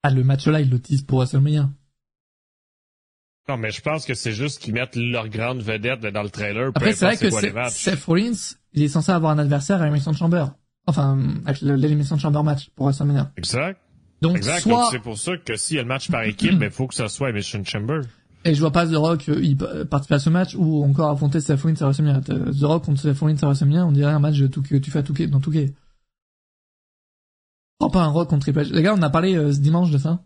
Ah, 0.04 0.12
le 0.12 0.24
match 0.24 0.48
là, 0.48 0.62
ils 0.62 0.70
le 0.70 0.80
teasent 0.80 1.04
pour 1.04 1.20
WrestleMania. 1.20 1.70
Non, 3.50 3.58
mais 3.58 3.72
je 3.72 3.82
pense 3.82 4.06
que 4.06 4.14
c'est 4.14 4.32
juste 4.32 4.62
qu'ils 4.62 4.74
mettent 4.74 4.96
leur 4.96 5.28
grande 5.28 5.62
vedette 5.62 6.02
dans 6.02 6.24
le 6.24 6.30
trailer. 6.30 6.72
Après, 6.74 6.94
c'est 6.94 7.06
vrai 7.06 7.18
que. 7.18 7.70
Seth 7.70 8.04
Rollins, 8.06 8.32
il 8.74 8.84
est 8.84 8.88
censé 8.88 9.12
avoir 9.12 9.32
un 9.34 9.40
adversaire 9.40 9.78
à 9.78 9.80
l'Elimination 9.86 10.14
Chamber. 10.14 10.46
Enfin, 10.88 11.18
avec 11.46 11.62
le- 11.62 11.76
l'Elimination 11.76 12.18
Chamber 12.18 12.42
match 12.44 12.70
pour 12.76 12.86
WrestleMania. 12.86 13.32
Exact. 13.38 13.80
Donc, 14.22 14.38
Exact. 14.38 14.62
soit, 14.62 14.84
Donc, 14.84 14.92
c'est 14.92 15.00
pour 15.00 15.18
ça 15.18 15.38
que 15.38 15.56
s'il 15.58 15.76
y 15.76 15.80
a 15.80 15.82
le 15.82 15.88
match 15.90 16.10
par 16.10 16.24
équipe, 16.24 16.54
ben, 16.60 16.72
faut 16.72 16.88
que 16.88 16.94
ça 16.96 17.10
soit 17.10 17.30
Elimination 17.30 17.64
Chamber. 17.66 18.02
et 18.46 18.54
je 18.54 18.60
vois 18.62 18.72
pas 18.72 18.86
The 18.88 18.96
Rock, 18.96 19.28
euh, 19.30 19.40
il 19.42 19.58
pa- 19.58 19.84
participer 19.86 20.16
à 20.16 20.20
ce 20.20 20.30
match 20.30 20.56
ou 20.56 20.84
encore 20.86 21.10
affronter 21.12 21.42
Seth 21.42 21.62
Rollins 21.62 21.76
à 21.82 21.86
WrestleMania. 21.86 22.22
Euh, 22.30 22.52
The 22.54 22.64
Rock 22.64 22.86
contre 22.86 23.02
Seth 23.02 23.20
Rollins 23.20 23.36
à 23.42 23.46
WrestleMania, 23.48 23.86
on 23.86 23.92
dirait 23.92 24.12
un 24.14 24.20
match 24.20 24.38
de 24.38 24.48
tout 24.48 24.62
que 24.62 24.76
tu 24.78 24.90
fais 24.92 25.00
à 25.00 25.04
Touquet, 25.04 25.28
dans 25.28 25.42
Touquet. 25.42 25.74
Oh, 27.80 27.90
pas 27.90 28.04
un 28.04 28.08
Rock 28.08 28.30
contre 28.30 28.44
Triple 28.44 28.62
H. 28.62 28.72
Les 28.74 28.82
gars, 28.82 28.94
on 28.98 29.02
a 29.02 29.10
parlé 29.10 29.36
euh, 29.36 29.52
ce 29.52 29.60
dimanche 29.60 29.92
de 29.92 29.98
ça. 29.98 30.24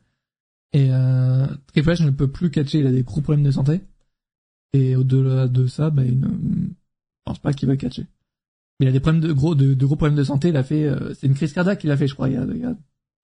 Et 0.73 0.91
euh, 0.91 1.47
Triple 1.67 1.89
H 1.89 2.03
ne 2.05 2.11
peut 2.11 2.31
plus 2.31 2.51
catcher, 2.51 2.79
il 2.79 2.87
a 2.87 2.91
des 2.91 3.03
gros 3.03 3.21
problèmes 3.21 3.45
de 3.45 3.51
santé. 3.51 3.81
Et 4.73 4.95
au-delà 4.95 5.47
de 5.47 5.65
ça, 5.67 5.89
bah, 5.89 6.03
il 6.03 6.19
ne 6.19 6.27
je 6.27 6.73
pense 7.25 7.39
pas 7.39 7.53
qu'il 7.53 7.67
va 7.67 7.77
catcher. 7.77 8.05
Mais 8.79 8.85
il 8.85 8.89
a 8.89 8.91
des 8.91 8.99
problèmes 8.99 9.21
de 9.21 9.33
gros, 9.33 9.55
de, 9.55 9.73
de 9.73 9.85
gros 9.85 9.95
problèmes 9.95 10.17
de 10.17 10.23
santé. 10.23 10.49
Il 10.49 10.57
a 10.57 10.63
fait, 10.63 10.83
euh, 10.83 11.13
c'est 11.13 11.27
une 11.27 11.33
crise 11.33 11.53
cardiaque 11.53 11.79
qu'il 11.79 11.91
a 11.91 11.97
fait, 11.97 12.07
je 12.07 12.13
crois, 12.13 12.29
il 12.29 12.35
y 12.35 12.37
a, 12.37 12.43
il 12.43 12.57
y 12.57 12.65
a 12.65 12.75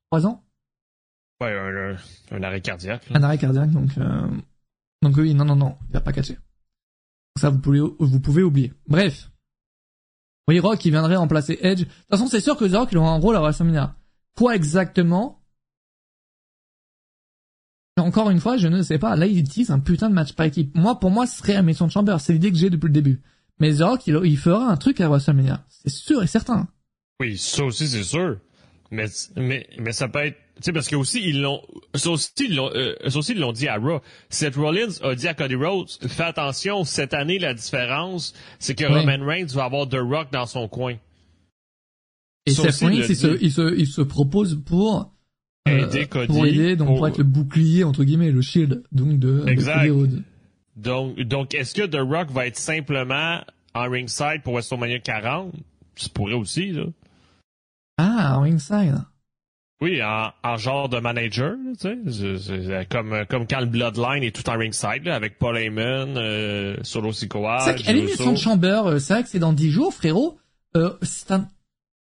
trois 0.10 0.26
ans. 0.26 0.44
Ouais, 1.42 1.52
un, 1.52 1.94
un, 1.94 1.98
un 2.32 2.44
arrêt 2.44 2.62
cardiaque. 2.62 3.06
Un 3.14 3.24
arrêt 3.24 3.38
cardiaque, 3.38 3.72
donc, 3.72 3.98
euh, 3.98 4.28
donc 5.02 5.18
oui, 5.18 5.34
non, 5.34 5.46
non, 5.46 5.56
non, 5.56 5.78
il 5.90 5.94
va 5.94 6.02
pas 6.02 6.14
catcher. 6.14 6.38
Ça, 7.40 7.50
vous 7.50 7.60
pouvez, 7.60 7.80
vous 7.80 8.20
pouvez 8.20 8.44
oublier. 8.44 8.74
Bref. 8.88 9.32
Oui, 10.48 10.60
Rock, 10.60 10.84
il 10.86 10.92
viendrait 10.92 11.16
remplacer 11.16 11.58
Edge. 11.62 11.80
De 11.80 11.84
toute 11.86 11.94
façon, 12.10 12.28
c'est 12.28 12.42
sûr 12.42 12.58
que 12.58 12.66
The 12.66 12.76
Rock, 12.76 12.90
il 12.92 12.98
aura 12.98 13.12
un 13.12 13.20
rôle 13.20 13.36
à 13.36 13.40
WrestleMania. 13.42 13.96
Quoi 14.36 14.56
exactement? 14.56 15.43
Encore 18.04 18.30
une 18.30 18.40
fois, 18.40 18.58
je 18.58 18.68
ne 18.68 18.82
sais 18.82 19.00
pas. 19.00 19.16
Là, 19.16 19.26
il 19.26 19.40
utilise 19.40 19.72
un 19.72 19.80
putain 19.80 20.10
de 20.10 20.14
match 20.14 20.34
par 20.34 20.46
équipe. 20.46 20.76
Moi, 20.76 21.00
pour 21.00 21.10
moi, 21.10 21.26
ce 21.26 21.38
serait 21.38 21.56
un 21.56 21.62
Mason 21.62 21.90
Chamber. 21.90 22.18
C'est 22.20 22.34
l'idée 22.34 22.52
que 22.52 22.58
j'ai 22.58 22.70
depuis 22.70 22.88
le 22.88 22.94
début. 22.94 23.22
Mais 23.60 23.74
The 23.76 23.82
Rock, 23.82 24.08
il, 24.08 24.20
il 24.26 24.38
fera 24.38 24.70
un 24.70 24.78
truc 24.78 25.00
à 25.00 25.08
WrestleMania. 25.08 25.64
C'est 25.70 25.90
sûr 25.90 26.22
et 26.22 26.28
certain. 26.28 26.68
Oui, 27.20 27.38
ça 27.38 27.64
aussi, 27.64 27.88
c'est 27.88 28.04
sûr. 28.04 28.38
Mais, 28.92 29.06
mais, 29.36 29.68
mais 29.80 29.92
ça 29.92 30.08
peut 30.08 30.20
être, 30.20 30.38
tu 30.58 30.64
sais, 30.64 30.74
parce 30.74 30.88
que 30.88 30.96
aussi, 30.96 31.20
ils 31.24 31.42
l'ont, 31.42 31.62
ça 31.96 32.12
aussi, 32.12 32.30
ils 32.42 32.56
l'ont, 32.56 32.70
euh, 32.76 32.94
ça 33.08 33.18
aussi, 33.18 33.32
ils 33.32 33.40
l'ont 33.40 33.54
dit 33.54 33.68
à 33.68 33.78
Raw. 33.78 34.02
Seth 34.30 34.56
Rollins 34.56 35.02
a 35.02 35.16
dit 35.16 35.28
à 35.28 35.34
Cody 35.34 35.56
Rhodes, 35.56 35.90
fais 36.08 36.24
attention, 36.24 36.84
cette 36.84 37.14
année, 37.14 37.40
la 37.40 37.54
différence, 37.54 38.36
c'est 38.60 38.76
que 38.76 38.86
Oui. 38.86 39.00
Roman 39.00 39.26
Reigns 39.26 39.48
va 39.54 39.64
avoir 39.64 39.88
The 39.88 39.98
Rock 40.00 40.32
dans 40.32 40.46
son 40.46 40.68
coin. 40.68 40.96
Et 42.46 42.52
Seth 42.52 42.82
Rollins, 42.82 43.06
il 43.08 43.16
se, 43.16 43.42
il 43.42 43.52
se, 43.52 43.76
il 43.76 43.88
se 43.88 44.02
propose 44.02 44.62
pour, 44.64 45.13
Aider 45.66 46.08
Cody. 46.08 46.28
pour 46.28 46.46
aider, 46.46 46.76
donc 46.76 46.88
pour... 46.98 47.08
être 47.08 47.18
le 47.18 47.24
bouclier, 47.24 47.84
entre 47.84 48.04
guillemets, 48.04 48.32
le 48.32 48.42
shield, 48.42 48.84
donc 48.92 49.20
de, 49.20 49.42
de 49.42 49.50
Exact. 49.50 49.78
Cody 49.80 49.90
Rhodes. 49.92 50.24
Donc, 50.76 51.20
donc, 51.22 51.54
est-ce 51.54 51.74
que 51.76 51.84
The 51.86 52.00
Rock 52.02 52.32
va 52.32 52.48
être 52.48 52.58
simplement 52.58 53.40
en 53.74 53.90
ringside 53.90 54.42
pour 54.44 54.54
WrestleMania 54.54 55.00
40? 55.00 55.54
Ça 55.96 56.10
pourrait 56.14 56.34
aussi, 56.34 56.72
là. 56.72 56.84
Ah, 57.98 58.38
en 58.38 58.42
ringside. 58.42 58.98
Oui, 59.82 60.02
en, 60.02 60.32
en 60.44 60.58
genre 60.58 60.90
de 60.90 61.00
manager, 61.00 61.56
tu 61.80 61.98
sais, 62.18 62.88
comme 62.90 63.26
comme 63.30 63.46
quand 63.48 63.60
le 63.60 63.66
Bloodline 63.66 64.24
est 64.24 64.34
tout 64.34 64.50
en 64.50 64.58
ringside 64.58 65.04
là, 65.04 65.16
avec 65.16 65.38
Paul 65.38 65.58
Heyman, 65.58 66.16
euh, 66.18 66.78
Solo 66.84 67.12
Sikoa, 67.12 67.60
C'est 67.60 67.92
l'émission 67.92 68.32
de 68.32 68.38
Chamber, 68.38 68.82
euh, 68.86 69.00
c'est 69.00 69.14
vrai 69.14 69.24
que 69.24 69.30
c'est 69.30 69.40
dans 69.40 69.52
10 69.54 69.70
jours, 69.72 69.94
frérot. 69.94 70.38
Euh, 70.78 70.94
un- 71.30 71.48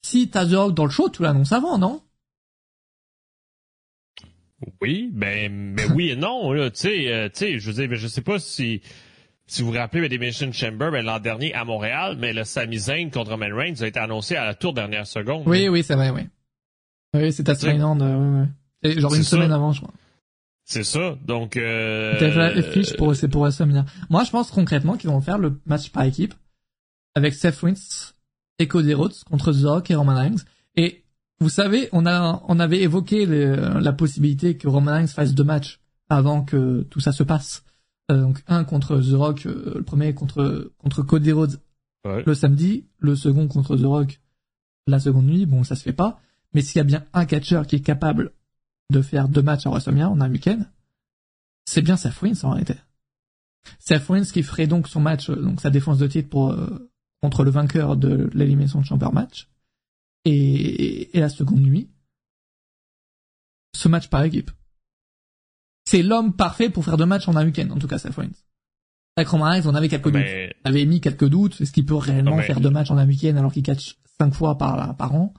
si 0.05 0.31
t'as 0.31 0.47
The 0.47 0.53
Rock 0.55 0.75
dans 0.75 0.85
le 0.85 0.91
show, 0.91 1.09
tu 1.11 1.23
l'annonces 1.23 1.51
avant, 1.53 1.77
non? 1.77 2.01
Oui, 4.81 5.11
ben 5.13 5.53
mais 5.53 5.87
oui 5.91 6.11
et 6.11 6.17
non 6.17 6.53
là, 6.53 6.71
tu 6.71 6.81
sais, 6.81 7.13
euh, 7.13 7.29
tu 7.29 7.39
sais, 7.39 7.59
je 7.59 7.67
veux 7.71 7.75
dire, 7.75 7.89
ben, 7.89 7.97
je 7.97 8.09
sais 8.09 8.23
pas 8.23 8.39
si 8.39 8.81
si 9.47 9.63
vous 9.63 9.69
vous 9.69 9.79
rappelez 9.79 10.01
ben, 10.03 10.09
d'Emission 10.09 10.51
Chamber 10.53 10.91
ben, 10.91 11.05
l'an 11.05 11.21
dernier 11.21 11.53
à 11.55 11.65
Montréal, 11.65 12.17
mais 12.19 12.33
le 12.33 12.45
Sami 12.45 12.79
Zayn 12.79 13.11
contre 13.11 13.33
Roman 13.33 13.55
Reigns 13.55 13.83
a 13.83 13.87
été 13.87 13.99
annoncé 13.99 14.35
à 14.37 14.45
la 14.45 14.55
toute 14.55 14.75
dernière 14.75 15.07
seconde. 15.07 15.43
Oui, 15.47 15.69
oui, 15.69 15.83
c'est 15.83 15.95
vrai, 15.95 16.11
oui. 16.11 16.23
Oui, 17.15 17.33
c'est 17.33 17.49
euh, 17.49 17.53
ouais, 17.53 18.41
ouais. 18.41 18.47
C'est 18.83 19.01
genre 19.01 19.15
une 19.15 19.23
ça. 19.23 19.31
semaine 19.31 19.53
avant, 19.53 19.73
je 19.73 19.81
crois. 19.81 19.95
C'est 20.65 20.85
ça. 20.85 21.17
Donc 21.25 21.57
euh, 21.57 22.19
la 22.21 22.63
fiche 22.63 22.97
pour, 22.97 23.15
c'est 23.15 23.29
pour 23.29 23.43
WrestleMania. 23.43 23.85
Moi, 24.11 24.25
je 24.25 24.31
pense 24.31 24.51
concrètement 24.51 24.97
qu'ils 24.97 25.11
vont 25.11 25.21
faire 25.21 25.39
le 25.39 25.61
match 25.65 25.91
par 25.91 26.03
équipe 26.03 26.35
avec 27.15 27.35
Seth 27.35 27.57
Rollins 27.59 27.75
et 28.59 28.67
Cody 28.67 28.95
Rhodes 28.95 29.15
contre 29.31 29.53
The 29.53 29.65
Rock 29.65 29.91
et 29.91 29.95
Roman 29.95 30.17
Reigns. 30.17 30.45
Et 30.77 31.05
vous 31.41 31.49
savez, 31.51 31.89
on 31.93 32.07
a, 32.07 32.43
on 32.49 32.59
avait 32.59 32.81
évoqué 32.83 33.27
le- 33.27 33.79
la 33.81 33.93
possibilité 33.93 34.57
que 34.57 34.69
Roman 34.69 34.93
Reigns 34.93 35.07
fasse 35.09 35.35
deux 35.35 35.45
matchs 35.45 35.81
avant 36.09 36.43
que 36.45 36.83
tout 36.91 37.01
ça 37.01 37.13
se 37.13 37.23
passe. 37.23 37.65
Euh, 38.11 38.21
donc 38.23 38.43
un 38.47 38.65
contre 38.65 39.01
The 39.01 39.15
Rock, 39.15 39.47
euh, 39.47 39.75
le 39.77 39.83
premier 39.83 40.15
contre 40.15 40.73
contre 40.79 41.03
Cody 41.03 41.33
Rhodes 41.33 41.61
ouais. 42.05 42.23
le 42.25 42.35
samedi, 42.35 42.87
le 43.01 43.17
second 43.17 43.49
contre 43.49 43.77
The 43.77 43.85
Rock 43.85 44.21
la 44.87 45.01
seconde 45.01 45.27
nuit. 45.27 45.47
Bon, 45.47 45.65
ça 45.65 45.75
se 45.75 45.83
fait 45.83 45.93
pas. 45.93 46.21
Mais 46.55 46.63
s'il 46.63 46.77
y 46.77 46.81
a 46.81 46.85
bien 46.85 47.05
un 47.13 47.27
catcheur 47.27 47.67
qui 47.67 47.77
est 47.77 47.81
capable 47.81 48.33
de 48.91 49.03
faire 49.03 49.29
deux 49.29 49.43
matchs 49.43 49.67
à 49.67 49.71
WrestleMania 49.71 50.09
en 50.09 50.21
un 50.21 50.31
week-end, 50.31 50.61
c'est 51.65 51.83
bien 51.83 51.97
Seth 51.97 52.15
Rollins 52.15 52.45
en 52.45 52.51
réalité. 52.51 52.77
Seth 53.81 54.05
Rollins 54.07 54.23
qui 54.25 54.45
ferait 54.45 54.69
donc 54.69 54.87
son 54.87 55.01
match, 55.01 55.29
euh, 55.29 55.35
donc 55.37 55.61
sa 55.61 55.71
défense 55.71 55.99
de 55.99 56.07
titre 56.07 56.29
pour 56.31 56.53
euh, 56.53 56.89
contre 57.21 57.43
le 57.43 57.51
vainqueur 57.51 57.97
de 57.97 58.31
l'élimination 58.33 58.81
de 58.81 58.85
Chamber 58.87 59.13
match. 59.13 59.49
Et, 60.29 61.17
et 61.17 61.21
la 61.21 61.29
seconde 61.29 61.61
nuit, 61.61 61.89
ce 63.77 63.89
match 63.89 64.09
par 64.09 64.23
équipe. 64.25 64.51
C'est 65.89 66.03
l'homme 66.03 66.35
parfait 66.35 66.69
pour 66.69 66.85
faire 66.85 66.97
deux 66.97 67.07
matchs 67.07 67.29
en 67.29 67.37
un 67.37 67.45
week-end, 67.47 67.71
en 67.71 67.79
tout 67.79 67.87
cas 67.87 67.99
Seth 67.99 68.15
Rollins. 68.17 68.31
Avec 69.17 69.29
Roman 69.29 69.45
Reigns, 69.51 69.67
on 69.67 69.75
avait 69.75 69.89
quelques 69.89 70.07
doutes 70.11 70.15
Mais 70.15 70.55
avait 70.65 70.85
mis 70.85 71.01
quelques 71.01 71.29
doutes. 71.29 71.61
Est-ce 71.61 71.73
qu'il 71.73 71.87
peut 71.87 71.95
réellement 71.95 72.37
mais- 72.37 72.43
faire 72.43 72.61
deux 72.61 72.71
matchs 72.71 72.91
en 72.91 72.99
un 72.99 73.07
week-end 73.07 73.37
alors 73.37 73.53
qu'il 73.53 73.63
catch 73.63 73.97
cinq 74.19 74.35
fois 74.35 74.59
par, 74.59 74.97
par 74.97 75.15
an? 75.15 75.33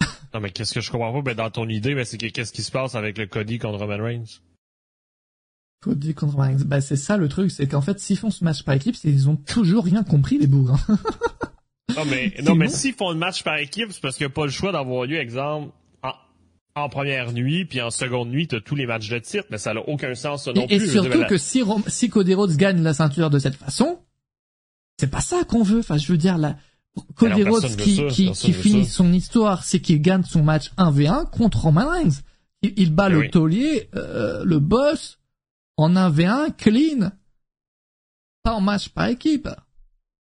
Non 0.34 0.38
mais 0.40 0.50
qu'est-ce 0.52 0.74
que 0.74 0.80
je 0.80 0.90
comprends 0.92 1.12
pas? 1.14 1.22
Ben 1.22 1.34
dans 1.34 1.50
ton 1.50 1.68
idée 1.68 1.94
ben 1.94 2.04
c'est 2.04 2.18
que 2.18 2.26
qu'est-ce 2.26 2.52
qui 2.52 2.62
se 2.62 2.70
passe 2.70 2.94
avec 2.94 3.18
le 3.18 3.26
Cody 3.26 3.58
contre 3.58 3.78
Roman 3.78 4.04
Reigns? 4.04 4.40
Cody 5.80 6.14
contre 6.14 6.34
Roman 6.34 6.48
Reigns. 6.48 6.64
Bah, 6.66 6.80
c'est 6.82 6.94
ça 6.96 7.16
le 7.16 7.28
truc, 7.28 7.50
c'est 7.50 7.66
qu'en 7.66 7.80
fait, 7.80 7.98
s'ils 7.98 8.18
font 8.18 8.30
ce 8.30 8.44
match 8.44 8.62
par 8.64 8.74
équipe, 8.74 8.94
c'est 8.96 9.08
ils 9.10 9.28
ont 9.30 9.36
toujours 9.36 9.82
rien 9.84 10.04
compris, 10.04 10.38
les 10.38 10.46
bourgs. 10.46 10.72
hein. 10.88 10.98
Non, 11.96 12.04
mais, 12.04 12.34
non, 12.42 12.54
mais 12.54 12.68
s'ils 12.68 12.94
font 12.94 13.10
le 13.10 13.16
match 13.16 13.42
par 13.42 13.56
équipe, 13.58 13.88
c'est 13.92 14.00
parce 14.00 14.16
qu'il 14.16 14.26
n'y 14.26 14.32
a 14.32 14.34
pas 14.34 14.44
le 14.44 14.50
choix 14.50 14.72
d'avoir 14.72 15.04
lieu, 15.06 15.18
exemple, 15.18 15.72
en, 16.02 16.12
en 16.74 16.88
première 16.88 17.32
nuit, 17.32 17.64
puis 17.64 17.80
en 17.80 17.90
seconde 17.90 18.30
nuit, 18.30 18.46
t'as 18.48 18.60
tous 18.60 18.74
les 18.76 18.86
matchs 18.86 19.08
de 19.08 19.18
titre, 19.18 19.44
mais 19.50 19.58
ça 19.58 19.74
n'a 19.74 19.80
aucun 19.80 20.14
sens, 20.14 20.44
ça 20.44 20.52
non 20.52 20.62
et, 20.68 20.74
et 20.74 20.78
plus. 20.78 20.90
Dire, 20.90 21.02
surtout 21.04 21.18
ben, 21.20 21.26
que 21.26 21.38
si, 21.38 21.62
Rom- 21.62 21.84
si 21.88 22.08
Cody 22.08 22.34
Rhodes 22.34 22.56
gagne 22.56 22.82
la 22.82 22.94
ceinture 22.94 23.30
de 23.30 23.38
cette 23.38 23.56
façon, 23.56 23.98
c'est 24.98 25.10
pas 25.10 25.20
ça 25.20 25.44
qu'on 25.44 25.62
veut. 25.62 25.80
Enfin, 25.80 25.96
je 25.96 26.10
veux 26.12 26.18
dire, 26.18 26.36
la, 26.38 26.56
Cody 27.14 27.42
Alors, 27.42 27.54
Rhodes 27.54 27.76
qui, 27.76 27.96
ça, 27.96 28.02
qui, 28.08 28.30
qui 28.32 28.52
finit 28.52 28.84
ça. 28.84 28.92
son 28.92 29.12
histoire, 29.12 29.64
c'est 29.64 29.80
qu'il 29.80 30.00
gagne 30.02 30.22
son 30.24 30.42
match 30.42 30.70
1v1 30.76 31.30
contre 31.30 31.62
Roman 31.62 31.88
Reigns. 31.88 32.20
Il, 32.62 32.74
il 32.76 32.92
bat 32.94 33.06
Eh 33.08 33.12
le 33.12 33.18
oui. 33.20 33.30
taulier, 33.30 33.88
euh, 33.94 34.42
le 34.44 34.58
boss, 34.58 35.18
en 35.76 35.94
1v1 35.94 36.54
clean. 36.56 37.10
Pas 38.42 38.52
en 38.52 38.60
match 38.60 38.88
par 38.90 39.06
équipe. 39.08 39.48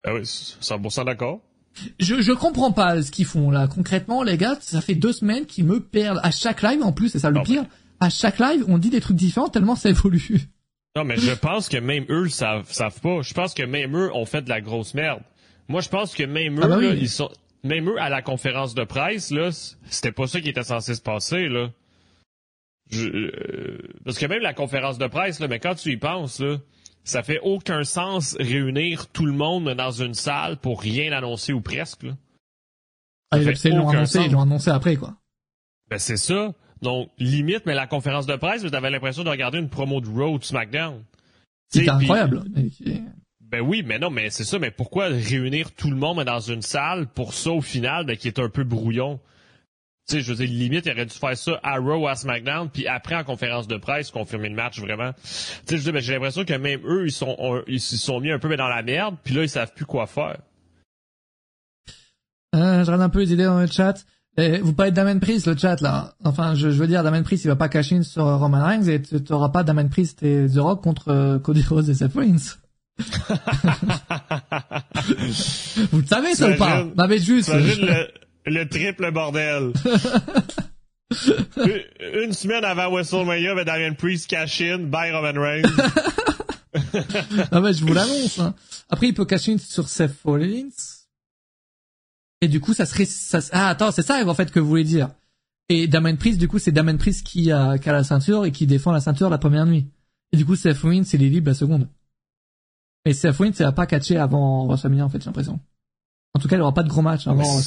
Ah 0.04 0.14
oui, 0.14 0.22
100% 0.22 1.04
d'accord. 1.04 1.40
Je, 1.98 2.20
je 2.20 2.32
comprends 2.32 2.72
pas 2.72 3.00
ce 3.02 3.10
qu'ils 3.10 3.24
font 3.24 3.50
là. 3.50 3.66
Concrètement, 3.66 4.22
les 4.22 4.36
gars, 4.36 4.56
ça 4.60 4.80
fait 4.80 4.94
deux 4.94 5.12
semaines 5.12 5.46
qu'ils 5.46 5.64
me 5.64 5.80
perdent. 5.80 6.20
À 6.22 6.30
chaque 6.30 6.62
live, 6.62 6.82
en 6.82 6.92
plus, 6.92 7.08
c'est 7.08 7.18
ça 7.20 7.30
le 7.30 7.36
Non, 7.36 7.42
pire. 7.44 7.64
À 8.00 8.10
chaque 8.10 8.38
live, 8.38 8.64
on 8.68 8.78
dit 8.78 8.90
des 8.90 9.00
trucs 9.00 9.16
différents 9.16 9.48
tellement 9.48 9.76
ça 9.76 9.88
évolue. 9.90 10.40
Non, 10.96 11.04
mais 11.04 11.16
je 11.16 11.32
pense 11.32 11.68
que 11.70 11.78
même 11.78 12.04
eux 12.10 12.28
savent, 12.28 12.70
savent 12.70 13.00
pas. 13.00 13.22
Je 13.22 13.32
pense 13.32 13.54
que 13.54 13.62
même 13.62 13.96
eux 13.96 14.10
ont 14.14 14.26
fait 14.26 14.42
de 14.42 14.48
la 14.50 14.60
grosse 14.60 14.92
merde. 14.92 15.22
Moi, 15.68 15.80
je 15.80 15.88
pense 15.88 16.14
que 16.14 16.24
même 16.24 16.58
eux, 16.58 16.62
Ah 16.64 16.68
bah 16.68 16.76
oui. 16.78 16.88
là, 16.88 16.94
ils 16.94 17.08
sont, 17.08 17.30
même 17.64 17.88
eux, 17.88 17.98
à 17.98 18.10
la 18.10 18.20
conférence 18.20 18.74
de 18.74 18.84
presse, 18.84 19.30
là, 19.30 19.48
c'était 19.88 20.12
pas 20.12 20.26
ça 20.26 20.40
qui 20.42 20.50
était 20.50 20.64
censé 20.64 20.94
se 20.94 21.00
passer, 21.00 21.48
là. 21.48 21.70
Je- 22.90 23.08
euh, 23.08 23.78
parce 24.04 24.18
que 24.18 24.26
même 24.26 24.42
la 24.42 24.52
conférence 24.52 24.98
de 24.98 25.06
presse, 25.06 25.40
là, 25.40 25.48
mais 25.48 25.60
quand 25.60 25.74
tu 25.76 25.92
y 25.92 25.96
penses, 25.96 26.40
là, 26.40 26.58
ça 27.04 27.22
fait 27.22 27.40
aucun 27.42 27.84
sens 27.84 28.36
réunir 28.38 29.08
tout 29.08 29.26
le 29.26 29.32
monde 29.32 29.68
dans 29.70 29.90
une 29.90 30.14
salle 30.14 30.56
pour 30.56 30.80
rien 30.80 31.12
annoncer 31.12 31.52
ou 31.52 31.60
presque, 31.60 32.04
là. 32.04 32.16
Ah, 33.30 33.38
ils 33.38 33.74
l'ont 33.74 33.88
annoncé, 33.88 34.18
sens. 34.18 34.26
ils 34.26 34.32
l'ont 34.32 34.42
annoncé 34.42 34.70
après, 34.70 34.96
quoi. 34.96 35.14
Ben, 35.88 35.98
c'est 35.98 36.18
ça. 36.18 36.54
Donc, 36.82 37.10
limite, 37.18 37.64
mais 37.64 37.74
la 37.74 37.86
conférence 37.86 38.26
de 38.26 38.36
presse, 38.36 38.62
t'avais 38.70 38.90
l'impression 38.90 39.24
de 39.24 39.30
regarder 39.30 39.58
une 39.58 39.68
promo 39.68 40.00
de 40.00 40.38
de 40.38 40.44
SmackDown. 40.44 41.02
Puis- 41.72 41.88
incroyable. 41.88 42.44
Ben 43.40 43.60
oui, 43.60 43.82
mais 43.84 43.98
non, 43.98 44.10
mais 44.10 44.30
c'est 44.30 44.44
ça. 44.44 44.58
Mais 44.58 44.70
pourquoi 44.70 45.06
réunir 45.06 45.72
tout 45.72 45.90
le 45.90 45.96
monde 45.96 46.22
dans 46.24 46.40
une 46.40 46.62
salle 46.62 47.06
pour 47.06 47.34
ça 47.34 47.50
au 47.52 47.60
final, 47.60 48.06
ben, 48.06 48.16
qui 48.16 48.28
est 48.28 48.38
un 48.38 48.48
peu 48.48 48.64
brouillon? 48.64 49.20
Tu 50.08 50.16
sais, 50.16 50.20
je 50.20 50.32
veux 50.32 50.44
dire, 50.44 50.48
limite, 50.52 50.86
il 50.86 50.92
aurait 50.92 51.06
dû 51.06 51.14
faire 51.16 51.36
ça 51.36 51.60
à 51.62 51.76
Raw 51.78 51.94
ou 52.02 52.08
à 52.08 52.16
SmackDown, 52.16 52.68
puis 52.70 52.86
après 52.88 53.14
en 53.14 53.22
conférence 53.24 53.68
de 53.68 53.76
presse, 53.76 54.10
confirmer 54.10 54.48
le 54.48 54.56
match 54.56 54.80
vraiment. 54.80 55.12
Tu 55.12 55.18
sais, 55.22 55.62
je 55.68 55.74
veux 55.76 55.82
dire, 55.84 55.92
ben, 55.92 56.00
j'ai 56.02 56.12
l'impression 56.14 56.44
que 56.44 56.54
même 56.54 56.80
eux, 56.84 57.06
ils 57.06 57.12
sont, 57.12 57.36
ont- 57.38 57.62
ils 57.68 57.80
se 57.80 57.96
sont 57.96 58.18
mis 58.20 58.30
un 58.32 58.38
peu 58.40 58.48
ben, 58.48 58.56
dans 58.56 58.68
la 58.68 58.82
merde, 58.82 59.14
puis 59.22 59.32
là, 59.34 59.42
ils 59.44 59.48
savent 59.48 59.72
plus 59.74 59.84
quoi 59.86 60.06
faire. 60.06 60.38
Euh, 62.54 62.80
je 62.80 62.90
regarde 62.90 63.02
un 63.02 63.08
peu 63.08 63.20
les 63.20 63.32
idées 63.32 63.44
dans 63.44 63.60
le 63.60 63.66
chat. 63.68 64.04
Et 64.38 64.58
vous 64.58 64.72
parlez 64.72 64.90
de 64.92 64.96
Damien 64.96 65.18
Priest, 65.18 65.46
le 65.46 65.56
chat, 65.56 65.80
là. 65.82 66.14
Enfin, 66.24 66.54
je, 66.54 66.70
je 66.70 66.78
veux 66.78 66.86
dire, 66.86 67.02
Damien 67.02 67.22
Priest, 67.22 67.44
il 67.44 67.48
va 67.48 67.56
pas 67.56 67.68
cacher 67.68 67.96
in 67.96 68.02
sur 68.02 68.26
euh, 68.26 68.36
Roman 68.38 68.64
Reigns 68.64 68.88
et 68.88 69.00
tu 69.00 69.22
t'auras 69.22 69.50
pas 69.50 69.62
Damien 69.62 69.88
Priest 69.88 70.22
et 70.22 70.46
The 70.52 70.56
Rock 70.58 70.82
contre 70.82 71.08
euh, 71.10 71.38
Cody 71.38 71.62
Rhodes 71.62 71.88
et 71.90 71.94
Seth 71.94 72.14
Rollins. 72.14 72.36
Vous 75.92 76.00
le 76.00 76.06
savez, 76.06 76.34
ça 76.34 76.50
ou 76.50 76.56
pas? 76.56 76.84
Mais 77.08 77.18
juste. 77.18 77.52
Le, 77.52 78.08
le 78.46 78.68
triple 78.68 79.10
bordel. 79.12 79.72
une, 82.14 82.32
semaine 82.32 82.64
avant 82.64 82.90
WrestleMania, 82.90 83.54
ben, 83.54 83.64
Damian 83.64 83.94
Priest 83.94 84.28
cash 84.28 84.60
in, 84.60 84.84
by 84.84 85.10
Roman 85.12 85.40
Reigns. 85.40 85.62
Ah 87.50 87.60
ouais, 87.60 87.74
je 87.74 87.84
vous 87.84 87.92
l'annonce. 87.92 88.38
Hein. 88.38 88.54
Après, 88.88 89.08
il 89.08 89.14
peut 89.14 89.26
cacher 89.26 89.52
une 89.52 89.58
sur 89.58 89.88
Seth 89.88 90.14
Rollins. 90.24 90.70
Et 92.40 92.48
du 92.48 92.60
coup, 92.60 92.72
ça 92.72 92.86
serait... 92.86 93.04
Ça, 93.04 93.40
ah, 93.52 93.68
attends, 93.68 93.90
c'est 93.92 94.02
ça 94.02 94.26
en 94.26 94.34
fait 94.34 94.50
que 94.50 94.58
vous 94.58 94.68
voulez 94.68 94.84
dire. 94.84 95.10
Et 95.68 95.86
Damien 95.86 96.16
Priest, 96.16 96.38
du 96.38 96.48
coup, 96.48 96.58
c'est 96.58 96.72
Damien 96.72 96.96
Priest 96.96 97.26
qui 97.26 97.52
a, 97.52 97.78
qui 97.78 97.88
a 97.88 97.92
la 97.92 98.04
ceinture 98.04 98.44
et 98.44 98.52
qui 98.52 98.66
défend 98.66 98.90
la 98.90 99.00
ceinture 99.00 99.28
la 99.28 99.38
première 99.38 99.66
nuit. 99.66 99.86
Et 100.32 100.36
du 100.36 100.46
coup, 100.46 100.56
Seth 100.56 100.78
Rollins, 100.78 101.04
c'est 101.04 101.18
les 101.18 101.28
libre 101.28 101.48
la 101.48 101.54
seconde. 101.54 101.88
Et 103.04 103.12
Seth 103.12 103.36
Rollins, 103.36 103.52
il 103.58 103.62
va 103.62 103.72
pas 103.72 103.86
catché 103.86 104.16
avant 104.16 104.66
WrestleMania, 104.66 105.04
en 105.04 105.08
fait, 105.08 105.20
j'ai 105.20 105.26
l'impression. 105.26 105.60
En 106.34 106.40
tout 106.40 106.48
cas, 106.48 106.56
il 106.56 106.62
aura 106.62 106.72
pas 106.72 106.82
de 106.82 106.88
gros 106.88 107.02
match 107.02 107.26
avant. 107.26 107.60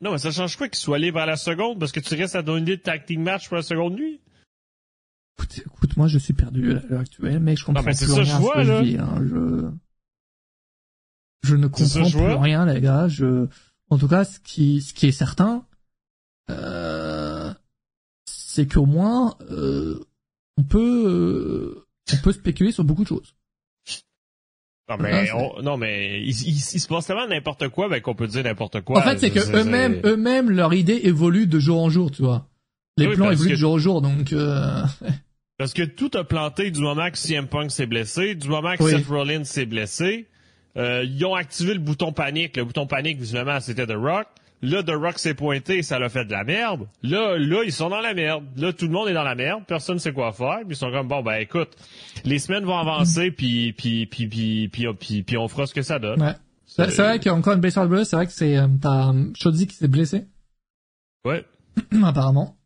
Non, 0.00 0.12
mais 0.12 0.18
ça 0.18 0.30
change 0.30 0.56
quoi 0.56 0.68
qu'il 0.68 0.78
soit 0.78 0.98
libre 0.98 1.20
à 1.20 1.26
la 1.26 1.36
seconde? 1.36 1.78
Parce 1.78 1.92
que 1.92 2.00
tu 2.00 2.14
restes 2.14 2.36
à 2.36 2.42
donner 2.42 2.76
de 2.76 2.76
tag 2.76 3.06
team 3.06 3.22
match 3.22 3.48
pour 3.48 3.56
la 3.56 3.62
seconde 3.62 3.94
nuit? 3.94 4.20
Écoute, 5.38 5.58
écoute, 5.58 5.96
moi, 5.96 6.08
je 6.08 6.18
suis 6.18 6.34
perdu 6.34 6.72
à 6.72 6.82
l'heure 6.88 7.00
actuelle, 7.00 7.40
mec, 7.40 7.58
je 7.58 7.64
comprends 7.64 7.82
plus 7.82 8.12
rien 8.12 8.24
je 8.24 8.36
vois, 8.36 8.54
ce 8.54 8.58
que 8.58 8.64
je 8.64 8.82
dis, 8.82 8.98
hein. 8.98 9.14
Je... 9.22 9.70
je 11.48 11.56
ne 11.56 11.66
comprends 11.68 12.10
plus 12.10 12.34
rien, 12.34 12.66
les 12.66 12.80
gars. 12.80 13.08
Je, 13.08 13.46
en 13.88 13.98
tout 13.98 14.08
cas, 14.08 14.24
ce 14.24 14.40
qui, 14.40 14.82
ce 14.82 14.92
qui 14.92 15.06
est 15.06 15.12
certain, 15.12 15.64
euh, 16.50 17.54
c'est 18.26 18.66
qu'au 18.66 18.86
moins, 18.86 19.36
euh, 19.50 20.04
on 20.56 20.64
peut, 20.64 21.04
euh, 21.06 21.86
on 22.12 22.16
peut 22.22 22.32
spéculer 22.32 22.72
sur 22.72 22.84
beaucoup 22.84 23.04
de 23.04 23.08
choses. 23.08 23.34
Non 24.88 24.96
mais, 24.98 25.30
non 25.62 25.76
mais 25.76 26.22
il, 26.22 26.32
se 26.32 26.88
passe 26.88 27.06
tellement 27.06 27.26
n'importe 27.26 27.68
quoi 27.68 27.88
ben 27.90 28.00
qu'on 28.00 28.14
peut 28.14 28.26
dire 28.26 28.42
n'importe 28.42 28.80
quoi. 28.80 29.00
En 29.00 29.02
fait, 29.02 29.18
c'est 29.18 29.30
que 29.30 29.54
eux-mêmes, 29.54 30.00
eux-mêmes, 30.04 30.50
leur 30.50 30.72
idée 30.72 31.00
évolue 31.04 31.46
de 31.46 31.58
jour 31.58 31.82
en 31.82 31.90
jour, 31.90 32.10
tu 32.10 32.22
vois. 32.22 32.46
Les 32.96 33.08
plans 33.08 33.30
évoluent 33.30 33.50
de 33.50 33.56
jour 33.56 33.74
en 33.74 33.78
jour, 33.78 34.00
donc. 34.00 34.32
Euh... 34.32 34.82
parce 35.58 35.74
que 35.74 35.82
tout 35.82 36.10
a 36.14 36.24
planté 36.24 36.70
du 36.70 36.80
moment 36.80 37.10
que 37.10 37.18
CM 37.18 37.48
Punk 37.48 37.70
s'est 37.70 37.86
blessé, 37.86 38.34
du 38.34 38.48
moment 38.48 38.76
que 38.76 38.88
Seth 38.88 39.06
Rollins 39.06 39.44
s'est 39.44 39.66
blessé. 39.66 40.26
Euh, 40.76 41.04
ils 41.04 41.24
ont 41.24 41.34
activé 41.34 41.74
le 41.74 41.80
bouton 41.80 42.12
panique. 42.12 42.56
Le 42.56 42.64
bouton 42.64 42.86
panique, 42.86 43.18
visiblement, 43.18 43.60
c'était 43.60 43.86
The 43.86 43.96
Rock. 43.96 44.26
Là, 44.60 44.82
The 44.82 44.90
Rock 44.90 45.18
s'est 45.18 45.34
pointé, 45.34 45.82
ça 45.82 45.98
l'a 45.98 46.08
fait 46.08 46.24
de 46.24 46.32
la 46.32 46.42
merde. 46.42 46.88
Là, 47.02 47.38
là, 47.38 47.62
ils 47.64 47.72
sont 47.72 47.88
dans 47.88 48.00
la 48.00 48.12
merde. 48.12 48.44
Là, 48.56 48.72
tout 48.72 48.86
le 48.86 48.92
monde 48.92 49.08
est 49.08 49.14
dans 49.14 49.22
la 49.22 49.36
merde. 49.36 49.62
Personne 49.66 49.98
sait 49.98 50.12
quoi 50.12 50.32
faire. 50.32 50.60
Puis 50.60 50.70
ils 50.70 50.76
sont 50.76 50.90
comme 50.90 51.06
bon, 51.06 51.22
ben 51.22 51.36
écoute, 51.36 51.70
les 52.24 52.38
semaines 52.38 52.64
vont 52.64 52.76
avancer, 52.76 53.30
puis 53.30 53.72
puis 53.72 54.06
puis 54.06 54.26
puis 54.26 54.58
puis 54.98 55.22
puis, 55.22 55.36
on 55.36 55.46
fera 55.46 55.66
ce 55.66 55.74
que 55.74 55.82
ça 55.82 55.98
donne. 55.98 56.20
Ouais. 56.20 56.34
C'est 56.66 56.96
vrai 56.98 57.18
qu'il 57.18 57.30
y 57.30 57.34
a 57.34 57.34
encore 57.34 57.54
une 57.54 57.60
blessure 57.60 57.88
de 57.88 58.04
C'est 58.04 58.16
vrai 58.16 58.26
que 58.26 58.32
c'est 58.32 58.56
euh, 58.56 58.66
t'as 58.80 59.12
Shoddy 59.34 59.66
qui 59.66 59.76
s'est 59.76 59.88
blessé. 59.88 60.26
Ouais. 61.24 61.44
Apparemment. 62.04 62.56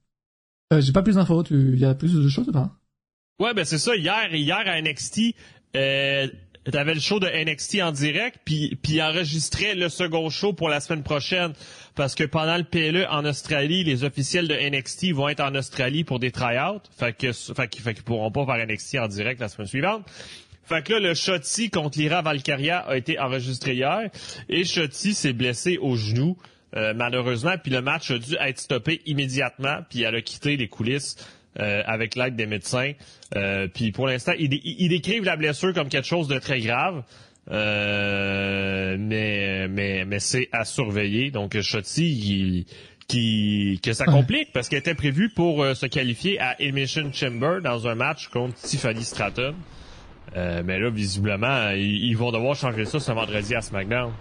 Euh, 0.72 0.80
J'ai 0.80 0.92
pas 0.92 1.02
plus 1.02 1.16
d'infos. 1.16 1.42
Tu 1.42 1.76
y 1.76 1.84
a 1.84 1.94
plus 1.94 2.14
de 2.14 2.28
choses 2.28 2.48
ou 2.48 2.52
pas? 2.52 2.70
Ouais, 3.38 3.54
ben 3.54 3.64
c'est 3.64 3.78
ça. 3.78 3.94
Hier, 3.96 4.34
hier 4.34 4.62
à 4.66 4.80
NXT. 4.80 5.34
Euh, 5.76 6.28
T'avais 6.70 6.94
le 6.94 7.00
show 7.00 7.18
de 7.18 7.26
NXT 7.26 7.80
en 7.82 7.90
direct, 7.90 8.38
puis 8.44 8.78
puis 8.80 9.02
enregistrait 9.02 9.74
le 9.74 9.88
second 9.88 10.30
show 10.30 10.52
pour 10.52 10.68
la 10.68 10.78
semaine 10.78 11.02
prochaine 11.02 11.54
parce 11.96 12.14
que 12.14 12.22
pendant 12.22 12.56
le 12.56 12.62
PLE 12.62 13.04
en 13.10 13.24
Australie, 13.24 13.82
les 13.82 14.04
officiels 14.04 14.46
de 14.46 14.54
NXT 14.54 15.12
vont 15.12 15.28
être 15.28 15.40
en 15.40 15.56
Australie 15.56 16.04
pour 16.04 16.20
des 16.20 16.30
tryouts, 16.30 16.80
fait 16.96 17.16
que 17.16 17.32
fait 17.32 17.68
qu'ils 17.68 18.04
pourront 18.04 18.30
pas 18.30 18.46
faire 18.46 18.64
NXT 18.64 18.98
en 18.98 19.08
direct 19.08 19.40
la 19.40 19.48
semaine 19.48 19.66
suivante. 19.66 20.06
Fait 20.64 20.84
que 20.84 20.92
là, 20.92 21.00
le 21.00 21.14
Shotzi 21.14 21.68
contre 21.68 21.98
Lyra 21.98 22.22
Valkyria 22.22 22.78
a 22.78 22.96
été 22.96 23.18
enregistré 23.18 23.74
hier 23.74 24.10
et 24.48 24.64
Shotzi 24.64 25.14
s'est 25.14 25.32
blessé 25.32 25.78
au 25.78 25.96
genou. 25.96 26.36
Euh, 26.76 26.94
malheureusement, 26.94 27.54
puis 27.60 27.72
le 27.72 27.82
match 27.82 28.12
a 28.12 28.18
dû 28.18 28.36
être 28.40 28.58
stoppé 28.58 29.02
immédiatement, 29.04 29.80
puis 29.90 30.02
elle 30.02 30.14
a 30.14 30.22
quitté 30.22 30.56
les 30.56 30.68
coulisses 30.68 31.16
euh, 31.60 31.82
avec 31.86 32.16
l'aide 32.16 32.36
des 32.36 32.46
médecins. 32.46 32.92
Euh, 33.36 33.68
puis 33.72 33.92
pour 33.92 34.06
l'instant, 34.06 34.32
ils, 34.38 34.52
ils, 34.64 34.88
décrivent 34.88 35.24
la 35.24 35.36
blessure 35.36 35.74
comme 35.74 35.88
quelque 35.88 36.06
chose 36.06 36.28
de 36.28 36.38
très 36.38 36.60
grave. 36.60 37.02
Euh, 37.50 38.96
mais 38.98 39.66
mais 39.68 40.04
mais 40.04 40.20
c'est 40.20 40.48
à 40.52 40.64
surveiller. 40.64 41.30
Donc 41.30 41.60
Shotzi, 41.60 42.66
qui 43.08 43.80
que 43.82 43.92
ça 43.92 44.04
complique 44.06 44.52
parce 44.52 44.68
qu'elle 44.68 44.78
était 44.78 44.94
prévue 44.94 45.28
pour 45.28 45.64
se 45.74 45.86
qualifier 45.86 46.38
à 46.40 46.60
Emission 46.60 47.12
Chamber 47.12 47.58
dans 47.62 47.88
un 47.88 47.96
match 47.96 48.28
contre 48.28 48.54
Tiffany 48.54 49.02
Stratton. 49.02 49.54
mais 50.34 50.78
là, 50.78 50.88
visiblement, 50.88 51.70
ils, 51.70 52.14
vont 52.14 52.30
devoir 52.30 52.54
changer 52.54 52.84
ça 52.84 53.00
ce 53.00 53.10
vendredi 53.12 53.54
à 53.54 53.60
SmackDown. 53.60 54.12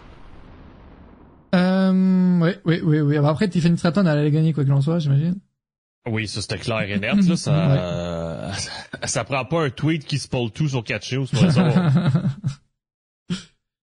Euh, 1.53 2.39
oui, 2.41 2.51
oui, 2.65 2.81
oui, 2.83 3.01
oui. 3.01 3.17
Après, 3.17 3.47
Tiffany 3.47 3.77
Stratton, 3.77 4.01
elle 4.01 4.17
allait 4.17 4.31
gagner 4.31 4.53
quoi 4.53 4.63
qu'il 4.63 4.73
en 4.73 4.81
soit, 4.81 4.99
j'imagine. 4.99 5.35
Oui, 6.09 6.27
ça 6.27 6.41
c'était 6.41 6.57
clair 6.57 6.81
et 6.81 6.99
net. 6.99 7.23
Là, 7.27 7.35
ça, 7.35 8.51
ça 9.03 9.23
prend 9.23 9.45
pas 9.45 9.65
un 9.65 9.69
tweet 9.69 10.05
qui 10.05 10.17
spoil 10.17 10.49
tout 10.51 10.67
sur 10.67 10.83
Catch 10.83 11.13
News 11.13 11.27
pour 11.27 11.41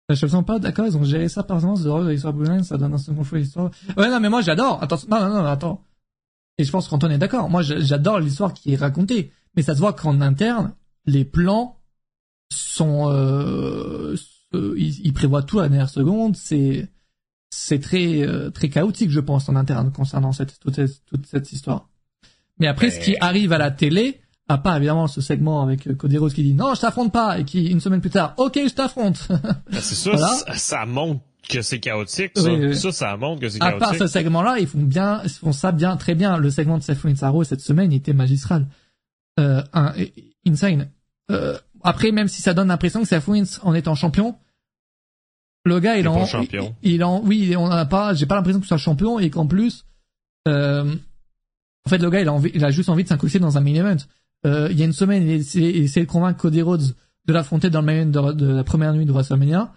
Je 0.09 0.25
me 0.25 0.29
sens 0.29 0.45
pas 0.45 0.59
d'accord, 0.59 0.87
ils 0.87 0.97
ont 0.97 1.03
géré 1.03 1.29
ça 1.29 1.43
par 1.43 1.57
exemple 1.57 1.81
de 1.81 2.09
l'histoire 2.09 2.33
bouillante, 2.33 2.65
ça 2.65 2.77
donne 2.77 2.93
un 2.93 2.97
second 2.97 3.23
choix 3.23 3.37
l'histoire. 3.37 3.71
Ouais, 3.95 4.09
non, 4.09 4.19
mais 4.19 4.29
moi 4.29 4.41
j'adore. 4.41 4.81
Attends, 4.81 4.97
non, 5.07 5.19
non, 5.19 5.29
non, 5.29 5.45
attends. 5.45 5.85
Et 6.57 6.63
je 6.63 6.71
pense 6.71 6.87
qu'Anton 6.87 7.09
est 7.09 7.17
d'accord. 7.17 7.49
Moi, 7.49 7.61
j'adore 7.63 8.19
l'histoire 8.19 8.53
qui 8.53 8.73
est 8.73 8.75
racontée. 8.75 9.31
Mais 9.55 9.63
ça 9.63 9.73
se 9.73 9.79
voit 9.79 9.93
qu'en 9.93 10.21
interne, 10.21 10.75
les 11.05 11.25
plans 11.25 11.79
sont, 12.53 13.09
euh, 13.09 14.15
ils, 14.53 15.05
ils, 15.05 15.13
prévoient 15.13 15.43
tout 15.43 15.59
à 15.59 15.63
la 15.63 15.69
dernière 15.69 15.89
seconde. 15.89 16.35
C'est, 16.35 16.89
c'est 17.49 17.79
très, 17.79 18.21
euh, 18.21 18.49
très 18.49 18.69
chaotique, 18.69 19.09
je 19.09 19.19
pense, 19.19 19.49
en 19.49 19.55
interne 19.55 19.91
concernant 19.91 20.31
cette, 20.31 20.59
toute, 20.59 20.79
cette 21.25 21.51
histoire. 21.51 21.89
Mais 22.61 22.67
après, 22.67 22.91
ce 22.91 22.99
qui 22.99 23.15
arrive 23.19 23.53
à 23.53 23.57
la 23.57 23.71
télé, 23.71 24.21
à 24.47 24.59
part 24.59 24.77
évidemment 24.77 25.07
ce 25.07 25.19
segment 25.19 25.63
avec 25.63 25.87
euh, 25.87 25.95
Cody 25.95 26.19
Rhodes 26.19 26.31
qui 26.31 26.43
dit 26.43 26.53
non, 26.53 26.75
je 26.75 26.81
t'affronte 26.81 27.11
pas, 27.11 27.39
et 27.39 27.43
qui 27.43 27.65
une 27.65 27.79
semaine 27.79 28.01
plus 28.01 28.11
tard, 28.11 28.35
ok, 28.37 28.53
je 28.67 28.73
t'affronte. 28.73 29.27
Ben, 29.71 29.81
c'est 29.81 29.95
ça, 29.95 30.15
ça, 30.53 30.85
montre 30.85 31.21
que 31.49 31.63
c'est 31.63 31.79
chaotique. 31.79 32.33
Ça. 32.35 32.73
ça, 32.75 32.91
ça 32.91 33.17
montre 33.17 33.41
que 33.41 33.49
c'est 33.49 33.57
chaotique. 33.57 33.81
À 33.81 33.85
part 33.87 33.95
ce 33.95 34.05
segment-là, 34.05 34.59
ils 34.59 34.67
font 34.67 34.77
bien, 34.77 35.21
ils 35.23 35.29
font 35.31 35.53
ça 35.53 35.71
bien, 35.71 35.97
très 35.97 36.13
bien. 36.13 36.37
Le 36.37 36.51
segment 36.51 36.77
de 36.77 36.83
Seth 36.83 36.99
Rollins 37.01 37.43
cette 37.45 37.61
semaine, 37.61 37.91
il 37.91 37.95
était 37.95 38.13
magistral, 38.13 38.67
euh, 39.39 39.63
un, 39.73 39.93
insane. 40.47 40.91
Euh, 41.31 41.57
après, 41.81 42.11
même 42.11 42.27
si 42.27 42.43
ça 42.43 42.53
donne 42.53 42.67
l'impression 42.67 43.01
que 43.01 43.07
Seth 43.07 43.25
Rollins, 43.25 43.57
en 43.63 43.73
étant 43.73 43.95
champion, 43.95 44.35
le 45.65 45.79
gars, 45.79 45.97
il, 45.97 46.07
en, 46.07 46.25
il, 46.25 46.73
il, 46.83 47.03
en, 47.03 47.23
oui, 47.23 47.55
on 47.57 47.71
a 47.71 47.85
pas, 47.87 48.13
j'ai 48.13 48.27
pas 48.27 48.35
l'impression 48.35 48.59
que 48.59 48.65
ce 48.65 48.69
soit 48.69 48.77
champion 48.77 49.17
et 49.17 49.31
qu'en 49.31 49.47
plus, 49.47 49.87
euh, 50.47 50.93
en 51.85 51.89
fait, 51.89 51.97
le 51.97 52.09
gars, 52.09 52.21
il 52.21 52.27
a, 52.27 52.33
envie, 52.33 52.51
il 52.53 52.63
a 52.63 52.71
juste 52.71 52.89
envie 52.89 53.03
de 53.03 53.09
s'incruster 53.09 53.39
dans 53.39 53.57
un 53.57 53.61
main 53.61 53.73
event. 53.73 53.97
Euh, 54.45 54.69
il 54.71 54.79
y 54.79 54.81
a 54.81 54.85
une 54.85 54.93
semaine, 54.93 55.23
il 55.23 55.83
essaie, 55.83 56.01
de 56.01 56.05
convaincre 56.05 56.39
Cody 56.39 56.61
Rhodes 56.61 56.95
de 57.25 57.33
l'affronter 57.33 57.69
dans 57.69 57.81
le 57.81 57.85
main 57.85 58.01
event 58.01 58.33
de, 58.33 58.47
la 58.47 58.63
première 58.63 58.93
nuit 58.93 59.05
de 59.05 59.11
WrestleMania. 59.11 59.73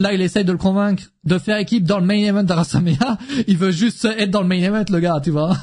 Là, 0.00 0.14
il 0.14 0.22
essaie 0.22 0.42
de 0.42 0.52
le 0.52 0.58
convaincre 0.58 1.04
de 1.24 1.38
faire 1.38 1.58
équipe 1.58 1.84
dans 1.84 2.00
le 2.00 2.06
main 2.06 2.16
event 2.16 2.44
de 2.44 2.52
WrestleMania. 2.52 3.18
Il 3.46 3.58
veut 3.58 3.72
juste 3.72 4.06
être 4.06 4.30
dans 4.30 4.40
le 4.40 4.48
main 4.48 4.62
event, 4.62 4.86
le 4.88 5.00
gars, 5.00 5.20
tu 5.22 5.30
vois. 5.30 5.54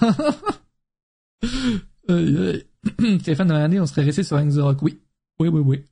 euh, 2.12 2.60
Stéphane 3.22 3.48
de 3.48 3.54
l'année, 3.54 3.80
on 3.80 3.88
serait 3.88 4.04
resté 4.04 4.22
sur 4.22 4.38
Ring 4.38 4.54
the 4.54 4.60
Rock. 4.60 4.84
Oui. 4.84 5.00
Oui, 5.40 5.48
oui, 5.48 5.62
oui. 5.66 5.84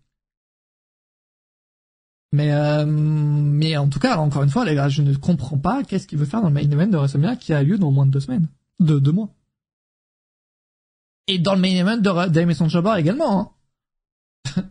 Mais 2.32 2.52
euh, 2.54 2.86
mais 2.86 3.76
en 3.76 3.90
tout 3.90 4.00
cas, 4.00 4.18
encore 4.18 4.44
une 4.44 4.50
fois, 4.50 4.66
les 4.66 4.76
gars, 4.76 4.88
je 4.88 5.02
ne 5.02 5.16
comprends 5.16 5.58
pas 5.58 5.84
qu'est-ce 5.84 6.06
qu'il 6.06 6.20
veut 6.20 6.26
faire 6.26 6.42
dans 6.42 6.50
le 6.50 6.54
main 6.54 6.62
event 6.62 6.88
de 6.88 6.98
WrestleMania 6.98 7.36
qui 7.38 7.54
a 7.54 7.64
lieu 7.64 7.80
dans 7.80 7.90
moins 7.90 8.06
de 8.06 8.12
deux 8.12 8.20
semaines, 8.20 8.48
de 8.80 9.00
deux 9.00 9.12
mois 9.12 9.34
et 11.32 11.40
dans 11.40 11.56
le 11.56 11.62
main 11.62 11.70
event 11.70 11.98
de 11.98 12.30
d'Emerson 12.30 12.68
Chamber 12.68 12.96
également. 12.98 13.56
Hein. 14.58 14.64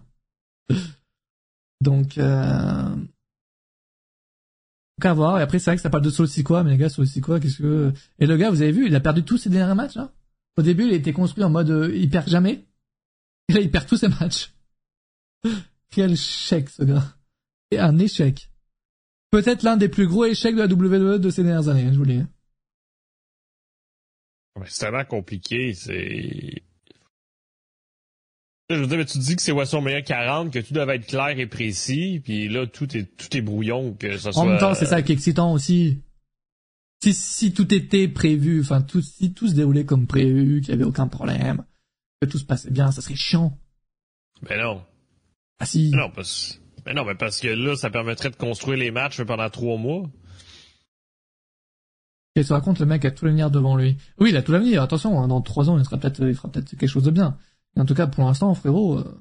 Donc, 1.80 2.18
euh... 2.18 2.88
Donc 4.98 5.04
à 5.04 5.14
voir. 5.14 5.38
Et 5.38 5.42
après, 5.42 5.58
c'est 5.58 5.70
vrai 5.70 5.76
que 5.76 5.82
ça 5.82 5.88
parle 5.88 6.04
de 6.04 6.42
quoi 6.42 6.62
mais 6.62 6.72
les 6.72 6.76
gars, 6.76 6.88
quoi 7.22 7.40
qu'est-ce 7.40 7.58
que... 7.58 7.92
Et 8.18 8.26
le 8.26 8.36
gars, 8.36 8.50
vous 8.50 8.60
avez 8.60 8.72
vu, 8.72 8.86
il 8.86 8.94
a 8.94 9.00
perdu 9.00 9.22
tous 9.22 9.38
ses 9.38 9.48
derniers 9.48 9.74
matchs. 9.74 9.96
Hein 9.96 10.10
Au 10.58 10.62
début, 10.62 10.84
il 10.84 10.92
était 10.92 11.14
construit 11.14 11.42
en 11.42 11.50
mode 11.50 11.70
euh, 11.70 11.96
il 11.96 12.10
perd 12.10 12.28
jamais. 12.28 12.66
Et 13.48 13.54
là, 13.54 13.60
il 13.60 13.70
perd 13.70 13.86
tous 13.86 13.96
ses 13.96 14.08
matchs. 14.08 14.52
Quel 15.90 16.12
échec, 16.12 16.68
ce 16.68 16.82
gars. 16.82 17.16
Et 17.70 17.78
un 17.78 17.98
échec. 17.98 18.50
Peut-être 19.30 19.62
l'un 19.62 19.76
des 19.76 19.88
plus 19.88 20.06
gros 20.06 20.26
échecs 20.26 20.54
de 20.54 20.60
la 20.60 20.66
WWE 20.66 21.18
de 21.18 21.30
ces 21.30 21.44
dernières 21.44 21.68
années, 21.68 21.86
hein, 21.86 21.92
je 21.92 21.98
vous 21.98 22.04
le 22.04 22.14
dis. 22.14 22.24
C'est 24.66 24.86
tellement 24.86 25.04
compliqué, 25.04 25.74
c'est... 25.74 26.62
Je 28.68 28.76
veux 28.76 28.86
dire, 28.86 28.98
mais 28.98 29.04
tu 29.04 29.18
dis 29.18 29.34
que 29.34 29.42
c'est 29.42 29.52
WrestleMania 29.52 30.02
40, 30.02 30.52
que 30.52 30.60
tout 30.60 30.72
doit 30.72 30.94
être 30.94 31.06
clair 31.06 31.36
et 31.38 31.46
précis, 31.46 32.20
puis 32.22 32.48
là, 32.48 32.66
tout 32.66 32.96
est, 32.96 33.04
tout 33.16 33.36
est 33.36 33.40
brouillon, 33.40 33.94
que 33.94 34.16
ça 34.16 34.32
soit... 34.32 34.42
En 34.42 34.46
même 34.46 34.58
temps, 34.58 34.74
c'est 34.74 34.86
ça 34.86 35.02
qui 35.02 35.10
est 35.10 35.16
excitant 35.16 35.52
aussi. 35.52 36.00
Si, 37.02 37.12
si 37.12 37.52
tout 37.52 37.74
était 37.74 38.06
prévu, 38.06 38.60
enfin, 38.60 38.80
tout, 38.80 39.02
si 39.02 39.32
tout 39.32 39.48
se 39.48 39.54
déroulait 39.54 39.84
comme 39.84 40.06
prévu, 40.06 40.60
qu'il 40.60 40.70
y 40.70 40.74
avait 40.74 40.84
aucun 40.84 41.08
problème, 41.08 41.64
que 42.20 42.28
tout 42.28 42.38
se 42.38 42.44
passait 42.44 42.70
bien, 42.70 42.92
ça 42.92 43.00
serait 43.00 43.16
chiant. 43.16 43.58
Ben 44.42 44.60
non. 44.60 44.84
Ah 45.58 45.66
si. 45.66 45.90
non, 45.90 46.10
parce, 46.10 46.60
ben 46.84 46.94
non, 46.94 47.04
mais 47.04 47.14
parce 47.14 47.40
que 47.40 47.48
là, 47.48 47.76
ça 47.76 47.90
permettrait 47.90 48.30
de 48.30 48.36
construire 48.36 48.78
les 48.78 48.90
matchs 48.90 49.22
pendant 49.22 49.50
trois 49.50 49.78
mois. 49.78 50.08
Il 52.36 52.44
se 52.44 52.52
raconte, 52.52 52.78
le 52.78 52.86
mec 52.86 53.04
a 53.04 53.10
tout 53.10 53.24
l'avenir 53.24 53.50
devant 53.50 53.76
lui. 53.76 53.96
Oui, 54.18 54.30
il 54.30 54.36
a 54.36 54.42
tout 54.42 54.52
l'avenir. 54.52 54.82
Attention, 54.82 55.20
hein, 55.20 55.28
dans 55.28 55.40
trois 55.40 55.68
ans, 55.68 55.78
il 55.78 55.84
sera 55.84 55.98
peut-être, 55.98 56.22
il 56.22 56.34
fera 56.34 56.50
peut-être 56.50 56.70
quelque 56.70 56.86
chose 56.86 57.04
de 57.04 57.10
bien. 57.10 57.36
En 57.76 57.84
tout 57.84 57.94
cas, 57.94 58.06
pour 58.06 58.24
l'instant, 58.24 58.54
frérot, 58.54 58.98
euh, 58.98 59.20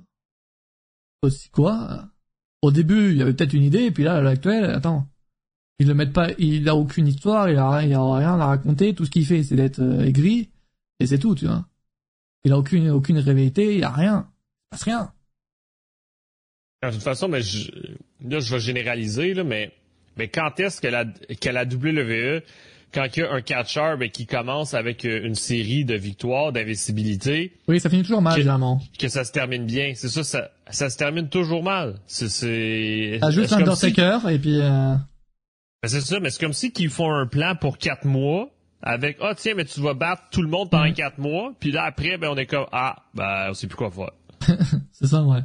aussi 1.21 1.49
quoi 1.49 2.09
Au 2.61 2.71
début, 2.71 3.11
il 3.11 3.17
y 3.17 3.21
avait 3.21 3.33
peut-être 3.33 3.53
une 3.53 3.63
idée, 3.63 3.85
et 3.85 3.91
puis 3.91 4.03
là, 4.03 4.15
à 4.15 4.21
l'heure 4.21 4.31
actuelle, 4.31 4.65
attends, 4.65 5.07
Ils 5.79 5.87
le 5.87 5.93
mettent 5.93 6.13
pas, 6.13 6.29
il 6.37 6.67
a 6.69 6.75
aucune 6.75 7.07
histoire, 7.07 7.49
il 7.49 7.57
a, 7.57 7.83
il 7.83 7.93
a 7.93 8.15
rien 8.15 8.39
à 8.39 8.45
raconter. 8.45 8.93
Tout 8.93 9.05
ce 9.05 9.11
qu'il 9.11 9.25
fait, 9.25 9.43
c'est 9.43 9.55
d'être 9.55 9.79
euh, 9.79 10.05
aigri 10.05 10.49
et 10.99 11.07
c'est 11.07 11.19
tout, 11.19 11.35
tu 11.35 11.45
vois. 11.45 11.65
Il 12.43 12.51
a 12.51 12.57
aucune 12.57 12.89
aucune 12.89 13.17
réalité, 13.19 13.77
il 13.77 13.83
a 13.83 13.91
rien, 13.91 14.29
il 14.29 14.69
passe 14.71 14.83
rien. 14.83 15.13
De 16.83 16.91
toute 16.91 17.01
façon, 17.01 17.27
mais 17.27 17.41
je, 17.41 17.71
là, 18.21 18.39
je 18.39 18.53
vais 18.53 18.59
généraliser 18.59 19.33
là, 19.33 19.43
mais 19.43 19.73
mais 20.17 20.27
quand 20.29 20.59
est-ce 20.59 20.79
que 20.81 20.87
la 20.87 21.05
que 21.05 21.49
la 21.49 21.63
WWE 21.65 22.41
quand 22.93 23.05
il 23.15 23.19
y 23.19 23.23
a 23.23 23.31
un 23.31 23.41
catcheur 23.41 23.97
ben, 23.97 24.09
qui 24.09 24.25
commence 24.25 24.73
avec 24.73 25.05
euh, 25.05 25.21
une 25.23 25.35
série 25.35 25.85
de 25.85 25.95
victoires, 25.95 26.51
d'invisibilité. 26.51 27.53
Oui, 27.67 27.79
ça 27.79 27.89
finit 27.89 28.03
toujours 28.03 28.21
mal, 28.21 28.37
généralement. 28.37 28.81
Que 28.97 29.07
ça 29.07 29.23
se 29.23 29.31
termine 29.31 29.65
bien. 29.65 29.93
C'est 29.95 30.09
ça, 30.09 30.23
ça, 30.23 30.49
ça 30.69 30.89
se 30.89 30.97
termine 30.97 31.29
toujours 31.29 31.63
mal. 31.63 31.99
C'est, 32.07 33.19
juste 33.31 33.53
Undertaker, 33.53 34.19
si... 34.21 34.33
et 34.33 34.39
puis, 34.39 34.59
euh... 34.59 34.95
ben, 35.81 35.87
c'est 35.87 36.01
ça, 36.01 36.19
mais 36.19 36.29
c'est 36.29 36.39
comme 36.39 36.53
si 36.53 36.71
qu'ils 36.71 36.89
font 36.89 37.11
un 37.11 37.27
plan 37.27 37.55
pour 37.55 37.77
quatre 37.77 38.05
mois, 38.05 38.49
avec, 38.81 39.17
ah, 39.21 39.29
oh, 39.31 39.33
tiens, 39.37 39.53
mais 39.55 39.65
tu 39.65 39.81
vas 39.81 39.93
battre 39.93 40.23
tout 40.31 40.41
le 40.41 40.47
monde 40.47 40.69
pendant 40.69 40.89
mm. 40.89 40.93
quatre 40.93 41.17
mois, 41.17 41.53
puis 41.59 41.71
là, 41.71 41.83
après, 41.83 42.17
ben, 42.17 42.29
on 42.29 42.37
est 42.37 42.45
comme, 42.47 42.65
ah, 42.71 43.03
ben, 43.13 43.47
on 43.49 43.53
sait 43.53 43.67
plus 43.67 43.75
quoi 43.75 43.91
faire. 43.91 44.11
c'est 44.91 45.07
ça, 45.07 45.21
ouais. 45.23 45.41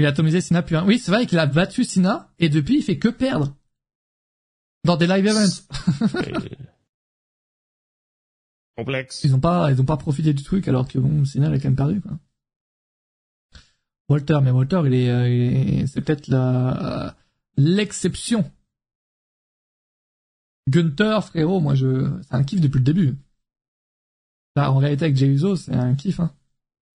Il 0.00 0.06
a 0.06 0.08
atomisé 0.08 0.40
Sina 0.40 0.62
puis 0.62 0.76
Oui, 0.76 0.98
c'est 0.98 1.12
vrai 1.12 1.26
qu'il 1.26 1.38
a 1.38 1.46
battu 1.46 1.84
Sina, 1.84 2.28
et 2.38 2.48
depuis, 2.48 2.78
il 2.78 2.82
fait 2.82 2.98
que 2.98 3.08
perdre. 3.08 3.54
Dans 4.84 4.96
des 4.96 5.06
live 5.06 5.26
events. 5.26 5.66
Complexe. 8.76 9.22
Ils 9.24 9.34
ont 9.34 9.40
pas, 9.40 9.70
ils 9.70 9.80
ont 9.80 9.84
pas 9.84 9.96
profité 9.96 10.32
du 10.34 10.42
truc 10.42 10.68
alors 10.68 10.86
que 10.88 10.98
bon, 10.98 11.24
Cena 11.24 11.48
a 11.48 11.52
quand 11.58 11.64
même 11.64 11.76
perdu, 11.76 12.00
quoi. 12.00 12.12
Walter, 14.08 14.38
mais 14.42 14.50
Walter, 14.50 14.82
il 14.84 14.94
est, 14.94 15.08
euh, 15.08 15.86
c'est 15.86 16.02
peut-être 16.02 16.28
la, 16.28 17.16
l'exception. 17.56 18.50
Gunter, 20.68 21.20
frérot, 21.22 21.60
moi 21.60 21.74
je, 21.74 22.10
c'est 22.22 22.34
un 22.34 22.44
kiff 22.44 22.60
depuis 22.60 22.78
le 22.78 22.84
début. 22.84 23.16
Là, 24.56 24.70
en 24.70 24.78
réalité, 24.78 25.06
avec 25.06 25.16
Jey 25.16 25.26
Uso, 25.28 25.56
c'est 25.56 25.74
un 25.74 25.94
kiff, 25.94 26.20
hein. 26.20 26.34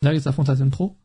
Là, 0.02 0.14
il 0.14 0.22
s'affronte 0.22 0.50
à 0.50 0.56
scène 0.56 0.70
pro. 0.70 0.96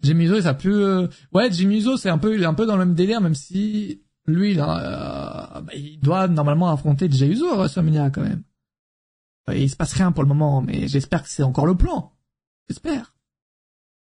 Jimmy 0.00 0.24
Uso, 0.24 0.40
ça 0.40 0.54
peut, 0.54 1.02
euh... 1.02 1.08
ouais, 1.32 1.50
Jimmy 1.52 1.78
Uso, 1.78 1.96
c'est 1.96 2.08
un 2.08 2.18
peu, 2.18 2.34
il 2.34 2.42
est 2.42 2.46
un 2.46 2.54
peu 2.54 2.66
dans 2.66 2.76
le 2.76 2.84
même 2.84 2.94
délire, 2.94 3.20
même 3.20 3.34
si 3.34 4.02
lui, 4.26 4.54
là, 4.54 5.56
euh, 5.56 5.60
bah, 5.60 5.74
il 5.74 5.98
doit 6.00 6.28
normalement 6.28 6.70
affronter 6.70 7.10
Jey 7.10 7.28
Uso 7.28 7.48
à 7.50 7.56
WrestleMania 7.56 8.10
quand 8.10 8.22
même. 8.22 8.42
Il 9.52 9.68
se 9.68 9.76
passe 9.76 9.92
rien 9.94 10.12
pour 10.12 10.22
le 10.22 10.28
moment, 10.28 10.62
mais 10.62 10.86
j'espère 10.86 11.22
que 11.22 11.28
c'est 11.28 11.42
encore 11.42 11.66
le 11.66 11.76
plan. 11.76 12.12
J'espère. 12.68 13.14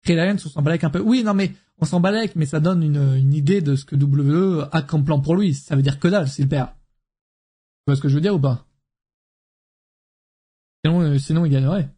Trey 0.03 0.31
on 0.31 0.37
s'en 0.37 0.61
balèque 0.61 0.83
un 0.83 0.89
peu. 0.89 0.99
Oui, 0.99 1.23
non, 1.23 1.33
mais 1.33 1.53
on 1.77 1.85
s'en 1.85 1.99
balèque, 1.99 2.35
mais 2.35 2.45
ça 2.45 2.59
donne 2.59 2.81
une, 2.81 3.15
une 3.15 3.33
idée 3.33 3.61
de 3.61 3.75
ce 3.75 3.85
que 3.85 3.95
WWE 3.95 4.67
a 4.71 4.81
comme 4.81 5.03
plan 5.03 5.19
pour 5.21 5.35
lui. 5.35 5.53
Ça 5.53 5.75
veut 5.75 5.81
dire 5.81 5.99
que 5.99 6.07
dalle 6.07 6.27
s'il 6.27 6.47
perd. 6.47 6.69
Tu 6.69 7.83
vois 7.87 7.95
ce 7.95 8.01
que 8.01 8.09
je 8.09 8.15
veux 8.15 8.21
dire 8.21 8.35
ou 8.35 8.39
pas? 8.39 8.65
Sinon, 10.83 11.01
euh, 11.01 11.19
sinon 11.19 11.45
il 11.45 11.51
gagnerait. 11.51 11.89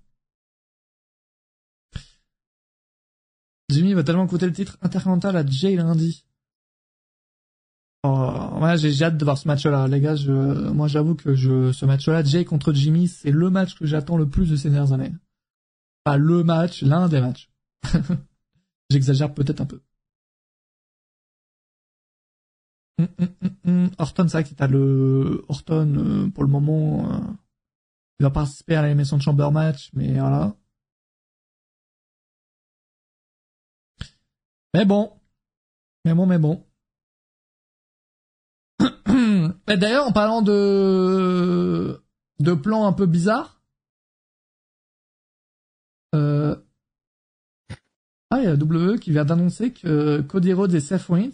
Jimmy 3.70 3.94
va 3.94 4.04
tellement 4.04 4.28
coûter 4.28 4.48
le 4.48 4.54
titre 4.54 4.78
intercontinental 4.82 5.38
à 5.38 5.46
Jay 5.46 5.76
lundi. 5.76 6.26
Oh, 8.04 8.58
ouais, 8.62 8.78
j'ai 8.78 9.04
hâte 9.06 9.18
de 9.18 9.24
voir 9.24 9.38
ce 9.38 9.48
match-là, 9.48 9.88
les 9.88 10.00
gars. 10.02 10.16
Je, 10.16 10.32
moi, 10.32 10.88
j'avoue 10.88 11.16
que 11.16 11.36
je, 11.36 11.72
ce 11.72 11.86
match-là, 11.86 12.24
Jay 12.24 12.46
contre 12.46 12.74
Jimmy, 12.74 13.08
c'est 13.08 13.32
le 13.32 13.50
match 13.52 13.76
que 13.78 13.86
j'attends 13.86 14.18
le 14.18 14.28
plus 14.28 14.50
de 14.50 14.56
ces 14.56 14.70
dernières 14.72 14.94
années. 14.94 15.14
Pas 16.04 16.18
le 16.18 16.44
match, 16.44 16.82
l'un 16.84 17.08
des 17.10 17.22
matchs. 17.22 17.52
J'exagère 18.90 19.34
peut-être 19.34 19.62
un 19.62 19.66
peu. 19.68 19.82
Hum, 23.00 23.08
hum, 23.20 23.56
hum, 23.66 23.90
Horton, 23.98 24.28
c'est 24.28 24.38
vrai 24.42 24.44
que 24.44 24.54
t'as 24.56 24.68
le 24.68 25.44
Horton 25.50 25.96
euh, 25.98 26.30
pour 26.30 26.44
le 26.44 26.50
moment. 26.50 27.12
Euh, 27.12 27.20
il 28.20 28.24
va 28.24 28.30
participer 28.32 28.76
à 28.76 28.88
l'émission 28.88 29.18
de 29.18 29.22
Chamber 29.24 29.52
Match, 29.52 29.90
mais 29.94 30.14
voilà. 30.20 30.56
Mais 34.74 34.86
bon, 34.86 35.14
mais 36.06 36.14
bon, 36.14 36.26
mais 36.26 36.38
bon. 36.40 36.66
D'ailleurs, 39.78 40.08
en 40.08 40.12
parlant 40.12 40.42
de 40.42 42.02
de 42.40 42.54
plans 42.54 42.88
un 42.88 42.94
peu 42.94 43.06
bizarres, 43.06 43.62
euh... 46.16 46.56
ah, 48.32 48.40
il 48.40 48.44
y 48.46 48.48
a 48.48 48.56
WWE 48.56 48.98
qui 49.00 49.12
vient 49.12 49.26
d'annoncer 49.26 49.72
que 49.72 50.22
Cody 50.22 50.54
Rhodes 50.54 50.74
et 50.74 50.80
Seth 50.80 51.04
Rollins 51.04 51.30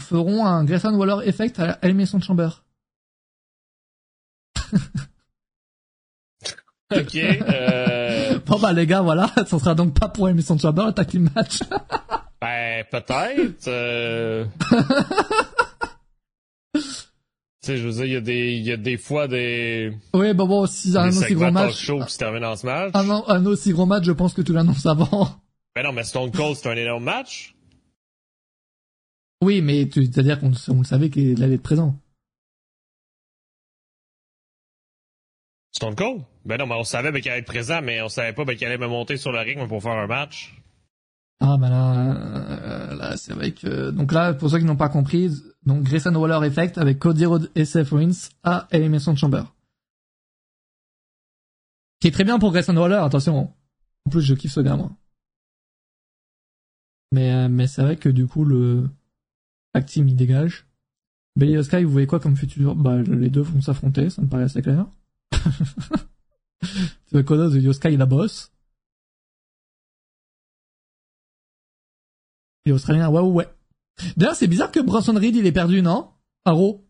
feront 0.00 0.46
un 0.46 0.64
Grayson 0.64 0.94
Waller 0.94 1.28
Effect 1.28 1.60
à 1.60 1.78
Elimination 1.82 2.20
Chamber. 2.20 2.64
ok. 6.92 7.14
Euh... 7.16 8.38
Bon 8.46 8.58
bah 8.58 8.72
les 8.72 8.86
gars, 8.86 9.02
voilà, 9.02 9.30
ça 9.36 9.58
sera 9.58 9.74
donc 9.74 9.98
pas 9.98 10.08
pour 10.08 10.28
Elimination 10.28 10.58
Chamber, 10.58 10.86
attaque 10.86 11.12
le 11.12 11.20
match. 11.20 11.60
Ben, 12.40 12.84
peut-être. 12.90 13.68
Euh... 13.68 14.46
tu 16.74 16.80
sais, 17.60 17.76
je 17.76 17.86
veux 17.86 17.92
dire, 17.92 18.04
il 18.04 18.12
y 18.12 18.16
a 18.16 18.20
des, 18.20 18.52
il 18.52 18.62
y 18.62 18.72
a 18.72 18.76
des 18.78 18.96
fois 18.96 19.28
des. 19.28 19.92
Oui, 20.14 20.32
bah 20.32 20.46
bon, 20.46 20.64
si 20.66 20.96
un 20.96 21.08
aussi 21.08 21.34
gros 21.34 21.50
match. 21.50 21.76
Show 21.76 22.02
qui 22.04 22.14
se 22.14 22.18
termine 22.18 22.44
en 22.44 22.56
ce 22.56 22.64
match. 22.64 22.92
Un, 22.94 23.10
un, 23.10 23.46
aussi 23.46 23.72
gros 23.72 23.84
match, 23.84 24.04
je 24.04 24.12
pense 24.12 24.32
que 24.32 24.42
tu 24.42 24.52
l'annonces 24.52 24.86
avant. 24.86 25.28
Ben 25.76 25.84
non, 25.84 25.92
mais 25.92 26.04
Stone 26.04 26.30
Cold, 26.30 26.56
c'est 26.56 26.68
un 26.68 26.76
énorme 26.76 27.04
match. 27.04 27.54
Oui, 29.42 29.62
mais 29.62 29.88
c'est-à-dire 29.92 30.40
qu'on 30.40 30.52
on 30.68 30.78
le 30.78 30.84
savait 30.84 31.10
qu'il 31.10 31.42
allait 31.42 31.54
être 31.54 31.62
présent. 31.62 31.94
Stone 35.72 35.94
Cold? 35.94 36.22
Ben 36.44 36.58
non, 36.58 36.66
mais 36.66 36.74
on 36.74 36.84
savait 36.84 37.12
ben, 37.12 37.20
qu'il 37.20 37.30
allait 37.30 37.40
être 37.40 37.46
présent, 37.46 37.80
mais 37.82 38.02
on 38.02 38.08
savait 38.08 38.32
pas 38.32 38.44
ben, 38.44 38.56
qu'il 38.56 38.66
allait 38.66 38.78
me 38.78 38.88
monter 38.88 39.16
sur 39.16 39.30
le 39.30 39.40
ring 39.40 39.66
pour 39.68 39.82
faire 39.82 39.92
un 39.92 40.06
match. 40.06 40.54
Ah 41.42 41.56
bah 41.56 41.70
là, 41.70 41.94
euh, 41.94 42.94
là 42.96 43.16
c'est 43.16 43.32
vrai 43.32 43.52
que 43.52 43.90
donc 43.90 44.12
là 44.12 44.34
pour 44.34 44.50
ceux 44.50 44.58
qui 44.58 44.66
n'ont 44.66 44.76
pas 44.76 44.90
compris, 44.90 45.30
donc 45.64 45.84
Grayson 45.84 46.14
Waller 46.14 46.46
Effect 46.46 46.76
avec 46.76 46.98
Cody 46.98 47.24
Rhodes 47.24 47.50
et 47.54 47.64
Seth 47.64 47.88
Rollins 47.88 48.28
à 48.42 48.68
Elimination 48.72 49.16
Chamber. 49.16 49.44
Qui 51.98 52.08
est 52.08 52.10
très 52.10 52.24
bien 52.24 52.38
pour 52.38 52.52
Grayson 52.52 52.76
Waller, 52.76 52.96
attention. 52.96 53.54
En 54.06 54.10
plus 54.10 54.20
je 54.20 54.34
kiffe 54.34 54.52
ce 54.52 54.60
gars 54.60 54.76
moi. 54.76 54.90
Mais 57.12 57.32
euh, 57.32 57.48
mais 57.48 57.66
c'est 57.66 57.82
vrai 57.82 57.96
que 57.96 58.10
du 58.10 58.26
coup 58.26 58.44
le 58.44 58.90
Pack 59.72 59.86
Team 59.86 60.08
il 60.08 60.16
dégage. 60.16 60.66
Belly 61.36 61.64
Sky, 61.64 61.84
vous 61.84 61.92
voyez 61.92 62.06
quoi 62.06 62.20
comme 62.20 62.36
futur? 62.36 62.74
Bah 62.74 63.00
les 63.00 63.30
deux 63.30 63.40
vont 63.40 63.62
s'affronter, 63.62 64.10
ça 64.10 64.20
me 64.20 64.28
paraît 64.28 64.42
assez 64.42 64.60
clair. 64.60 64.86
tu 66.60 67.22
vois 67.22 67.22
d'autre 67.22 67.72
Sky 67.72 67.96
la 67.96 68.04
bosse. 68.04 68.52
Et 72.70 72.72
Australien, 72.72 73.08
ouais, 73.10 73.20
ouais. 73.20 73.48
D'ailleurs, 74.16 74.36
c'est 74.36 74.46
bizarre 74.46 74.70
que 74.70 74.78
Bronson 74.78 75.14
Reed, 75.14 75.34
il 75.34 75.44
est 75.44 75.52
perdu, 75.52 75.82
non? 75.82 76.08
Aro? 76.44 76.86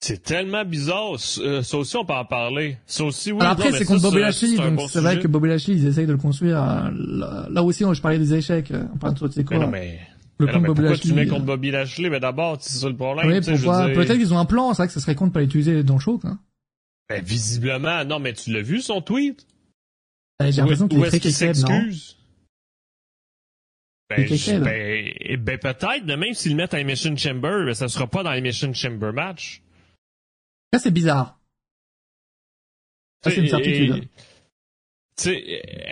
C'est 0.00 0.22
tellement 0.22 0.64
bizarre. 0.64 1.16
Euh, 1.38 1.62
ça 1.62 1.78
aussi, 1.78 1.96
on 1.96 2.04
peut 2.04 2.12
en 2.12 2.26
parler. 2.26 2.76
Ça 2.86 3.04
aussi, 3.04 3.32
oui. 3.32 3.40
après, 3.42 3.72
c'est 3.72 3.86
contre 3.86 4.02
Bobby 4.02 4.20
Lashley, 4.20 4.56
donc 4.56 4.90
c'est 4.90 5.00
vrai 5.00 5.18
que 5.18 5.26
Bobby 5.26 5.48
Lashley, 5.48 5.74
ils 5.74 5.86
essayent 5.86 6.06
de 6.06 6.12
le 6.12 6.18
construire. 6.18 6.62
Euh, 6.62 7.48
là, 7.50 7.62
aussi, 7.62 7.84
je 7.90 8.00
parlais 8.02 8.18
des 8.18 8.34
échecs. 8.34 8.72
On 8.94 8.98
parle 8.98 9.14
de 9.14 9.28
c'est 9.28 9.44
quoi? 9.44 9.58
Mais 9.58 9.64
non, 9.64 9.70
mais... 9.70 10.00
Le 10.38 10.46
mais 10.46 10.52
non, 10.52 10.60
mais 10.60 10.66
Bobby 10.68 10.80
pourquoi 10.80 10.96
Lashley, 10.96 11.10
tu 11.10 11.14
mets 11.14 11.26
contre 11.26 11.44
Bobby 11.46 11.70
Lashley? 11.70 12.10
Mais 12.10 12.20
d'abord, 12.20 12.58
c'est 12.60 12.78
ça 12.78 12.88
le 12.88 12.96
problème. 12.96 13.26
Oui, 13.26 13.40
pourquoi? 13.40 13.88
Peut-être 13.88 14.18
qu'ils 14.18 14.34
ont 14.34 14.38
un 14.38 14.44
plan, 14.44 14.74
c'est 14.74 14.82
vrai 14.82 14.86
que 14.88 14.92
ça 14.92 15.00
serait 15.00 15.14
con 15.14 15.28
de 15.28 15.32
pas 15.32 15.40
l'utiliser 15.40 15.82
dans 15.82 15.94
le 15.94 16.00
show, 16.00 16.18
quoi. 16.18 16.36
Ben, 17.08 17.24
visiblement, 17.24 18.04
non, 18.04 18.20
mais 18.20 18.34
tu 18.34 18.52
l'as 18.52 18.62
vu, 18.62 18.80
son 18.80 19.00
tweet? 19.00 19.46
Ben, 20.38 20.50
j'ai 20.50 20.60
l'impression 20.60 20.88
qu'il 20.88 21.02
est 21.02 21.18
très 21.18 21.30
s'excuse? 21.30 22.16
Ben, 24.10 24.26
ben, 24.26 25.36
ben, 25.38 25.58
peut-être, 25.58 26.04
mais 26.04 26.16
même 26.16 26.34
s'ils 26.34 26.52
le 26.52 26.56
mettent 26.56 26.74
à 26.74 26.80
Emission 26.80 27.16
Chamber, 27.16 27.64
ben, 27.64 27.74
ça 27.74 27.86
sera 27.86 28.08
pas 28.08 28.24
dans 28.24 28.32
Emission 28.32 28.74
Chamber 28.74 29.12
match. 29.12 29.62
Ça, 30.72 30.80
c'est 30.80 30.90
bizarre. 30.90 31.38
Ça, 33.22 33.30
c'est 33.30 33.40
une 33.40 33.48
certitude. 33.48 34.08
Tu 35.16 35.34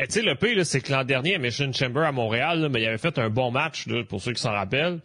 sais, 0.09 0.23
le 0.23 0.35
pire, 0.35 0.67
c'est 0.67 0.81
que 0.81 0.91
l'an 0.91 1.05
dernier, 1.05 1.37
à 1.37 1.39
Mission 1.39 1.73
Chamber 1.73 2.01
à 2.01 2.13
Montréal, 2.13 2.61
là, 2.61 2.69
mais 2.69 2.83
il 2.83 2.87
avait 2.87 2.99
fait 2.99 3.19
un 3.19 3.31
bon 3.31 3.51
match, 3.51 3.87
là, 3.87 4.03
pour 4.03 4.21
ceux 4.21 4.33
qui 4.33 4.41
s'en 4.41 4.53
rappellent. 4.53 5.01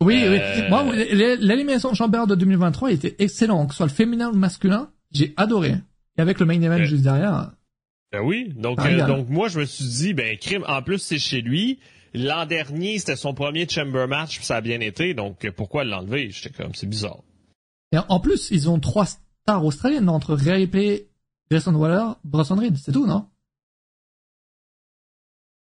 Oui, 0.00 0.24
oui. 0.28 0.38
Euh, 0.40 0.68
Moi, 0.68 0.94
l'élimination 0.94 1.94
Chamber 1.94 2.26
de 2.26 2.34
2023 2.34 2.92
était 2.92 3.16
excellent, 3.18 3.66
que 3.66 3.72
ce 3.72 3.78
soit 3.78 3.86
le 3.86 3.92
féminin 3.92 4.28
ou 4.28 4.32
le 4.32 4.38
masculin. 4.38 4.90
J'ai 5.12 5.34
adoré. 5.36 5.74
Et 6.18 6.20
avec 6.20 6.40
le 6.40 6.46
main 6.46 6.60
event 6.60 6.82
juste 6.84 7.04
derrière. 7.04 7.52
Ben 8.12 8.20
oui. 8.20 8.52
Donc, 8.56 8.80
euh, 8.80 9.06
donc 9.06 9.28
moi, 9.28 9.48
je 9.48 9.60
me 9.60 9.64
suis 9.64 9.84
dit, 9.84 10.14
ben, 10.14 10.36
crime, 10.36 10.64
en 10.66 10.82
plus, 10.82 10.98
c'est 10.98 11.18
chez 11.18 11.42
lui. 11.42 11.78
L'an 12.14 12.46
dernier, 12.46 12.98
c'était 12.98 13.16
son 13.16 13.34
premier 13.34 13.68
Chamber 13.68 14.06
match, 14.08 14.36
puis 14.36 14.44
ça 14.44 14.56
a 14.56 14.60
bien 14.60 14.80
été, 14.80 15.14
donc 15.14 15.48
pourquoi 15.50 15.84
l'enlever? 15.84 16.30
J'étais 16.30 16.62
comme, 16.62 16.74
c'est 16.74 16.88
bizarre. 16.88 17.20
Et 17.92 17.98
en 18.08 18.20
plus, 18.20 18.50
ils 18.50 18.68
ont 18.68 18.78
trois 18.80 19.06
stars 19.06 19.64
australiennes 19.64 20.08
entre 20.08 20.34
Ray 20.34 20.62
Ripley, 20.62 21.08
Jason 21.50 21.74
Waller, 21.74 22.14
Bronson 22.24 22.56
Reed, 22.56 22.76
c'est 22.76 22.92
tout, 22.92 23.06
non? 23.06 23.26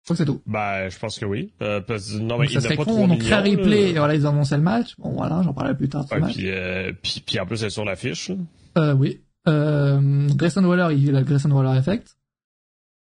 crois 0.09 0.15
que 0.15 0.19
c'est 0.19 0.25
tout. 0.25 0.43
Ben, 0.47 0.89
je 0.89 0.99
pense 0.99 1.19
que 1.19 1.27
oui. 1.27 1.53
Euh, 1.63 1.81
parce, 1.81 2.15
non, 2.15 2.39
mais 2.39 2.47
donc, 2.47 2.55
ça 2.55 2.61
serait 2.61 2.77
con, 2.77 3.07
donc 3.07 3.23
replay, 3.23 3.91
et 3.91 3.99
voilà, 3.99 4.15
ils 4.15 4.27
ont 4.27 4.31
annoncé 4.31 4.57
le 4.57 4.63
match. 4.63 4.95
Bon, 4.99 5.11
voilà, 5.11 5.43
j'en 5.43 5.53
parlerai 5.53 5.77
plus 5.77 5.89
tard 5.89 6.07
ouais. 6.11 6.21
Puis, 6.33 6.51
euh, 6.51 6.93
puis, 7.03 7.23
puis, 7.25 7.39
en 7.39 7.47
plus, 7.47 7.59
c'est 7.59 7.71
sur 7.71 7.85
l'affiche. 7.85 8.31
Euh, 8.77 8.95
oui. 8.95 9.21
Euh, 9.47 10.29
Grayson 10.35 10.65
Waller, 10.65 10.95
il 10.97 11.15
a 11.15 11.21
le 11.21 11.25
Grayson 11.25 11.51
Waller 11.51 11.79
effect. 11.79 12.17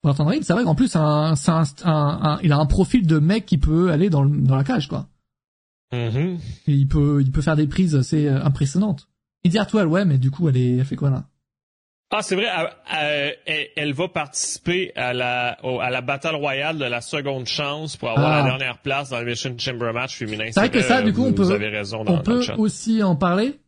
Pour 0.02 0.16
Reed, 0.16 0.44
c'est 0.44 0.52
vrai 0.52 0.62
qu'en 0.64 0.74
plus, 0.76 0.94
un, 0.96 1.34
un, 1.48 1.64
un, 1.84 2.38
il 2.42 2.52
a 2.52 2.56
un 2.56 2.66
profil 2.66 3.06
de 3.06 3.18
mec 3.18 3.46
qui 3.46 3.58
peut 3.58 3.90
aller 3.90 4.10
dans, 4.10 4.22
le, 4.22 4.30
dans 4.40 4.56
la 4.56 4.64
cage, 4.64 4.88
quoi. 4.88 5.06
Mm-hmm. 5.92 6.36
Et 6.68 6.72
il 6.72 6.86
peut, 6.86 7.20
il 7.20 7.32
peut 7.32 7.42
faire 7.42 7.56
des 7.56 7.66
prises 7.66 7.96
assez 7.96 8.26
euh, 8.28 8.42
impressionnantes. 8.44 9.08
Il 9.44 9.50
dit 9.50 9.58
Artois, 9.58 9.84
ouais, 9.84 10.04
mais 10.04 10.18
du 10.18 10.30
coup, 10.30 10.48
elle, 10.48 10.56
est, 10.56 10.76
elle 10.76 10.84
fait 10.84 10.96
quoi 10.96 11.10
là? 11.10 11.24
Ah, 12.10 12.22
c'est 12.22 12.36
vrai, 12.36 12.46
elle, 12.90 13.36
elle, 13.46 13.66
elle, 13.76 13.92
va 13.92 14.08
participer 14.08 14.92
à 14.96 15.12
la, 15.12 15.58
au, 15.62 15.80
à 15.80 15.90
la 15.90 16.00
Battle 16.00 16.36
Royale 16.36 16.78
de 16.78 16.84
la 16.86 17.00
seconde 17.02 17.46
chance 17.46 17.96
pour 17.96 18.10
avoir 18.10 18.32
Ah. 18.32 18.38
la 18.38 18.44
dernière 18.44 18.78
place 18.78 19.10
dans 19.10 19.18
le 19.18 19.26
Mission 19.26 19.54
Chamber 19.58 19.92
match 19.92 20.16
féminin. 20.16 20.46
C'est 20.52 20.60
vrai 20.60 20.70
que 20.70 20.80
ça, 20.80 21.02
du 21.02 21.12
coup, 21.12 21.22
on 21.24 21.28
vous 21.30 21.34
peut- 21.34 21.50
avez 21.52 21.68
raison 21.68 22.04
dans, 22.04 22.12
On 22.12 22.16
dans 22.18 22.22
peut 22.22 22.36
le 22.36 22.42
chat. 22.42 22.56
aussi 22.56 23.02
en 23.02 23.14
parler. 23.16 23.58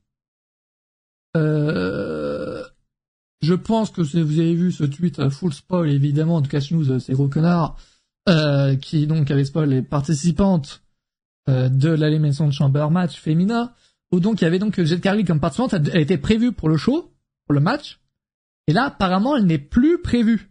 Euh, 1.37 2.30
je 3.43 3.55
pense 3.55 3.91
que 3.91 4.01
vous 4.01 4.39
avez 4.39 4.55
vu 4.55 4.73
ce 4.73 4.85
tweet 4.85 5.19
euh, 5.19 5.31
full 5.31 5.53
spoil 5.53 5.91
évidemment 5.91 6.41
de 6.41 6.49
Cash 6.49 6.71
News, 6.73 6.91
euh, 6.91 6.99
ces 6.99 7.15
gros 7.15 7.29
connards, 7.29 7.77
euh, 8.29 8.77
qui 8.77 9.07
donc 9.07 9.31
avait 9.31 9.45
spoil 9.45 9.71
les 9.71 9.83
participantes 9.83 10.83
euh, 11.49 11.69
de 11.69 11.91
l'élimination 11.91 12.47
de 12.47 12.53
Chamber 12.53 12.91
match 12.91 13.19
féminin, 13.19 13.73
où 14.13 14.21
donc 14.21 14.41
il 14.41 14.45
y 14.45 14.47
avait 14.47 14.59
donc 14.59 14.81
Jet 14.81 15.01
Carly 15.01 15.25
comme 15.25 15.41
participante, 15.41 15.75
elle 15.75 16.01
était 16.01 16.19
prévue 16.19 16.53
pour 16.53 16.69
le 16.69 16.77
show, 16.77 17.13
pour 17.47 17.55
le 17.55 17.61
match, 17.61 18.01
et 18.67 18.73
là 18.73 18.85
apparemment 18.85 19.37
elle 19.37 19.47
n'est 19.47 19.59
plus 19.59 20.01
prévue. 20.01 20.51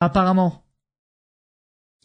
Apparemment. 0.00 0.64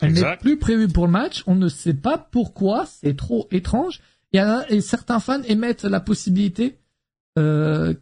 Elle 0.02 0.14
n'est 0.14 0.38
plus 0.38 0.58
prévue 0.58 0.88
pour 0.88 1.06
le 1.06 1.12
match. 1.12 1.44
On 1.48 1.56
ne 1.56 1.68
sait 1.68 1.94
pas 1.94 2.18
pourquoi. 2.18 2.86
C'est 2.86 3.18
trop 3.18 3.48
étrange. 3.52 4.00
Y 4.32 4.40
a, 4.40 4.66
et 4.72 4.80
certains 4.80 5.20
fans 5.20 5.42
émettent 5.44 5.84
la 5.84 6.00
possibilité 6.00 6.80
euh, 7.38 7.94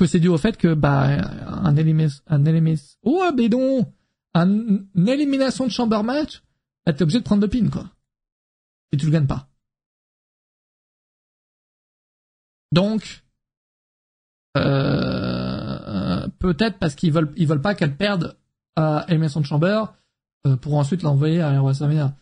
que 0.00 0.06
c'est 0.06 0.18
dû 0.18 0.28
au 0.28 0.38
fait 0.38 0.56
que 0.56 0.72
bah 0.72 1.08
un 1.46 1.76
élimis, 1.76 2.22
un 2.26 2.44
élimis, 2.46 2.96
oh 3.02 3.22
non, 3.50 3.92
un, 4.34 4.48
une 4.48 5.08
élimination 5.08 5.66
de 5.66 5.70
chamber 5.70 6.02
match, 6.02 6.42
bah, 6.86 6.94
t'es 6.94 7.02
obligé 7.02 7.18
de 7.18 7.24
prendre 7.24 7.42
le 7.42 7.48
pin 7.48 7.68
quoi. 7.68 7.84
Et 8.92 8.96
tu 8.96 9.06
le 9.06 9.12
gagnes 9.12 9.26
pas. 9.26 9.48
Donc 12.72 13.22
euh, 14.56 16.26
peut-être 16.38 16.78
parce 16.78 16.94
qu'ils 16.94 17.12
veulent 17.12 17.32
ils 17.36 17.46
veulent 17.46 17.60
pas 17.60 17.74
qu'elle 17.74 17.96
perde 17.96 18.38
à 18.76 19.04
élimination 19.08 19.40
de 19.40 19.46
chamber 19.46 19.84
euh, 20.46 20.56
pour 20.56 20.76
ensuite 20.76 21.02
l'envoyer 21.02 21.42
à 21.42 21.60
WrestleMania. 21.60 22.16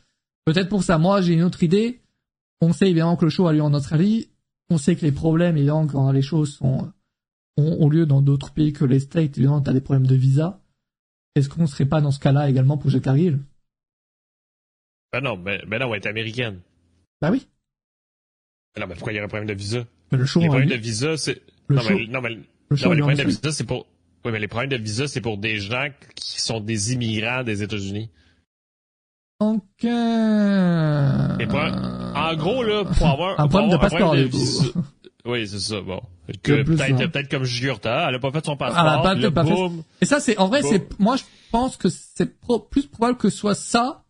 Peut-être 0.45 0.69
pour 0.69 0.83
ça. 0.83 0.99
Moi, 0.99 1.21
j'ai 1.21 1.35
une 1.35 1.43
autre 1.43 1.63
idée. 1.63 2.01
On 2.61 2.73
sait 2.73 2.87
évidemment 2.91 3.17
que 3.17 3.27
le 3.27 3.31
show 3.31 3.47
a 3.47 3.53
lieu 3.53 3.63
en 3.63 3.75
Australie. 3.75 4.31
On 4.71 4.79
sait 4.79 4.97
que 4.97 5.03
les 5.03 5.13
problèmes, 5.13 5.57
évidemment, 5.57 5.87
quand 5.87 6.11
les 6.11 6.23
choses 6.23 6.55
sont, 6.55 6.91
ont, 7.59 7.76
ont 7.85 7.89
lieu 7.89 8.06
dans 8.06 8.22
d'autres 8.22 8.52
pays 8.52 8.72
que 8.72 8.85
les 8.85 9.01
States, 9.01 9.36
évidemment, 9.36 9.60
t'as 9.60 9.72
des 9.72 9.80
problèmes 9.80 10.06
de 10.06 10.14
visa. 10.14 10.60
Est-ce 11.35 11.48
qu'on 11.48 11.66
serait 11.66 11.85
pas 11.86 12.01
dans 12.01 12.10
ce 12.10 12.18
cas-là 12.20 12.48
également 12.48 12.78
pour 12.78 12.90
Jet 12.90 13.01
Cargill 13.01 13.39
Ben 15.12 15.20
non, 15.20 15.36
ben, 15.36 15.60
ben 15.66 15.78
non, 15.80 15.93
elle 15.94 16.01
est 16.02 16.06
américaine. 16.06 16.60
Bah 17.20 17.30
oui. 17.30 17.47
Ben 18.74 18.82
non, 18.82 18.86
mais 18.89 18.94
pourquoi 18.94 19.12
il 19.12 19.16
y 19.16 19.18
aurait 19.18 19.26
un 19.26 19.28
problème 19.28 19.48
de 19.48 19.55
visa? 19.55 19.85
Mais 20.12 20.18
le 20.18 20.24
show, 20.24 20.40
Les 20.40 20.47
a 20.47 20.48
problèmes 20.51 20.68
de 20.70 20.74
visa, 20.76 21.16
c'est... 21.16 21.43
le 21.68 21.76
Non, 21.76 21.82
show, 21.82 21.94
mais, 21.98 22.06
non, 22.06 22.20
mais, 22.20 22.30
le 22.30 22.36
non, 22.70 22.76
show 22.76 22.89
mais 22.89 22.93
a 22.93 22.94
les 22.94 23.01
problèmes 23.02 23.18
de 23.26 23.30
visa, 23.30 23.52
c'est 23.52 23.64
pour... 23.64 23.86
Oui, 24.24 24.32
mais 24.32 24.40
les 24.40 24.48
problèmes 24.48 24.70
de 24.70 24.76
visa, 24.76 25.06
c'est 25.06 25.20
pour 25.20 25.39
des 25.39 25.59
gens 25.59 25.89
qui 26.14 26.40
sont 26.40 26.60
des 26.60 26.93
immigrants 26.93 27.44
des 27.44 27.62
États-Unis. 27.62 28.10
Pour- 31.48 31.60
En 31.60 32.35
gros, 32.36 32.62
là, 32.64 32.85
pour 32.85 33.06
avoir... 33.06 33.39
Un 33.40 33.47
problème 33.48 33.70
de 33.70 33.76
passeport, 33.76 34.10
coup. 34.10 34.16
visa- 34.39 34.72
Oui, 35.24 35.47
c'est 35.48 35.60
ça, 35.60 35.80
bon. 35.80 36.01
Peut-être, 36.67 37.11
peut-être 37.11 37.31
comme 37.31 37.45
Jurta, 37.45 38.07
elle 38.09 38.15
a 38.15 38.19
pas 38.19 38.31
fait 38.33 38.45
son 38.45 38.57
passeport, 38.57 38.81
Elle 38.83 38.89
a 38.99 39.03
pas- 39.03 39.15
là, 39.23 39.31
pas 39.31 39.45
fait- 39.45 39.55
boum. 39.55 39.83
Et 40.01 40.05
ça, 40.07 40.21
c'est, 40.21 40.37
en 40.39 40.49
vrai, 40.49 40.61
c'est, 40.71 40.99
moi, 41.01 41.17
je 41.17 41.23
pense 41.51 41.77
que 41.77 41.89
c'est 41.89 42.39
pro- 42.41 42.59
plus 42.59 42.87
probable 42.87 43.17
que 43.19 43.31
ce 43.31 43.37
soit 43.39 43.55
ça 43.55 44.05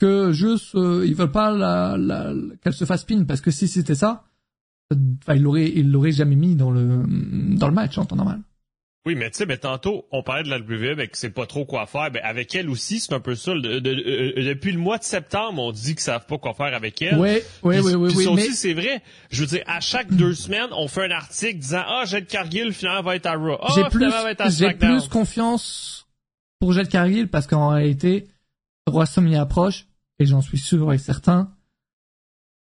que 0.00 0.32
juste, 0.32 0.74
euh, 0.74 1.04
ils 1.06 1.14
veulent 1.14 1.30
pas 1.32 1.50
la, 1.50 1.96
la, 1.96 2.32
qu'elle 2.62 2.72
se 2.72 2.84
fasse 2.84 3.04
pin, 3.04 3.24
parce 3.24 3.40
que 3.40 3.50
si 3.50 3.66
c'était 3.68 3.94
ça, 3.94 4.24
euh, 4.92 4.96
enfin, 5.22 5.34
ils 5.34 5.42
l'auraient, 5.42 5.72
ils 5.74 5.90
l'auraient 5.90 6.12
jamais 6.12 6.36
mis 6.36 6.54
dans 6.54 6.70
le, 6.70 7.02
dans 7.56 7.68
le 7.68 7.74
match, 7.74 7.98
en 7.98 8.04
temps 8.04 8.16
normal. 8.16 8.40
Oui, 9.06 9.14
mais 9.14 9.30
tu 9.30 9.38
sais, 9.38 9.46
ben, 9.46 9.56
tantôt, 9.56 10.06
on 10.10 10.22
parlait 10.22 10.42
de 10.42 10.50
la 10.50 10.58
WWE, 10.58 10.94
ben, 10.96 11.08
que 11.08 11.16
c'est 11.16 11.30
pas 11.30 11.46
trop 11.46 11.64
quoi 11.64 11.86
faire. 11.86 12.10
Ben, 12.10 12.20
avec 12.22 12.54
elle 12.54 12.68
aussi, 12.68 13.00
c'est 13.00 13.14
un 13.14 13.20
peu 13.20 13.34
ça. 13.36 13.54
De- 13.54 13.78
de- 13.78 13.90
euh, 13.90 14.44
depuis 14.44 14.72
le 14.72 14.78
mois 14.78 14.98
de 14.98 15.04
septembre, 15.04 15.62
on 15.62 15.72
dit 15.72 15.94
qu'ils 15.94 16.00
savent 16.00 16.26
pas 16.26 16.36
quoi 16.36 16.52
faire 16.52 16.74
avec 16.74 17.00
elle. 17.00 17.10
Puis- 17.10 17.18
ouais, 17.20 17.42
ouais, 17.62 17.80
puis 17.80 17.94
ouais, 17.94 18.10
ça 18.24 18.30
mais, 18.34 18.42
aussi, 18.42 18.54
c'est 18.54 18.74
vrai. 18.74 19.02
Je 19.30 19.40
veux 19.40 19.46
dire, 19.46 19.62
à 19.66 19.80
chaque 19.80 20.12
deux 20.12 20.34
semaines, 20.34 20.68
on 20.72 20.88
fait 20.88 21.04
un 21.06 21.10
article 21.12 21.58
disant, 21.58 21.84
ah, 21.86 22.04
Jed 22.06 22.26
Cargill, 22.26 22.72
finalement, 22.72 23.02
va 23.02 23.16
être 23.16 23.26
à 23.26 23.34
Raw. 23.36 23.56
Ah, 23.62 23.68
j'ai 23.74 23.82
plus, 23.84 23.92
finalement, 23.92 24.22
va 24.24 24.30
être 24.32 24.40
à 24.42 24.50
j'ai 24.50 24.74
plus 24.74 25.08
confiance 25.08 26.06
pour 26.60 26.72
Jet 26.74 26.88
Cargill, 26.88 27.28
parce 27.28 27.46
qu'en 27.46 27.70
réalité, 27.70 28.26
WrestleMania 28.86 29.40
approche, 29.42 29.86
et 30.18 30.26
j'en 30.26 30.42
suis 30.42 30.58
sûr 30.58 30.92
et 30.92 30.98
certain, 30.98 31.54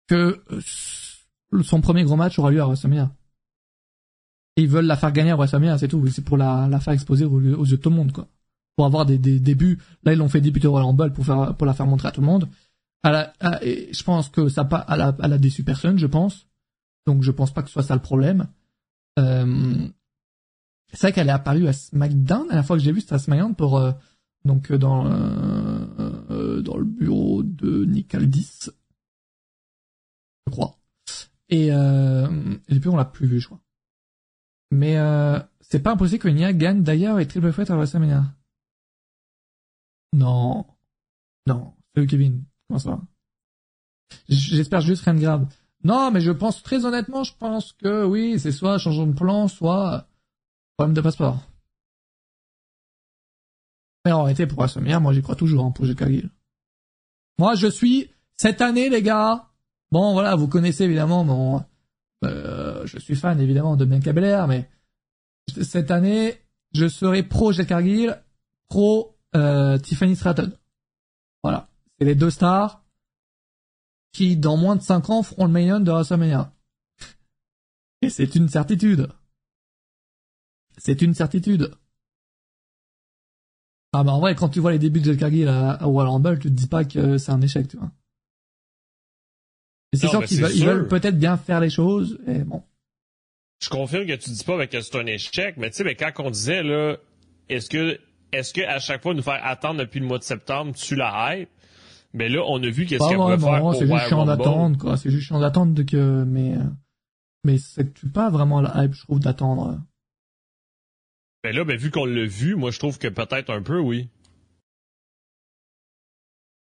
que 0.07 0.43
euh, 0.51 1.61
son 1.63 1.81
premier 1.81 2.03
gros 2.03 2.15
match 2.17 2.37
aura 2.39 2.51
lieu 2.51 2.61
à 2.61 2.65
WrestleMania. 2.65 3.09
Et 4.59 4.63
ils 4.63 4.67
veulent 4.67 4.87
la 4.87 4.97
faire 4.97 5.13
gagner 5.13 5.31
à 5.31 5.37
WrestleMania, 5.37 5.77
c'est 5.77 5.87
tout. 5.87 6.05
C'est 6.07 6.21
pour 6.25 6.35
la, 6.35 6.67
la 6.67 6.81
faire 6.81 6.91
exposer 6.91 7.23
aux, 7.23 7.39
yeux 7.39 7.55
de 7.65 7.75
tout 7.77 7.89
le 7.89 7.95
monde, 7.95 8.11
quoi. 8.11 8.27
Pour 8.75 8.85
avoir 8.85 9.05
des, 9.05 9.17
des 9.17 9.39
débuts. 9.39 9.79
Là, 10.03 10.11
ils 10.11 10.17
l'ont 10.19 10.27
fait 10.27 10.41
débuter 10.41 10.67
au 10.67 10.71
Royal 10.71 10.87
Rumble 10.87 11.13
pour 11.13 11.25
faire, 11.25 11.55
pour 11.55 11.65
la 11.65 11.73
faire 11.73 11.85
montrer 11.87 12.09
à 12.09 12.11
tout 12.11 12.19
le 12.19 12.27
monde. 12.27 12.49
Elle 13.05 13.15
a- 13.15 13.33
elle- 13.39 13.59
et 13.65 13.93
je 13.93 14.03
pense 14.03 14.27
que 14.27 14.49
ça 14.49 14.65
pas, 14.65 14.85
elle 14.89 14.99
a, 14.99 15.15
elle 15.23 15.31
a 15.31 15.37
déçu 15.37 15.63
personne, 15.63 15.97
je 15.97 16.07
pense. 16.07 16.45
Donc, 17.07 17.23
je 17.23 17.31
pense 17.31 17.53
pas 17.53 17.61
que 17.61 17.69
ce 17.69 17.73
soit 17.73 17.83
ça 17.83 17.95
le 17.95 18.01
problème. 18.01 18.47
Euh, 19.17 19.87
c'est 20.91 21.03
vrai 21.03 21.13
qu'elle 21.13 21.29
est 21.29 21.31
apparue 21.31 21.69
à 21.69 21.71
SmackDown. 21.73 22.41
La 22.41 22.47
dernière 22.47 22.65
fois 22.65 22.75
que 22.75 22.83
j'ai 22.83 22.91
vu, 22.91 22.99
c'était 22.99 23.13
à 23.15 23.19
SmackDown 23.19 23.55
pour, 23.55 23.77
euh, 23.77 23.93
donc, 24.43 24.71
euh, 24.71 24.77
dans, 24.77 25.05
euh, 25.05 25.85
euh, 26.31 26.61
dans 26.61 26.75
le 26.77 26.83
bureau 26.83 27.43
de 27.43 27.85
Nick 27.85 28.13
Aldis. 28.13 28.69
Je 30.47 30.51
crois. 30.51 30.75
Et, 31.47 31.69
euh, 31.71 32.27
et 32.67 32.75
depuis, 32.75 32.89
on 32.89 32.97
l'a 32.97 33.05
plus 33.05 33.25
vu, 33.25 33.39
je 33.39 33.45
crois. 33.47 33.61
Mais, 34.71 34.97
euh, 34.97 35.39
c'est 35.61 35.81
pas 35.81 35.93
impossible 35.93 36.23
que 36.23 36.29
Nia 36.29 36.53
gagne 36.53 36.83
d'ailleurs 36.83 37.19
et 37.19 37.27
triple 37.27 37.51
threat 37.51 37.69
à 37.69 37.75
WrestleMania. 37.75 38.23
Non. 40.13 40.65
Non. 41.47 41.73
Salut 41.95 42.07
Kevin. 42.07 42.43
Comment 42.67 42.79
ça 42.79 42.89
va? 42.91 43.01
J'espère 44.27 44.81
juste 44.81 45.03
rien 45.03 45.13
de 45.13 45.19
grave. 45.19 45.47
Non, 45.83 46.11
mais 46.11 46.21
je 46.21 46.31
pense, 46.31 46.61
très 46.61 46.85
honnêtement, 46.85 47.23
je 47.23 47.33
pense 47.37 47.73
que 47.73 48.03
oui, 48.05 48.39
c'est 48.39 48.51
soit 48.51 48.77
changement 48.77 49.07
de 49.07 49.13
plan, 49.13 49.47
soit 49.47 50.07
problème 50.77 50.95
de 50.95 51.01
passeport. 51.01 51.39
Mais 54.05 54.11
en 54.11 54.23
réalité, 54.23 54.47
pour 54.47 54.59
WrestleMania, 54.59 54.99
moi 54.99 55.13
j'y 55.13 55.21
crois 55.21 55.35
toujours, 55.35 55.65
hein, 55.65 55.71
pour 55.71 55.85
Cargill. 55.95 56.29
Moi, 57.37 57.55
je 57.55 57.67
suis, 57.67 58.11
cette 58.37 58.61
année, 58.61 58.89
les 58.89 59.01
gars, 59.01 59.49
bon, 59.91 60.13
voilà, 60.13 60.35
vous 60.35 60.47
connaissez 60.47 60.83
évidemment 60.85 61.23
mon, 61.23 61.63
euh, 62.25 62.48
je 62.85 62.99
suis 62.99 63.15
fan 63.15 63.39
évidemment 63.39 63.75
de 63.75 63.85
Bianca 63.85 64.13
Belair, 64.13 64.47
mais 64.47 64.69
cette 65.61 65.91
année, 65.91 66.39
je 66.73 66.87
serai 66.87 67.23
pro 67.23 67.51
Jet 67.51 67.65
Cargill, 67.65 68.21
pro 68.67 69.17
euh, 69.35 69.77
Tiffany 69.77 70.15
Stratton. 70.15 70.51
Voilà. 71.43 71.69
C'est 71.97 72.05
les 72.05 72.15
deux 72.15 72.29
stars 72.29 72.83
qui, 74.13 74.37
dans 74.37 74.57
moins 74.57 74.75
de 74.75 74.81
5 74.81 75.09
ans, 75.09 75.23
feront 75.23 75.45
le 75.45 75.51
main 75.51 75.79
de 75.79 75.91
WrestleMania. 75.91 76.53
Et 78.01 78.09
c'est 78.09 78.35
une 78.35 78.49
certitude. 78.49 79.09
C'est 80.77 81.01
une 81.01 81.13
certitude. 81.13 81.71
Ah 83.91 84.03
bah 84.03 84.13
en 84.13 84.19
vrai, 84.19 84.35
quand 84.35 84.49
tu 84.49 84.59
vois 84.59 84.71
les 84.71 84.79
débuts 84.79 84.99
de 84.99 85.05
Jet 85.05 85.17
Cargill 85.17 85.47
à, 85.47 85.71
à 85.71 85.85
Royal 85.85 86.11
Rumble, 86.11 86.39
tu 86.39 86.49
te 86.49 86.53
dis 86.53 86.67
pas 86.67 86.85
que 86.85 87.17
c'est 87.17 87.31
un 87.31 87.41
échec, 87.41 87.67
tu 87.67 87.77
vois. 87.77 87.91
C'est 89.93 90.07
sûr 90.07 90.19
mais 90.19 90.27
qu'ils 90.27 90.41
veulent, 90.41 90.51
veulent 90.51 90.87
peut-être 90.87 91.17
bien 91.17 91.37
faire 91.37 91.59
les 91.59 91.69
choses, 91.69 92.19
et 92.27 92.39
bon. 92.39 92.63
Je 93.61 93.69
confirme 93.69 94.05
que 94.05 94.13
tu 94.13 94.29
dis 94.29 94.43
pas 94.43 94.57
ben, 94.57 94.67
que 94.67 94.79
c'est 94.81 94.95
un 94.97 95.05
échec, 95.05 95.55
mais 95.57 95.69
tu 95.69 95.77
sais, 95.77 95.83
ben, 95.83 95.95
quand 95.95 96.11
on 96.23 96.29
disait, 96.29 96.63
là, 96.63 96.97
est-ce 97.49 97.69
que, 97.69 97.99
est-ce 98.31 98.53
que 98.53 98.61
à 98.61 98.79
chaque 98.79 99.01
fois 99.01 99.13
nous 99.13 99.21
faire 99.21 99.43
attendre 99.43 99.79
depuis 99.79 99.99
le 99.99 100.05
mois 100.05 100.19
de 100.19 100.23
septembre, 100.23 100.73
tu 100.75 100.95
la 100.95 101.35
hype? 101.35 101.49
Ben 102.13 102.31
là, 102.31 102.41
on 102.47 102.61
a 102.63 102.69
vu 102.69 102.85
qu'est-ce 102.85 102.99
Pas 102.99 103.09
qu'elle 103.09 103.17
pouvait 103.17 103.37
faire 103.37 103.65
au 103.65 103.73
c'est 103.73 103.87
juste 103.87 104.07
chiant 104.07 104.25
d'attendre, 104.25 104.77
quoi. 104.77 104.97
C'est 104.97 105.11
juste 105.11 105.27
chiant 105.27 105.39
d'attendre 105.39 105.83
que, 105.83 106.23
mais, 106.23 106.55
euh, 106.55 106.63
mais 107.43 107.57
c'est 107.57 108.11
pas 108.11 108.29
vraiment 108.29 108.61
la 108.61 108.83
hype, 108.83 108.93
je 108.93 109.03
trouve, 109.03 109.19
d'attendre. 109.19 109.79
Ben 111.43 111.55
là, 111.55 111.63
ben, 111.63 111.77
vu 111.77 111.91
qu'on 111.91 112.05
l'a 112.05 112.25
vu, 112.25 112.55
moi, 112.55 112.71
je 112.71 112.79
trouve 112.79 112.97
que 112.97 113.07
peut-être 113.07 113.49
un 113.51 113.61
peu, 113.61 113.79
oui. 113.79 114.09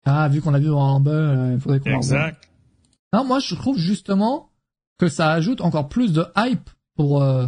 Ah, 0.05 0.29
vu 0.29 0.41
qu'on 0.41 0.51
l'a 0.51 0.59
vu 0.59 0.67
dans 0.67 0.95
Rumble, 0.95 1.11
euh, 1.11 1.53
il 1.55 1.61
faudrait 1.61 1.81
qu'on. 1.81 1.97
Exact. 1.97 2.48
Non, 3.13 3.25
moi, 3.25 3.39
je 3.39 3.55
trouve 3.55 3.79
justement 3.79 4.51
que 4.99 5.09
ça 5.09 5.31
ajoute 5.33 5.61
encore 5.61 5.89
plus 5.89 6.13
de 6.13 6.25
hype 6.37 6.69
pour, 6.95 7.23
euh, 7.23 7.47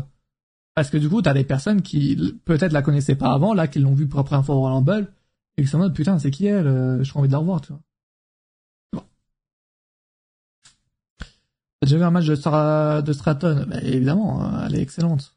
parce 0.74 0.90
que 0.90 0.96
du 0.96 1.08
coup, 1.08 1.20
t'as 1.22 1.34
des 1.34 1.44
personnes 1.44 1.82
qui, 1.82 2.16
peut-être 2.44 2.72
la 2.72 2.82
connaissaient 2.82 3.16
pas 3.16 3.32
avant, 3.32 3.52
là, 3.54 3.68
qui 3.68 3.78
l'ont 3.80 3.94
vu 3.94 4.08
pour 4.08 4.18
la 4.18 4.24
première 4.24 4.44
fois 4.44 4.54
au 4.54 4.62
Rumble, 4.62 5.12
Et 5.56 5.62
que 5.62 5.68
c'est 5.68 5.76
en 5.76 5.80
mode, 5.80 5.94
putain, 5.94 6.18
c'est 6.18 6.30
qui 6.30 6.46
elle 6.46 6.66
euh, 6.66 7.02
J'ai 7.04 7.12
envie 7.18 7.28
de 7.28 7.32
la 7.32 7.38
revoir, 7.38 7.60
tu 7.60 7.72
vois. 7.72 7.82
Bon. 8.92 9.04
T'as 11.80 11.86
déjà 11.86 11.96
vu 11.98 12.04
un 12.04 12.10
match 12.10 12.26
de, 12.26 12.36
Stra- 12.36 13.02
de 13.02 13.12
Stratton 13.12 13.68
évidemment, 13.82 14.44
euh, 14.44 14.66
elle 14.66 14.76
est 14.76 14.82
excellente. 14.82 15.34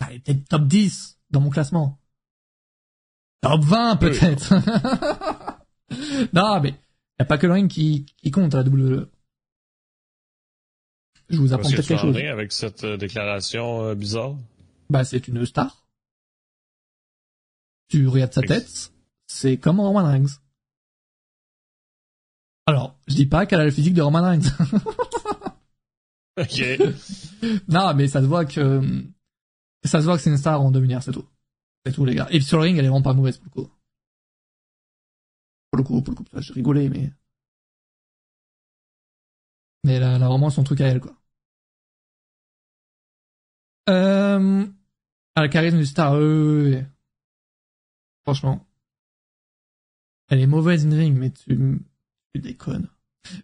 Elle 0.00 0.16
était 0.16 0.36
top 0.36 0.66
10 0.66 1.18
dans 1.30 1.40
mon 1.40 1.50
classement. 1.50 1.98
Top 3.40 3.60
20 3.62 3.96
peut-être. 3.96 4.54
non, 6.32 6.60
mais 6.60 6.74
y 7.18 7.22
a 7.22 7.24
pas 7.24 7.38
que 7.38 7.46
le 7.46 7.52
ring 7.52 7.70
qui, 7.70 8.06
qui 8.16 8.30
compte 8.30 8.54
à 8.54 8.62
la 8.62 8.68
WWE. 8.68 9.08
Je 11.30 11.38
vous 11.38 11.52
apprends 11.52 11.68
peut-être 11.68 11.86
quelque 11.86 12.00
chose. 12.00 12.16
avec 12.16 12.52
cette 12.52 12.84
euh, 12.84 12.96
déclaration 12.96 13.82
euh, 13.84 13.94
bizarre. 13.94 14.36
Bah, 14.88 15.04
c'est 15.04 15.28
une 15.28 15.44
star. 15.44 15.86
Tu 17.88 18.06
regardes 18.06 18.32
sa 18.32 18.42
tête, 18.42 18.92
c'est 19.26 19.58
comme 19.58 19.80
Roman 19.80 20.04
Reigns. 20.04 20.40
Alors, 22.66 22.98
je 23.06 23.14
dis 23.14 23.26
pas 23.26 23.46
qu'elle 23.46 23.60
a 23.60 23.64
le 23.64 23.70
physique 23.70 23.94
de 23.94 24.02
Roman 24.02 24.22
Reigns. 24.22 24.50
Ok. 26.38 26.62
non, 27.68 27.94
mais 27.94 28.06
ça 28.06 28.20
se 28.20 28.26
voit 28.26 28.44
que 28.44 28.80
ça 29.84 30.00
se 30.00 30.04
voit 30.04 30.16
que 30.16 30.22
c'est 30.22 30.30
une 30.30 30.38
star 30.38 30.60
en 30.60 30.70
devenir, 30.70 31.02
c'est 31.02 31.12
tout. 31.12 31.26
C'est 31.84 31.92
tout, 31.92 32.04
les 32.04 32.14
gars. 32.14 32.28
Et 32.30 32.40
sur 32.40 32.58
le 32.58 32.64
ring, 32.64 32.78
elle 32.78 32.84
est 32.84 32.88
vraiment 32.88 33.02
pas 33.02 33.12
mauvaise 33.12 33.38
pour 33.38 33.46
le 33.46 33.50
coup. 33.64 33.72
Pour 35.70 35.78
le 35.78 35.84
coup, 35.84 36.02
pour 36.02 36.14
le 36.14 36.16
coup, 36.16 36.24
je 36.40 36.52
rigolais, 36.52 36.88
mais 36.88 37.10
mais 39.84 39.94
elle 39.94 40.02
a, 40.02 40.18
vraiment 40.18 40.50
son 40.50 40.64
truc 40.64 40.80
à 40.80 40.88
elle, 40.88 41.00
quoi. 41.00 41.14
Euh... 43.88 44.66
Ah, 45.34 45.42
le 45.42 45.48
charisme 45.48 45.78
du 45.78 45.86
star, 45.86 46.14
euh. 46.16 46.82
Franchement. 48.24 48.66
Elle 50.28 50.40
est 50.40 50.46
mauvaise 50.46 50.86
in 50.86 50.94
ring, 50.94 51.16
mais 51.16 51.30
tu, 51.30 51.80
tu 52.34 52.40
déconnes. 52.40 52.88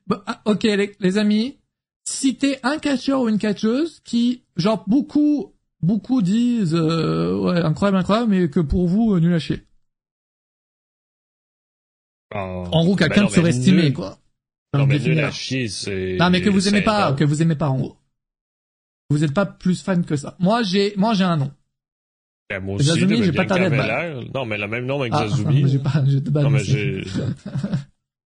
Bon, 0.06 0.20
ah, 0.26 0.42
ok, 0.44 0.64
les, 1.00 1.18
amis. 1.18 1.58
Citez 2.04 2.58
un 2.62 2.78
catcheur 2.78 3.22
ou 3.22 3.28
une 3.28 3.38
catcheuse 3.38 4.00
qui, 4.00 4.44
genre, 4.56 4.84
beaucoup, 4.86 5.54
beaucoup 5.80 6.20
disent, 6.20 6.74
euh, 6.74 7.38
ouais, 7.38 7.62
incroyable, 7.62 7.96
incroyable, 7.96 8.30
mais 8.30 8.50
que 8.50 8.60
pour 8.60 8.86
vous, 8.86 9.14
euh, 9.14 9.20
nul 9.20 9.32
à 9.32 9.38
chier. 9.38 9.64
En, 12.34 12.64
En 12.70 12.84
gros, 12.84 12.96
quelqu'un 12.96 13.22
de 13.22 13.26
non, 13.26 13.30
surestimé, 13.30 13.92
quoi. 13.92 14.18
Non, 14.74 14.86
mais 14.86 14.98
nul 14.98 15.20
à 15.20 15.30
chier, 15.30 15.68
c'est... 15.68 16.16
Non, 16.18 16.30
mais 16.30 16.42
que 16.42 16.50
vous 16.50 16.68
aimez 16.68 16.82
pas, 16.82 17.12
que 17.12 17.24
vous 17.24 17.42
aimez 17.42 17.54
pas, 17.54 17.68
en 17.68 17.78
gros. 17.78 17.96
Vous 19.10 19.22
êtes 19.22 19.32
pas 19.32 19.46
plus 19.46 19.82
fan 19.82 20.04
que 20.04 20.16
ça. 20.16 20.36
Moi, 20.40 20.62
j'ai, 20.62 20.94
moi, 20.96 21.14
j'ai 21.14 21.24
un 21.24 21.36
nom. 21.36 21.52
Ben, 22.50 22.60
moi 22.62 22.74
aussi, 22.76 22.86
Zazumi, 22.86 23.22
j'ai 23.22 23.32
pas 23.32 23.46
tardé 23.46 23.64
à 23.64 23.70
Belair. 23.70 24.20
Non, 24.34 24.44
mais 24.44 24.58
le 24.58 24.66
même 24.66 24.84
nom 24.86 25.00
avec 25.00 25.12
Ah, 25.14 25.28
Zazumi. 25.28 25.68
j'ai 25.70 25.78
pas, 25.78 26.02
j'ai 26.06 26.20
non, 26.20 26.50
mais 26.50 26.64
j'ai... 26.64 27.04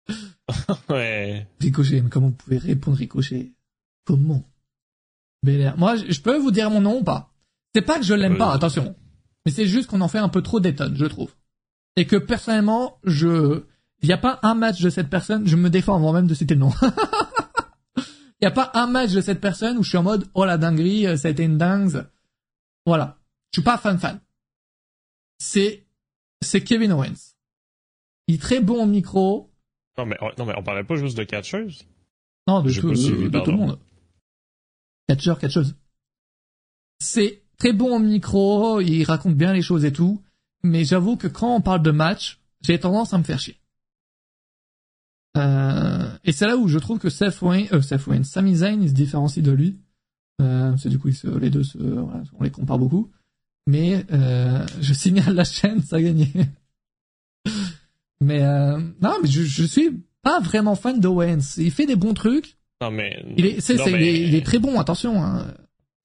ouais. 0.89 1.47
Ricochet, 1.61 2.01
mais 2.01 2.09
comment 2.11 2.29
vous 2.29 2.35
pouvez 2.35 2.59
répondre 2.59 2.97
Ricochet? 2.97 3.53
Comment? 4.05 4.43
Belair. 5.43 5.77
Moi, 5.79 5.97
je 5.97 6.21
peux 6.21 6.39
vous 6.39 6.51
dire 6.51 6.71
mon 6.71 6.81
nom 6.81 7.01
ou 7.01 7.05
pas? 7.05 7.33
C'est 7.75 7.83
pas 7.83 7.99
que 7.99 8.05
je 8.05 8.15
l'aime 8.15 8.35
Euh, 8.35 8.39
pas, 8.39 8.53
attention. 8.53 8.97
Mais 9.47 9.53
c'est 9.53 9.67
juste 9.67 9.89
qu'on 9.89 10.01
en 10.01 10.09
fait 10.09 10.19
un 10.19 10.29
peu 10.29 10.43
trop 10.43 10.61
d'étonnes, 10.61 10.97
je 10.97 11.07
trouve. 11.07 11.35
Et 11.97 12.07
que 12.07 12.17
personnellement, 12.17 12.99
je... 13.05 13.63
Il 14.03 14.07
n'y 14.07 14.13
a 14.13 14.19
pas 14.19 14.39
un 14.43 14.55
match 14.55 14.81
de 14.81 14.91
cette 14.91 15.11
personne, 15.11 15.47
je 15.47 15.57
me 15.57 15.69
défends 15.71 15.97
avant 15.97 16.13
même 16.13 16.27
de 16.27 16.35
citer 16.35 16.55
le 16.55 16.61
nom. 16.61 16.73
Il 17.97 18.47
n'y 18.47 18.49
a 18.49 18.51
pas 18.53 18.71
un 18.73 18.87
match 18.87 19.13
de 19.13 19.21
cette 19.21 19.41
personne 19.41 19.77
où 19.77 19.83
je 19.83 19.91
suis 19.91 19.99
en 19.99 20.03
mode, 20.03 20.27
oh 20.33 20.47
la 20.47 20.57
dinguerie, 20.57 21.07
euh, 21.07 21.17
ça 21.19 21.29
a 21.29 21.31
été 21.31 21.43
une 21.43 21.59
dingue. 21.59 22.07
Voilà. 22.87 23.19
Je 23.53 23.61
suis 23.61 23.65
pas 23.65 23.77
fan 23.77 23.99
fan. 23.99 24.19
C'est, 25.39 25.85
c'est 26.41 26.63
Kevin 26.65 26.93
Owens. 26.93 27.35
Il 28.29 28.37
est 28.37 28.39
très 28.39 28.61
bon 28.61 28.83
au 28.83 28.87
micro. 28.87 29.51
Non, 29.99 30.07
mais, 30.07 30.17
non, 30.39 30.47
mais 30.47 30.55
on 30.57 30.63
parlait 30.63 30.85
pas 30.85 30.97
juste 30.97 31.19
de 31.19 31.25
catcheuse. 31.25 31.85
Non, 32.47 32.63
de, 32.63 32.73
tout, 32.73 32.89
de- 32.89 32.95
suivi, 32.95 33.29
de 33.29 33.41
tout 33.41 33.51
le 33.51 33.59
monde. 33.59 33.79
Catcheur, 35.07 35.39
catcheuse. 35.39 35.77
C'est 36.99 37.43
très 37.59 37.75
bon 37.75 37.97
au 37.97 37.99
micro, 37.99 38.81
il 38.81 39.05
raconte 39.05 39.35
bien 39.35 39.53
les 39.53 39.61
choses 39.63 39.85
et 39.85 39.93
tout, 39.93 40.23
mais 40.63 40.85
j'avoue 40.85 41.17
que 41.17 41.27
quand 41.29 41.55
on 41.57 41.61
parle 41.61 41.83
de 41.83 41.91
match, 41.91 42.41
j'ai 42.63 42.81
tendance 42.81 43.13
à 43.13 43.19
me 43.19 43.23
faire 43.25 43.39
chier. 43.39 43.60
Euh, 45.37 46.09
et 46.25 46.33
c'est 46.33 46.47
là 46.47 46.57
où 46.57 46.67
je 46.69 46.79
trouve 46.79 46.99
que 46.99 47.09
Seth 47.09 47.41
Wayne, 47.43 47.69
euh, 47.73 47.81
Seth 47.81 48.07
Wayne, 48.07 48.25
Sami 48.25 48.57
Zayn, 48.57 48.83
il 48.83 48.89
se 48.89 48.95
différencie 48.95 49.45
de 49.45 49.53
lui. 49.53 49.79
Euh, 50.43 50.77
c'est 50.77 50.89
du 50.89 50.99
coup, 50.99 51.11
se- 51.13 51.27
les 51.39 51.51
deux, 51.51 51.63
se, 51.63 51.79
voilà, 51.79 52.23
on 52.39 52.43
les 52.43 52.51
compare 52.51 52.79
beaucoup. 52.79 53.11
Mais 53.67 54.05
euh, 54.13 54.67
je 54.81 54.93
signale 54.95 55.35
la 55.35 55.45
chaîne, 55.45 55.83
ça 55.83 55.97
a 55.97 56.03
gagné. 56.03 56.29
mais 58.21 58.43
euh, 58.43 58.79
non, 59.01 59.15
mais 59.23 59.29
je, 59.29 59.43
je 59.43 59.65
suis 59.65 60.03
pas 60.23 60.41
vraiment 60.41 60.75
fan 60.75 60.99
d'Owens. 61.01 61.57
Il 61.59 61.71
fait 61.71 61.87
des 61.87 61.97
bons 61.97 62.15
trucs. 62.15 62.57
Non, 62.83 62.91
mais... 62.91 63.23
Il 63.37 63.47
est, 63.47 63.61
c'est, 63.61 63.75
non, 63.77 63.85
c'est- 63.85 63.93
mais... 63.93 64.01
il 64.01 64.09
est, 64.09 64.29
il 64.29 64.35
est 64.35 64.45
très 64.45 64.59
bon, 64.59 64.79
attention. 64.81 65.23
Hein. 65.23 65.47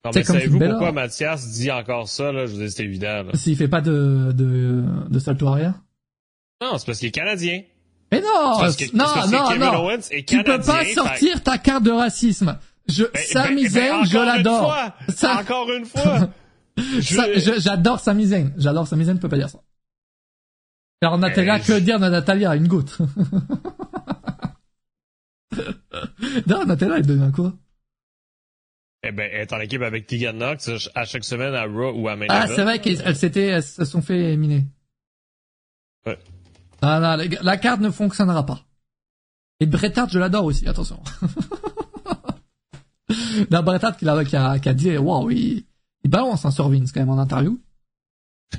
Non, 0.04 0.10
mais 0.14 0.22
savez-vous 0.22 0.58
pourquoi. 0.58 0.92
Mathias 0.92 1.50
dit 1.52 1.70
encore 1.72 2.08
ça, 2.08 2.30
là? 2.30 2.46
Je 2.46 2.52
vous 2.54 2.62
dis, 2.62 2.70
c'est 2.70 2.84
évident, 2.84 3.24
là. 3.24 3.30
S'il 3.34 3.56
fait 3.56 3.66
pas 3.68 3.80
de 3.80 4.32
de, 4.32 4.84
de 5.08 5.18
salto 5.18 5.48
arrière. 5.48 5.82
Non, 6.62 6.78
c'est 6.78 6.86
parce 6.86 6.98
qu'il 6.98 7.08
est 7.08 7.12
canadien. 7.12 7.62
Mais 8.12 8.20
non, 8.20 8.58
parce 8.58 8.76
que, 8.76 8.84
non, 8.96 9.04
parce 9.04 9.24
que 9.24 9.30
c'est 9.30 9.36
non, 9.36 9.48
Kevin 9.48 9.62
non. 9.64 9.84
Owens 9.84 10.08
est 10.12 10.28
Tu 10.28 10.42
peux 10.44 10.60
pas 10.60 10.84
fait- 10.84 10.94
sortir 10.94 11.42
ta 11.42 11.58
carte 11.58 11.82
de 11.82 11.90
racisme. 11.90 12.56
Je, 12.88 13.02
Ben- 13.04 13.22
Sami 13.26 13.62
ben- 13.62 13.62
ben, 13.62 13.68
Zayn, 13.70 14.04
je 14.04 14.18
l'adore. 14.18 14.76
Ça- 15.08 15.40
Encore 15.40 15.72
une 15.72 15.86
fois! 15.86 16.28
Je- 16.78 17.00
je- 17.00 17.58
j'adore 17.60 17.98
Sami 18.00 18.26
Zayn. 18.26 18.52
J'adore 18.58 18.86
Sami 18.86 19.06
Zayn, 19.06 19.14
tu 19.14 19.20
peux 19.22 19.28
pas 19.30 19.38
dire 19.38 19.48
ça. 19.48 19.58
Alors 21.02 21.16
Natalia, 21.18 21.54
Euh, 21.54 21.58
que 21.58 21.64
je- 21.74 21.78
dire 21.78 21.98
de 21.98 22.06
Natalia 22.08 22.54
Une 22.54 22.68
goutte. 22.68 22.98
non, 26.46 26.64
Natalia, 26.66 26.98
elle 26.98 27.06
devient 27.06 27.32
quoi? 27.34 27.52
Eh 29.02 29.12
ben, 29.12 29.28
elle 29.32 29.42
est 29.42 29.52
en 29.52 29.60
équipe 29.60 29.82
avec 29.82 30.06
Tegan 30.06 30.32
Knox 30.34 30.70
à 30.94 31.04
chaque 31.04 31.24
semaine 31.24 31.54
à 31.54 31.64
Raw 31.64 31.92
ou 31.94 32.08
à 32.08 32.16
Main 32.16 32.26
Ah, 32.28 32.46
c'est 32.48 32.62
vrai 32.62 32.80
qu'elles 32.80 33.02
elles 33.04 33.16
s'étaient, 33.16 33.46
elles 33.46 33.62
se 33.62 33.84
sont 33.84 34.02
fait 34.02 34.18
éliminer. 34.18 34.64
Ouais. 36.06 36.18
Ah 36.82 37.00
non, 37.00 37.16
les 37.22 37.28
gars, 37.28 37.40
la 37.42 37.56
carte 37.56 37.80
ne 37.80 37.90
fonctionnera 37.90 38.44
pas. 38.46 38.60
Et 39.60 39.66
Bret 39.66 39.98
Hart, 39.98 40.10
je 40.10 40.18
l'adore 40.18 40.44
aussi, 40.44 40.68
attention. 40.68 41.00
Là, 43.50 43.62
Bret 43.62 43.84
Hart 43.84 43.98
qui 43.98 44.08
a, 44.08 44.24
qui 44.24 44.36
a, 44.36 44.58
qui 44.58 44.68
a 44.68 44.74
dit, 44.74 44.96
waouh, 44.98 45.30
il, 45.30 45.64
il 46.04 46.10
balance 46.10 46.44
un 46.44 46.50
sur 46.50 46.68
Vince 46.68 46.92
quand 46.92 47.00
même 47.00 47.10
en 47.10 47.18
interview. 47.18 47.58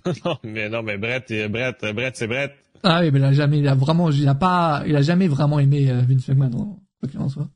non, 0.25 0.37
mais 0.43 0.69
non, 0.69 0.83
mais 0.83 0.97
Brett, 0.97 1.29
euh, 1.31 1.47
Brett, 1.47 1.83
euh, 1.83 1.93
Brett, 1.93 2.15
c'est 2.17 2.27
Brett. 2.27 2.53
Ah 2.83 2.99
oui, 3.01 3.11
mais 3.11 3.19
il 3.19 3.25
a 3.25 3.33
jamais, 3.33 3.59
il 3.59 3.67
a 3.67 3.75
vraiment, 3.75 4.09
il 4.11 4.27
a 4.27 4.35
pas, 4.35 4.83
il 4.85 4.95
a 4.95 5.01
jamais 5.01 5.27
vraiment 5.27 5.59
aimé 5.59 5.89
euh, 5.91 6.01
Vince 6.01 6.27
McMahon, 6.29 6.59
en- 6.59 6.79
quoi 6.99 7.09
qu'il 7.09 7.19
en 7.19 7.29
soit. 7.29 7.49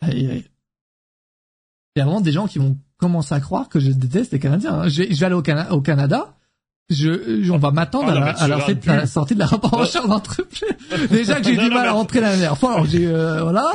Aïe. 0.00 0.44
Il 1.94 1.98
y 1.98 2.02
a 2.02 2.04
vraiment 2.04 2.20
des 2.20 2.32
gens 2.32 2.46
qui 2.46 2.58
vont 2.58 2.78
commencer 2.98 3.34
à 3.34 3.40
croire 3.40 3.68
que 3.68 3.80
je 3.80 3.90
déteste 3.90 4.32
les 4.32 4.38
Canadiens. 4.38 4.80
hein. 4.80 4.88
Je 4.88 5.02
vais, 5.02 5.12
je 5.14 5.18
vais 5.20 5.26
aller 5.26 5.34
au, 5.34 5.42
Cana- 5.42 5.72
au 5.72 5.80
Canada. 5.80 6.36
Je, 6.88 7.42
je- 7.42 7.50
on 7.50 7.58
va 7.58 7.72
m'attendre 7.72 8.06
Ah 8.08 8.12
à, 8.12 8.14
la, 8.14 8.20
mais 8.26 8.34
tu 8.34 8.42
à, 8.42 8.48
la, 8.48 8.56
rentres 8.56 8.66
fête- 8.68 8.88
à 8.88 8.94
la 8.94 9.00
plus. 9.02 9.08
sortie 9.10 9.34
de 9.34 9.40
la 9.40 9.46
revanche 9.46 9.92
d'entreprise. 9.94 11.08
Déjà 11.10 11.36
que 11.40 11.44
j'ai 11.44 11.56
du 11.56 11.68
mal 11.68 11.70
mais- 11.82 11.88
à 11.88 11.92
rentrer 11.92 12.20
la 12.20 12.30
dernière 12.30 12.56
fois, 12.56 12.74
alors 12.74 12.86
j'ai, 12.86 13.06
euh, 13.08 13.42
voilà. 13.42 13.72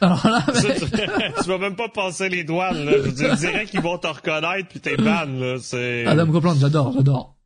Alors 0.00 0.26
là, 0.26 0.44
mais- 0.54 0.78
tu, 0.80 0.86
tu 1.42 1.48
vas 1.48 1.58
même 1.58 1.76
pas 1.76 1.88
passer 1.90 2.28
les 2.30 2.42
douanes, 2.44 2.84
là. 2.86 2.92
Je 3.04 3.10
direct 3.36 3.70
qu'ils 3.70 3.82
vont 3.82 3.98
te 3.98 4.06
reconnaître 4.06 4.68
puis 4.68 4.80
t'es 4.80 4.96
ban, 4.96 5.26
là. 5.26 5.58
C'est... 5.60 6.06
Adam 6.06 6.30
Copeland, 6.32 6.54
j'adore, 6.54 6.92
j'adore. 6.92 7.36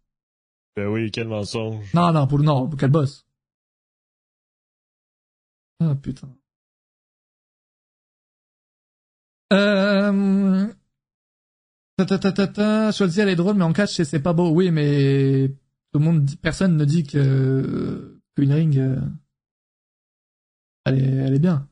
Ben 0.76 0.86
oui, 0.86 1.10
quel 1.10 1.26
mensonge. 1.26 1.84
Non, 1.94 2.12
non, 2.12 2.26
pour 2.28 2.38
le 2.38 2.44
non, 2.44 2.70
quel 2.78 2.90
boss. 2.90 3.26
Ah, 5.80 5.94
putain. 6.00 6.28
Euh... 9.52 10.66
Ta 12.06 12.90
elle 13.18 13.28
est 13.28 13.36
drôle, 13.36 13.56
mais 13.56 13.64
en 13.64 13.72
catch, 13.72 14.00
c'est- 14.02 14.20
pas 14.20 14.32
beau. 14.32 14.50
Oui, 14.50 14.70
mais 14.70 15.48
tout 15.92 15.98
le 15.98 16.04
monde, 16.04 16.30
personne 16.42 16.76
ne 16.76 16.84
dit 16.84 17.02
que 17.04 18.20
qu'une 18.36 18.52
ring, 18.52 18.78
euh, 18.78 19.00
elle 20.84 20.98
est, 20.98 21.06
elle 21.26 21.34
est 21.34 21.38
bien. 21.38 21.68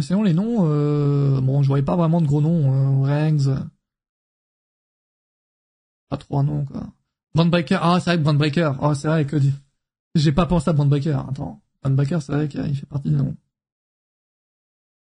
Sinon, 0.00 0.22
les 0.24 0.34
noms, 0.34 0.66
euh, 0.66 1.40
bon, 1.40 1.62
je 1.62 1.68
voyais 1.68 1.84
pas 1.84 1.96
vraiment 1.96 2.20
de 2.20 2.26
gros 2.26 2.40
noms. 2.40 2.72
Euh, 2.74 3.06
Rangs, 3.06 3.68
pas 6.08 6.16
trop 6.16 6.38
un 6.38 6.44
nom, 6.44 6.64
quoi. 6.64 6.86
Brandbreaker, 7.34 7.82
ah, 7.82 7.98
c'est 8.00 8.10
vrai 8.10 8.18
que 8.18 8.22
Brandbreaker, 8.24 8.78
oh, 8.82 8.94
c'est 8.94 9.08
vrai 9.08 9.26
que 9.26 9.36
j'ai 10.14 10.32
pas 10.32 10.46
pensé 10.46 10.68
à 10.70 10.72
Brandbreaker, 10.72 11.28
attends. 11.28 11.62
Brandbreaker, 11.82 12.20
c'est 12.22 12.32
vrai 12.32 12.48
qu'il 12.48 12.76
fait 12.76 12.86
partie 12.86 13.08
du 13.10 13.16
nom. 13.16 13.36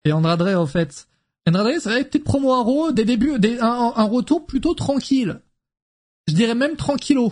Et 0.06 0.12
Andrade, 0.12 0.42
en 0.56 0.66
fait. 0.68 1.08
Andrade, 1.48 1.80
c'est 1.80 1.90
vrai, 1.90 2.04
petite 2.06 2.24
promo 2.24 2.54
à 2.54 2.64
Raw, 2.64 2.92
des 2.92 3.06
débuts, 3.06 3.38
des, 3.40 3.60
un, 3.60 3.94
un 3.96 4.04
retour 4.06 4.46
plutôt 4.48 4.74
tranquille. 4.74 5.42
Je 6.28 6.34
dirais 6.34 6.56
même 6.56 6.76
tranquillo. 6.76 7.32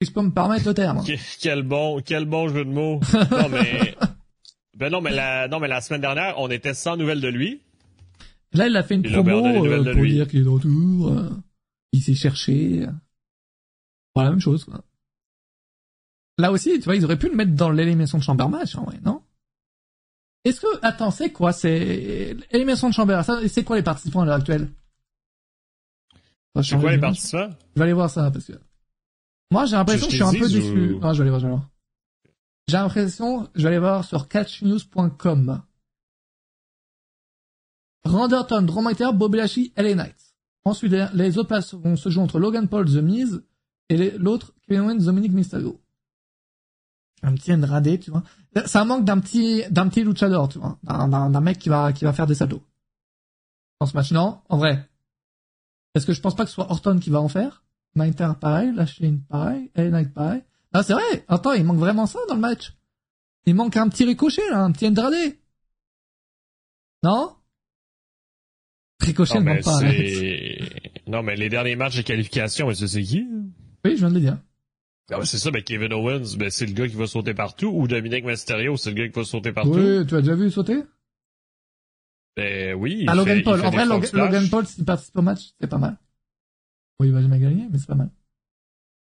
Si 0.00 0.08
je 0.08 0.12
peux 0.12 0.22
me 0.22 0.30
permettre 0.30 0.66
le 0.66 0.74
terme. 0.74 1.04
Que- 1.04 1.12
Quel 1.40 1.62
bon, 1.62 2.00
quel 2.04 2.24
bon 2.24 2.48
jeu 2.48 2.64
de 2.64 2.70
mots. 2.70 3.00
Non, 3.30 3.48
mais... 3.50 3.94
Ben 4.76 4.90
non, 4.90 5.00
mais 5.00 5.10
la, 5.10 5.48
non, 5.48 5.58
mais 5.58 5.66
la 5.68 5.80
semaine 5.80 6.00
dernière, 6.00 6.38
on 6.38 6.48
était 6.50 6.72
sans 6.72 6.96
nouvelles 6.96 7.20
de 7.20 7.28
lui. 7.28 7.60
Là, 8.52 8.68
il 8.68 8.76
a 8.76 8.82
fait 8.82 8.94
une 8.94 9.02
promo 9.02 9.44
euh, 9.44 9.92
pour 9.92 10.02
lui. 10.02 10.12
dire 10.14 10.28
qu'il 10.28 10.40
est 10.40 10.44
de 10.44 10.48
retour. 10.48 11.08
euh, 11.08 11.28
il 11.92 12.00
s'est 12.02 12.14
cherché. 12.14 12.86
Voilà, 14.14 14.30
la 14.30 14.34
même 14.36 14.40
chose, 14.40 14.64
quoi. 14.64 14.82
Là 16.38 16.52
aussi, 16.52 16.78
tu 16.78 16.84
vois, 16.84 16.94
ils 16.94 17.04
auraient 17.04 17.18
pu 17.18 17.28
le 17.28 17.34
mettre 17.34 17.52
dans 17.54 17.70
l'élimination 17.70 18.18
de 18.18 18.22
chamber 18.22 18.48
match, 18.48 18.76
en 18.76 18.84
vrai, 18.84 18.98
non? 19.04 19.20
Est-ce 20.44 20.60
que... 20.60 20.66
Attends, 20.82 21.10
c'est 21.10 21.30
quoi? 21.32 21.52
C'est... 21.52 22.36
Élimination 22.50 22.88
de 22.88 22.94
chamber, 22.94 23.20
ça, 23.24 23.40
c'est 23.48 23.64
quoi 23.64 23.76
les 23.76 23.82
participants 23.82 24.22
à 24.22 24.24
l'heure 24.26 24.36
actuelle? 24.36 24.68
C'est 26.62 26.74
quoi 26.80 26.90
les 26.92 26.96
participants? 27.00 27.38
Je 27.74 27.78
vais 27.78 27.84
aller 27.84 27.92
voir 27.92 28.10
ça, 28.10 28.30
parce 28.30 28.44
que... 28.46 28.52
Moi, 29.50 29.64
j'ai 29.66 29.76
l'impression 29.76 30.06
que 30.06 30.12
je 30.12 30.16
suis 30.16 30.24
un 30.24 30.32
peu 30.40 30.48
déçu. 30.60 30.92
ou- 30.94 31.00
Ah, 31.02 31.12
je 31.12 31.18
vais 31.18 31.22
aller 31.22 31.30
voir, 31.30 31.40
je 31.40 31.46
vais 31.46 31.52
aller 31.52 31.58
voir. 31.60 31.70
J'ai 32.68 32.76
l'impression, 32.76 33.48
je 33.54 33.62
vais 33.62 33.68
aller 33.68 33.78
voir 33.78 34.04
sur 34.04 34.28
catchnews.com. 34.28 35.62
Randerton, 38.04 38.62
Bobby 39.14 39.38
Lashley, 39.38 39.72
LA 39.76 39.94
Knight. 39.94 40.16
Ensuite, 40.64 40.92
les- 41.14 41.38
autres 41.38 41.48
places 41.48 41.74
vont 41.74 41.96
se 41.96 42.08
jouer 42.10 42.22
entre 42.22 42.38
Logan 42.38 42.68
Paul, 42.68 42.86
The 42.86 43.02
Miz, 43.02 43.42
et 43.88 44.10
l'autre, 44.12 44.52
Kevin 44.68 44.82
Owens, 44.82 45.04
Dominic 45.04 45.32
Mysterio. 45.32 45.80
Un 47.22 47.34
petit 47.34 47.52
Andrade, 47.52 47.98
tu 48.00 48.10
vois. 48.10 48.22
Ça 48.66 48.84
manque 48.84 49.04
d'un 49.04 49.18
petit, 49.18 49.64
d'un 49.70 49.88
petit 49.88 50.04
luchador, 50.04 50.48
tu 50.48 50.58
vois. 50.58 50.78
D'un, 50.82 51.40
mec 51.40 51.58
qui 51.58 51.68
va, 51.68 51.92
qui 51.92 52.04
va 52.04 52.12
faire 52.12 52.26
des 52.26 52.34
saltos. 52.34 52.62
Dans 53.80 53.86
ce 53.86 53.96
match, 53.96 54.12
non, 54.12 54.40
en 54.48 54.58
vrai. 54.58 54.88
Est-ce 55.94 56.06
que 56.06 56.12
je 56.12 56.20
pense 56.20 56.36
pas 56.36 56.44
que 56.44 56.50
ce 56.50 56.54
soit 56.54 56.70
Orton 56.70 56.98
qui 56.98 57.10
va 57.10 57.20
en 57.20 57.28
faire? 57.28 57.64
McIntyre 57.94 58.38
pareil, 58.38 58.72
Lashley 58.74 59.14
pareil, 59.28 59.70
LA 59.74 59.90
Knight 59.90 60.14
pareil. 60.14 60.42
Ah, 60.72 60.82
c'est 60.82 60.92
vrai. 60.92 61.24
Attends, 61.28 61.52
il 61.52 61.64
manque 61.64 61.78
vraiment 61.78 62.06
ça 62.06 62.18
dans 62.28 62.34
le 62.34 62.40
match. 62.40 62.74
Il 63.46 63.54
manque 63.54 63.76
un 63.76 63.88
petit 63.88 64.04
ricochet, 64.04 64.48
là, 64.50 64.62
un 64.62 64.72
petit 64.72 64.86
Andrade. 64.86 65.14
Non? 67.02 67.34
Ricochet 69.00 69.34
Non, 69.34 69.40
ne 69.40 69.54
manque 69.54 69.64
pas. 69.64 69.80
non, 71.06 71.22
mais 71.22 71.36
les 71.36 71.48
derniers 71.48 71.76
matchs 71.76 71.96
de 71.96 72.02
qualification, 72.02 72.68
mais 72.68 72.74
c'est 72.74 73.02
qui? 73.02 73.26
Oui, 73.84 73.92
je 73.92 73.96
viens 73.96 74.10
de 74.10 74.14
le 74.14 74.20
dire. 74.20 74.38
Ah, 75.10 75.18
ben, 75.18 75.24
c'est 75.24 75.38
ça, 75.38 75.50
ben, 75.50 75.62
Kevin 75.62 75.92
Owens, 75.92 76.36
ben, 76.36 76.50
c'est 76.50 76.66
le 76.66 76.72
gars 76.72 76.86
qui 76.86 76.94
va 76.96 77.06
sauter 77.06 77.32
partout, 77.34 77.68
ou 77.68 77.88
Dominic 77.88 78.24
Mysterio, 78.24 78.76
c'est 78.76 78.90
le 78.90 78.96
gars 78.96 79.08
qui 79.08 79.18
va 79.18 79.24
sauter 79.24 79.52
partout. 79.52 79.70
Oui, 79.78 80.06
tu 80.06 80.14
as 80.16 80.20
déjà 80.20 80.34
vu 80.34 80.50
sauter? 80.50 80.82
Ben, 82.36 82.74
oui. 82.74 82.98
il 83.00 83.08
Ah, 83.08 83.14
Logan 83.14 83.38
fait- 83.38 83.42
Paul. 83.42 83.60
En 83.64 83.70
vrai, 83.70 83.86
Logan, 83.86 84.48
Paul, 84.50 84.66
s'il 84.66 84.84
participe 84.84 85.16
au 85.16 85.22
match, 85.22 85.52
c'est 85.60 85.66
pas 85.66 85.78
mal. 85.78 85.96
Oui, 87.00 87.08
il 87.08 87.12
va 87.14 87.22
jamais 87.22 87.38
gagner, 87.38 87.66
mais 87.70 87.78
c'est 87.78 87.86
pas 87.86 87.94
mal. 87.94 88.10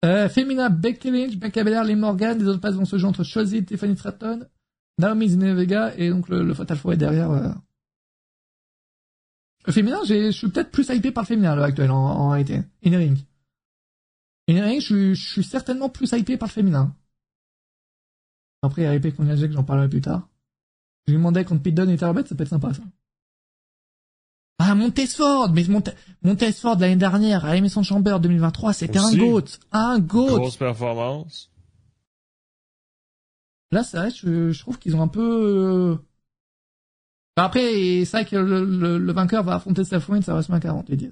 Euh, 0.06 0.30
Femina, 0.30 0.69
Becky 0.69 1.10
Lynch, 1.10 1.36
Becca 1.38 1.64
Belair, 1.64 1.84
Lee 1.84 1.95
Morgan, 1.95 2.38
les 2.38 2.48
autres 2.48 2.60
places 2.61 2.76
vont 2.76 2.86
se 2.86 2.98
jouer 2.98 3.10
entre 3.10 3.24
Shozzy, 3.24 3.65
Tiffany 3.65 3.95
Stratton, 3.98 4.48
Naomi 4.99 5.30
Zinevega, 5.30 5.95
et 5.98 6.10
donc 6.10 6.30
le, 6.30 6.44
le 6.44 6.53
Fatal 6.53 6.78
Four 6.78 6.94
est 6.94 6.98
derrière, 6.98 7.32
euh. 7.32 7.49
Le 9.65 9.74
féminin, 9.74 9.99
je 10.07 10.32
suis 10.32 10.48
peut-être 10.49 10.72
plus 10.72 10.88
hypé 10.90 11.11
par 11.11 11.24
le 11.24 11.28
féminin, 11.28 11.52
à 11.52 11.56
l'heure 11.56 11.65
actuelle, 11.65 11.91
en, 11.91 11.98
en 11.98 12.30
réalité. 12.30 12.61
In-ring. 12.86 13.18
In-ring, 14.49 14.80
je, 14.82 14.86
suis- 14.86 15.15
je 15.15 15.30
suis 15.30 15.44
certainement 15.44 15.90
plus 15.90 16.11
hypé 16.14 16.38
par 16.38 16.48
le 16.48 16.53
féminin. 16.53 16.95
Après, 18.61 18.82
il 18.84 18.86
y 18.86 18.88
a 18.88 18.95
hypé 18.95 19.11
contre 19.11 19.36
Jack, 19.36 19.52
j'en 19.52 19.64
parlerai 19.64 19.90
plus 19.90 20.02
tard. 20.02 20.28
Je 21.06 21.11
lui 21.14 21.18
demandais 21.18 21.45
contre 21.45 21.61
Dunne 21.72 21.90
et 21.90 21.98
Tarbet, 21.98 22.26
ça 22.26 22.36
peut 22.36 22.44
être 22.44 22.49
sympa, 22.49 22.74
ça. 22.74 22.82
Ah, 24.60 24.74
Montesford, 24.74 25.52
mais 25.53 25.64
Monte 25.65 25.90
Montesford 26.24 26.78
l'année 26.80 26.95
dernière, 26.95 27.45
à 27.45 27.52
de 27.60 27.68
Chamber 27.84 28.19
2023, 28.19 28.74
c'était 28.74 28.98
un. 28.98 29.15
GOAT. 29.15 29.44
Un 29.72 29.99
GOAT. 29.99 30.38
Grosse 30.40 30.57
performance. 30.57 31.52
Là, 33.72 33.84
c'est 33.84 33.98
vrai, 33.98 34.10
je, 34.11 34.52
je 34.52 34.60
trouve 34.60 34.80
qu'ils 34.80 34.95
ont 34.95 35.02
un 35.02 35.07
peu... 35.07 35.22
euh, 35.22 35.95
Enfin, 37.38 37.45
Après, 37.48 38.06
c'est 38.06 38.11
vrai 38.11 38.26
que 38.26 38.36
le, 38.36 38.65
le- 38.65 38.98
le 38.98 39.14
vainqueur 39.14 39.44
va 39.44 39.56
affronter 39.56 39.84
Seth 39.84 40.03
Rollins 40.06 40.22
à 40.28 40.34
WrestleMania 40.34 40.61
40, 40.61 40.90
les 40.90 40.98
10. 40.98 41.11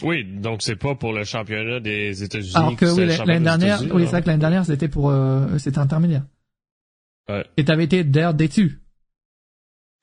Oui, 0.00 0.24
donc 0.24 0.62
c'est 0.62 0.76
pas 0.76 0.94
pour 0.94 1.12
le 1.12 1.24
championnat 1.24 1.80
des 1.80 2.22
États-Unis. 2.22 2.56
Alors 2.56 2.76
que 2.76 2.86
oui, 2.86 3.06
l'année 3.26 3.44
dernière, 3.44 3.82
oui, 3.94 4.04
c'est 4.04 4.10
vrai 4.10 4.22
que 4.22 4.26
l'année 4.28 4.40
dernière, 4.40 4.64
c'était 4.64 4.88
pour, 4.88 5.10
euh, 5.10 5.58
c'était 5.58 5.78
intermédiaire. 5.78 6.24
Ouais. 7.28 7.44
Et 7.56 7.64
t'avais 7.64 7.84
été 7.84 8.02
d'ailleurs 8.02 8.34
déçu. 8.34 8.80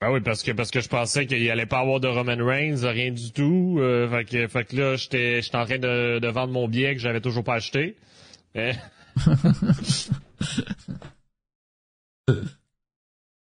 Ah 0.00 0.10
oui, 0.12 0.20
parce 0.20 0.42
que 0.42 0.52
parce 0.52 0.70
que 0.70 0.80
je 0.80 0.88
pensais 0.88 1.26
qu'il 1.26 1.50
allait 1.50 1.66
pas 1.66 1.80
avoir 1.80 2.00
de 2.00 2.08
Roman 2.08 2.36
Reigns, 2.38 2.76
rien 2.82 3.10
du 3.10 3.32
tout. 3.32 3.76
Euh, 3.80 4.08
fait, 4.08 4.24
que, 4.24 4.46
fait 4.48 4.64
que 4.64 4.76
là, 4.76 4.96
j'étais 4.96 5.42
j'étais 5.42 5.56
en 5.56 5.66
train 5.66 5.78
de, 5.78 6.18
de 6.20 6.28
vendre 6.28 6.52
mon 6.52 6.68
billet 6.68 6.94
que 6.94 7.00
j'avais 7.00 7.20
toujours 7.20 7.44
pas 7.44 7.56
acheté. 7.56 7.96
Mais, 8.54 8.72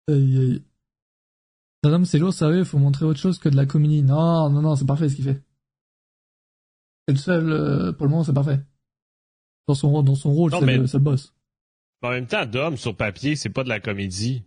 mais 0.08 2.04
c'est 2.04 2.18
lourd, 2.18 2.32
sérieux, 2.32 2.60
il 2.60 2.64
faut 2.64 2.78
montrer 2.78 3.04
autre 3.04 3.20
chose 3.20 3.38
que 3.38 3.48
de 3.48 3.56
la 3.56 3.66
comédie. 3.66 4.02
Non, 4.02 4.50
non, 4.50 4.62
non, 4.62 4.76
c'est 4.76 4.86
parfait 4.86 5.08
ce 5.08 5.16
qu'il 5.16 5.24
fait. 5.24 5.40
C'est 7.08 7.14
le 7.14 7.18
seul, 7.20 7.52
euh, 7.52 7.92
pour 7.92 8.06
le 8.06 8.10
moment, 8.10 8.24
c'est 8.24 8.32
parfait. 8.32 8.60
Dans 9.68 9.74
son, 9.74 10.02
dans 10.02 10.14
son 10.14 10.32
rôle, 10.32 10.52
c'est 10.52 10.64
mais- 10.64 10.76
le, 10.78 10.84
le 10.92 10.98
boss. 10.98 11.32
en 12.02 12.10
même 12.10 12.26
temps, 12.26 12.44
Dom, 12.46 12.76
sur 12.76 12.96
papier, 12.96 13.34
c'est 13.36 13.48
pas 13.50 13.64
de 13.64 13.68
la 13.68 13.80
comédie. 13.80 14.42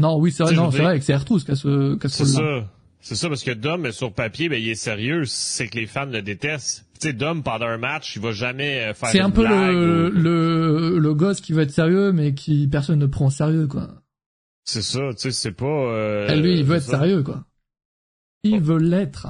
Non, 0.00 0.16
oui, 0.18 0.30
c'est 0.30 0.44
vrai, 0.44 0.54
non, 0.54 0.70
c'est 0.70 0.82
vrai 0.82 0.98
que 0.98 1.04
c'est 1.04 1.12
Artous 1.12 1.40
qui 1.40 1.50
a 1.50 1.56
ce, 1.56 1.96
qui 1.96 2.06
a 2.06 2.08
ce 2.08 2.16
C'est 2.24 2.32
ça. 2.32 2.72
C'est 3.00 3.14
ça, 3.14 3.28
parce 3.28 3.44
que 3.44 3.52
Dom, 3.52 3.90
sur 3.92 4.12
papier, 4.12 4.48
ben, 4.48 4.60
il 4.60 4.68
est 4.68 4.74
sérieux. 4.74 5.24
C'est 5.24 5.68
que 5.68 5.76
les 5.78 5.86
fans 5.86 6.06
le 6.06 6.20
détestent. 6.20 6.84
Tu 7.00 7.08
sais, 7.08 7.12
Dom, 7.12 7.42
pendant 7.44 7.66
un 7.66 7.78
match, 7.78 8.16
il 8.16 8.22
va 8.22 8.32
jamais 8.32 8.86
euh, 8.86 8.94
faire 8.94 9.08
C'est 9.10 9.20
un 9.20 9.30
peu 9.30 9.46
le, 9.46 10.08
ou- 10.08 10.10
le, 10.10 10.98
le 10.98 11.14
gosse 11.14 11.40
qui 11.40 11.52
veut 11.52 11.62
être 11.62 11.70
sérieux, 11.70 12.10
mais 12.12 12.34
qui 12.34 12.66
personne 12.66 12.98
ne 12.98 13.06
prend 13.06 13.26
au 13.26 13.30
sérieux, 13.30 13.68
quoi. 13.68 14.02
C'est 14.64 14.82
ça, 14.82 15.00
tu 15.12 15.18
sais, 15.22 15.30
c'est 15.32 15.52
pas... 15.52 15.64
euh, 15.66 16.28
Et 16.28 16.40
lui, 16.40 16.58
il 16.58 16.64
veut 16.64 16.76
être 16.76 16.82
ça. 16.82 16.98
sérieux, 16.98 17.22
quoi. 17.22 17.44
Il 18.42 18.60
veut 18.60 18.78
l'être. 18.78 19.28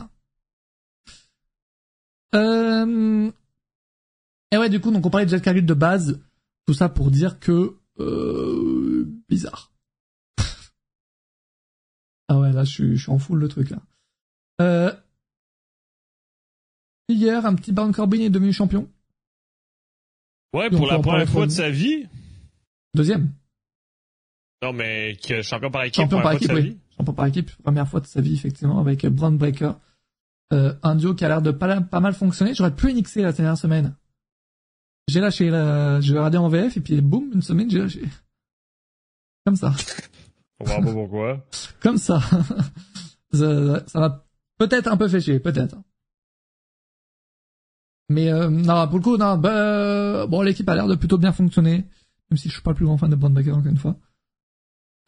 Euh... 2.35 3.31
Et 4.53 4.57
ouais, 4.57 4.69
du 4.69 4.81
coup, 4.81 4.91
donc 4.91 5.05
on 5.05 5.11
parlait 5.11 5.27
de 5.27 5.31
Jack 5.31 5.43
Cargill 5.43 5.67
de 5.67 5.75
base. 5.75 6.21
Tout 6.67 6.75
ça 6.75 6.89
pour 6.89 7.11
dire 7.11 7.39
que... 7.39 7.77
Euh... 7.99 9.07
Bizarre. 9.29 9.73
ah 12.29 12.39
ouais, 12.39 12.53
là, 12.53 12.65
je 12.65 12.71
suis, 12.71 12.97
je 12.97 13.03
suis 13.03 13.13
en 13.13 13.19
full 13.19 13.39
le 13.39 13.49
truc, 13.49 13.71
là. 13.71 13.79
Euh... 14.61 14.93
Hier, 17.09 17.47
un 17.47 17.55
petit 17.55 17.73
Baron 17.73 17.93
Corbin 17.93 18.21
est 18.21 18.31
devenu 18.31 18.53
champion. 18.53 18.89
Ouais, 20.53 20.71
pour 20.71 20.87
la 20.87 20.99
première 20.99 21.29
fois 21.29 21.47
de 21.47 21.51
sa 21.51 21.71
vie. 21.71 22.07
Deuxième. 22.95 23.33
Non, 24.63 24.73
mais 24.73 25.17
que 25.17 25.43
champion 25.43 25.71
par 25.71 25.85
équipe, 25.85 26.03
Champion 26.03 26.21
par 26.21 26.33
équipe, 26.33 26.53
oui. 26.53 26.77
Champion 26.97 27.13
par 27.13 27.27
équipe, 27.27 27.51
première 27.63 27.89
fois 27.89 28.01
de 28.01 28.07
sa 28.07 28.21
vie, 28.21 28.35
effectivement, 28.35 28.81
avec 28.81 29.07
Braun 29.07 29.33
Breaker. 29.33 29.73
Euh, 30.53 30.75
un 30.83 30.95
duo 30.95 31.15
qui 31.15 31.25
a 31.25 31.29
l'air 31.29 31.43
de 31.43 31.51
pas, 31.51 31.81
pas 31.81 32.01
mal 32.01 32.15
fonctionner. 32.15 32.55
J'aurais 32.55 32.75
pu 32.75 32.93
NXT 32.93 33.17
la 33.17 33.33
dernière 33.33 33.59
semaine. 33.59 33.95
J'ai 35.09 35.21
lâché 35.21 35.51
la, 35.51 36.01
je 36.01 36.13
vais 36.13 36.19
regarder 36.19 36.39
en 36.39 36.49
VF 36.49 36.77
et 36.77 36.81
puis 36.81 37.01
boum, 37.01 37.31
une 37.35 37.43
semaine, 37.43 37.71
j'ai 37.71 37.81
lâché. 37.81 38.03
Comme 39.45 39.57
ça. 39.57 39.75
On 40.61 40.65
va 40.65 40.81
pas 40.81 40.93
pourquoi. 40.93 41.47
Comme 41.81 41.99
ça. 41.99 42.21
ça 43.33 44.01
m'a 44.01 44.25
peut-être 44.59 44.89
un 44.89 44.97
peu 44.97 45.09
fait 45.09 45.21
chier, 45.21 45.41
peut-être. 45.41 45.77
Mais 48.11 48.31
euh, 48.33 48.49
non, 48.49 48.89
pour 48.89 48.99
le 48.99 49.03
coup, 49.03 49.17
non, 49.17 49.37
bah, 49.37 50.27
bon, 50.27 50.41
l'équipe 50.43 50.69
a 50.69 50.75
l'air 50.75 50.87
de 50.87 50.95
plutôt 50.95 51.19
bien 51.19 51.33
fonctionner, 51.33 51.87
même 52.31 52.37
si 52.37 52.49
je 52.49 52.55
suis 52.55 52.63
pas 52.63 52.71
le 52.71 52.77
plus 52.77 52.87
grand 52.87 52.97
fan 52.97 53.11
de 53.11 53.17
Braun 53.17 53.31
Breaker 53.33 53.53
encore 53.53 53.67
une 53.67 53.77
fois. 53.77 53.97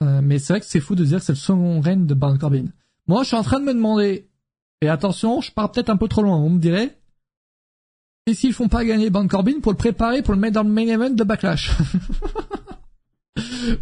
Euh, 0.03 0.21
mais 0.23 0.39
c'est 0.39 0.53
vrai 0.55 0.61
que 0.61 0.67
c'est 0.67 0.81
fou 0.81 0.95
de 0.95 1.05
dire 1.05 1.19
que 1.19 1.25
c'est 1.25 1.33
le 1.33 1.37
second 1.37 1.81
règne 1.81 2.07
de 2.07 2.15
Baron 2.15 2.39
Corbin. 2.39 2.67
Moi, 3.07 3.23
je 3.23 3.29
suis 3.29 3.37
en 3.37 3.43
train 3.43 3.61
de 3.61 3.65
me 3.65 3.75
demander, 3.75 4.30
et 4.81 4.89
attention, 4.89 5.41
je 5.41 5.53
pars 5.53 5.71
peut-être 5.71 5.91
un 5.91 5.97
peu 5.97 6.09
trop 6.09 6.23
loin, 6.23 6.37
on 6.37 6.51
me 6.51 6.59
dirait, 6.59 6.99
et 8.27 8.35
s'ils 8.35 8.53
font 8.53 8.69
pas 8.69 8.85
gagner 8.85 9.11
Baron 9.11 9.29
Corbin 9.29 9.61
pour 9.61 9.73
le 9.73 9.79
préparer 9.79 10.23
pour 10.23 10.35
le 10.35 10.41
mettre 10.41 10.55
dans 10.55 10.63
le 10.63 10.71
main 10.71 10.87
event 10.87 11.11
de 11.11 11.25
Backlash 11.25 11.73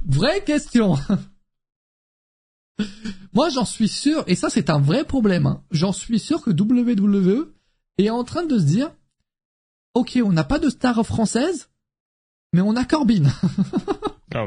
Vraie 0.06 0.44
question. 0.44 0.96
Moi, 3.32 3.48
j'en 3.50 3.64
suis 3.64 3.88
sûr, 3.88 4.24
et 4.26 4.34
ça 4.34 4.50
c'est 4.50 4.70
un 4.70 4.78
vrai 4.78 5.04
problème, 5.04 5.46
hein, 5.46 5.62
j'en 5.70 5.92
suis 5.92 6.18
sûr 6.18 6.42
que 6.42 6.50
WWE 6.50 7.52
est 7.98 8.10
en 8.10 8.24
train 8.24 8.44
de 8.44 8.58
se 8.58 8.64
dire, 8.64 8.90
ok, 9.94 10.18
on 10.24 10.32
n'a 10.32 10.44
pas 10.44 10.58
de 10.58 10.70
star 10.70 11.04
française, 11.04 11.68
mais 12.52 12.60
on 12.60 12.76
a 12.76 12.84
Corbin. 12.84 13.24
Non, 14.34 14.46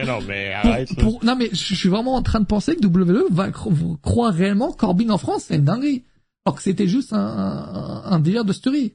mais, 0.00 0.06
non, 0.12 0.18
mais 0.26 0.52
arrête. 0.52 0.94
pour- 0.98 1.24
non 1.24 1.36
mais 1.36 1.48
je 1.52 1.74
suis 1.74 1.88
vraiment 1.88 2.14
en 2.14 2.22
train 2.22 2.40
de 2.40 2.46
penser 2.46 2.76
que 2.76 2.86
WWE 2.86 3.26
va 3.30 3.50
cro- 3.50 3.96
croire 4.02 4.32
réellement 4.34 4.72
Corbin 4.72 5.10
en 5.10 5.18
France, 5.18 5.44
c'est 5.48 5.56
une 5.56 5.64
dinguerie. 5.64 6.04
Alors 6.46 6.56
que 6.56 6.62
c'était 6.62 6.88
juste 6.88 7.12
un, 7.12 7.18
un, 7.18 8.02
un 8.12 8.18
délire 8.18 8.44
de 8.44 8.52
story. 8.52 8.94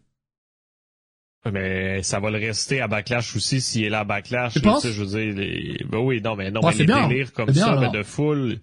Mais 1.52 2.02
ça 2.02 2.19
va 2.19 2.32
le 2.32 2.40
rester 2.40 2.82
à 2.82 2.88
Backlash 2.88 3.36
aussi 3.36 3.61
s'il 3.61 3.84
est 3.84 3.90
là 3.90 3.99
à 3.99 4.03
Backlash. 4.03 4.53
Tu 4.56 4.61
sais, 4.80 4.91
je 4.91 5.03
veux 5.03 5.07
dire, 5.07 5.36
les... 5.36 5.86
ben 5.88 5.99
oui, 5.99 6.19
non, 6.19 6.36
mais 6.36 6.49
non, 6.49 6.60
mais 6.64 6.72
c'est 6.72 6.80
les 6.80 6.86
bien. 6.86 7.07
délires 7.07 7.34
comme 7.34 7.52
bien, 7.52 7.65
ça, 7.65 7.72
alors. 7.73 7.82
mais 7.91 7.95
de 7.95 8.02
foule. 8.03 8.57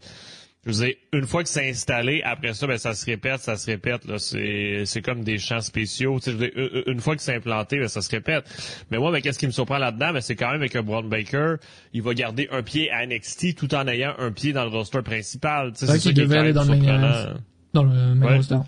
Je 0.64 0.70
veux 0.70 0.86
dire, 0.86 0.94
une 1.12 1.26
fois 1.26 1.42
que 1.42 1.48
c'est 1.48 1.68
installé, 1.68 2.22
après 2.24 2.54
ça, 2.54 2.68
ben, 2.68 2.78
ça 2.78 2.94
se 2.94 3.04
répète, 3.04 3.40
ça 3.40 3.56
se 3.56 3.66
répète, 3.66 4.04
là. 4.04 4.20
C'est, 4.20 4.84
c'est 4.86 5.02
comme 5.02 5.24
des 5.24 5.38
champs 5.38 5.60
spéciaux. 5.60 6.20
Tu 6.20 6.24
sais, 6.24 6.30
je 6.30 6.36
veux 6.36 6.48
dire, 6.48 6.82
une 6.86 7.00
fois 7.00 7.16
que 7.16 7.22
c'est 7.22 7.34
implanté, 7.34 7.80
ben, 7.80 7.88
ça 7.88 8.00
se 8.00 8.10
répète. 8.10 8.44
Mais 8.90 8.98
moi, 8.98 9.10
ben, 9.10 9.20
qu'est-ce 9.20 9.40
qui 9.40 9.46
me 9.46 9.52
surprend 9.52 9.78
là-dedans? 9.78 10.12
Ben, 10.12 10.20
c'est 10.20 10.36
quand 10.36 10.52
même 10.52 10.60
avec 10.60 10.76
un 10.76 10.82
Brown 10.82 11.08
Baker, 11.08 11.56
il 11.92 12.02
va 12.02 12.14
garder 12.14 12.48
un 12.52 12.62
pied 12.62 12.92
à 12.92 13.04
NXT 13.04 13.56
tout 13.56 13.74
en 13.74 13.88
ayant 13.88 14.14
un 14.18 14.30
pied 14.30 14.52
dans 14.52 14.62
le 14.64 14.70
roster 14.70 15.02
principal. 15.02 15.72
Tu 15.72 15.80
sais, 15.80 15.86
c'est 15.86 15.98
ça 15.98 16.10
qui 16.10 16.14
devait 16.14 16.38
aller 16.38 16.52
dans 16.52 16.64
le 16.64 16.76
main, 16.76 17.34
dans 17.72 17.82
le 17.82 18.14
main 18.14 18.36
roster. 18.36 18.58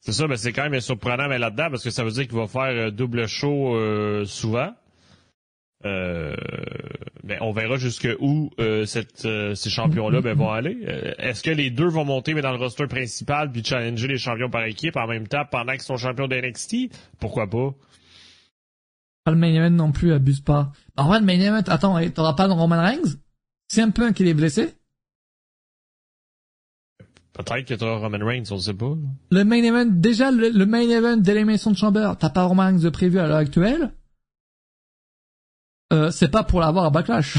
C'est 0.00 0.12
ça, 0.12 0.28
ben, 0.28 0.36
c'est 0.36 0.52
quand 0.52 0.70
même 0.70 0.80
surprenant 0.80 1.28
mais 1.28 1.38
là-dedans 1.38 1.68
parce 1.70 1.82
que 1.82 1.90
ça 1.90 2.04
veut 2.04 2.12
dire 2.12 2.28
qu'il 2.28 2.38
va 2.38 2.46
faire 2.46 2.62
euh, 2.62 2.90
double 2.90 3.26
show 3.26 3.76
euh, 3.76 4.24
souvent. 4.24 4.70
Euh, 5.84 6.34
ben, 7.22 7.38
on 7.40 7.52
verra 7.52 7.76
jusque 7.76 8.08
où 8.18 8.50
euh, 8.58 8.84
cette, 8.84 9.24
euh, 9.24 9.54
ces 9.54 9.70
champions-là 9.70 10.20
ben, 10.20 10.36
vont 10.36 10.50
aller. 10.50 10.78
Est-ce 11.18 11.42
que 11.42 11.50
les 11.50 11.70
deux 11.70 11.86
vont 11.86 12.04
monter 12.04 12.34
mais 12.34 12.42
dans 12.42 12.50
le 12.50 12.58
roster 12.58 12.86
principal 12.86 13.52
puis 13.52 13.62
challenger 13.62 14.08
les 14.08 14.18
champions 14.18 14.50
par 14.50 14.64
équipe 14.64 14.96
en 14.96 15.06
même 15.06 15.28
temps 15.28 15.44
pendant 15.50 15.72
qu'ils 15.72 15.82
sont 15.82 15.96
champions 15.96 16.26
de 16.26 16.36
NXT? 16.36 16.92
Pourquoi 17.20 17.48
pas? 17.48 17.74
Pas 19.24 19.32
le 19.32 19.36
main 19.36 19.52
event 19.54 19.70
non 19.70 19.92
plus, 19.92 20.12
abuse 20.12 20.40
pas. 20.40 20.72
En 20.96 21.06
vrai, 21.06 21.20
le 21.20 21.26
main 21.26 21.38
event, 21.38 21.62
attends, 21.68 22.00
t'auras 22.10 22.32
pas 22.32 22.48
de 22.48 22.52
Roman 22.52 22.80
Reigns? 22.82 23.16
C'est 23.68 23.82
un 23.82 23.90
peu 23.90 24.06
un 24.06 24.12
qui 24.12 24.26
est 24.26 24.34
blessé? 24.34 24.74
Peut-être 27.34 27.66
que 27.66 27.74
t'auras 27.74 27.98
Roman 27.98 28.24
Reigns, 28.26 28.50
on 28.50 28.58
sait 28.58 28.74
pas. 28.74 28.96
Le 29.30 29.44
main 29.44 29.62
event, 29.62 29.86
déjà, 29.86 30.32
le, 30.32 30.66
main 30.66 30.80
event 30.80 31.18
d'élimination 31.18 31.70
de 31.70 31.76
Chamber, 31.76 32.14
t'as 32.18 32.30
pas 32.30 32.44
Roman 32.44 32.64
Reigns 32.64 32.80
de 32.80 32.88
prévu 32.88 33.20
à 33.20 33.28
l'heure 33.28 33.36
actuelle? 33.36 33.92
Euh, 35.92 36.10
c'est 36.10 36.28
pas 36.28 36.44
pour 36.44 36.60
l'avoir 36.60 36.84
à 36.84 36.90
Backlash. 36.90 37.36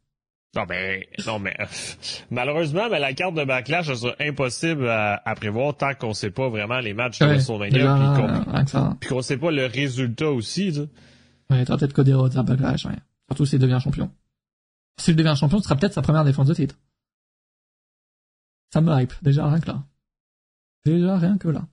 non 0.54 0.64
mais 0.68 1.08
non 1.26 1.38
mais 1.38 1.56
malheureusement 2.30 2.88
mais 2.90 2.98
la 2.98 3.12
carte 3.12 3.34
de 3.34 3.44
Backlash 3.44 3.92
c'est 3.92 4.28
impossible 4.28 4.88
à, 4.88 5.34
prévoir 5.36 5.76
tant 5.76 5.94
qu'on 5.94 6.14
sait 6.14 6.30
pas 6.30 6.48
vraiment 6.48 6.78
les 6.80 6.94
matchs 6.94 7.18
de 7.18 7.26
WrestleMania 7.26 8.14
puis 8.98 9.08
qu'on 9.08 9.22
sait 9.22 9.36
pas 9.36 9.50
le 9.50 9.66
résultat 9.66 10.30
aussi. 10.30 10.72
Tu 10.72 10.80
Ouais, 11.48 11.64
t'auras 11.64 11.78
peut-être 11.78 11.92
Cody 11.92 12.12
Rhodes 12.12 12.36
à 12.36 12.42
Backlash, 12.42 12.86
ouais. 12.86 12.96
Surtout 13.28 13.46
s'il 13.46 13.58
devient 13.58 13.78
champion. 13.82 14.10
S'il 14.98 15.14
devient 15.16 15.34
champion, 15.36 15.58
ce 15.58 15.64
sera 15.64 15.76
peut-être 15.76 15.92
sa 15.92 16.02
première 16.02 16.24
défense 16.24 16.48
de 16.48 16.54
titre. 16.54 16.76
Ça 18.72 18.80
me 18.80 18.92
hype, 19.00 19.12
déjà 19.22 19.46
rien 19.46 19.60
que 19.60 19.68
là. 19.68 19.82
Déjà 20.84 21.18
rien 21.18 21.38
que 21.38 21.48
là. 21.48 21.66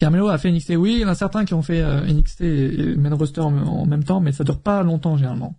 Carmelo 0.00 0.28
a 0.28 0.38
fait 0.38 0.50
NXT. 0.50 0.70
Oui, 0.70 0.94
il 0.94 1.00
y 1.00 1.04
en 1.04 1.08
a 1.08 1.14
certains 1.14 1.44
qui 1.44 1.54
ont 1.54 1.62
fait 1.62 1.82
euh, 1.82 2.00
NXT 2.06 2.40
et 2.40 2.96
main 2.96 3.14
roster 3.14 3.42
en, 3.42 3.86
même 3.86 4.02
temps, 4.02 4.20
mais 4.20 4.32
ça 4.32 4.44
dure 4.44 4.60
pas 4.60 4.82
longtemps 4.82 5.16
généralement. 5.16 5.54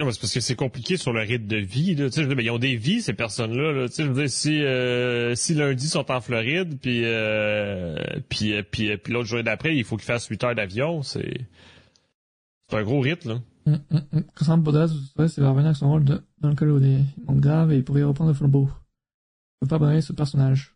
Non, 0.00 0.10
c'est 0.10 0.20
parce 0.20 0.34
que 0.34 0.40
c'est 0.40 0.56
compliqué 0.56 0.96
sur 0.96 1.12
le 1.12 1.20
rythme 1.20 1.46
de 1.46 1.56
vie. 1.56 1.94
Là. 1.94 2.10
Tu 2.10 2.22
sais, 2.22 2.28
ils 2.28 2.50
ont 2.50 2.58
des 2.58 2.76
vies 2.76 3.00
ces 3.00 3.14
personnes-là. 3.14 3.72
Là. 3.72 3.88
Tu 3.88 3.94
sais, 3.94 4.04
je 4.04 4.08
veux 4.08 4.22
dire, 4.22 4.30
si 4.30 4.62
euh, 4.62 5.34
si 5.34 5.54
lundi 5.54 5.88
sont 5.88 6.10
en 6.10 6.20
Floride, 6.20 6.78
puis 6.80 7.02
euh, 7.04 7.96
puis 8.28 8.52
euh, 8.52 8.62
puis, 8.62 8.94
puis 8.98 9.12
l'autre 9.12 9.28
jour 9.28 9.42
d'après, 9.42 9.74
il 9.74 9.84
faut 9.84 9.96
qu'ils 9.96 10.04
fassent 10.04 10.26
8 10.26 10.44
heures 10.44 10.54
d'avion, 10.54 11.02
c'est 11.02 11.46
c'est 12.68 12.76
un 12.76 12.82
gros 12.82 13.00
rythme 13.00 13.28
là. 13.30 13.40
Hum, 13.66 13.80
hum. 14.12 14.24
Cassandre 14.38 14.62
Bodas, 14.62 14.88
c'est 15.16 15.40
va 15.40 15.50
revenir 15.50 15.66
avec 15.66 15.76
son 15.76 15.88
rôle 15.88 16.04
de, 16.04 16.22
dans 16.40 16.50
le 16.50 16.54
col 16.54 16.80
manque 17.26 17.40
grave 17.40 17.72
et 17.72 17.76
il 17.76 17.84
pourrait 17.84 18.02
reprendre 18.02 18.30
le 18.30 18.36
flambeau. 18.36 18.68
Je 18.68 19.66
peux 19.66 19.68
pas 19.68 19.78
barrer 19.78 20.02
ce 20.02 20.12
personnage. 20.12 20.75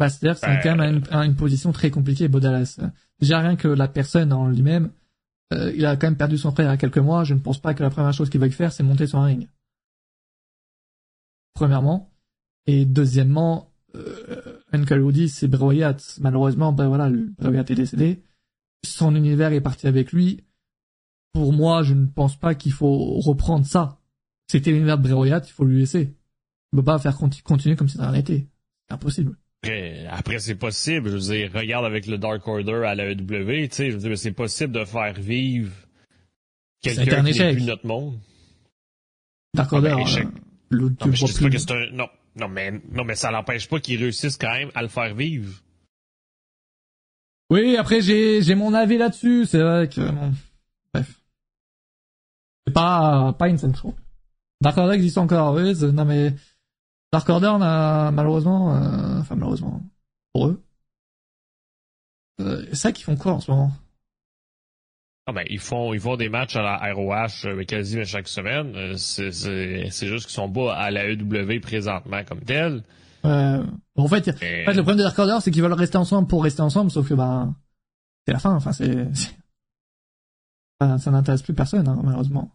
C'est-à-dire 0.00 0.36
c'est 0.36 0.60
quand 0.62 0.76
même 0.76 1.02
une, 1.10 1.16
une, 1.16 1.36
position 1.36 1.72
très 1.72 1.90
compliquée, 1.90 2.28
Bodalas. 2.28 2.80
Déjà 3.20 3.38
rien 3.38 3.56
que 3.56 3.68
la 3.68 3.88
personne 3.88 4.32
en 4.32 4.48
lui-même, 4.48 4.90
euh, 5.52 5.72
il 5.74 5.86
a 5.86 5.96
quand 5.96 6.08
même 6.08 6.16
perdu 6.16 6.38
son 6.38 6.50
frère 6.50 6.66
il 6.66 6.70
y 6.70 6.74
a 6.74 6.76
quelques 6.76 6.98
mois. 6.98 7.24
Je 7.24 7.34
ne 7.34 7.40
pense 7.40 7.60
pas 7.60 7.74
que 7.74 7.82
la 7.82 7.90
première 7.90 8.12
chose 8.12 8.30
qu'il 8.30 8.40
veuille 8.40 8.50
faire, 8.50 8.72
c'est 8.72 8.82
monter 8.82 9.06
sur 9.06 9.18
un 9.18 9.26
ring. 9.26 9.48
Premièrement. 11.54 12.10
Et 12.66 12.86
deuxièmement, 12.86 13.72
euh, 13.94 14.60
Nkaludi, 14.72 15.28
c'est 15.28 15.48
Broyat. 15.48 15.96
Malheureusement, 16.20 16.72
ben 16.72 16.88
voilà, 16.88 17.10
Broyat 17.38 17.64
est 17.68 17.74
décédé. 17.74 18.24
Son 18.84 19.14
univers 19.14 19.52
est 19.52 19.60
parti 19.60 19.86
avec 19.86 20.12
lui. 20.12 20.44
Pour 21.32 21.52
moi, 21.52 21.82
je 21.82 21.94
ne 21.94 22.06
pense 22.06 22.36
pas 22.36 22.54
qu'il 22.54 22.72
faut 22.72 23.20
reprendre 23.20 23.66
ça. 23.66 24.00
C'était 24.48 24.72
l'univers 24.72 24.98
de 24.98 25.08
Broyat, 25.08 25.42
il 25.44 25.52
faut 25.52 25.64
lui 25.64 25.80
laisser. 25.80 26.16
Ne 26.72 26.78
peut 26.78 26.84
pas 26.84 26.98
faire 26.98 27.16
continuer 27.44 27.76
comme 27.76 27.88
si 27.88 27.96
ça 27.96 28.10
rien 28.10 28.20
été. 28.20 28.48
C'est 28.88 28.94
impossible. 28.94 29.36
Après, 30.10 30.38
c'est 30.38 30.54
possible. 30.54 31.10
Je 31.10 31.14
veux 31.14 31.20
dire, 31.20 31.50
regarde 31.52 31.84
avec 31.84 32.06
le 32.06 32.18
Dark 32.18 32.46
Order 32.46 32.84
à 32.86 32.94
la 32.94 33.10
EW, 33.10 33.68
tu 33.68 33.68
sais, 33.70 33.90
je 33.90 33.96
veux 33.96 34.08
dire, 34.08 34.18
c'est 34.18 34.32
possible 34.32 34.72
de 34.72 34.84
faire 34.84 35.14
vivre 35.14 35.72
quelqu'un 36.82 37.24
qui 37.24 37.38
n'est 37.38 37.52
plus 37.52 37.64
notre 37.64 37.86
monde. 37.86 38.18
Dark 39.54 39.70
ah, 39.72 39.80
ben, 39.80 39.92
Order, 39.94 40.20
euh, 40.20 40.24
non, 40.72 40.90
mais 41.06 41.16
je 41.16 41.42
pas 41.42 41.50
que 41.50 41.58
c'est 41.58 41.70
un... 41.70 41.90
non, 41.92 42.08
non, 42.36 42.48
mais, 42.48 42.72
non, 42.90 43.04
mais 43.04 43.14
ça 43.14 43.30
n'empêche 43.30 43.68
pas 43.68 43.80
qu'ils 43.80 44.00
réussissent 44.00 44.36
quand 44.36 44.52
même 44.52 44.70
à 44.74 44.82
le 44.82 44.88
faire 44.88 45.14
vivre. 45.14 45.52
Oui, 47.50 47.76
après, 47.76 48.00
j'ai, 48.00 48.42
j'ai 48.42 48.54
mon 48.54 48.74
avis 48.74 48.98
là-dessus. 48.98 49.46
C'est 49.46 49.62
vrai 49.62 49.88
que, 49.88 50.00
bon, 50.00 50.32
bref. 50.92 51.20
C'est 52.66 52.72
pas, 52.72 53.32
pas 53.38 53.46
insane, 53.46 53.74
je 53.76 53.88
Dark 54.60 54.78
Order 54.78 54.94
existe 54.94 55.18
encore, 55.18 55.54
oui, 55.54 55.74
non 55.92 56.04
mais, 56.04 56.32
Dark 57.14 57.28
Order 57.28 57.56
malheureusement, 58.12 58.74
euh, 58.74 59.20
enfin 59.20 59.36
malheureusement 59.36 59.80
pour 60.32 60.48
eux, 60.48 60.64
euh, 62.40 62.64
c'est 62.70 62.74
ça 62.74 62.92
qu'ils 62.92 63.04
font 63.04 63.14
quoi 63.14 63.34
en 63.34 63.40
ce 63.40 63.52
moment? 63.52 63.70
Ah 65.26 65.32
ben, 65.32 65.44
ils 65.48 65.60
font 65.60 65.94
ils 65.94 66.00
font 66.00 66.16
des 66.16 66.28
matchs 66.28 66.56
à 66.56 66.62
la 66.62 66.92
ROH 66.92 67.46
euh, 67.46 67.64
quasi 67.64 68.04
chaque 68.04 68.26
semaine. 68.26 68.74
Euh, 68.74 68.96
c'est 68.96 69.30
juste 69.30 70.26
qu'ils 70.26 70.34
sont 70.34 70.50
pas 70.50 70.74
à 70.74 70.90
la 70.90 71.08
EW 71.08 71.60
présentement 71.62 72.24
comme 72.24 72.40
tel. 72.40 72.82
En, 73.22 74.08
fait, 74.08 74.28
en 74.28 74.32
fait, 74.36 74.66
le 74.66 74.82
problème 74.82 74.98
de 74.98 75.02
Dark 75.04 75.16
Order, 75.16 75.38
c'est 75.40 75.52
qu'ils 75.52 75.62
veulent 75.62 75.72
rester 75.72 75.98
ensemble 75.98 76.26
pour 76.26 76.42
rester 76.42 76.62
ensemble, 76.62 76.90
sauf 76.90 77.08
que 77.08 77.14
ben 77.14 77.54
c'est 78.26 78.32
la 78.32 78.40
fin. 78.40 78.56
Enfin, 78.56 78.72
c'est 78.72 79.08
ça 80.98 81.10
n'intéresse 81.12 81.42
plus 81.42 81.54
personne, 81.54 81.86
hein, 81.86 82.00
malheureusement. 82.02 82.50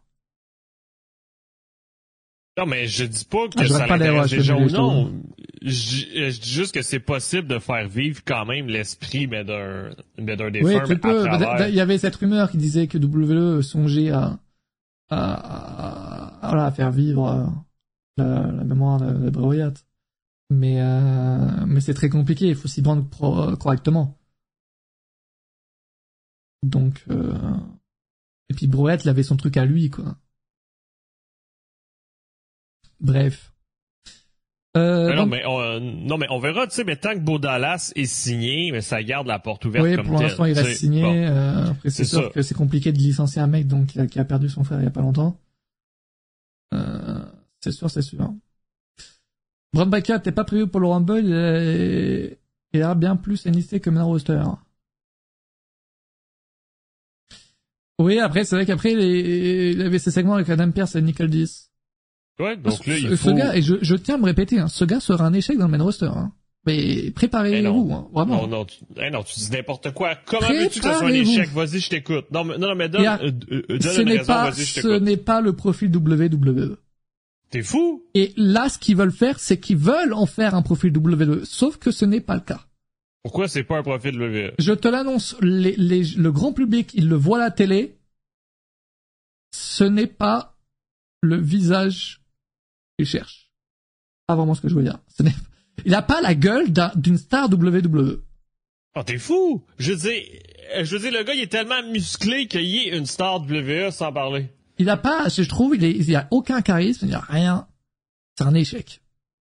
Non, 2.59 2.65
mais 2.65 2.87
je 2.87 3.05
dis 3.05 3.25
pas 3.25 3.47
que 3.47 3.59
ah, 3.59 3.67
ça 3.67 3.87
l'intéresse 3.87 4.31
déjà 4.31 4.55
ou 4.55 4.69
non. 4.69 5.13
Je, 5.61 6.29
dis 6.29 6.49
juste 6.49 6.73
que 6.73 6.81
c'est 6.81 6.99
possible 6.99 7.47
de 7.47 7.59
faire 7.59 7.87
vivre 7.87 8.21
quand 8.25 8.45
même 8.45 8.67
l'esprit 8.67 9.27
mais 9.27 9.43
d'un 9.43 9.91
mais 10.17 10.35
d'un 10.35 10.51
des 10.51 10.61
oui, 10.61 10.75
tu 10.85 10.97
peux. 10.97 11.25
Il 11.69 11.75
y 11.75 11.79
avait 11.81 11.97
cette 11.97 12.15
rumeur 12.15 12.51
qui 12.51 12.57
disait 12.57 12.87
que 12.87 12.97
WWE 12.97 13.61
songeait 13.61 14.11
à 14.11 14.39
à, 15.09 16.47
à, 16.47 16.65
à 16.65 16.71
faire 16.71 16.91
vivre 16.91 17.27
euh, 17.27 17.45
la, 18.17 18.51
la, 18.51 18.63
mémoire 18.63 18.99
de, 18.99 19.29
de 19.29 19.73
Mais 20.49 20.81
euh, 20.81 21.65
mais 21.65 21.81
c'est 21.81 21.93
très 21.93 22.09
compliqué. 22.09 22.47
Il 22.47 22.55
faut 22.55 22.67
s'y 22.67 22.81
prendre 22.81 23.07
pro, 23.07 23.55
correctement. 23.57 24.17
Donc 26.63 27.05
euh... 27.09 27.33
et 28.49 28.53
puis 28.53 28.67
Broyat, 28.67 28.97
il 29.03 29.09
avait 29.09 29.23
son 29.23 29.37
truc 29.37 29.55
à 29.55 29.65
lui 29.65 29.89
quoi. 29.89 30.17
Bref. 32.99 33.53
Euh, 34.77 35.15
non, 35.15 35.25
mais 35.25 35.43
on, 35.47 35.79
non, 35.79 36.17
mais 36.17 36.27
on 36.29 36.39
verra, 36.39 36.67
tu 36.67 36.75
sais, 36.75 36.83
mais 36.83 36.95
tant 36.95 37.13
que 37.13 37.19
Baudalas 37.19 37.91
est 37.95 38.05
signé, 38.05 38.71
mais 38.71 38.81
ça 38.81 39.01
garde 39.01 39.25
la 39.25 39.39
porte 39.39 39.65
ouverte 39.65 39.83
oui, 39.83 39.95
comme 39.95 40.05
pour 40.05 40.21
l'instant, 40.21 40.45
il 40.45 40.53
reste 40.53 40.79
signé. 40.79 41.03
Euh, 41.27 41.71
après, 41.71 41.89
c'est 41.89 42.05
sûr 42.05 42.31
que 42.31 42.41
c'est 42.43 42.53
compliqué 42.53 42.91
de 42.91 42.97
licencier 42.97 43.41
un 43.41 43.47
mec 43.47 43.67
donc 43.67 43.87
qui 43.87 44.19
a, 44.19 44.25
perdu 44.25 44.47
son 44.47 44.63
frère 44.63 44.79
il 44.79 44.83
y 44.83 44.87
a 44.87 44.91
pas 44.91 45.01
longtemps. 45.01 45.39
Euh, 46.75 47.25
c'est 47.61 47.71
sûr, 47.71 47.89
c'est 47.89 48.03
sûr. 48.03 48.31
Bram 49.73 49.89
Baker, 49.89 50.17
t'es 50.23 50.31
pas 50.31 50.43
prévu 50.43 50.67
pour 50.67 50.79
le 50.79 50.87
Rumble, 50.87 51.25
il, 51.25 52.37
il 52.73 52.81
a 52.83 52.93
bien 52.93 53.15
plus 53.15 53.47
enlisté 53.47 53.79
que 53.79 53.89
main 53.89 54.03
roster. 54.03 54.43
Oui, 57.99 58.17
après, 58.19 58.45
c'est 58.45 58.55
vrai 58.55 58.65
qu'après, 58.65 58.93
il, 58.93 59.81
avait 59.81 59.99
ses 59.99 60.11
segments 60.11 60.35
avec 60.35 60.49
Adam 60.49 60.71
Pierce 60.71 60.95
et 60.95 61.01
Nickel 61.01 61.29
10. 61.29 61.68
Ouais, 62.39 62.55
donc 62.57 62.85
là, 62.85 62.97
il 62.97 63.17
faut... 63.17 63.29
Ce 63.29 63.35
gars, 63.35 63.55
et 63.55 63.61
je, 63.61 63.75
je 63.81 63.95
tiens 63.95 64.15
à 64.15 64.17
me 64.17 64.25
répéter, 64.25 64.59
hein, 64.59 64.67
ce 64.67 64.85
gars 64.85 64.99
sera 64.99 65.25
un 65.25 65.33
échec 65.33 65.57
dans 65.57 65.65
le 65.67 65.77
main 65.77 65.83
roster. 65.83 66.05
Hein. 66.05 66.31
Mais 66.65 67.11
préparez-vous, 67.11 67.87
eh 67.89 67.93
hein, 67.93 68.07
vraiment. 68.13 68.41
Non, 68.43 68.47
non, 68.47 68.65
tu, 68.65 68.79
eh 68.97 69.09
non, 69.09 69.23
tu 69.23 69.39
dis 69.39 69.51
n'importe 69.51 69.91
quoi. 69.93 70.15
Comment 70.25 70.47
veux-tu 70.47 70.79
que 70.79 70.85
ce 70.87 70.93
soit 70.93 71.03
un 71.03 71.13
échec? 71.13 71.49
Vas-y, 71.49 71.79
je 71.79 71.89
t'écoute. 71.89 72.25
Non, 72.31 72.43
mais, 72.43 72.57
non, 72.57 72.75
mais 72.75 72.89
donne, 72.89 73.05
a... 73.05 73.21
euh, 73.21 73.31
euh, 73.51 73.63
donne 73.69 73.81
ce 73.81 74.01
une 74.01 74.09
raison, 74.09 74.33
vas-y, 74.33 74.65
je 74.65 74.73
t'écoute. 74.75 74.91
Ce 74.91 74.99
n'est 74.99 75.17
pas 75.17 75.41
le 75.41 75.53
profil 75.53 75.95
WWE. 75.95 76.77
T'es 77.49 77.63
fou? 77.63 78.03
Et 78.13 78.33
là, 78.37 78.69
ce 78.69 78.77
qu'ils 78.77 78.95
veulent 78.95 79.11
faire, 79.11 79.39
c'est 79.39 79.59
qu'ils 79.59 79.77
veulent 79.77 80.13
en 80.13 80.25
faire 80.25 80.53
un 80.53 80.61
profil 80.61 80.95
WWE, 80.95 81.43
sauf 81.45 81.77
que 81.77 81.91
ce 81.91 82.05
n'est 82.05 82.21
pas 82.21 82.35
le 82.35 82.41
cas. 82.41 82.65
Pourquoi 83.23 83.47
c'est 83.47 83.63
pas 83.63 83.77
un 83.79 83.83
profil 83.83 84.21
WWE 84.21 84.51
Je 84.59 84.73
te 84.73 84.87
l'annonce, 84.87 85.35
les, 85.41 85.75
les, 85.75 86.03
le 86.03 86.31
grand 86.31 86.53
public, 86.53 86.91
il 86.93 87.09
le 87.09 87.15
voit 87.15 87.37
à 87.37 87.41
la 87.41 87.51
télé, 87.51 87.97
ce 89.51 89.83
n'est 89.83 90.07
pas 90.07 90.57
le 91.21 91.37
visage 91.37 92.21
il 92.99 93.05
cherche. 93.05 93.49
Pas 94.27 94.35
vraiment 94.35 94.53
ce 94.53 94.61
que 94.61 94.69
je 94.69 94.75
veux 94.75 94.83
dire. 94.83 94.99
Il 95.85 95.91
n'a 95.91 96.01
pas 96.01 96.19
la 96.21 96.35
gueule 96.35 96.67
d'une 96.95 97.17
star 97.17 97.49
WWE. 97.49 98.21
Oh, 98.95 99.03
t'es 99.03 99.17
fou! 99.17 99.63
Je 99.77 99.93
veux 99.93 99.97
dire, 99.97 100.21
je 100.83 100.97
dire, 100.97 101.11
le 101.11 101.23
gars, 101.23 101.33
il 101.33 101.41
est 101.41 101.47
tellement 101.47 101.81
musclé 101.91 102.47
qu'il 102.47 102.59
est 102.75 102.97
une 102.97 103.05
star 103.05 103.39
WWE 103.41 103.89
sans 103.91 104.11
parler. 104.11 104.49
Il 104.77 104.89
a 104.89 104.97
pas, 104.97 105.29
je 105.29 105.43
trouve, 105.43 105.75
il, 105.77 105.83
est, 105.85 105.91
il 105.91 106.15
a 106.15 106.27
aucun 106.31 106.61
charisme, 106.61 107.05
il 107.05 107.09
n'y 107.09 107.15
a 107.15 107.21
rien. 107.21 107.65
C'est 108.37 108.43
un 108.43 108.53
échec. 108.55 108.99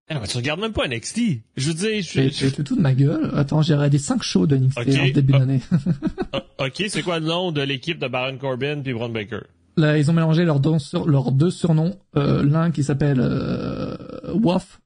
Ah 0.10 0.20
mais 0.22 0.28
tu 0.28 0.38
regardes 0.38 0.60
même 0.62 0.74
pas 0.74 0.88
NXT. 0.88 1.20
Je 1.58 1.68
veux 1.70 1.74
dire, 1.74 2.02
je... 2.04 2.30
J'ai 2.30 2.52
tout 2.52 2.76
de 2.76 2.82
ma 2.82 2.94
gueule. 2.94 3.32
Attends, 3.36 3.62
j'ai 3.62 3.74
regardé 3.74 3.98
5 3.98 4.22
shows 4.24 4.48
de 4.48 4.58
NXT 4.58 4.78
Ok. 4.80 4.88
en 4.88 5.10
début 5.10 5.34
Ah. 5.36 5.40
d'année. 5.40 5.62
Ah, 6.60 6.66
ok, 6.66 6.84
c'est 6.90 7.02
quoi 7.04 7.20
le 7.20 7.26
nom 7.26 7.52
de 7.52 7.62
l'équipe 7.62 8.00
de 8.00 8.08
Baron 8.08 8.38
Corbin 8.38 8.82
puis 8.82 8.94
Braun 8.94 9.10
Baker? 9.12 9.42
Là, 9.78 9.98
ils 9.98 10.10
ont 10.10 10.14
mélangé 10.14 10.44
leurs 10.44 10.60
deux, 10.60 10.80
sur- 10.80 11.08
leurs 11.08 11.32
deux 11.32 11.52
surnoms. 11.52 11.98
Euh, 12.16 12.44
L'un 12.44 12.72
qui 12.72 12.84
s'appelle 12.84 13.20
euh, 13.22 13.96
Wolf, 14.34 14.82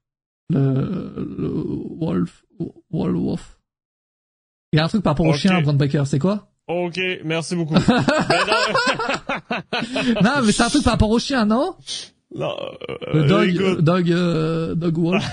le, 0.50 1.14
le 1.38 1.48
Wolf, 2.00 2.44
Wolf, 2.92 3.16
Wolf. 3.16 3.58
Il 4.74 4.78
y 4.78 4.80
a 4.80 4.86
un 4.86 4.88
truc 4.90 5.02
par 5.04 5.12
rapport 5.12 5.26
au 5.26 5.34
chien, 5.34 5.62
Brand 5.62 5.78
Baker, 5.78 6.04
c'est 6.06 6.20
quoi? 6.20 6.50
Ok, 6.68 7.00
merci 7.26 7.56
beaucoup. 7.56 7.74
Mais 7.74 7.80
non, 10.14 10.22
Non, 10.24 10.42
mais 10.46 10.52
c'est 10.52 10.64
un 10.64 10.70
truc 10.70 10.84
par 10.84 10.94
rapport 10.94 11.10
au 11.10 11.20
chien, 11.20 11.46
non? 11.46 11.76
Non, 12.36 12.56
Le 13.14 13.24
euh, 13.24 13.28
dog, 13.28 13.50
écoute, 13.50 13.82
dog, 13.82 14.12
euh, 14.12 14.76
dog 14.76 14.98
Wolf. 14.98 15.24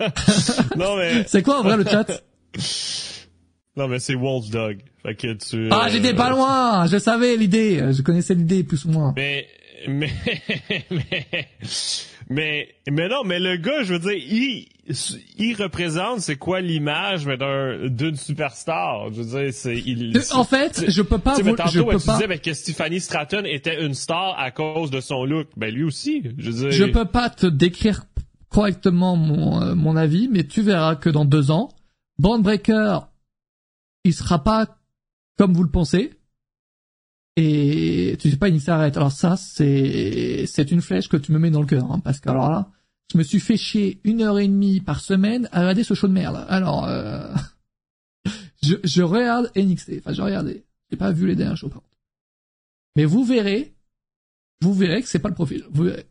non 0.76 0.96
mais, 0.96 1.24
c'est 1.26 1.42
quoi 1.42 1.60
en 1.60 1.62
vrai 1.62 1.76
le 1.76 1.84
chat? 1.84 2.06
Non 3.76 3.88
mais 3.88 3.98
c'est 3.98 4.14
Wolf 4.14 4.48
Dog. 4.50 4.80
Fait 5.04 5.14
que 5.14 5.32
tu. 5.34 5.68
Ah, 5.70 5.86
euh, 5.86 5.88
j'étais 5.90 6.14
pas 6.14 6.30
loin. 6.30 6.86
Je 6.86 6.96
savais 6.98 7.36
l'idée. 7.36 7.92
Je 7.92 8.02
connaissais 8.02 8.34
l'idée 8.34 8.64
plus 8.64 8.84
ou 8.86 8.90
moins. 8.90 9.12
Mais, 9.16 9.46
mais, 9.88 10.10
mais, 10.90 11.48
mais, 12.30 12.68
mais 12.90 13.08
non, 13.08 13.22
mais 13.24 13.38
le 13.38 13.56
gars, 13.58 13.82
je 13.82 13.92
veux 13.94 13.98
dire, 13.98 14.12
il, 14.14 14.66
il 15.36 15.54
représente, 15.56 16.20
c'est 16.20 16.36
quoi 16.36 16.62
l'image, 16.62 17.26
mais 17.26 17.36
d'un, 17.36 17.88
d'une 17.88 18.16
superstar? 18.16 19.12
Je 19.12 19.20
veux 19.22 19.42
dire, 19.42 19.52
c'est, 19.52 19.76
il. 19.76 20.16
Euh, 20.16 20.20
En 20.32 20.44
fait, 20.44 20.84
je 20.88 21.02
peux 21.02 21.18
pas. 21.18 21.34
Sais, 21.34 21.42
mais 21.42 21.50
vous- 21.50 21.56
je 21.58 21.62
tantôt, 21.80 21.90
peux 21.90 21.98
tu 21.98 22.06
pas. 22.06 22.14
disais 22.14 22.26
ben, 22.26 22.38
que 22.38 22.54
Stephanie 22.54 23.00
Stratton 23.00 23.42
était 23.44 23.84
une 23.84 23.94
star 23.94 24.38
à 24.38 24.50
cause 24.50 24.90
de 24.90 25.00
son 25.00 25.24
look. 25.26 25.48
Ben, 25.58 25.72
lui 25.72 25.84
aussi. 25.84 26.22
Je 26.38 26.50
veux 26.50 26.70
dire. 26.70 26.70
Je 26.72 26.84
peux 26.84 27.04
pas 27.04 27.28
te 27.28 27.46
décrire 27.46 28.06
correctement 28.48 29.16
mon, 29.16 29.60
euh, 29.60 29.74
mon 29.74 29.96
avis, 29.96 30.28
mais 30.32 30.44
tu 30.44 30.62
verras 30.62 30.96
que 30.96 31.10
dans 31.10 31.24
deux 31.26 31.50
ans, 31.50 31.68
Bond 32.18 32.38
Breaker, 32.38 33.00
il 34.04 34.14
sera 34.14 34.42
pas 34.42 34.66
comme 35.36 35.52
vous 35.54 35.62
le 35.62 35.70
pensez. 35.70 36.12
Et 37.36 38.16
tu 38.20 38.30
sais 38.30 38.36
pas, 38.36 38.48
il 38.48 38.60
s'arrête. 38.60 38.96
Alors 38.96 39.12
ça, 39.12 39.36
c'est 39.36 40.44
c'est 40.46 40.70
une 40.70 40.80
flèche 40.80 41.08
que 41.08 41.16
tu 41.16 41.32
me 41.32 41.38
mets 41.38 41.50
dans 41.50 41.60
le 41.60 41.66
cœur, 41.66 41.90
hein, 41.90 41.98
parce 41.98 42.20
que 42.20 42.28
alors 42.30 42.48
là, 42.50 42.70
je 43.12 43.18
me 43.18 43.22
suis 43.22 43.40
fait 43.40 43.56
chier 43.56 44.00
une 44.04 44.22
heure 44.22 44.38
et 44.38 44.46
demie 44.46 44.80
par 44.80 45.00
semaine 45.00 45.48
à 45.52 45.60
regarder 45.60 45.84
ce 45.84 45.94
show 45.94 46.06
de 46.06 46.12
merde. 46.12 46.44
Alors, 46.48 46.84
euh, 46.86 47.34
je, 48.62 48.76
je 48.84 49.02
regarde 49.02 49.50
NXT. 49.56 49.94
Enfin, 49.98 50.12
je 50.12 50.22
regardais. 50.22 50.64
J'ai 50.90 50.96
pas 50.96 51.10
vu 51.10 51.26
les 51.26 51.34
derniers 51.34 51.56
shows. 51.56 51.70
Mais 52.96 53.04
vous 53.04 53.24
verrez, 53.24 53.74
vous 54.60 54.72
verrez 54.72 55.02
que 55.02 55.08
c'est 55.08 55.18
pas 55.18 55.28
le 55.28 55.34
profil. 55.34 55.64
Vous 55.70 55.84
verrez. 55.84 56.06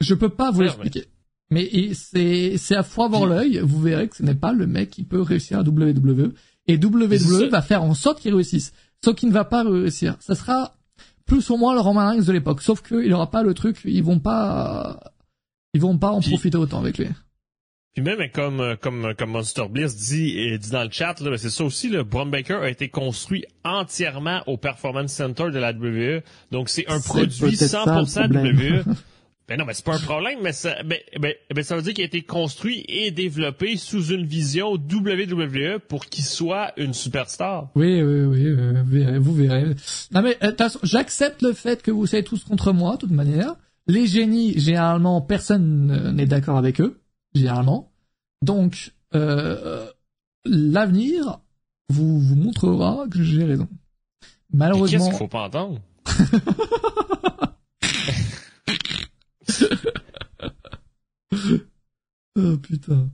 Je 0.00 0.14
peux 0.14 0.28
pas 0.28 0.50
vous 0.50 0.62
l'expliquer. 0.62 1.06
Mais 1.50 1.92
c'est 1.94 2.56
c'est 2.56 2.74
à 2.74 2.82
foi 2.82 3.08
voir 3.08 3.26
l'œil. 3.26 3.60
Vous 3.62 3.80
verrez 3.80 4.08
que 4.08 4.16
ce 4.16 4.22
n'est 4.22 4.34
pas 4.34 4.52
le 4.52 4.66
mec 4.66 4.90
qui 4.90 5.04
peut 5.04 5.20
réussir 5.20 5.58
à 5.58 5.62
WWE. 5.62 6.32
Et 6.66 6.76
WWE 6.76 7.48
va 7.50 7.62
faire 7.62 7.82
en 7.82 7.94
sorte 7.94 8.20
qu'il 8.20 8.34
réussisse. 8.34 8.72
Sauf 9.04 9.16
qu'il 9.16 9.28
ne 9.28 9.34
va 9.34 9.44
pas 9.44 9.64
réussir. 9.64 10.16
Ça 10.20 10.34
sera 10.34 10.74
plus 11.26 11.50
ou 11.50 11.56
moins 11.56 11.74
le 11.74 11.80
Roman 11.80 12.08
Reigns 12.10 12.22
de 12.24 12.32
l'époque. 12.32 12.62
Sauf 12.62 12.82
qu'il 12.82 13.12
aura 13.12 13.30
pas 13.30 13.42
le 13.42 13.54
truc. 13.54 13.80
Ils 13.84 14.02
vont 14.02 14.18
pas, 14.20 15.00
ils 15.74 15.80
vont 15.80 15.98
pas 15.98 16.10
en 16.10 16.20
Puis- 16.20 16.30
profiter 16.30 16.56
autant 16.58 16.80
avec 16.80 16.98
lui. 16.98 17.08
Puis 17.94 18.02
même 18.02 18.20
comme 18.32 18.76
comme 18.80 19.12
comme 19.18 19.30
Monster 19.32 19.64
Bliss 19.68 19.94
dit 19.94 20.38
et 20.38 20.56
dit 20.56 20.70
dans 20.70 20.84
le 20.84 20.90
chat 20.90 21.20
là, 21.20 21.36
c'est 21.36 21.50
ça 21.50 21.62
aussi 21.62 21.90
le 21.90 22.04
Braun 22.04 22.24
Baker 22.24 22.54
a 22.62 22.70
été 22.70 22.88
construit 22.88 23.44
entièrement 23.64 24.40
au 24.46 24.56
Performance 24.56 25.12
Center 25.12 25.50
de 25.50 25.58
la 25.58 25.72
WWE. 25.72 26.22
Donc 26.50 26.70
c'est 26.70 26.88
un 26.88 27.00
produit 27.00 27.38
peut-être 27.38 27.68
ça, 27.68 27.84
le 27.84 28.02
100% 28.04 28.30
problème. 28.30 28.56
WWE. 28.56 28.94
Ben 29.48 29.58
non, 29.58 29.64
mais 29.64 29.74
c'est 29.74 29.84
pas 29.84 29.96
un 29.96 30.00
problème, 30.00 30.38
mais 30.42 30.52
ça, 30.52 30.82
ben, 30.84 30.98
ben, 31.18 31.34
ben, 31.54 31.64
ça 31.64 31.76
veut 31.76 31.82
dire 31.82 31.94
qu'il 31.94 32.02
a 32.02 32.06
été 32.06 32.22
construit 32.22 32.84
et 32.88 33.10
développé 33.10 33.76
sous 33.76 34.06
une 34.12 34.24
vision 34.24 34.74
WWE 34.74 35.78
pour 35.88 36.06
qu'il 36.06 36.24
soit 36.24 36.72
une 36.76 36.94
superstar. 36.94 37.70
Oui, 37.74 38.02
oui, 38.02 38.20
oui, 38.22 38.46
euh, 38.46 38.82
vous 38.84 38.90
verrez. 38.90 39.18
Vous 39.18 39.34
verrez. 39.34 39.64
Non 40.12 40.22
mais, 40.22 40.38
euh, 40.42 40.52
j'accepte 40.84 41.42
le 41.42 41.52
fait 41.52 41.82
que 41.82 41.90
vous 41.90 42.06
soyez 42.06 42.24
tous 42.24 42.44
contre 42.44 42.72
moi, 42.72 42.94
de 42.94 43.00
toute 43.00 43.10
manière. 43.10 43.56
Les 43.88 44.06
génies, 44.06 44.58
généralement, 44.58 45.20
personne 45.20 46.12
n'est 46.14 46.26
d'accord 46.26 46.56
avec 46.56 46.80
eux, 46.80 47.00
généralement. 47.34 47.92
Donc, 48.42 48.92
euh, 49.14 49.86
l'avenir 50.44 51.40
vous, 51.88 52.20
vous 52.20 52.36
montrera 52.36 53.06
que 53.10 53.22
j'ai 53.22 53.44
raison. 53.44 53.68
Malheureusement, 54.52 54.98
Qu'est-ce 54.98 55.10
qu'il 55.10 55.18
faut 55.18 55.28
pas 55.28 55.46
entendre? 55.46 55.80
Oh 62.38 62.56
putain. 62.58 63.10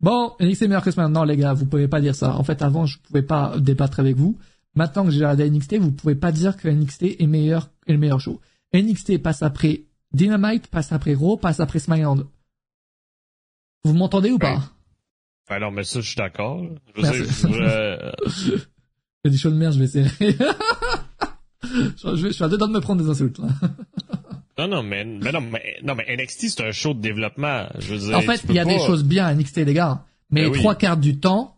Bon, 0.00 0.32
NXT 0.40 0.62
est 0.62 0.68
meilleur 0.68 0.84
que 0.84 0.90
SmackDown. 0.90 1.12
Non, 1.12 1.24
les 1.24 1.36
gars, 1.36 1.54
vous 1.54 1.66
pouvez 1.66 1.88
pas 1.88 2.00
dire 2.00 2.14
ça. 2.14 2.34
En 2.36 2.44
fait, 2.44 2.62
avant, 2.62 2.86
je 2.86 2.98
pouvais 2.98 3.22
pas 3.22 3.58
débattre 3.58 3.98
avec 4.00 4.16
vous. 4.16 4.38
Maintenant 4.74 5.04
que 5.04 5.10
j'ai 5.10 5.18
regardé 5.18 5.50
NXT, 5.50 5.76
vous 5.78 5.90
pouvez 5.92 6.14
pas 6.14 6.30
dire 6.32 6.56
que 6.56 6.68
NXT 6.68 7.16
est 7.18 7.26
meilleur, 7.26 7.70
est 7.86 7.92
le 7.92 7.98
meilleur 7.98 8.20
show. 8.20 8.40
NXT 8.74 9.22
passe 9.22 9.42
après 9.42 9.84
Dynamite, 10.12 10.68
passe 10.68 10.92
après 10.92 11.14
Raw, 11.14 11.36
passe 11.36 11.60
après 11.60 11.78
SmackDown. 11.80 12.26
Vous 13.84 13.94
m'entendez 13.94 14.30
ou 14.30 14.38
pas? 14.38 14.62
Ben 15.48 15.58
non, 15.60 15.70
mais 15.70 15.82
ça, 15.84 16.00
je 16.00 16.06
suis 16.08 16.16
d'accord. 16.16 16.62
Je 16.94 17.00
veux 17.02 17.10
dire, 17.10 18.14
a 19.24 19.28
des 19.28 19.36
shows 19.36 19.50
de 19.50 19.56
merde, 19.56 19.72
je 19.74 19.78
vais 19.78 19.84
essayer. 19.86 20.08
je, 21.62 22.14
je 22.14 22.22
vais- 22.22 22.28
je 22.28 22.34
suis 22.34 22.44
à 22.44 22.48
deux 22.48 22.58
doigts 22.58 22.68
de 22.68 22.72
me 22.72 22.80
prendre 22.80 23.02
des 23.02 23.08
insultes, 23.10 23.38
là. 23.38 23.48
non, 24.58 24.68
non, 24.68 24.82
mais, 24.82 25.04
mais 25.04 25.32
non, 25.32 25.40
mais, 25.40 25.76
non, 25.82 25.94
mais 25.94 26.16
NXT, 26.16 26.48
c'est 26.50 26.60
un 26.66 26.72
show 26.72 26.92
de 26.94 27.00
développement. 27.00 27.68
Je 27.78 27.94
veux 27.94 27.98
dire, 27.98 28.16
En 28.18 28.22
fait, 28.22 28.42
il 28.48 28.54
y 28.54 28.58
a 28.58 28.64
des 28.64 28.78
choses 28.78 29.04
bien 29.04 29.26
à 29.26 29.34
NXT, 29.34 29.58
les 29.58 29.74
gars. 29.74 30.04
Mais 30.30 30.42
Ben 30.42 30.46
les 30.46 30.52
oui. 30.52 30.58
trois 30.58 30.74
quarts 30.74 30.96
du 30.96 31.18
temps, 31.18 31.56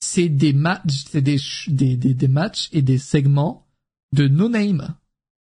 c'est 0.00 0.28
des 0.28 0.52
matchs, 0.52 1.04
c'est 1.10 1.20
des, 1.22 1.38
ch- 1.38 1.68
des, 1.68 1.96
des, 1.96 2.14
des 2.14 2.28
matchs 2.28 2.68
et 2.72 2.82
des 2.82 2.98
segments 2.98 3.66
de 4.12 4.26
no-name. 4.28 4.94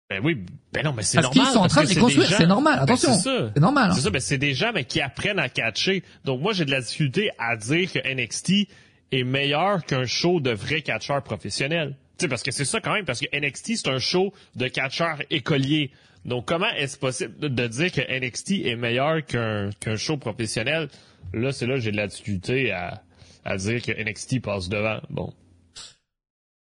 Ben 0.08 0.20
oui, 0.24 0.44
ben 0.72 0.84
non, 0.84 0.92
mais 0.92 1.02
c'est 1.02 1.20
Parce 1.20 1.34
normal. 1.34 1.44
qu'ils 1.52 1.52
sont 1.58 1.64
en 1.64 1.68
train 1.68 1.82
de 1.82 1.88
les 1.88 1.94
c'est 1.94 2.00
construire, 2.00 2.28
gens- 2.28 2.36
c'est 2.38 2.46
normal, 2.46 2.76
Ben, 2.76 2.82
attention. 2.84 3.14
c'est 3.54 3.60
normal. 3.60 3.90
hein. 3.90 3.94
C'est 3.94 4.02
ça, 4.02 4.10
ben 4.10 4.20
c'est 4.20 4.38
des 4.38 4.54
gens 4.54 4.70
mais 4.72 4.84
qui 4.84 5.00
apprennent 5.00 5.40
à 5.40 5.48
catcher. 5.48 6.04
Donc 6.24 6.40
moi 6.40 6.52
j'ai 6.52 6.64
de 6.64 6.70
la 6.70 6.80
difficulté 6.80 7.30
à 7.38 7.56
dire 7.56 7.90
que 7.92 7.98
NXT 7.98 8.68
est 9.12 9.24
meilleur 9.24 9.84
qu'un 9.84 10.04
show 10.04 10.40
de 10.40 10.50
vrais 10.52 10.82
catcheurs 10.82 11.22
professionnels. 11.24 11.96
Tu 12.18 12.24
sais 12.24 12.28
parce 12.28 12.42
que 12.44 12.52
c'est 12.52 12.64
ça 12.64 12.80
quand 12.80 12.92
même 12.92 13.04
parce 13.04 13.18
que 13.20 13.26
NXT 13.36 13.72
c'est 13.76 13.88
un 13.88 13.98
show 13.98 14.32
de 14.54 14.68
catcheurs 14.68 15.18
écoliers. 15.30 15.90
Donc 16.26 16.46
comment 16.46 16.68
est-ce 16.76 16.98
possible 16.98 17.38
de, 17.38 17.66
dire 17.68 17.92
que 17.92 18.00
NXT 18.00 18.66
est 18.66 18.76
meilleur 18.76 19.24
qu'un 19.24 19.70
qu'un 19.80 19.96
show 19.96 20.16
professionnel? 20.16 20.88
Là 21.32 21.52
c'est 21.52 21.66
là 21.66 21.74
que 21.74 21.80
j'ai 21.80 21.92
de 21.92 21.96
la 21.96 22.08
difficulté 22.08 22.72
à 22.72 23.02
à 23.44 23.56
dire 23.56 23.80
que 23.80 23.92
NXT 23.92 24.42
passe 24.42 24.68
devant. 24.68 25.00
Bon. 25.08 25.32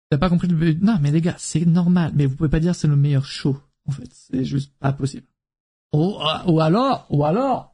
T'as 0.09 0.17
pas 0.17 0.29
compris 0.29 0.47
le 0.47 0.55
but? 0.55 0.81
Non, 0.81 0.97
mais 1.01 1.11
les 1.11 1.21
gars, 1.21 1.35
c'est 1.37 1.65
normal. 1.65 2.11
Mais 2.13 2.25
vous 2.25 2.35
pouvez 2.35 2.49
pas 2.49 2.59
dire 2.59 2.75
c'est 2.75 2.87
le 2.87 2.97
meilleur 2.97 3.25
show. 3.25 3.57
En 3.87 3.91
fait, 3.91 4.09
c'est 4.11 4.43
juste 4.43 4.73
pas 4.79 4.91
possible. 4.91 5.25
Ou, 5.93 6.17
ou 6.47 6.59
alors, 6.59 7.07
ou 7.09 7.23
alors, 7.23 7.73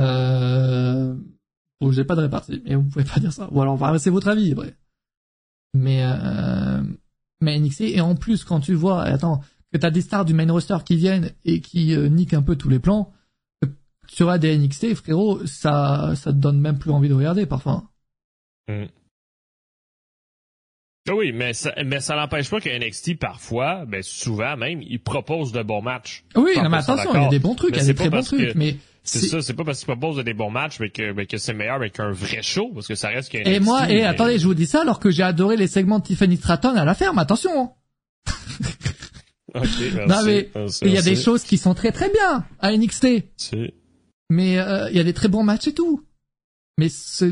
euh, 0.00 1.14
bon, 1.80 1.92
j'ai 1.92 2.04
pas 2.04 2.16
de 2.16 2.22
répartie, 2.22 2.62
mais 2.64 2.74
vous 2.74 2.84
pouvez 2.88 3.04
pas 3.04 3.20
dire 3.20 3.32
ça. 3.32 3.48
Ou 3.52 3.60
alors, 3.60 3.74
enfin, 3.74 3.96
c'est 3.98 4.10
votre 4.10 4.28
avis, 4.28 4.54
vrai. 4.54 4.74
Mais, 5.74 6.02
euh, 6.02 6.82
mais 7.42 7.58
NXT, 7.60 7.82
et 7.82 8.00
en 8.00 8.14
plus, 8.14 8.44
quand 8.44 8.60
tu 8.60 8.72
vois, 8.72 9.02
attends, 9.02 9.42
que 9.72 9.78
t'as 9.78 9.90
des 9.90 10.00
stars 10.00 10.24
du 10.24 10.34
main 10.34 10.50
roster 10.50 10.78
qui 10.84 10.96
viennent 10.96 11.32
et 11.44 11.60
qui 11.60 11.94
euh, 11.94 12.08
niquent 12.08 12.34
un 12.34 12.42
peu 12.42 12.56
tous 12.56 12.68
les 12.68 12.78
plans, 12.78 13.12
euh, 14.20 14.38
des 14.38 14.56
NXT, 14.56 14.94
frérot, 14.94 15.46
ça, 15.46 16.14
ça 16.16 16.32
te 16.32 16.38
donne 16.38 16.60
même 16.60 16.78
plus 16.78 16.90
envie 16.90 17.08
de 17.08 17.14
regarder, 17.14 17.46
parfois. 17.46 17.84
Ah 21.08 21.14
Oui, 21.14 21.32
mais 21.32 21.54
ça, 21.54 21.72
mais 21.84 22.00
ça 22.00 22.16
n'empêche 22.16 22.50
pas 22.50 22.60
que 22.60 22.68
NXT, 22.68 23.18
parfois, 23.18 23.84
ben 23.86 24.02
souvent 24.02 24.56
même, 24.56 24.82
il 24.82 25.00
propose 25.00 25.52
de 25.52 25.62
bons 25.62 25.82
matchs. 25.82 26.24
Oui, 26.36 26.54
Cent 26.54 26.62
non, 26.64 26.70
mais 26.70 26.78
attention, 26.78 27.14
il 27.14 27.22
y 27.22 27.26
a 27.26 27.28
des 27.28 27.38
bons 27.38 27.54
trucs, 27.54 27.74
il 27.74 27.78
y 27.78 27.80
a 27.80 27.86
des 27.86 27.94
très 27.94 28.10
bons 28.10 28.22
trucs, 28.22 28.54
mais 28.54 28.76
C'est 29.04 29.20
ça, 29.20 29.40
c'est 29.40 29.54
pas 29.54 29.64
parce 29.64 29.78
qu'il 29.78 29.86
propose 29.86 30.22
des 30.22 30.34
bons 30.34 30.50
matchs, 30.50 30.80
mais 30.80 30.90
que, 30.90 31.12
mais 31.12 31.26
que 31.26 31.38
c'est 31.38 31.54
meilleur, 31.54 31.78
mais 31.78 31.90
qu'un 31.90 32.10
vrai 32.10 32.42
show, 32.42 32.70
parce 32.74 32.86
que 32.86 32.94
ça 32.94 33.08
reste 33.08 33.30
qu'un 33.30 33.44
Et 33.44 33.60
moi, 33.60 33.90
et 33.90 34.04
attendez, 34.04 34.38
je 34.38 34.46
vous 34.46 34.54
dis 34.54 34.66
ça 34.66 34.82
alors 34.82 35.00
que 35.00 35.10
j'ai 35.10 35.22
adoré 35.22 35.56
les 35.56 35.68
segments 35.68 35.98
de 35.98 36.04
Tiffany 36.04 36.36
Stratton 36.36 36.76
à 36.76 36.84
la 36.84 36.94
ferme, 36.94 37.18
attention. 37.18 37.72
hein. 39.54 39.62
non 40.08 40.22
mais 40.24 40.50
il 40.82 40.92
y 40.92 40.98
a 40.98 41.02
des 41.02 41.16
choses 41.16 41.44
qui 41.44 41.58
sont 41.58 41.74
très 41.74 41.92
très 41.92 42.10
bien 42.10 42.46
à 42.60 42.76
NXT, 42.76 43.06
mais 44.30 44.58
euh, 44.58 44.90
il 44.90 44.96
y 44.96 45.00
a 45.00 45.04
des 45.04 45.14
très 45.14 45.28
bons 45.28 45.42
matchs 45.42 45.68
et 45.68 45.74
tout. 45.74 46.04
Mais 46.78 46.88
ce 46.88 47.24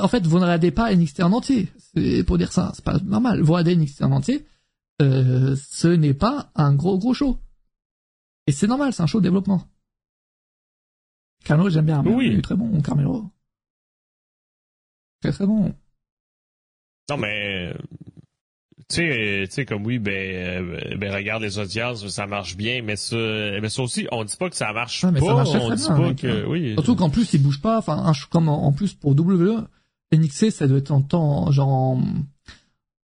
en 0.00 0.08
fait, 0.08 0.26
vous 0.26 0.38
ne 0.38 0.42
regardez 0.42 0.72
pas 0.72 0.94
NXT 0.94 1.20
en 1.20 1.32
entier. 1.32 1.68
C'est 1.94 2.24
pour 2.24 2.38
dire 2.38 2.52
ça, 2.52 2.72
c'est 2.74 2.84
pas 2.84 2.98
normal. 2.98 3.40
Vous 3.40 3.52
regardez 3.52 3.76
NXT 3.76 4.02
en 4.02 4.12
entier, 4.12 4.46
euh, 5.00 5.54
ce 5.70 5.88
n'est 5.88 6.14
pas 6.14 6.50
un 6.56 6.74
gros 6.74 6.98
gros 6.98 7.14
show. 7.14 7.38
Et 8.46 8.52
c'est 8.52 8.66
normal, 8.66 8.92
c'est 8.92 9.02
un 9.02 9.06
show 9.06 9.20
de 9.20 9.24
développement. 9.24 9.62
Carmelo, 11.44 11.70
j'aime 11.70 11.86
bien. 11.86 12.02
Oui. 12.04 12.30
Il 12.32 12.38
est 12.38 12.42
très 12.42 12.56
bon, 12.56 12.80
Carmelo. 12.80 13.30
Très 15.20 15.32
très 15.32 15.46
bon. 15.46 15.74
Non, 17.10 17.16
mais, 17.16 17.74
Tu 18.90 18.96
sais, 18.96 19.44
tu 19.48 19.52
sais, 19.52 19.66
comme 19.66 19.84
oui, 19.84 19.98
ben, 19.98 20.12
euh, 20.14 20.96
ben, 20.96 21.12
regarde 21.14 21.42
les 21.42 21.58
audiences, 21.58 22.08
ça 22.08 22.26
marche 22.26 22.56
bien, 22.56 22.80
mais 22.80 22.96
ça, 22.96 23.16
mais 23.16 23.68
ça 23.68 23.82
aussi, 23.82 24.06
on 24.12 24.24
dit 24.24 24.36
pas 24.38 24.48
que 24.48 24.56
ça 24.56 24.72
marche 24.72 25.04
Ouais, 25.04 25.10
mais 25.12 25.20
pas, 25.20 25.26
ça 25.26 25.34
marche 25.34 25.48
on 25.50 25.74
dit 25.74 25.84
bien, 25.86 25.96
pas 25.96 26.14
que, 26.14 26.46
oui. 26.46 26.72
Surtout 26.72 26.96
qu'en 26.96 27.10
plus, 27.10 27.30
il 27.34 27.42
bouge 27.42 27.60
pas. 27.60 27.76
Enfin, 27.78 28.10
comme 28.30 28.48
en, 28.48 28.72
plus 28.72 28.94
pour 28.94 29.12
WWE, 29.12 29.66
NXT, 30.12 30.50
ça 30.50 30.66
doit 30.66 30.78
être 30.78 30.90
en 30.90 31.02
temps, 31.02 31.50
genre 31.52 31.68
en, 31.68 32.02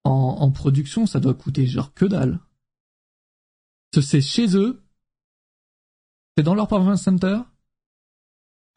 en, 0.04 0.12
en 0.12 0.52
production, 0.52 1.08
ça 1.08 1.20
doit 1.20 1.34
coûter 1.34 1.66
genre 1.66 1.92
que 1.96 2.06
dalle. 2.06 2.40
C'est 4.00 4.22
chez 4.22 4.56
eux, 4.56 4.80
c'est 6.38 6.44
dans 6.44 6.54
leur 6.54 6.68
performance 6.68 7.02
center. 7.02 7.40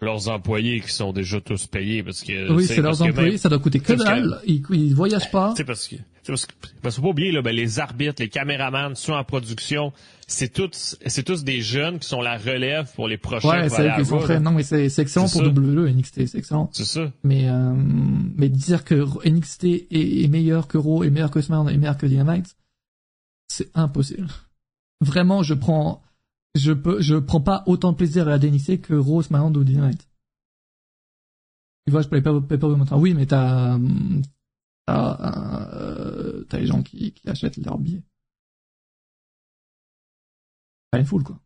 Leurs 0.01 0.29
employés 0.29 0.81
qui 0.81 0.91
sont 0.91 1.13
déjà 1.13 1.41
tous 1.41 1.67
payés 1.67 2.03
parce 2.03 2.23
que. 2.23 2.51
oui, 2.53 2.65
c'est 2.67 2.81
leurs 2.81 3.03
employés, 3.03 3.33
même- 3.33 3.39
ça 3.39 3.51
doit 3.51 3.59
coûter 3.59 3.79
que 3.79 3.93
dalle. 3.93 4.41
Ils, 4.47 4.63
ils 4.71 4.95
voyagent 4.95 5.31
pas. 5.31 5.55
Sais, 5.55 5.65
parce 5.65 5.87
que, 5.87 5.97
parce 6.33 6.47
que, 6.47 6.55
parce 6.83 6.95
qu'il 6.95 7.03
faut 7.03 7.09
pas 7.09 7.13
oublier, 7.13 7.33
là, 7.33 7.43
ben, 7.43 7.55
les 7.55 7.79
arbitres, 7.81 8.23
les 8.23 8.29
caméramans, 8.29 8.95
ceux 8.95 9.13
en 9.13 9.25
production, 9.25 9.93
c'est 10.27 10.53
tous, 10.53 10.97
c'est 11.07 11.23
tous 11.23 11.45
des 11.45 11.61
jeunes 11.61 11.99
qui 11.99 12.09
sont 12.09 12.21
la 12.21 12.39
relève 12.39 12.91
pour 12.95 13.09
les 13.09 13.19
prochains. 13.19 13.49
Ouais, 13.49 13.69
c'est 13.69 13.87
eux 13.87 13.93
qui 13.99 14.05
sont. 14.05 14.41
Non, 14.41 14.53
mais 14.53 14.63
excellent 14.63 15.29
pour 15.29 15.43
ça. 15.43 15.47
WWE, 15.47 15.89
NXT, 15.91 16.27
c'est 16.27 16.39
excellent. 16.39 16.71
C'est 16.73 16.85
ça. 16.85 17.13
Mais 17.23 17.49
euh, 17.49 17.75
mais 18.37 18.49
dire 18.49 18.85
que 18.85 19.05
NXT 19.29 19.65
est, 19.65 19.87
est 19.91 20.29
meilleur 20.29 20.67
que 20.67 20.79
Raw, 20.79 21.05
est 21.05 21.11
meilleur 21.11 21.31
que 21.31 21.41
SmackDown, 21.41 21.69
est 21.69 21.79
meilleur 21.79 21.99
que 21.99 22.07
Dynamite, 22.07 22.57
c'est 23.49 23.71
impossible. 23.75 24.29
Vraiment, 25.01 25.43
je 25.43 25.55
prends, 25.55 26.03
je 26.55 26.73
peux, 26.73 27.01
je 27.01 27.17
prends 27.17 27.41
pas 27.41 27.63
autant 27.67 27.93
de 27.93 27.97
plaisir 27.97 28.29
à 28.29 28.39
NXT 28.39 28.81
que 28.81 28.95
Raw, 28.95 29.23
SmackDown 29.23 29.57
ou 29.57 29.65
Dynamite. 29.65 30.09
Tu 31.87 31.93
vois, 31.93 32.01
je 32.01 32.09
paye 32.09 32.23
pas 32.23 32.41
paye 32.41 32.59
pas 32.59 32.69
vraiment. 32.69 32.87
Oui, 32.93 33.13
mais 33.13 33.27
t'as, 33.27 33.79
t'as, 34.87 35.73
euh, 35.75 36.45
t'as 36.49 36.59
les 36.59 36.67
gens 36.67 36.83
qui, 36.83 37.13
qui 37.13 37.29
achètent 37.29 37.57
leurs 37.59 37.79
billets. 37.79 38.03
Pas 40.91 40.99
une 40.99 41.07
foule, 41.07 41.25
quoi. 41.25 41.41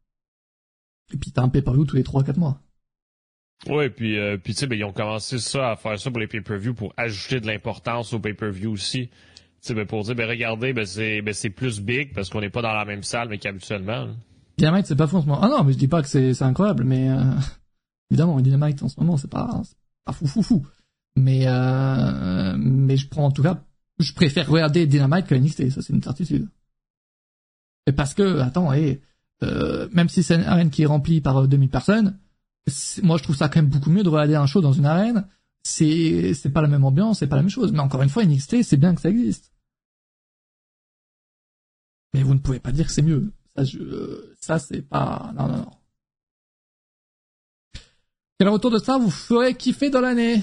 Et 1.12 1.16
puis 1.16 1.32
t'as 1.32 1.42
un 1.42 1.48
pay-per-view 1.48 1.84
tous 1.84 1.96
les 1.96 2.02
3-4 2.02 2.38
mois. 2.38 2.60
Ouais, 3.66 3.90
puis, 3.90 4.18
euh, 4.18 4.36
puis 4.36 4.54
tu 4.54 4.60
sais, 4.60 4.66
ben, 4.66 4.78
ils 4.78 4.84
ont 4.84 4.92
commencé 4.92 5.38
ça 5.38 5.72
à 5.72 5.76
faire 5.76 5.98
ça 5.98 6.10
pour 6.10 6.20
les 6.20 6.28
pay-per-view 6.28 6.74
pour 6.74 6.92
ajouter 6.96 7.40
de 7.40 7.46
l'importance 7.46 8.12
aux 8.12 8.20
pay-per-view 8.20 8.70
aussi. 8.70 9.08
Tu 9.08 9.14
sais, 9.60 9.74
ben, 9.74 9.86
pour 9.86 10.04
dire, 10.04 10.14
ben, 10.14 10.28
regardez, 10.28 10.72
ben, 10.72 10.86
c'est, 10.86 11.22
ben, 11.22 11.34
c'est 11.34 11.50
plus 11.50 11.80
big 11.80 12.14
parce 12.14 12.30
qu'on 12.30 12.40
n'est 12.40 12.50
pas 12.50 12.62
dans 12.62 12.72
la 12.72 12.84
même 12.84 13.02
salle, 13.02 13.28
mais 13.28 13.38
qu'habituellement. 13.38 14.04
là. 14.04 14.14
Dynamite, 14.58 14.86
c'est 14.86 14.96
pas 14.96 15.06
fou 15.06 15.16
en 15.16 15.22
ce 15.22 15.26
moment. 15.26 15.40
Ah 15.42 15.48
non, 15.48 15.64
mais 15.64 15.72
je 15.72 15.78
dis 15.78 15.88
pas 15.88 16.02
que 16.02 16.08
c'est 16.08 16.34
c'est 16.34 16.44
incroyable, 16.44 16.84
mais 16.84 17.08
euh, 17.10 17.22
évidemment, 18.10 18.40
Dynamite 18.40 18.82
en 18.82 18.88
ce 18.88 18.98
moment, 19.00 19.16
c'est 19.16 19.30
pas, 19.30 19.60
c'est 19.64 19.76
pas 20.04 20.12
fou 20.12 20.26
fou 20.26 20.42
fou. 20.42 20.66
Mais 21.18 21.48
euh, 21.48 22.56
mais 22.58 22.96
je 22.96 23.08
prends 23.08 23.24
en 23.24 23.32
tout 23.32 23.42
cas, 23.42 23.64
je 23.98 24.12
préfère 24.12 24.48
regarder 24.48 24.86
Dynamite 24.86 25.26
que 25.26 25.34
NXT, 25.34 25.70
ça 25.70 25.82
c'est 25.82 25.92
une 25.92 26.02
certitude. 26.02 26.48
Et 27.88 27.92
parce 27.92 28.14
que, 28.14 28.38
attends, 28.38 28.70
euh, 29.42 29.88
même 29.92 30.08
si 30.08 30.22
c'est 30.22 30.36
une 30.36 30.44
arène 30.44 30.70
qui 30.70 30.82
est 30.82 30.86
remplie 30.86 31.20
par 31.20 31.38
euh, 31.38 31.46
2000 31.48 31.70
personnes, 31.70 32.18
c'est- 32.68 33.02
moi 33.02 33.16
je 33.18 33.24
trouve 33.24 33.36
ça 33.36 33.48
quand 33.48 33.60
même 33.60 33.70
beaucoup 33.70 33.90
mieux 33.90 34.04
de 34.04 34.08
regarder 34.08 34.36
un 34.36 34.46
show 34.46 34.60
dans 34.60 34.72
une 34.72 34.86
arène. 34.86 35.26
C'est 35.64 36.34
c'est 36.34 36.50
pas 36.50 36.62
la 36.62 36.68
même 36.68 36.84
ambiance, 36.84 37.18
c'est 37.18 37.26
pas 37.26 37.36
la 37.36 37.42
même 37.42 37.50
chose. 37.50 37.72
Mais 37.72 37.80
encore 37.80 38.02
une 38.02 38.08
fois, 38.08 38.22
NXT, 38.24 38.62
c'est 38.62 38.76
bien 38.76 38.94
que 38.94 39.00
ça 39.00 39.10
existe. 39.10 39.52
Mais 42.14 42.22
vous 42.22 42.34
ne 42.34 42.38
pouvez 42.38 42.60
pas 42.60 42.70
dire 42.72 42.86
que 42.86 42.92
c'est 42.92 43.02
mieux. 43.02 43.32
Ça, 43.56 43.64
je, 43.64 43.78
euh, 43.80 44.36
ça 44.40 44.58
c'est 44.60 44.82
pas. 44.82 45.32
Non, 45.36 45.48
non, 45.48 45.56
non. 45.58 45.70
Quel 48.38 48.48
retour 48.50 48.70
de 48.70 48.78
ça 48.78 48.98
vous 48.98 49.10
ferez 49.10 49.56
kiffer 49.56 49.90
dans 49.90 50.00
l'année? 50.00 50.42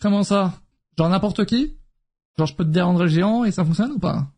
Comment 0.00 0.22
ça? 0.22 0.60
Genre 0.98 1.08
n'importe 1.08 1.44
qui? 1.44 1.76
Genre 2.38 2.46
je 2.46 2.54
peux 2.54 2.64
te 2.64 2.78
André 2.80 3.04
le 3.04 3.10
Géant 3.10 3.44
et 3.44 3.52
ça 3.52 3.64
fonctionne 3.64 3.92
ou 3.92 3.98
pas? 3.98 4.32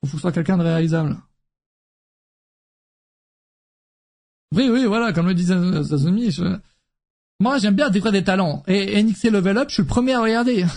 Faut 0.00 0.06
que 0.06 0.12
ce 0.12 0.18
soit 0.18 0.32
quelqu'un 0.32 0.58
de 0.58 0.62
réalisable 0.62 1.16
Oui, 4.52 4.68
oui, 4.68 4.84
voilà, 4.84 5.12
comme 5.12 5.28
le 5.28 5.34
disait 5.34 5.54
Zazumi, 5.82 6.30
je... 6.32 6.58
Moi, 7.38 7.58
j'aime 7.58 7.76
bien 7.76 7.88
découvrir 7.88 8.12
des 8.12 8.24
talents. 8.24 8.64
Et 8.66 9.00
NXT 9.02 9.30
Level 9.30 9.58
Up, 9.58 9.68
je 9.68 9.74
suis 9.74 9.82
le 9.82 9.88
premier 9.88 10.14
à 10.14 10.20
regarder. 10.20 10.64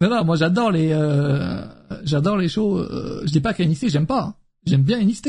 non, 0.00 0.10
non, 0.10 0.24
moi 0.24 0.36
j'adore 0.36 0.72
les... 0.72 0.92
Euh... 0.92 1.64
J'adore 2.02 2.36
les 2.36 2.48
shows... 2.48 2.78
Euh... 2.78 3.22
Je 3.24 3.30
dis 3.30 3.40
pas 3.40 3.54
que 3.54 3.62
NXT, 3.62 3.88
j'aime 3.88 4.06
pas. 4.06 4.36
J'aime 4.66 4.82
bien 4.82 5.02
NXT. 5.02 5.26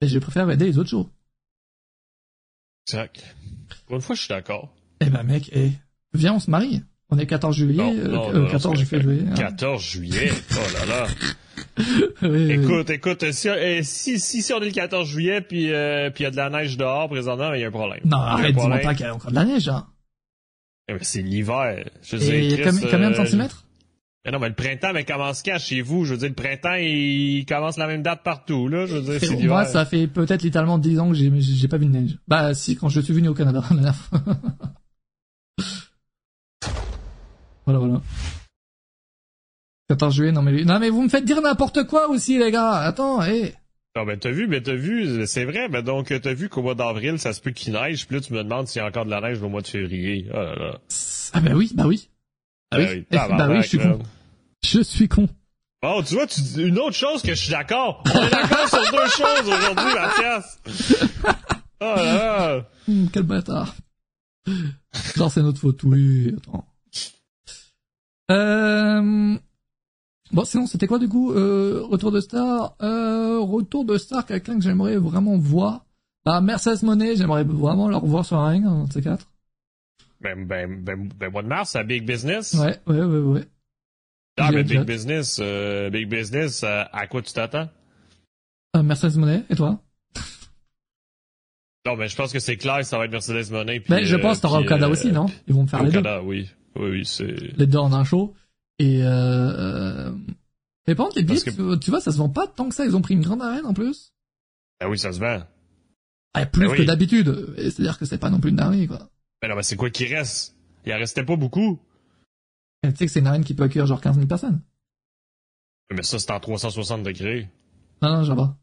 Et 0.00 0.08
je 0.08 0.18
préfère 0.18 0.44
regarder 0.44 0.66
les 0.66 0.78
autres 0.78 0.90
shows. 0.90 1.10
Exact. 2.86 3.36
Pour 3.86 3.96
une 3.96 4.02
fois, 4.02 4.14
je 4.16 4.20
suis 4.22 4.28
d'accord. 4.28 4.74
Eh 5.00 5.06
ben 5.10 5.22
mec, 5.22 5.50
eh, 5.54 5.70
viens, 6.14 6.34
on 6.34 6.40
se 6.40 6.50
marie. 6.50 6.82
On 7.10 7.18
est 7.18 7.26
14 7.26 7.54
juillet, 7.54 7.76
Non, 7.84 7.94
euh, 7.94 8.08
non, 8.08 8.28
euh, 8.30 8.32
non, 8.32 8.40
non, 8.42 8.50
14 8.50 8.78
c'est 8.78 8.84
février. 8.84 9.22
hein. 9.30 9.34
14 9.34 9.82
juillet. 9.82 10.30
Oh 10.52 10.56
là 10.74 10.86
là. 10.86 11.06
Oui, 12.22 12.28
oui. 12.30 12.52
Écoute, 12.52 12.90
écoute, 12.90 13.30
si, 13.32 13.48
eh, 13.48 13.82
si, 13.82 14.18
si, 14.18 14.42
si 14.42 14.52
on 14.52 14.60
est 14.60 14.66
le 14.66 14.70
14 14.72 15.06
juillet 15.08 15.40
puis 15.42 15.72
euh, 15.72 16.10
puis 16.10 16.22
il 16.22 16.24
y 16.24 16.26
a 16.26 16.30
de 16.30 16.36
la 16.36 16.48
neige 16.50 16.76
dehors 16.76 17.08
présentement, 17.08 17.52
il 17.54 17.60
y 17.60 17.64
a 17.64 17.68
un 17.68 17.70
problème. 17.70 18.00
Non, 18.04 18.16
arrête, 18.18 18.54
dis-moi 18.56 18.78
pas 18.78 18.94
qu'il 18.94 19.04
y 19.06 19.08
a 19.08 19.14
encore 19.14 19.30
de 19.30 19.34
la 19.36 19.44
neige, 19.44 19.68
hein. 19.68 19.86
Eh 20.88 20.94
ben, 20.94 20.98
c'est 21.02 21.22
l'hiver. 21.22 21.84
Je 22.02 22.16
Et 22.16 22.48
Chris, 22.58 22.62
combien, 22.64 22.90
combien 22.90 23.10
de 23.10 23.14
euh, 23.14 23.24
centimètres? 23.24 23.65
Mais 24.26 24.32
non, 24.32 24.40
mais 24.40 24.48
le 24.48 24.54
printemps, 24.54 24.92
mais 24.92 25.04
commence 25.04 25.40
quand 25.44 25.56
chez 25.60 25.82
vous? 25.82 26.04
Je 26.04 26.14
veux 26.14 26.18
dire, 26.18 26.28
le 26.30 26.34
printemps, 26.34 26.74
il 26.74 27.46
commence 27.46 27.76
la 27.76 27.86
même 27.86 28.02
date 28.02 28.24
partout, 28.24 28.66
là. 28.66 28.84
Je 28.84 28.96
veux 28.96 29.02
dire, 29.02 29.20
c'est 29.20 29.46
Moi, 29.46 29.64
ça 29.66 29.86
fait 29.86 30.08
peut-être 30.08 30.42
littéralement 30.42 30.78
10 30.78 30.98
ans 30.98 31.08
que 31.10 31.14
j'ai, 31.14 31.30
j'ai 31.40 31.68
pas 31.68 31.78
vu 31.78 31.86
de 31.86 31.92
neige. 31.92 32.18
Bah, 32.26 32.52
si, 32.52 32.76
quand 32.76 32.88
je 32.88 33.00
suis 33.00 33.12
venu 33.12 33.28
au 33.28 33.34
Canada, 33.34 33.62
la 33.80 33.94
voilà, 37.66 37.78
voilà. 37.78 38.00
14 39.88 40.14
juillet, 40.14 40.32
non 40.32 40.42
mais, 40.42 40.64
non 40.64 40.80
mais 40.80 40.90
vous 40.90 41.02
me 41.02 41.08
faites 41.08 41.24
dire 41.24 41.40
n'importe 41.40 41.84
quoi 41.84 42.08
aussi, 42.08 42.38
les 42.38 42.50
gars. 42.50 42.72
Attends, 42.72 43.22
hé. 43.22 43.54
Non, 43.96 44.04
ben 44.04 44.18
t'as 44.18 44.30
vu, 44.30 44.48
mais 44.48 44.60
t'as 44.60 44.74
vu, 44.74 45.26
c'est 45.26 45.44
vrai, 45.44 45.68
mais 45.68 45.82
donc 45.82 46.12
t'as 46.20 46.34
vu 46.34 46.48
qu'au 46.48 46.62
mois 46.62 46.74
d'avril, 46.74 47.18
ça 47.18 47.32
se 47.32 47.40
peut 47.40 47.52
qu'il 47.52 47.72
neige, 47.72 48.06
puis 48.06 48.16
là 48.16 48.22
tu 48.22 48.32
me 48.32 48.42
demandes 48.42 48.66
s'il 48.66 48.80
y 48.80 48.84
a 48.84 48.88
encore 48.88 49.04
de 49.04 49.10
la 49.10 49.20
neige 49.20 49.40
au 49.40 49.48
mois 49.48 49.62
de 49.62 49.68
février. 49.68 50.26
Oh 50.32 50.36
là 50.36 50.54
là. 50.56 50.78
Ah 51.32 51.40
bah 51.40 51.52
oui, 51.54 51.70
bah 51.74 51.84
oui. 51.86 52.08
Ah 52.72 52.78
oui, 52.78 53.06
Ben 53.10 53.20
Eh, 53.24 53.36
bah 53.36 53.48
oui, 53.48 53.62
je 53.62 53.68
suis 53.68 53.78
con. 53.78 54.00
Je 54.66 54.80
suis 54.80 55.08
con. 55.08 55.28
Bon, 55.80 56.02
tu 56.02 56.14
vois, 56.14 56.26
tu 56.26 56.40
dis 56.40 56.62
une 56.62 56.78
autre 56.78 56.96
chose 56.96 57.22
que 57.22 57.34
je 57.34 57.40
suis 57.40 57.52
d'accord. 57.52 58.02
On 58.12 58.22
est 58.22 58.30
d'accord 58.30 58.68
sur 58.68 58.80
deux 58.90 59.08
choses 59.08 59.48
aujourd'hui, 59.48 59.94
Mathias. 59.94 60.60
Oh 61.78 61.84
là 61.94 62.04
là. 62.04 62.68
Hum, 62.88 63.10
quel 63.12 63.24
bâtard. 63.24 63.76
Genre, 65.14 65.30
c'est 65.30 65.42
notre 65.42 65.58
faute, 65.58 65.82
oui, 65.82 66.34
attends. 66.38 66.64
Euh... 68.30 69.36
Bon, 70.32 70.44
sinon, 70.44 70.66
c'était 70.66 70.86
quoi, 70.86 70.98
du 70.98 71.06
coup 71.06 71.32
euh, 71.32 71.82
Retour 71.84 72.12
de 72.12 72.20
Star? 72.20 72.76
Euh, 72.80 73.40
Retour 73.40 73.84
de 73.84 73.98
Star, 73.98 74.24
quelqu'un 74.24 74.54
que 74.56 74.62
j'aimerais 74.62 74.96
vraiment 74.96 75.36
voir. 75.36 75.84
Bah, 76.24 76.40
Mercedes 76.40 76.82
Monet, 76.82 77.16
j'aimerais 77.16 77.44
vraiment 77.44 77.90
le 77.90 77.96
revoir 77.96 78.24
sur 78.24 78.38
un 78.38 78.48
ring, 78.48 78.64
un 78.64 78.84
de 78.84 78.92
ces 78.94 79.02
quatre. 79.02 79.30
Ben, 80.22 80.46
ben, 80.46 80.82
ben, 80.82 81.10
ben, 81.14 81.30
mois 81.30 81.42
de 81.42 81.48
mars, 81.48 81.76
à 81.76 81.84
Big 81.84 82.06
Business. 82.06 82.54
Ouais, 82.54 82.80
ouais, 82.86 83.02
ouais, 83.02 83.18
ouais. 83.18 83.48
Ah, 84.38 84.52
ben, 84.52 84.66
j'ai 84.66 84.78
Big. 84.78 84.86
Business, 84.86 85.38
euh, 85.42 85.88
Big 85.90 86.08
Business, 86.08 86.62
euh, 86.62 86.84
à 86.92 87.06
quoi 87.06 87.22
tu 87.22 87.32
t'attends? 87.32 87.68
Euh, 88.76 88.82
Mercedes 88.82 89.16
Monet, 89.16 89.44
et 89.48 89.56
toi? 89.56 89.80
Non, 91.86 91.96
ben, 91.96 92.08
je 92.08 92.16
pense 92.16 92.32
que 92.32 92.38
c'est 92.40 92.56
clair 92.56 92.84
ça 92.84 92.98
va 92.98 93.04
être 93.04 93.12
Mercedes 93.12 93.50
Monet. 93.50 93.80
Ben, 93.88 94.04
je 94.04 94.16
pense 94.16 94.38
que 94.38 94.42
t'auras 94.42 94.60
Okada 94.60 94.88
aussi, 94.88 95.12
non? 95.12 95.26
Ils 95.46 95.54
vont 95.54 95.62
me 95.62 95.68
faire 95.68 95.82
les 95.82 95.90
deux. 95.90 95.98
Okada, 96.00 96.22
oui. 96.22 96.50
Oui, 96.74 96.90
oui, 96.90 97.06
c'est... 97.06 97.26
Les 97.56 97.66
deux 97.66 97.78
en 97.78 97.92
un 97.92 98.04
show. 98.04 98.34
Et 98.78 99.00
euh... 99.02 100.12
Mais 100.86 100.94
par 100.94 101.06
contre, 101.06 101.16
les 101.18 101.22
billets, 101.24 101.40
tu- 101.40 101.78
tu 101.80 101.90
vois, 101.90 102.00
ça 102.00 102.12
se 102.12 102.18
vend 102.18 102.28
pas 102.28 102.46
tant 102.46 102.68
que 102.68 102.74
ça. 102.74 102.84
Ils 102.84 102.94
ont 102.94 103.00
pris 103.00 103.14
une 103.14 103.22
grande 103.22 103.40
arène, 103.40 103.64
en 103.64 103.72
plus. 103.72 104.12
Ah 104.80 104.88
oui, 104.90 104.98
ça 104.98 105.12
se 105.12 105.20
vend. 105.20 105.42
Ah, 106.34 106.44
plus 106.44 106.66
Ben 106.66 106.74
que 106.74 106.80
oui. 106.80 106.86
d'habitude. 106.86 107.54
C'est-à-dire 107.56 107.98
que 107.98 108.04
c'est 108.04 108.18
pas 108.18 108.28
non 108.30 108.40
plus 108.40 108.50
une 108.50 108.56
dinguerie, 108.56 108.86
quoi. 108.88 109.08
Mais 109.42 109.48
non, 109.48 109.56
mais 109.56 109.62
c'est 109.62 109.76
quoi 109.76 109.88
qui 109.88 110.04
reste? 110.04 110.54
Il 110.84 110.92
en 110.92 110.98
restait 110.98 111.24
pas 111.24 111.36
beaucoup. 111.36 111.80
Tu 112.92 112.98
sais 112.98 113.06
que 113.06 113.12
c'est 113.12 113.20
une 113.20 113.26
arène 113.26 113.44
qui 113.44 113.54
peut 113.54 113.64
accueillir 113.64 113.86
genre 113.86 114.00
15 114.00 114.16
000 114.16 114.26
personnes. 114.26 114.60
Mais 115.92 116.02
ça, 116.02 116.18
c'est 116.18 116.30
en 116.30 116.40
360 116.40 117.02
degrés. 117.02 117.48
Non, 118.02 118.16
non, 118.16 118.24
j'en 118.24 118.36
pas. 118.36 118.56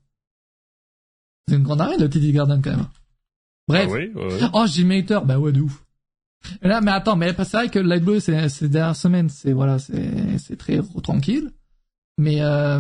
C'est 1.48 1.56
une 1.56 1.64
grande 1.64 1.82
arène, 1.82 2.02
le 2.02 2.10
TD 2.10 2.32
Garden, 2.32 2.62
quand 2.62 2.72
même. 2.72 2.88
Bref. 3.68 3.90
Ah 3.90 3.94
oui? 3.94 4.12
oui. 4.16 4.48
Oh, 4.54 4.66
Jimmy 4.68 5.00
Hater, 5.00 5.20
bah 5.26 5.40
ouais, 5.40 5.52
de 5.52 5.62
ouf. 5.62 5.84
Et 6.62 6.68
là, 6.68 6.82
mais 6.82 6.92
attends, 6.92 7.16
mais 7.16 7.34
c'est 7.38 7.58
vrai 7.58 7.70
que 7.70 7.80
Light 7.80 8.04
Blue, 8.04 8.20
ces 8.20 8.68
dernières 8.68 8.96
semaines, 8.96 9.30
c'est, 9.30 9.54
voilà, 9.54 9.80
c'est, 9.80 10.38
c'est 10.40 10.58
très 10.58 10.82
tranquille. 11.02 11.52
Mais, 12.18 12.42
euh, 12.42 12.80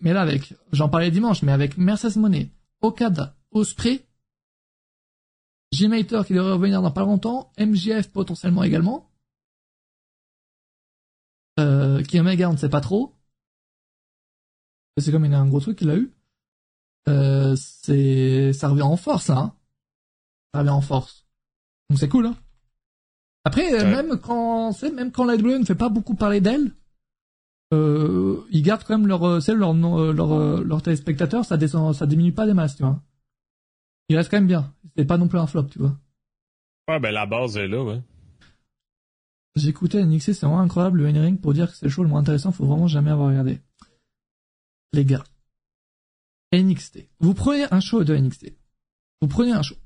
mais 0.00 0.12
là, 0.12 0.22
avec, 0.22 0.54
j'en 0.72 0.88
parlais 0.88 1.10
dimanche, 1.10 1.42
mais 1.42 1.52
avec 1.52 1.78
Mercedes 1.78 2.16
Monet, 2.16 2.50
Okada, 2.80 3.36
Osprey, 3.52 4.04
Jimmy 5.72 6.00
Hater 6.00 6.22
qui 6.26 6.34
devrait 6.34 6.52
revenir 6.52 6.82
dans 6.82 6.90
pas 6.90 7.02
longtemps, 7.02 7.52
MJF 7.58 8.08
potentiellement 8.10 8.64
également, 8.64 9.10
qui 12.06 12.18
Omega, 12.20 12.48
on 12.48 12.52
ne 12.52 12.58
sait 12.58 12.68
pas 12.68 12.80
trop. 12.80 13.14
C'est 14.98 15.10
comme 15.10 15.24
il 15.24 15.34
a 15.34 15.40
un 15.40 15.48
gros 15.48 15.60
truc 15.60 15.78
qu'il 15.78 15.90
a 15.90 15.96
eu. 15.96 16.12
Euh, 17.08 17.56
c'est, 17.56 18.52
ça 18.52 18.68
revient 18.68 18.82
en 18.82 18.96
force, 18.96 19.28
hein. 19.30 19.54
Ça 20.52 20.60
revient 20.60 20.70
en 20.70 20.80
force. 20.80 21.26
Donc 21.90 21.98
c'est 21.98 22.08
cool, 22.08 22.26
hein. 22.26 22.36
Après, 23.44 23.74
euh, 23.74 23.78
Ouais. 23.84 24.02
même 24.02 24.18
quand, 24.20 24.72
c'est 24.72 24.90
même 24.90 25.12
quand 25.12 25.24
la 25.24 25.34
WWE 25.34 25.58
ne 25.58 25.64
fait 25.64 25.74
pas 25.74 25.88
beaucoup 25.90 26.14
parler 26.14 26.40
d'elle, 26.40 26.70
euh, 27.74 28.40
ils 28.50 28.62
gardent 28.62 28.84
quand 28.84 28.96
même 28.98 29.06
leur, 29.08 29.42
c'est 29.42 29.54
leur, 29.54 29.74
nom- 29.74 30.12
leur, 30.12 30.32
euh, 30.32 30.62
leurs 30.64 30.80
téléspectateurs, 30.82 31.44
ça 31.44 31.56
descend, 31.56 31.94
ça 31.94 32.06
diminue 32.06 32.32
pas 32.32 32.46
des 32.46 32.54
masses, 32.54 32.76
tu 32.76 32.84
vois. 32.84 33.02
Ils 34.08 34.16
restent 34.16 34.30
quand 34.30 34.38
même 34.38 34.46
bien. 34.46 34.72
C'est 34.96 35.04
pas 35.04 35.18
non 35.18 35.28
plus 35.28 35.38
un 35.38 35.46
flop, 35.46 35.64
tu 35.64 35.78
vois. 35.80 35.96
Ouais, 36.88 37.00
ben 37.00 37.10
la 37.12 37.26
base 37.26 37.56
est 37.56 37.66
là, 37.68 37.82
ouais. 37.82 38.00
Écouté 39.62 40.04
NXT, 40.04 40.32
c'est 40.32 40.46
vraiment 40.46 40.60
incroyable 40.60 40.98
le 40.98 41.06
in-ring 41.06 41.40
pour 41.40 41.54
dire 41.54 41.70
que 41.70 41.76
c'est 41.76 41.86
le 41.86 41.90
show 41.90 42.02
le 42.02 42.08
moins 42.08 42.20
intéressant, 42.20 42.50
faut 42.50 42.66
vraiment 42.66 42.88
jamais 42.88 43.12
avoir 43.12 43.28
regardé. 43.28 43.60
Les 44.92 45.04
gars. 45.04 45.24
NXT. 46.52 47.08
Vous 47.20 47.34
prenez 47.34 47.66
un 47.70 47.80
show 47.80 48.02
de 48.02 48.16
NXT. 48.16 48.52
Vous 49.20 49.28
prenez 49.28 49.52
un 49.52 49.62
show. 49.62 49.76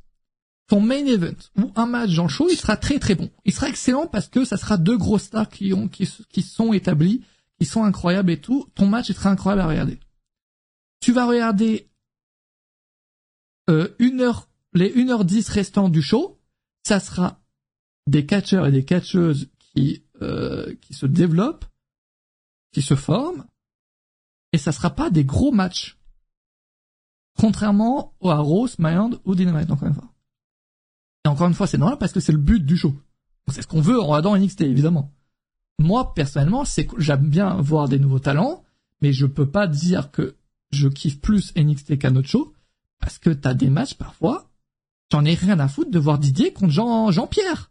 Ton 0.69 0.81
main 0.81 1.05
event 1.07 1.37
ou 1.57 1.71
un 1.77 1.87
match 1.87 2.15
dans 2.15 2.25
le 2.25 2.29
show, 2.29 2.49
il 2.51 2.57
sera 2.57 2.77
très 2.77 2.99
très 2.99 3.15
bon. 3.15 3.31
Il 3.45 3.53
sera 3.53 3.69
excellent 3.69 4.07
parce 4.07 4.29
que 4.29 4.45
ça 4.45 4.57
sera 4.57 4.79
deux 4.79 4.97
gros 4.97 5.19
stars 5.19 5.49
qui 5.49 5.73
ont, 5.73 5.89
qui, 5.89 6.09
qui 6.29 6.43
sont 6.43 6.73
établis, 6.73 7.25
qui 7.59 7.67
sont 7.67 7.85
incroyables 7.85 8.31
et 8.31 8.41
tout. 8.41 8.69
Ton 8.75 8.87
match, 8.87 9.09
il 9.11 9.15
sera 9.15 9.31
incroyable 9.31 9.63
à 9.63 9.69
regarder. 9.69 10.01
Tu 11.01 11.13
vas 11.13 11.27
regarder, 11.27 11.89
euh, 13.69 13.95
une 13.99 14.21
heure, 14.21 14.49
les 14.73 14.91
1h10 14.95 15.51
restants 15.51 15.89
du 15.89 16.03
show. 16.03 16.39
Ça 16.87 17.01
sera 17.01 17.41
des 18.07 18.25
catcheurs 18.25 18.67
et 18.67 18.73
des 18.73 18.85
catcheuses 18.85 19.51
qui, 19.79 20.03
euh, 20.23 20.75
qui 20.81 20.95
se 20.95 21.07
développent, 21.07 21.65
qui 22.73 22.83
se 22.83 22.95
forment, 22.95 23.45
et 24.53 24.59
ça 24.59 24.73
sera 24.73 24.91
pas 24.91 25.11
des 25.11 25.25
gros 25.25 25.53
matchs. 25.53 25.99
Contrairement 27.39 28.15
à 28.23 28.39
Raw, 28.39 28.67
SmackDown 28.67 29.19
ou 29.25 29.35
Dynamite, 29.35 29.71
encore 29.71 29.89
une 29.89 29.95
fois. 29.95 30.13
Et 31.25 31.29
encore 31.29 31.47
une 31.47 31.55
fois, 31.55 31.69
c'est 31.69 31.79
normal 31.79 31.99
parce 31.99 32.13
que 32.13 32.21
c'est 32.21 32.33
le 32.33 32.39
but 32.39 32.65
du 32.65 32.77
show. 32.77 32.95
C'est 33.53 33.63
ce 33.63 33.69
qu'on 33.69 33.81
veut 33.81 34.01
en 34.01 34.07
regardant 34.07 34.37
NXT, 34.37 34.63
évidemment. 34.63 35.13
Moi, 35.79 36.13
personnellement, 36.15 36.65
c'est 36.65 36.89
j'aime 36.99 37.29
bien 37.29 37.61
voir 37.61 37.89
des 37.89 38.01
nouveaux 38.01 38.19
talents, 38.19 38.65
mais 39.01 39.13
je 39.13 39.27
peux 39.27 39.49
pas 39.49 39.69
dire 39.69 40.11
que 40.11 40.37
je 40.73 40.89
kiffe 40.89 41.21
plus 41.21 41.55
NXT 41.57 41.99
qu'un 41.99 42.17
autre 42.17 42.29
show, 42.29 42.53
parce 42.99 43.19
que 43.19 43.31
t'as 43.31 43.55
des 43.55 43.71
matchs, 43.71 43.95
parfois, 43.95 44.51
j'en 45.13 45.25
ai 45.25 45.35
rien 45.35 45.61
à 45.61 45.69
foutre 45.69 45.93
de 45.93 45.99
voir 46.01 46.19
Didier 46.19 46.53
contre 46.53 46.73
Jean, 46.73 47.13
Jean-Pierre. 47.13 47.71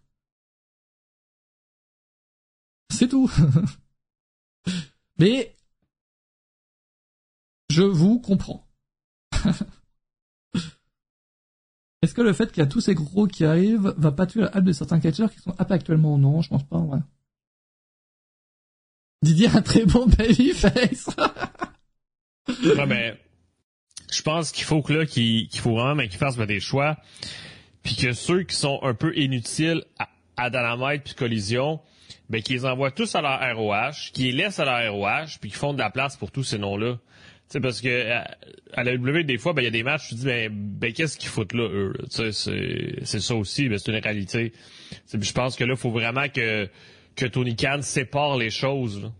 C'est 2.90 3.10
tout. 3.10 3.32
Mais 5.20 5.56
je 7.70 7.84
vous 7.84 8.20
comprends. 8.20 8.68
Est-ce 12.02 12.14
que 12.14 12.22
le 12.22 12.34
fait 12.34 12.52
qu'il 12.52 12.62
y 12.62 12.66
a 12.66 12.68
tous 12.68 12.82
ces 12.82 12.94
gros 12.94 13.28
qui 13.28 13.44
arrivent 13.44 13.94
va 13.98 14.12
pas 14.12 14.28
tuer 14.28 14.42
la 14.42 14.56
hype 14.56 14.64
de 14.64 14.72
certains 14.72 15.00
catcheurs 15.00 15.32
qui 15.32 15.40
sont 15.40 15.56
up 15.60 15.72
actuellement 15.72 16.18
Non, 16.18 16.42
je 16.42 16.50
pense 16.50 16.64
pas, 16.64 16.78
ouais. 16.78 17.00
Didier 19.24 19.48
un 19.50 19.62
très 19.62 19.86
bon 19.86 20.06
babyface. 20.18 21.10
Ouais, 22.48 22.86
mais 22.86 23.20
je 24.12 24.22
pense 24.22 24.52
qu'il 24.52 24.64
faut 24.64 24.82
que 24.82 24.94
là, 24.94 25.06
qu'il 25.06 25.48
qu'il 25.48 25.60
faut 25.60 25.74
vraiment 25.74 25.96
ben, 25.96 26.08
qu'il 26.08 26.20
fasse 26.20 26.38
ben, 26.38 26.46
des 26.46 26.60
choix, 26.60 26.98
puis 27.84 27.96
que 27.96 28.14
ceux 28.14 28.44
qui 28.44 28.56
sont 28.56 28.80
un 28.84 28.94
peu 28.94 29.18
inutiles 29.18 29.84
à, 29.98 30.08
à 30.38 30.50
Dynamite 30.50 31.04
puis 31.04 31.16
Collision, 31.16 31.82
ben 32.30 32.42
qu'ils 32.42 32.66
envoient 32.66 32.92
tous 32.92 33.16
à 33.16 33.22
leur 33.22 33.58
ROH, 33.58 34.12
qu'ils 34.14 34.36
laissent 34.36 34.60
à 34.60 34.66
leur 34.66 34.94
ROH, 34.94 35.38
puis 35.40 35.50
qu'ils 35.50 35.60
font 35.60 35.74
de 35.74 35.80
la 35.80 35.90
place 35.90 36.18
pour 36.18 36.32
tous 36.32 36.44
ces 36.44 36.58
noms-là. 36.58 36.98
Sais, 37.48 37.62
parce 37.62 37.80
que 37.80 38.12
à, 38.74 38.84
la 38.84 38.92
W, 38.98 39.24
des 39.24 39.38
fois, 39.38 39.54
ben 39.54 39.62
il 39.62 39.66
y 39.66 39.70
a 39.70 39.72
des 39.72 39.84
matchs, 39.84 40.10
tu 40.10 40.16
te 40.16 40.20
dis 40.20 40.26
ben, 40.26 40.52
ben 40.52 40.92
qu'est-ce 40.92 41.18
qu'ils 41.18 41.30
foutent 41.30 41.54
là, 41.54 41.70
eux? 41.70 41.94
c'est 42.10 43.20
ça 43.22 43.36
aussi, 43.36 43.70
ben 43.70 43.78
c'est 43.78 43.92
une 43.92 44.00
réalité. 44.04 44.52
Je 45.14 45.32
pense 45.32 45.56
que 45.56 45.64
là, 45.64 45.74
il 45.74 45.80
faut 45.80 45.92
vraiment 45.92 46.28
que 46.28 46.70
que 47.16 47.26
Tony 47.26 47.56
Khan 47.56 47.80
sépare 47.82 48.38
les 48.38 48.52
choses. 48.52 49.12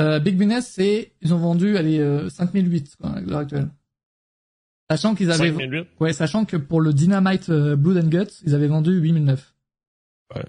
Euh, 0.00 0.18
Big 0.20 0.36
Business, 0.36 0.72
c'est, 0.74 1.12
ils 1.20 1.34
ont 1.34 1.38
vendu, 1.38 1.76
allez, 1.76 1.98
euh, 1.98 2.28
5008, 2.30 2.96
quoi, 2.96 3.10
à 3.10 3.20
l'heure 3.20 3.38
actuelle. 3.40 3.70
Sachant 4.90 5.14
qu'ils 5.14 5.30
avaient, 5.30 5.50
5008? 5.50 5.88
ouais, 6.00 6.12
sachant 6.12 6.44
que 6.44 6.56
pour 6.56 6.80
le 6.80 6.92
Dynamite 6.92 7.48
euh, 7.48 7.76
Blood 7.76 8.04
and 8.04 8.08
Guts, 8.08 8.42
ils 8.44 8.54
avaient 8.54 8.66
vendu 8.68 8.92
8009. 8.92 9.54
Ouais. 10.34 10.44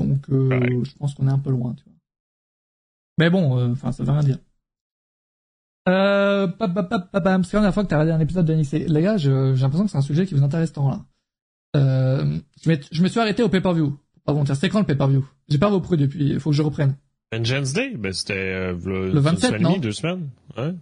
Donc, 0.00 0.28
euh, 0.30 0.48
Ouais. 0.48 0.84
je 0.84 0.96
pense 0.96 1.14
qu'on 1.14 1.28
est 1.28 1.32
un 1.32 1.38
peu 1.38 1.50
loin, 1.50 1.74
tu 1.74 1.84
vois. 1.84 1.92
Mais 3.18 3.30
bon, 3.30 3.58
euh, 3.58 3.72
enfin, 3.72 3.92
ça 3.92 4.02
veut 4.02 4.10
rien 4.12 4.22
dire. 4.22 4.38
Euh, 5.88 6.46
pap, 6.48 6.72
pap, 6.74 7.10
pam. 7.22 7.44
c'est 7.44 7.56
la 7.56 7.60
dernière 7.60 7.74
fois 7.74 7.84
que 7.84 7.88
t'as 7.88 8.00
regardé 8.00 8.12
un 8.12 8.24
épisode 8.24 8.46
de 8.46 8.54
NXT. 8.54 8.88
Les 8.88 9.02
gars, 9.02 9.16
j'ai 9.16 9.30
l'impression 9.30 9.84
que 9.84 9.90
c'est 9.90 9.98
un 9.98 10.02
sujet 10.02 10.26
qui 10.26 10.34
vous 10.34 10.42
intéresse 10.42 10.72
tant, 10.72 10.88
là. 10.90 11.00
Euh, 11.76 12.38
je, 12.62 13.02
me 13.02 13.08
suis 13.08 13.20
arrêté 13.20 13.42
au 13.42 13.48
pay-per-view. 13.48 13.96
Pas 14.24 14.32
bon, 14.32 14.44
tiens, 14.44 14.54
c'était 14.54 14.68
quand 14.68 14.80
le 14.80 14.86
pay-per-view? 14.86 15.24
J'ai 15.48 15.58
pas 15.58 15.68
repris 15.68 15.96
depuis, 15.96 16.30
il 16.30 16.40
faut 16.40 16.50
que 16.50 16.56
je 16.56 16.62
reprenne. 16.62 16.96
Vengeance 17.32 17.72
Day? 17.72 17.94
Ben, 17.96 18.12
c'était 18.12 18.34
euh, 18.34 18.72
Le 18.84 19.20
27, 19.20 19.50
une 19.50 19.56
semaine 19.56 19.62
non? 19.62 19.78
deux 19.78 19.92
semaines. 19.92 20.28
Ouais. 20.56 20.74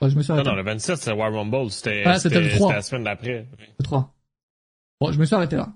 Ouais, 0.00 0.10
je 0.10 0.16
me 0.16 0.22
suis 0.22 0.30
Non, 0.32 0.36
arrêté. 0.38 0.50
non, 0.50 0.56
le 0.56 0.62
27, 0.62 0.96
c'était 0.96 1.12
War 1.12 1.32
Rumble. 1.32 1.70
C'était 1.70 2.04
Ah, 2.06 2.18
c'était 2.18 2.40
le 2.40 2.50
3. 2.56 2.72
la 2.74 2.82
semaine 2.82 3.04
d'après. 3.04 3.46
Le 3.78 3.82
3. 3.84 4.14
Bon, 5.00 5.12
je 5.12 5.18
me 5.18 5.24
suis 5.24 5.34
arrêté 5.34 5.56
là. 5.56 5.72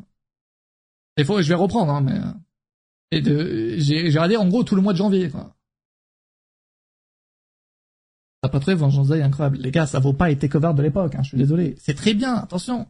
Il 1.17 1.25
faut, 1.25 1.41
je 1.43 1.49
vais 1.49 1.55
reprendre, 1.55 1.93
hein, 1.93 2.01
mais, 2.01 2.13
euh, 2.19 2.33
et 3.11 3.21
de, 3.21 3.75
j'ai, 3.79 4.11
j'ai 4.11 4.19
regardé 4.19 4.37
en 4.37 4.49
gros 4.49 4.65
tout 4.65 4.75
le 4.77 4.83
mois 4.83 4.93
de 4.93 4.99
janvier, 4.99 5.29
quoi. 5.29 5.55
T'as 8.43 8.49
pas 8.49 8.59
trouvé 8.61 8.75
Vengeance 8.75 9.09
Day 9.09 9.23
incroyable. 9.23 9.59
Les 9.59 9.71
gars, 9.71 9.87
ça 9.87 10.01
vaut 10.01 10.13
pas 10.15 10.31
été 10.31 10.49
cover 10.49 10.73
de 10.75 10.83
l'époque, 10.83 11.15
hein, 11.15 11.23
je 11.23 11.29
suis 11.29 11.39
désolé. 11.39 11.77
C'est 11.79 11.95
très 11.95 12.15
bien, 12.15 12.35
attention. 12.37 12.89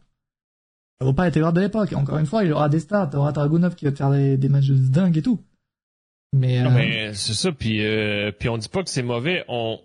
Ça 0.99 1.05
vaut 1.05 1.13
pas 1.13 1.27
été 1.27 1.39
cover 1.41 1.53
de 1.53 1.61
l'époque. 1.61 1.93
Encore 1.93 2.17
une 2.17 2.25
fois, 2.25 2.43
il 2.43 2.49
y 2.49 2.51
aura 2.53 2.69
des 2.69 2.79
stars, 2.79 3.09
t'auras 3.09 3.31
Dragunov 3.33 3.75
qui 3.75 3.85
va 3.85 3.91
te 3.91 3.97
faire 3.97 4.11
des, 4.11 4.37
des 4.37 4.49
matchs 4.49 4.67
de 4.67 4.75
dingue 4.77 5.17
et 5.17 5.21
tout. 5.21 5.39
Mais, 6.31 6.59
euh, 6.59 6.63
Non, 6.63 6.71
mais 6.71 7.13
c'est 7.13 7.33
ça, 7.35 7.51
puis 7.51 7.85
euh, 7.85 8.31
puis 8.31 8.49
on 8.49 8.57
dit 8.57 8.69
pas 8.69 8.83
que 8.83 8.89
c'est 8.89 9.03
mauvais, 9.03 9.43
on, 9.47 9.79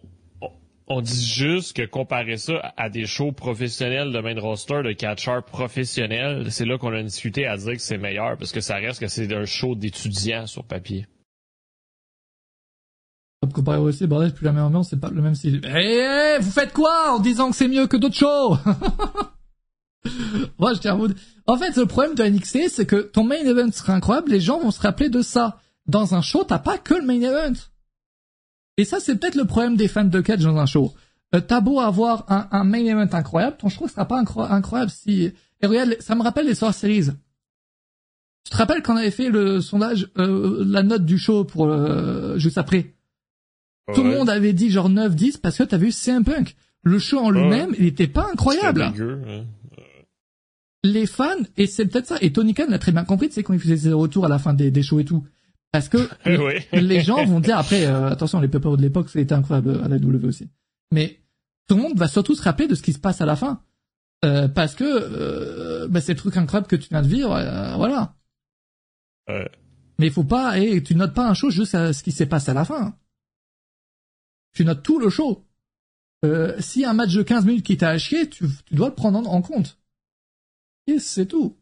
on 0.89 1.01
dit 1.01 1.27
juste 1.27 1.77
que 1.77 1.87
comparer 1.87 2.37
ça 2.37 2.73
à 2.77 2.89
des 2.89 3.07
shows 3.07 3.33
professionnels 3.33 4.13
de 4.13 4.21
main 4.21 4.39
roster, 4.41 4.83
de 4.83 4.93
catcheurs 4.93 5.45
professionnels, 5.45 6.51
c'est 6.51 6.65
là 6.65 6.79
qu'on 6.79 6.93
a 6.93 7.03
discuté 7.03 7.47
à 7.47 7.57
dire 7.57 7.75
que 7.75 7.81
c'est 7.81 7.99
meilleur, 7.99 8.37
parce 8.39 8.53
que 8.53 8.61
ça 8.61 8.77
reste 8.77 9.01
que 9.01 9.09
c'est 9.09 9.33
un 9.33 9.45
show 9.45 9.75
d'étudiants 9.75 10.47
sur 10.47 10.65
papier. 10.65 11.07
Comparé 13.55 13.79
aussi, 13.79 14.07
bordel, 14.07 14.35
plus 14.35 14.45
la 14.45 14.53
même 14.53 14.65
ambiance, 14.65 14.91
c'est 14.91 15.01
pas 15.01 15.11
le 15.11 15.23
même 15.23 15.35
style. 15.35 15.61
Eh, 15.65 16.37
eh, 16.37 16.39
vous 16.41 16.51
faites 16.51 16.73
quoi 16.73 17.15
en 17.15 17.19
disant 17.19 17.51
que 17.51 17.57
c'est 17.57 17.69
mieux 17.69 17.87
que 17.87 17.97
d'autres 17.97 18.17
shows? 18.17 18.57
Moi, 20.59 20.73
à 20.85 20.95
vous... 20.95 21.09
En 21.47 21.57
fait, 21.57 21.77
le 21.77 21.87
problème 21.87 22.15
de 22.15 22.25
NXT, 22.25 22.69
c'est 22.69 22.87
que 22.87 22.97
ton 22.97 23.25
main 23.25 23.37
event 23.37 23.71
sera 23.73 23.95
incroyable, 23.95 24.31
les 24.33 24.41
gens 24.41 24.59
vont 24.59 24.71
se 24.71 24.81
rappeler 24.81 25.09
de 25.09 25.23
ça. 25.23 25.61
Dans 25.87 26.15
un 26.15 26.21
show, 26.21 26.45
t'as 26.45 26.59
pas 26.59 26.79
que 26.79 26.95
le 26.95 27.07
main 27.07 27.21
event. 27.21 27.55
Et 28.79 28.85
ça, 28.87 28.99
c'est 29.01 29.17
peut-être 29.17 29.35
le 29.35 29.45
problème 29.45 29.77
des 29.77 29.89
fans 29.89 30.05
de 30.05 30.21
catch 30.23 30.41
dans 30.41 30.57
un 30.57 30.65
show. 30.67 30.95
Euh, 31.35 31.41
t'as 31.41 31.61
beau 31.61 31.81
avoir 31.81 32.25
un, 32.33 32.49
un 32.53 32.65
main 32.65 32.79
event 32.87 33.09
incroyable, 33.13 33.57
ton 33.59 33.69
show 33.69 33.87
sera 33.89 34.07
pas 34.07 34.23
incro- 34.23 34.51
incroyable 34.51 34.91
si... 34.91 35.31
Et 35.61 35.67
regarde, 35.67 35.97
ça 36.01 36.15
me 36.15 36.23
rappelle 36.23 36.47
les 36.47 36.55
Soir 36.55 36.73
Series. 36.73 37.09
Tu 38.45 38.51
te 38.53 38.57
rappelles 38.57 38.81
quand 38.83 38.95
on 38.95 38.97
avait 38.97 39.11
fait 39.11 39.29
le 39.29 39.61
sondage, 39.61 40.09
euh, 40.17 40.65
la 40.67 40.83
note 40.83 41.05
du 41.05 41.19
show 41.19 41.45
pour 41.45 41.67
euh, 41.67 42.39
juste 42.39 42.57
après? 42.57 42.95
Tout 43.95 44.03
le 44.05 44.11
Ouais. 44.11 44.17
monde 44.19 44.31
avait 44.31 44.53
dit 44.55 44.71
genre 44.71 44.89
9-10 44.89 45.39
parce 45.41 45.59
que 45.59 45.65
t'as 45.65 45.77
vu 45.77 45.91
CM 45.93 46.25
Punk. 46.25 46.55
Le 46.85 46.99
show 46.99 47.19
en 47.19 47.31
lui-même, 47.31 47.75
il 47.79 47.87
était 47.87 48.07
pas 48.07 48.29
incroyable. 48.33 48.93
Dégueu. 48.93 49.21
Les 50.85 51.07
fans, 51.07 51.27
et 51.57 51.67
c'est 51.67 51.87
peut-être 51.87 52.07
ça, 52.07 52.17
et 52.21 52.33
Tony 52.33 52.55
Khan 52.55 52.67
l'a 52.69 52.79
très 52.79 52.93
bien 52.93 53.05
compris, 53.05 53.29
tu 53.29 53.35
sais, 53.35 53.43
quand 53.43 53.53
il 53.53 53.59
faisait 53.59 53.77
ses 53.77 53.93
retours 53.93 54.25
à 54.25 54.29
la 54.29 54.39
fin 54.39 54.55
des, 54.55 54.71
des 54.71 54.83
shows 54.83 55.01
et 55.01 55.05
tout. 55.05 55.25
Parce 55.73 55.89
que 55.89 56.09
Oui. 56.27 56.65
les 56.73 57.01
gens 57.01 57.25
vont 57.25 57.41
dire, 57.41 57.59
après, 57.59 57.87
euh, 57.87 58.09
attention, 58.11 58.41
les 58.41 58.49
pop 58.49 58.77
de 58.77 58.83
l'époque, 58.83 59.11
c'était 59.11 59.35
incroyable 59.35 59.81
à 59.85 59.89
la 59.89 59.99
W 59.99 60.27
aussi. 60.27 60.49
Mais 60.93 61.21
tout 61.69 61.77
le 61.77 61.83
monde 61.83 61.99
va 61.99 62.09
surtout 62.09 62.35
se 62.35 62.43
rappeler 62.43 62.67
de 62.67 62.75
ce 62.75 62.83
qui 62.83 62.93
se 62.93 62.99
passe 62.99 63.21
à 63.21 63.27
la 63.27 63.37
fin. 63.37 63.63
Euh, 64.25 64.49
parce 64.49 64.75
que 64.75 64.85
euh, 64.85 65.87
bah, 65.89 66.01
c'est 66.01 66.15
le 66.15 66.19
truc 66.19 66.37
incroyable 66.37 66.67
que 66.67 66.75
tu 66.77 66.89
viens 66.89 67.03
de 67.03 67.07
vivre, 67.09 67.33
euh, 67.35 67.77
voilà. 67.77 68.17
Ouais. 69.29 69.49
Mais 69.99 70.07
il 70.07 70.13
faut 70.13 70.25
pas, 70.25 70.59
et 70.59 70.83
tu 70.83 70.95
notes 70.97 71.15
pas 71.15 71.29
un 71.29 71.35
show 71.35 71.51
juste 71.51 71.75
à 71.75 71.93
ce 71.93 72.03
qui 72.03 72.11
s'est 72.13 72.27
passé 72.27 72.51
à 72.51 72.55
la 72.55 72.65
fin. 72.65 72.97
Tu 74.55 74.65
notes 74.65 74.83
tout 74.83 74.99
le 74.99 75.11
show. 75.11 75.45
Si 76.59 76.85
un 76.85 76.95
match 76.95 77.15
de 77.15 77.23
15 77.23 77.45
minutes 77.45 77.65
qui 77.65 77.77
t'a 77.77 77.91
à 77.91 77.99
chier, 77.99 78.29
tu, 78.29 78.47
tu 78.65 78.75
dois 78.75 78.89
le 78.89 78.95
prendre 78.95 79.19
en, 79.19 79.25
en 79.27 79.43
compte. 79.43 79.79
Et 80.89 80.99
c'est 80.99 81.27
tout. 81.27 81.57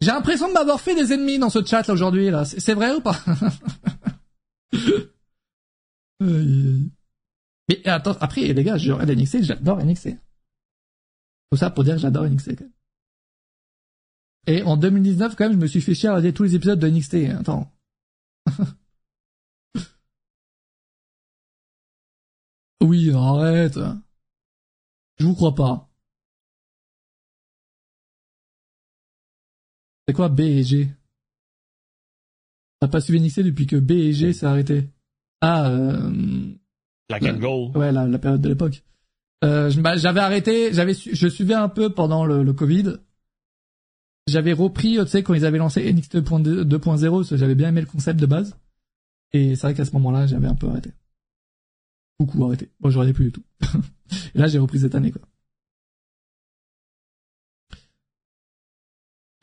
J'ai 0.00 0.12
l'impression 0.12 0.48
de 0.48 0.52
m'avoir 0.52 0.80
fait 0.80 0.94
des 0.94 1.12
ennemis 1.12 1.38
dans 1.38 1.50
ce 1.50 1.64
chat 1.64 1.86
là 1.86 1.94
aujourd'hui 1.94 2.30
là. 2.30 2.44
C'est 2.44 2.74
vrai 2.74 2.94
ou 2.94 3.00
pas? 3.00 3.16
Mais 6.20 7.86
attends, 7.86 8.16
après 8.20 8.52
les 8.52 8.64
gars, 8.64 8.78
je 8.78 8.92
regarde 8.92 9.10
NXT, 9.10 9.42
j'adore 9.42 9.78
NXT. 9.84 10.10
Tout 11.50 11.56
ça 11.58 11.70
pour 11.70 11.84
dire 11.84 11.94
que 11.94 12.00
j'adore 12.00 12.24
NXT. 12.24 12.56
quand 12.56 12.64
même. 12.64 12.72
Et 14.46 14.62
en 14.62 14.76
2019, 14.76 15.36
quand 15.36 15.44
même, 15.44 15.52
je 15.54 15.58
me 15.58 15.66
suis 15.66 15.80
fait 15.80 15.94
chier 15.94 16.08
à 16.08 16.12
regarder 16.12 16.32
tous 16.32 16.44
les 16.44 16.54
épisodes 16.54 16.78
de 16.78 16.88
NXT. 16.88 17.14
hein, 17.14 17.38
Attends. 17.40 17.70
oui, 22.82 23.10
arrête. 23.12 23.78
Je 25.18 25.26
vous 25.26 25.34
crois 25.34 25.54
pas. 25.54 25.87
C'est 30.08 30.14
quoi 30.14 30.30
B 30.30 30.40
et 30.40 30.62
G? 30.62 30.88
T'as 32.80 32.88
pas 32.88 33.00
suivi 33.00 33.20
NXT 33.20 33.40
depuis 33.40 33.66
que 33.66 33.76
B 33.76 33.90
et 33.90 34.12
G 34.14 34.32
s'est 34.32 34.46
arrêté. 34.46 34.88
Ah, 35.42 35.68
euh... 35.68 36.50
La 37.10 37.20
Ken 37.20 37.38
Gold. 37.38 37.76
Ouais, 37.76 37.92
la, 37.92 38.06
la 38.06 38.18
période 38.18 38.40
de 38.40 38.48
l'époque. 38.48 38.82
Euh, 39.44 39.70
j'avais 39.70 40.20
arrêté, 40.20 40.72
j'avais, 40.72 40.94
su- 40.94 41.14
je 41.14 41.28
suivais 41.28 41.54
un 41.54 41.68
peu 41.68 41.90
pendant 41.92 42.24
le, 42.24 42.42
le 42.42 42.52
Covid. 42.54 42.94
J'avais 44.26 44.52
repris, 44.52 44.98
euh, 44.98 45.04
tu 45.04 45.10
sais, 45.10 45.22
quand 45.22 45.34
ils 45.34 45.44
avaient 45.44 45.58
lancé 45.58 45.92
NXT 45.92 46.16
2.0, 46.16 46.62
2.0, 46.64 47.10
parce 47.10 47.28
que 47.30 47.36
j'avais 47.36 47.54
bien 47.54 47.68
aimé 47.68 47.80
le 47.82 47.86
concept 47.86 48.18
de 48.18 48.26
base. 48.26 48.56
Et 49.32 49.56
c'est 49.56 49.66
vrai 49.66 49.74
qu'à 49.74 49.84
ce 49.84 49.92
moment-là, 49.92 50.26
j'avais 50.26 50.46
un 50.48 50.54
peu 50.54 50.68
arrêté. 50.68 50.92
Beaucoup 52.18 52.44
arrêté. 52.44 52.70
Bon, 52.80 52.88
je 52.90 52.98
regardais 52.98 53.12
plus 53.14 53.26
du 53.26 53.32
tout. 53.32 53.44
Et 54.34 54.38
là, 54.38 54.46
j'ai 54.48 54.58
repris 54.58 54.80
cette 54.80 54.94
année, 54.94 55.12
quoi. 55.12 55.22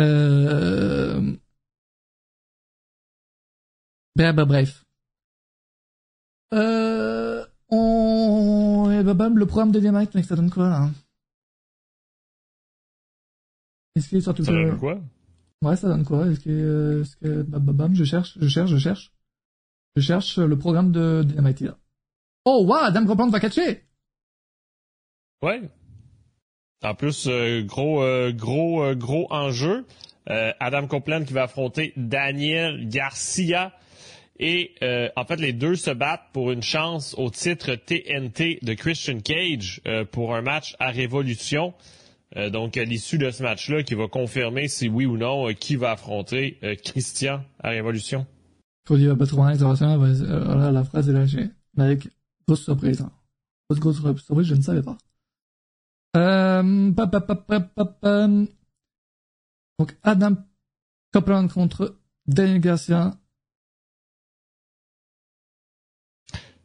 Euh... 0.02 1.36
Ben, 4.16 4.34
bah, 4.34 4.46
bref. 4.46 4.86
Euh... 6.54 7.46
On... 7.70 9.04
Bah, 9.04 9.14
bam, 9.14 9.38
le 9.38 9.46
programme 9.46 9.72
de 9.72 9.80
Dynamite, 9.80 10.14
mec, 10.16 10.26
ça 10.26 10.36
donne 10.36 10.50
quoi, 10.50 10.70
là 10.70 10.90
Est-ce 13.96 14.10
qu'il 14.10 14.18
est 14.18 14.22
sur 14.22 14.34
tout 14.34 14.44
Ça 14.44 14.52
donne 14.52 14.78
quoi? 14.80 15.00
Ouais, 15.62 15.76
ça 15.76 15.88
donne 15.88 16.06
quoi? 16.06 16.28
Est-ce 16.28 16.40
que, 16.40 16.50
euh, 16.50 17.02
est-ce 17.02 17.16
que, 17.18 17.44
bam, 17.44 17.64
bam, 17.64 17.76
bam, 17.76 17.96
je 17.96 18.04
cherche, 18.04 18.38
je 18.40 18.48
cherche, 18.48 18.70
je 18.70 18.78
cherche. 18.78 19.14
Je 19.96 20.02
cherche 20.02 20.38
le 20.38 20.58
programme 20.58 20.92
de 20.92 21.24
Dynamite 21.26 21.62
là. 21.62 21.78
Oh, 22.46 22.66
waouh, 22.68 22.86
Adam 22.86 23.06
Copeland 23.06 23.30
va 23.30 23.40
catcher 23.40 23.86
Ouais. 25.42 25.70
En 26.86 26.94
plus, 26.94 27.26
euh, 27.28 27.64
gros, 27.64 28.04
euh, 28.04 28.32
gros, 28.32 28.84
euh, 28.84 28.96
gros 28.96 29.28
enjeu. 29.32 29.86
Adam 30.28 30.88
Copeland 30.88 31.24
qui 31.24 31.34
va 31.34 31.44
affronter 31.44 31.94
Daniel 31.98 32.90
Garcia. 32.90 33.74
Et 34.40 34.74
en 35.16 35.24
fait, 35.24 35.36
les 35.36 35.54
deux 35.54 35.76
se 35.76 35.92
battent 35.92 36.32
pour 36.34 36.52
une 36.52 36.64
chance 36.64 37.14
au 37.20 37.30
titre 37.30 37.76
TNT 37.76 38.58
de 38.64 38.74
Christian 38.74 39.20
Cage 39.20 39.82
pour 40.12 40.34
un 40.34 40.42
match 40.42 40.76
à 40.80 40.90
Révolution. 40.90 41.76
Donc, 42.52 42.76
à 42.76 42.86
l'issue 42.86 43.20
de 43.20 43.30
ce 43.30 43.44
match-là, 43.44 43.84
qui 43.84 43.94
va 43.94 44.08
confirmer 44.08 44.68
si 44.68 44.90
oui 44.90 45.06
ou 45.06 45.16
non 45.16 45.54
qui 45.54 45.76
va 45.76 45.92
affronter 45.92 46.58
Christian 46.84 47.44
à 47.60 47.70
Révolution. 47.70 48.26
Faut 48.88 48.98
dire, 48.98 49.16
pas 49.16 49.28
trop 49.28 49.44
va, 49.44 49.54
va, 49.54 50.56
là, 50.56 50.72
la 50.72 50.84
phrase 50.84 51.08
est 51.08 51.14
lâchée. 51.14 51.50
Mais 51.78 51.84
avec 51.84 52.08
grosse 52.48 52.64
surprise, 52.64 53.02
hein. 53.02 53.12
Grosse, 53.70 53.80
grosse 53.80 54.24
surprise, 54.24 54.48
je 54.48 54.56
ne 54.56 54.62
savais 54.62 54.82
pas. 54.82 54.98
Euh. 56.16 56.62
Donc, 59.78 59.98
Adam 60.04 60.36
Copeland 61.12 61.48
contre 61.48 61.98
Daniel 62.28 62.60
Garcia. 62.60 63.14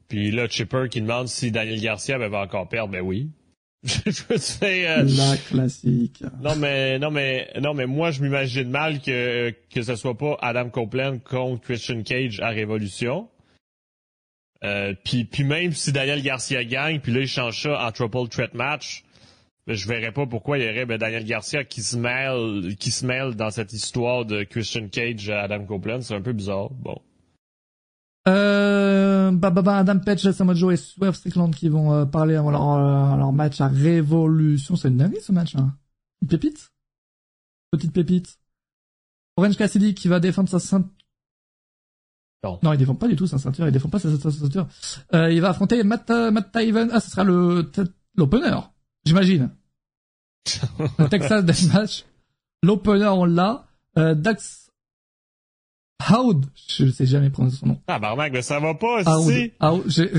Puis 0.09 0.31
là, 0.31 0.49
Chipper 0.49 0.89
qui 0.91 1.01
demande 1.01 1.29
si 1.29 1.51
Daniel 1.51 1.81
Garcia 1.81 2.19
ben, 2.19 2.29
va 2.29 2.41
encore 2.41 2.69
perdre. 2.69 2.93
Ben 2.93 3.01
oui. 3.01 3.31
je 3.83 4.23
veux 4.29 4.37
dire, 4.37 4.91
euh, 4.91 5.05
La 5.05 5.37
classique. 5.39 6.23
Non 6.43 6.55
mais 6.55 6.99
non 6.99 7.11
mais 7.11 7.51
non 7.63 7.73
mais 7.73 7.87
moi 7.87 8.11
je 8.11 8.21
m'imagine 8.23 8.69
mal 8.69 9.01
que 9.01 9.55
que 9.73 9.81
ce 9.81 9.97
soit 9.97 10.19
pas 10.19 10.37
Adam 10.43 10.69
Copeland 10.69 11.19
contre 11.19 11.63
Christian 11.63 12.03
Cage 12.03 12.41
à 12.41 12.49
Révolution. 12.49 13.31
Euh, 14.65 14.93
puis 15.03 15.25
puis 15.25 15.45
même 15.45 15.73
si 15.73 15.93
Daniel 15.93 16.21
Garcia 16.21 16.63
gagne, 16.65 17.01
puis 17.01 17.13
là 17.13 17.21
il 17.21 17.27
change 17.27 17.63
ça 17.63 17.87
en 17.87 17.91
triple 17.91 18.29
threat 18.29 18.53
match, 18.53 19.03
je 19.67 19.89
verrais 19.89 20.13
pas 20.13 20.27
pourquoi 20.27 20.59
il 20.59 20.65
y 20.65 20.69
aurait 20.69 20.87
ben, 20.87 20.99
Daniel 20.99 21.25
Garcia 21.25 21.65
qui 21.65 21.83
se 21.83 21.97
mêle 21.97 22.77
qui 22.77 22.91
se 22.91 23.07
mêle 23.07 23.35
dans 23.35 23.51
cette 23.51 23.73
histoire 23.73 24.25
de 24.25 24.43
Christian 24.43 24.89
Cage 24.89 25.31
à 25.31 25.43
Adam 25.43 25.65
Copeland, 25.65 26.01
c'est 26.01 26.15
un 26.15 26.23
peu 26.23 26.33
bizarre. 26.33 26.71
Bon. 26.71 27.01
Euh, 28.29 29.31
bah, 29.31 29.51
bah, 29.51 29.63
bah, 29.63 29.79
Adam 29.79 29.99
Page, 29.99 30.31
Samoa 30.31 30.55
Joe 30.55 30.75
et 30.75 30.77
Swerve 30.77 31.15
Strickland 31.15 31.55
qui 31.55 31.69
vont 31.69 31.93
euh, 31.93 32.05
parler 32.05 32.35
avant 32.35 32.51
leur, 32.51 32.73
euh, 32.73 33.17
leur 33.17 33.33
match 33.33 33.61
à 33.61 33.69
Révolution. 33.69 34.77
C'est 34.77 34.89
une 34.89 34.99
dinguerie 34.99 35.23
ce 35.23 35.33
match. 35.33 35.57
Hein. 35.57 35.75
Une 36.23 36.29
pépite. 36.29 36.71
Petite 37.71 37.93
pépite. 37.93 38.39
Orange 39.37 39.57
Cassidy 39.57 39.95
qui 39.95 40.09
va 40.09 40.21
défendre 40.21 40.49
sa 40.49 40.59
ceinture. 40.59 40.91
Non. 42.43 42.59
Non, 42.63 42.73
il 42.73 42.79
défend 42.79 42.95
pas 42.95 43.09
du 43.09 43.17
tout 43.17 43.27
sa 43.27 43.39
ceinture. 43.39 43.67
Il 43.67 43.73
défend 43.73 43.89
pas 43.89 43.99
sa, 43.99 44.15
sa 44.19 44.31
ceinture. 44.31 44.67
Euh, 45.15 45.31
il 45.33 45.41
va 45.41 45.51
affronter 45.51 45.83
Matt, 45.83 46.11
Matt 46.11 46.53
Taven. 46.53 46.91
Ah, 46.93 47.01
ce 47.01 47.11
sera 47.11 47.25
le 47.25 47.71
l'opener, 48.17 48.57
j'imagine. 49.05 49.51
le 50.99 51.09
Texas 51.09 51.45
Deathmatch. 51.45 52.05
L'opener, 52.63 53.07
on 53.07 53.25
l'a. 53.25 53.67
Euh, 53.99 54.15
Dax 54.15 54.71
Howd, 56.09 56.47
je 56.69 56.91
sais 56.91 57.07
jamais 57.07 57.31
prononcer 57.31 57.57
son 57.57 57.67
nom. 57.67 57.81
Ah 57.87 57.99
barnac, 57.99 58.33
mais 58.33 58.43
ça 58.43 58.59
va 58.61 58.75
pas 58.75 59.05
si. 59.23 59.53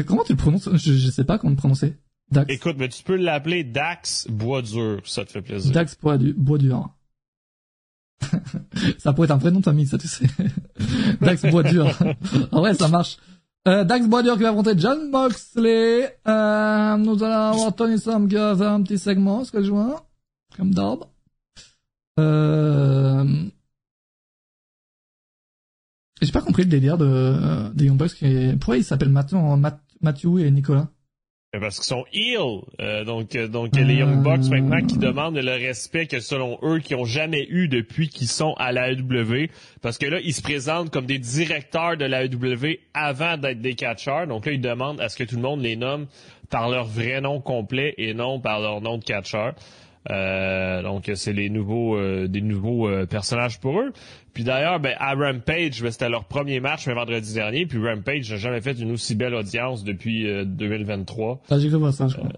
Comment 0.06 0.24
tu 0.24 0.34
le 0.34 0.38
prononces? 0.38 0.70
Je, 0.74 0.94
je 0.94 1.10
sais 1.10 1.24
pas 1.24 1.38
comment 1.38 1.52
le 1.52 1.58
prononcer. 1.58 1.96
Dax. 2.32 2.54
Écoute, 2.54 2.76
mais 2.78 2.88
tu 2.88 3.04
peux 3.04 3.18
l'appeler 3.18 3.64
Dax 3.64 4.28
Bois 4.30 4.62
dur, 4.62 5.02
ça 5.06 5.26
te 5.26 5.32
fait 5.32 5.42
plaisir. 5.42 5.72
Dax 5.74 5.98
Bois 6.00 6.18
du, 6.18 6.34
Bois 6.34 6.58
dur. 6.58 6.90
ça 9.00 9.12
pourrait 9.14 9.26
être 9.26 9.32
un 9.32 9.38
vrai 9.38 9.52
nom 9.52 9.60
de 9.60 9.66
famille, 9.66 9.88
ça 9.88 9.98
tu 9.98 10.08
sais. 10.08 10.28
Dax 11.22 11.46
Bois 11.48 11.64
dur. 11.64 11.92
en 12.52 12.60
vrai, 12.62 12.74
ça 12.74 12.88
marche. 12.88 13.18
Euh, 13.68 13.84
Dax 13.84 14.08
dur 14.08 14.38
qui 14.38 14.44
va 14.44 14.50
affronter 14.50 14.74
John 14.76 15.12
Moxley. 15.12 16.18
Euh, 16.28 16.98
nous 16.98 17.24
allons 17.24 17.34
avoir 17.34 17.76
Tony 17.76 18.00
Storm 18.00 18.28
qui 18.28 18.36
va 18.36 18.56
faire 18.56 18.72
un 18.72 18.82
petit 18.82 18.98
segment, 18.98 19.44
ce 19.44 19.52
que 19.52 19.62
je 19.62 19.70
vois. 19.70 20.08
Comme 20.58 20.74
d'hab. 20.74 21.04
Euh... 22.20 23.24
J'ai 26.22 26.32
pas 26.32 26.42
compris 26.42 26.64
le 26.64 26.70
délire 26.70 26.98
de, 26.98 27.06
euh, 27.06 27.70
des 27.74 27.86
Young 27.86 27.98
Bucks 27.98 28.14
qui, 28.14 28.54
pourquoi 28.60 28.78
ils 28.78 28.84
s'appellent 28.84 29.10
maintenant 29.10 29.58
Matthew 29.58 30.40
et 30.40 30.52
Nicolas? 30.52 30.88
Mais 31.54 31.60
Parce 31.60 31.80
qu'ils 31.80 31.88
sont 31.88 32.06
heel. 32.14 32.62
Euh, 32.80 33.04
donc, 33.04 33.36
euh, 33.36 33.50
donc 33.50 33.76
les 33.76 33.96
Young 33.96 34.24
Bucks 34.24 34.50
maintenant 34.50 34.82
qui 34.88 34.98
demandent 34.98 35.36
le 35.36 35.52
respect 35.52 36.08
que 36.08 36.22
selon 36.22 36.58
eux, 36.64 36.80
qui 36.80 36.96
ont 36.96 37.04
jamais 37.04 37.46
eu 37.50 37.68
depuis 37.68 38.08
qu'ils 38.08 38.30
sont 38.30 38.54
à 38.54 38.72
la 38.72 38.92
AEW. 38.92 39.50
Parce 39.82 39.98
que 39.98 40.06
là, 40.06 40.22
ils 40.24 40.34
se 40.34 40.42
présentent 40.42 40.92
comme 40.92 41.06
des 41.06 41.20
directeurs 41.20 41.98
de 41.98 42.06
la 42.06 42.24
AEW 42.24 42.80
avant 42.94 43.36
d'être 43.36 43.60
des 43.60 43.76
catcheurs. 43.76 44.28
Donc 44.28 44.46
là, 44.46 44.54
ils 44.54 44.62
demandent 44.62 45.02
à 45.02 45.10
ce 45.10 45.18
que 45.18 45.26
tout 45.26 45.36
le 45.36 45.42
monde 45.42 45.62
les 45.62 45.76
nomme 45.76 46.08
par 46.50 46.70
leur 46.70 46.86
vrai 46.86 47.20
nom 47.20 47.42
complet 47.42 47.96
et 47.98 48.14
non 48.14 48.40
par 48.40 48.62
leur 48.62 48.80
nom 48.80 48.98
de 48.98 49.04
catcheur. 49.04 49.54
Euh, 50.10 50.82
donc 50.82 51.12
c'est 51.14 51.34
les 51.34 51.50
nouveaux 51.50 51.96
euh, 51.96 52.28
des 52.28 52.42
nouveaux 52.42 52.88
euh, 52.88 53.06
personnages 53.06 53.60
pour 53.60 53.80
eux. 53.80 53.94
Puis 54.34 54.44
d'ailleurs, 54.44 54.80
ben 54.80 54.96
à 54.98 55.14
Rampage, 55.14 55.84
ben, 55.84 55.92
c'était 55.92 56.10
leur 56.10 56.26
premier 56.26 56.60
match 56.60 56.88
mais 56.88 56.94
vendredi 56.94 57.34
dernier. 57.34 57.66
Puis 57.66 57.78
Rampage 57.78 58.32
n'a 58.32 58.38
jamais 58.38 58.62
fait 58.62 58.80
une 58.80 58.92
aussi 58.92 59.14
belle 59.16 59.36
audience 59.36 59.84
depuis 59.84 60.28
euh, 60.28 60.44
2023. 60.46 61.42
Ah, 61.50 61.60
j'ai 61.60 61.70
cru 61.70 61.78
voir 61.78 61.94
ça, 61.94 62.08
je 62.08 62.16
crois. 62.16 62.30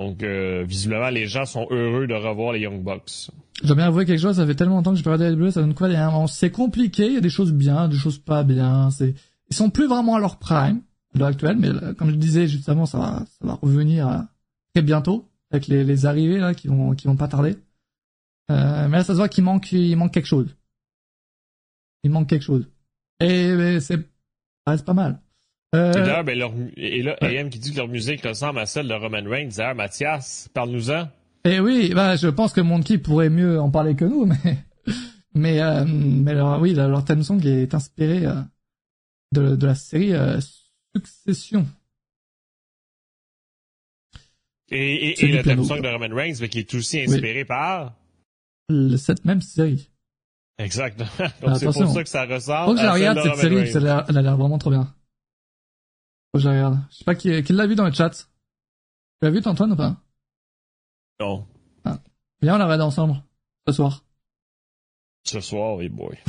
Donc 0.00 0.22
euh, 0.22 0.64
visiblement, 0.66 1.10
les 1.10 1.26
gens 1.26 1.44
sont 1.44 1.66
heureux 1.70 2.06
de 2.06 2.14
revoir 2.14 2.52
les 2.52 2.60
Young 2.60 2.82
Bucks. 2.82 3.30
Dois 3.62 3.76
bien 3.76 3.86
avouer 3.86 4.06
quelque 4.06 4.20
chose, 4.20 4.36
ça 4.36 4.46
fait 4.46 4.54
tellement 4.54 4.76
longtemps 4.76 4.92
que 4.92 4.96
j'ai 4.96 5.02
pas 5.02 5.12
regardé 5.12 5.36
la 5.36 5.42
WWE, 5.42 5.50
ça 5.50 5.60
donne 5.60 5.74
quoi 5.74 5.88
C'est 6.28 6.50
compliqué, 6.50 7.06
il 7.06 7.14
y 7.14 7.18
a 7.18 7.20
des 7.20 7.28
choses 7.28 7.52
bien, 7.52 7.88
des 7.88 7.98
choses 7.98 8.18
pas 8.18 8.42
bien, 8.42 8.90
c'est, 8.90 9.14
ils 9.50 9.56
sont 9.56 9.68
plus 9.68 9.86
vraiment 9.86 10.14
à 10.14 10.18
leur 10.18 10.38
prime, 10.38 10.80
à 11.14 11.18
l'heure 11.18 11.28
actuelle, 11.28 11.56
mais 11.58 11.68
euh, 11.68 11.92
comme 11.92 12.10
je 12.10 12.16
disais 12.16 12.46
juste 12.46 12.70
avant, 12.70 12.86
ça 12.86 12.96
va, 12.96 13.24
ça 13.26 13.46
va 13.46 13.58
revenir 13.60 14.08
euh, 14.08 14.18
très 14.74 14.82
bientôt, 14.82 15.28
avec 15.50 15.66
les, 15.66 15.84
les 15.84 16.06
arrivées, 16.06 16.38
là, 16.38 16.54
qui 16.54 16.68
vont, 16.68 16.94
qui 16.94 17.06
vont 17.06 17.16
pas 17.16 17.28
tarder. 17.28 17.56
Euh, 18.50 18.88
mais 18.88 18.98
là, 18.98 19.04
ça 19.04 19.12
se 19.12 19.18
voit 19.18 19.28
qu'il 19.28 19.44
manque, 19.44 19.72
il 19.72 19.96
manque 19.96 20.12
quelque 20.12 20.26
chose. 20.26 20.56
Il 22.02 22.10
manque 22.10 22.28
quelque 22.28 22.42
chose. 22.44 22.68
Et, 23.20 23.78
c'est, 23.80 23.98
reste 24.66 24.86
pas 24.86 24.94
mal. 24.94 25.20
Euh, 25.74 25.92
Et 25.92 25.96
d'ailleurs, 26.00 26.24
ben, 26.24 26.38
leur, 26.38 26.52
et 26.76 27.02
là, 27.02 27.16
ouais. 27.22 27.38
AM 27.38 27.48
qui 27.48 27.58
dit 27.58 27.72
que 27.72 27.76
leur 27.76 27.88
musique 27.88 28.26
ressemble 28.26 28.58
à 28.58 28.66
celle 28.66 28.88
de 28.88 28.94
Roman 28.94 29.22
Reigns. 29.24 29.50
D'ailleurs, 29.56 29.74
Mathias, 29.76 30.48
parle-nous-en. 30.52 31.08
Et 31.44 31.60
oui, 31.60 31.92
bah, 31.94 32.16
je 32.16 32.28
pense 32.28 32.52
que 32.52 32.60
Monkey 32.60 32.98
pourrait 32.98 33.30
mieux 33.30 33.60
en 33.60 33.70
parler 33.70 33.94
que 33.94 34.04
nous, 34.04 34.26
mais, 34.44 34.58
mais, 35.34 35.60
euh, 35.60 35.84
mais 35.86 36.34
leur, 36.34 36.60
oui, 36.60 36.74
leur 36.74 37.04
theme 37.04 37.22
song 37.22 37.40
est 37.46 37.72
inspiré 37.72 38.26
euh, 38.26 38.40
de, 39.32 39.56
de 39.56 39.66
la 39.66 39.74
série 39.74 40.12
euh, 40.12 40.38
Succession. 40.94 41.66
Et, 44.70 45.10
et, 45.10 45.16
C'est 45.16 45.26
et 45.26 45.32
le 45.32 45.42
piano, 45.42 45.64
song 45.64 45.80
de. 45.82 45.88
Roman 45.88 46.14
Reigns, 46.14 46.36
ben, 46.40 46.48
qui 46.48 46.60
est 46.60 46.74
aussi 46.74 47.00
inspiré 47.00 47.44
par... 47.44 47.94
Le- 48.68 48.96
Cette 48.96 49.24
même 49.24 49.40
série. 49.42 49.90
Exactement. 50.58 51.08
Donc 51.18 51.30
c'est 51.56 51.66
Attention. 51.66 51.84
pour 51.84 51.92
ça 51.94 52.02
que 52.04 52.08
ça 52.08 52.24
ressemble 52.26 52.66
Faut 52.68 52.74
que 52.74 52.80
je 52.80 52.84
la 52.86 52.92
regarde 52.92 53.18
de 53.18 53.22
cette 53.22 53.36
série, 53.36 53.72
qu'elle 53.72 53.88
a 53.88 54.04
elle 54.08 54.18
a 54.18 54.22
l'air 54.22 54.36
vraiment 54.36 54.58
trop 54.58 54.70
bien. 54.70 54.84
Faut 56.32 56.38
que 56.38 56.40
je 56.40 56.48
la 56.48 56.54
regarde. 56.54 56.78
Je 56.90 56.96
sais 56.98 57.04
pas 57.04 57.14
qui, 57.14 57.42
qui 57.42 57.52
l'a 57.52 57.66
vu 57.66 57.74
dans 57.74 57.86
le 57.86 57.92
chat. 57.92 58.10
Tu 58.10 58.26
l'as 59.22 59.30
vu, 59.30 59.40
Antoine, 59.44 59.72
ou 59.72 59.76
pas? 59.76 59.96
Non. 61.18 61.46
Viens, 62.42 62.54
on 62.54 62.58
la 62.58 62.64
regarde 62.64 62.82
ensemble, 62.82 63.22
ce 63.66 63.72
soir. 63.74 64.04
Ce 65.24 65.40
soir, 65.40 65.76
les 65.78 65.88
boys. 65.88 66.14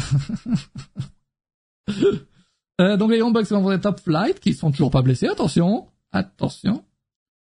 Euh, 2.80 2.98
donc 2.98 3.12
les 3.12 3.18
Young 3.20 3.32
Bucks 3.34 3.46
vont 3.52 3.62
voir 3.62 3.76
les 3.76 3.82
Top 3.82 4.00
Flight, 4.00 4.40
qui 4.40 4.54
sont 4.56 4.72
toujours 4.72 4.90
pas 4.90 5.04
blessés, 5.04 5.28
attention. 5.28 5.88
Attention. 6.12 6.84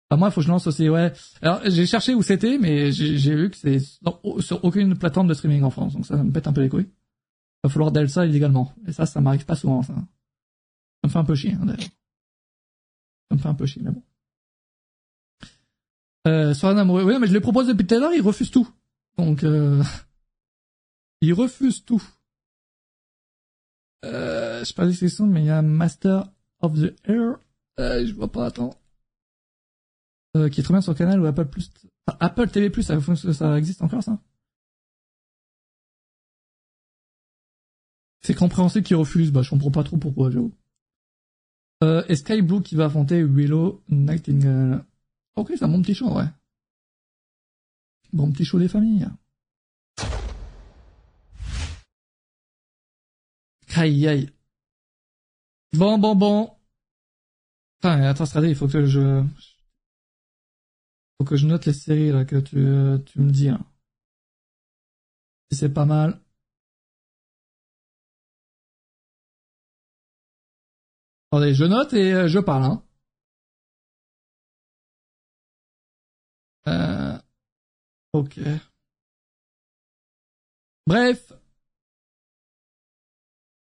Bah, 0.09 0.17
moi, 0.17 0.29
il 0.29 0.31
faut 0.31 0.41
que 0.41 0.45
je 0.45 0.51
lance 0.51 0.65
aussi, 0.65 0.89
ouais. 0.89 1.13
Alors, 1.41 1.61
j'ai 1.65 1.85
cherché 1.85 2.15
où 2.15 2.23
c'était, 2.23 2.57
mais 2.57 2.91
j'ai 2.91 3.35
vu 3.35 3.51
que 3.51 3.57
c'est 3.57 3.79
sur- 3.79 4.63
aucune 4.65 4.97
plateforme 4.97 5.27
de 5.27 5.33
streaming 5.35 5.61
en 5.63 5.69
France, 5.69 5.93
donc 5.93 6.05
ça, 6.05 6.15
me 6.17 6.31
pète 6.31 6.47
un 6.47 6.53
peu 6.53 6.61
les 6.61 6.69
couilles. 6.69 6.89
Il 6.89 7.67
va 7.67 7.69
falloir 7.69 7.91
d'elle 7.91 8.09
ça 8.09 8.25
illégalement. 8.25 8.73
Et 8.87 8.91
ça, 8.91 9.05
ça 9.05 9.21
m'arrive 9.21 9.45
pas 9.45 9.55
souvent, 9.55 9.83
ça. 9.83 9.93
Ça 9.93 10.01
me 11.03 11.09
fait 11.09 11.19
un 11.19 11.25
peu 11.25 11.35
chier, 11.35 11.53
hein, 11.53 11.65
d'ailleurs. 11.65 11.89
Ça 13.29 13.35
me 13.35 13.37
fait 13.37 13.47
un 13.49 13.53
peu 13.53 13.65
chier, 13.65 13.81
mais 13.83 13.91
bon. 13.91 14.03
Euh, 16.27 16.53
sur 16.53 16.67
un 16.69 16.77
amoureux, 16.77 17.03
oui, 17.03 17.17
mais 17.19 17.27
je 17.27 17.33
le 17.33 17.39
propose 17.41 17.67
depuis 17.67 17.85
tout 17.85 17.95
à 17.95 17.99
l'heure, 17.99 18.13
il 18.13 18.21
refuse 18.21 18.49
tout. 18.49 18.67
Donc, 19.17 19.43
euh... 19.43 19.83
il 21.21 21.33
refuse 21.33 21.83
tout. 21.85 22.03
Euh, 24.05 24.59
je 24.59 24.65
sais 24.65 24.73
pas 24.73 24.85
les 24.85 24.95
questions, 24.95 25.27
mais 25.27 25.41
il 25.41 25.47
y 25.47 25.51
a 25.51 25.61
Master 25.61 26.25
of 26.61 26.79
the 26.79 26.95
Air. 27.07 27.37
Euh, 27.79 28.05
je 28.05 28.13
vois 28.13 28.31
pas, 28.31 28.47
attends. 28.47 28.78
Euh, 30.37 30.49
qui 30.49 30.59
est 30.59 30.63
trop 30.63 30.73
bien 30.73 30.81
sur 30.81 30.95
Canal 30.95 31.19
ou 31.19 31.25
Apple 31.25 31.45
Plus. 31.45 31.71
Enfin, 32.07 32.17
Apple 32.19 32.49
TV 32.49 32.69
Plus, 32.69 32.83
ça, 32.83 32.99
ça 33.33 33.57
existe 33.57 33.81
encore, 33.81 34.03
ça? 34.03 34.19
C'est 38.21 38.35
compréhensible 38.35 38.85
qu'il 38.85 38.95
refuse, 38.95 39.31
bah, 39.31 39.41
je 39.41 39.49
comprends 39.49 39.71
pas 39.71 39.83
trop 39.83 39.97
pourquoi, 39.97 40.29
j'avoue. 40.29 40.53
Euh, 41.83 42.03
et 42.09 42.15
Sky 42.15 42.41
Blue 42.41 42.61
qui 42.61 42.75
va 42.75 42.85
affronter 42.85 43.23
Willow 43.23 43.81
Nightingale. 43.89 44.85
Ok, 45.35 45.53
c'est 45.55 45.63
un 45.63 45.69
bon 45.69 45.81
petit 45.81 45.95
show, 45.95 46.13
ouais. 46.13 46.25
Bon 48.11 48.31
petit 48.31 48.45
show 48.45 48.59
des 48.59 48.67
familles. 48.67 49.07
Aïe, 53.75 54.07
aïe. 54.07 54.29
Bon, 55.73 55.97
bon, 55.97 56.15
bon. 56.15 56.51
Enfin, 57.81 58.01
attends, 58.01 58.25
regardez, 58.25 58.49
il 58.49 58.55
faut 58.55 58.67
que 58.67 58.85
je... 58.85 59.23
Faut 61.19 61.25
que 61.25 61.35
je 61.35 61.45
note 61.45 61.65
les 61.65 61.73
séries, 61.73 62.11
là, 62.11 62.25
que 62.25 62.37
tu, 62.37 62.57
euh, 62.57 62.97
tu 62.99 63.19
me 63.19 63.29
dis, 63.31 63.49
hein. 63.49 63.65
Si 65.51 65.57
c'est 65.59 65.73
pas 65.73 65.85
mal. 65.85 66.19
Attendez, 71.31 71.53
je 71.53 71.65
note 71.65 71.93
et 71.93 72.13
euh, 72.13 72.27
je 72.27 72.39
parle, 72.39 72.63
hein. 72.63 72.83
Euh... 76.67 77.17
Ok. 78.13 78.39
Bref. 80.87 81.31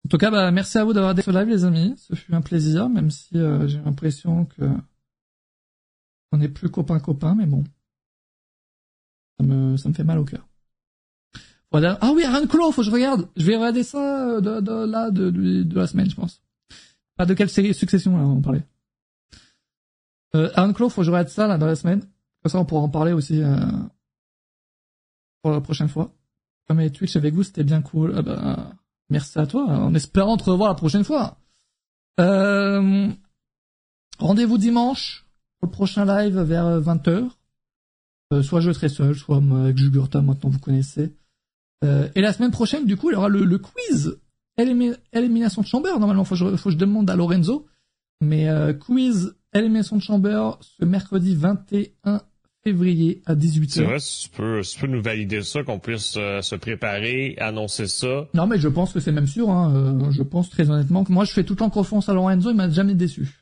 En 0.04 0.08
tout 0.08 0.18
cas, 0.18 0.30
bah, 0.30 0.50
merci 0.50 0.78
à 0.78 0.84
vous 0.84 0.92
d'avoir 0.92 1.16
été 1.18 1.30
live, 1.30 1.48
les 1.48 1.64
amis. 1.64 1.94
Ce 1.96 2.14
fut 2.14 2.34
un 2.34 2.42
plaisir, 2.42 2.88
même 2.88 3.10
si 3.10 3.36
euh, 3.38 3.66
j'ai 3.68 3.78
l'impression 3.80 4.46
que 4.46 4.64
on 6.32 6.38
n'est 6.38 6.48
plus 6.48 6.70
copains, 6.70 7.34
mais 7.34 7.46
bon. 7.46 7.62
Ça 9.38 9.46
me, 9.46 9.76
ça 9.76 9.88
me 9.88 9.94
fait 9.94 10.04
mal 10.04 10.18
au 10.18 10.24
cœur. 10.24 10.48
Voilà. 11.70 11.98
Ah 12.00 12.12
oui, 12.14 12.24
Aaron 12.24 12.46
Claw, 12.46 12.70
faut 12.72 12.82
que 12.82 12.86
je 12.86 12.90
regarde. 12.90 13.28
Je 13.36 13.46
vais 13.46 13.56
regarder 13.56 13.82
ça 13.82 14.28
euh, 14.28 14.40
de, 14.40 14.84
là, 14.84 15.10
de, 15.10 15.30
de, 15.30 15.62
de 15.62 15.76
la 15.76 15.86
semaine, 15.86 16.10
je 16.10 16.16
pense. 16.16 16.42
Pas 17.16 17.26
de 17.26 17.34
quelle 17.34 17.48
série 17.48 17.72
succession, 17.72 18.16
là, 18.16 18.24
on 18.24 18.42
parlait. 18.42 18.66
Euh, 20.34 20.50
Aaron 20.54 20.72
Claw, 20.72 20.88
faut 20.88 21.02
que 21.02 21.06
je 21.06 21.10
regarde 21.10 21.28
ça, 21.28 21.46
là, 21.46 21.58
dans 21.58 21.66
la 21.66 21.76
semaine. 21.76 22.00
Comme 22.42 22.50
ça, 22.50 22.58
on 22.58 22.64
pourra 22.64 22.82
en 22.82 22.88
parler 22.88 23.12
aussi, 23.12 23.42
euh, 23.42 23.56
pour 25.42 25.50
la 25.50 25.60
prochaine 25.60 25.88
fois. 25.88 26.14
Comme 26.68 26.80
les 26.80 26.90
Twitch 26.90 27.16
avec 27.16 27.34
vous, 27.34 27.42
c'était 27.42 27.64
bien 27.64 27.82
cool. 27.82 28.14
Ah 28.16 28.22
bah, 28.22 28.72
merci 29.10 29.38
à 29.38 29.46
toi, 29.46 29.64
en 29.64 29.94
espérant 29.94 30.36
te 30.36 30.44
revoir 30.44 30.70
la 30.70 30.74
prochaine 30.74 31.04
fois. 31.04 31.38
Euh, 32.20 33.10
rendez-vous 34.18 34.58
dimanche 34.58 35.26
pour 35.62 35.68
le 35.68 35.72
prochain 35.72 36.04
live 36.04 36.38
vers 36.40 36.80
20h. 36.80 37.28
Euh, 38.32 38.42
soit 38.42 38.60
je 38.60 38.72
serai 38.72 38.88
seul, 38.88 39.14
soit 39.14 39.40
avec 39.60 39.78
Jugurta, 39.78 40.20
maintenant 40.20 40.50
vous 40.50 40.58
connaissez. 40.58 41.14
Euh, 41.84 42.08
et 42.14 42.20
la 42.20 42.32
semaine 42.32 42.50
prochaine, 42.50 42.84
du 42.84 42.96
coup, 42.96 43.10
il 43.10 43.14
y 43.14 43.16
aura 43.16 43.28
le, 43.28 43.44
le 43.44 43.58
quiz 43.58 44.18
Élimi- 44.58 44.96
élimination 45.12 45.62
de 45.62 45.66
chamber. 45.66 45.90
Normalement, 45.98 46.24
faut 46.24 46.34
que 46.34 46.38
je, 46.50 46.56
faut 46.56 46.68
que 46.68 46.74
je 46.74 46.78
demande 46.78 47.08
à 47.10 47.16
Lorenzo. 47.16 47.66
Mais 48.20 48.48
euh, 48.48 48.72
quiz 48.72 49.34
élimination 49.54 49.96
de 49.96 50.02
chamber 50.02 50.50
ce 50.60 50.84
mercredi 50.84 51.34
21 51.34 52.20
février 52.64 53.22
à 53.26 53.34
18h. 53.34 53.70
C'est 53.70 53.84
vrai, 53.84 53.98
si 53.98 54.30
tu 54.30 54.36
peux, 54.36 54.62
si 54.62 54.74
tu 54.74 54.80
peux 54.82 54.86
nous 54.86 55.02
valider 55.02 55.42
ça, 55.42 55.62
qu'on 55.64 55.78
puisse 55.80 56.14
euh, 56.16 56.40
se 56.42 56.54
préparer, 56.54 57.36
annoncer 57.38 57.86
ça. 57.88 58.26
Non, 58.34 58.46
mais 58.46 58.58
je 58.58 58.68
pense 58.68 58.92
que 58.92 59.00
c'est 59.00 59.12
même 59.12 59.26
sûr. 59.26 59.50
Hein. 59.50 59.74
euh, 59.74 60.10
je 60.10 60.22
pense 60.22 60.48
très 60.50 60.70
honnêtement 60.70 61.04
que 61.04 61.12
moi, 61.12 61.24
je 61.24 61.32
fais 61.32 61.44
tout 61.44 61.54
le 61.54 61.58
temps 61.58 61.70
confiance 61.70 62.08
à 62.08 62.14
Lorenzo. 62.14 62.50
Il 62.50 62.56
m'a 62.56 62.68
jamais 62.70 62.94
déçu. 62.94 63.41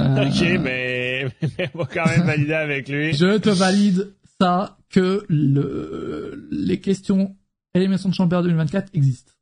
Euh, 0.00 0.26
Ok, 0.28 0.40
mais, 0.60 1.28
mais 1.58 1.70
on 1.74 1.78
va 1.78 1.86
quand 1.86 2.06
même 2.06 2.26
valider 2.26 2.54
avec 2.54 2.88
lui. 2.88 3.12
Je 3.12 3.38
te 3.38 3.50
valide 3.50 4.12
ça 4.40 4.78
que 4.90 5.24
le, 5.28 6.48
les 6.50 6.80
questions 6.80 7.36
élimination 7.76 8.08
de 8.08 8.14
chamber 8.14 8.40
2024 8.42 8.90
existent. 8.94 9.32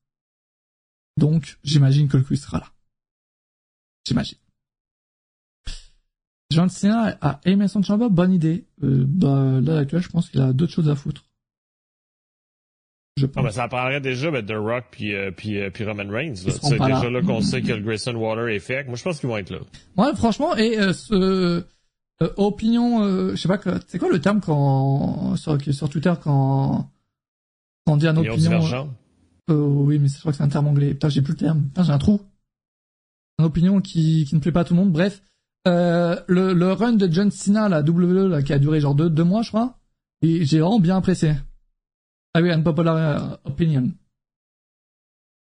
Donc, 1.16 1.58
j'imagine 1.62 2.08
que 2.08 2.16
le 2.16 2.24
quiz 2.24 2.42
sera 2.42 2.58
là. 2.58 2.66
J'imagine. 4.06 4.38
John 6.50 6.68
Cena 6.68 7.16
à 7.20 7.40
élimination 7.44 7.80
de 7.80 7.84
chamber, 7.84 8.08
bonne 8.10 8.32
idée. 8.32 8.66
Euh, 8.82 9.04
bah, 9.08 9.60
là, 9.60 9.78
actuellement, 9.78 10.02
je 10.02 10.08
pense 10.08 10.30
qu'il 10.30 10.40
a 10.40 10.52
d'autres 10.52 10.72
choses 10.72 10.88
à 10.88 10.94
foutre. 10.94 11.24
Je 13.16 13.26
Ah, 13.26 13.28
pense. 13.32 13.44
ben, 13.44 13.50
ça 13.50 13.68
prendrait 13.68 14.00
déjà 14.00 14.30
ben, 14.30 14.44
The 14.44 14.54
Rock 14.56 14.84
puis, 14.90 15.14
euh, 15.14 15.30
puis, 15.30 15.60
euh, 15.60 15.70
puis 15.70 15.84
Roman 15.84 16.08
Reigns. 16.08 16.34
C'est 16.34 16.70
déjà 16.70 16.88
là. 16.88 17.10
là, 17.10 17.22
qu'on 17.22 17.40
sait 17.40 17.62
que 17.62 17.72
le 17.72 17.80
Grayson 17.80 18.14
Water 18.16 18.48
est 18.48 18.58
fait. 18.58 18.84
Moi, 18.84 18.96
je 18.96 19.02
pense 19.04 19.20
qu'ils 19.20 19.28
vont 19.28 19.36
être 19.36 19.50
là. 19.50 19.58
Ouais, 19.96 20.14
franchement, 20.16 20.56
et 20.56 20.78
euh, 20.78 20.92
ce 20.92 21.14
euh, 22.22 22.28
opinion, 22.36 23.04
euh, 23.04 23.30
je 23.36 23.36
sais 23.36 23.48
pas 23.48 23.58
c'est 23.86 23.98
quoi 23.98 24.08
le 24.10 24.20
terme 24.20 24.40
quand 24.40 25.36
sur, 25.36 25.58
sur 25.72 25.88
Twitter 25.88 26.12
quand 26.22 26.90
quand 27.86 27.92
on 27.92 27.96
dit 27.96 28.08
un 28.08 28.16
opinion. 28.16 28.36
divergent. 28.36 28.88
Oui, 29.48 29.98
mais 29.98 30.08
je 30.08 30.18
crois 30.18 30.32
que 30.32 30.38
c'est 30.38 30.44
un 30.44 30.48
terme 30.48 30.66
anglais. 30.68 30.90
Putain, 30.94 31.08
j'ai 31.10 31.22
plus 31.22 31.32
le 31.34 31.38
terme. 31.38 31.64
Putain, 31.64 31.82
j'ai 31.84 31.92
un 31.92 31.98
trou. 31.98 32.20
Une 33.38 33.44
opinion 33.44 33.80
qui, 33.80 34.24
qui 34.24 34.34
ne 34.34 34.40
plaît 34.40 34.52
pas 34.52 34.60
à 34.60 34.64
tout 34.64 34.74
le 34.74 34.80
monde. 34.80 34.90
Bref, 34.92 35.22
le, 35.66 36.24
le 36.52 36.72
run 36.72 36.94
de 36.94 37.12
John 37.12 37.30
Cena, 37.30 37.68
la 37.68 37.82
WWE, 37.82 38.28
là, 38.28 38.42
qui 38.42 38.52
a 38.52 38.58
duré 38.58 38.80
genre 38.80 38.94
deux, 38.94 39.10
deux 39.10 39.24
mois, 39.24 39.42
je 39.42 39.48
crois, 39.48 39.76
et 40.22 40.44
j'ai 40.46 40.60
vraiment 40.60 40.80
bien 40.80 40.96
apprécié. 40.96 41.34
Ah 42.34 42.42
oui, 42.42 42.50
unpopular 42.50 42.96
euh, 42.96 43.36
opinion? 43.44 43.92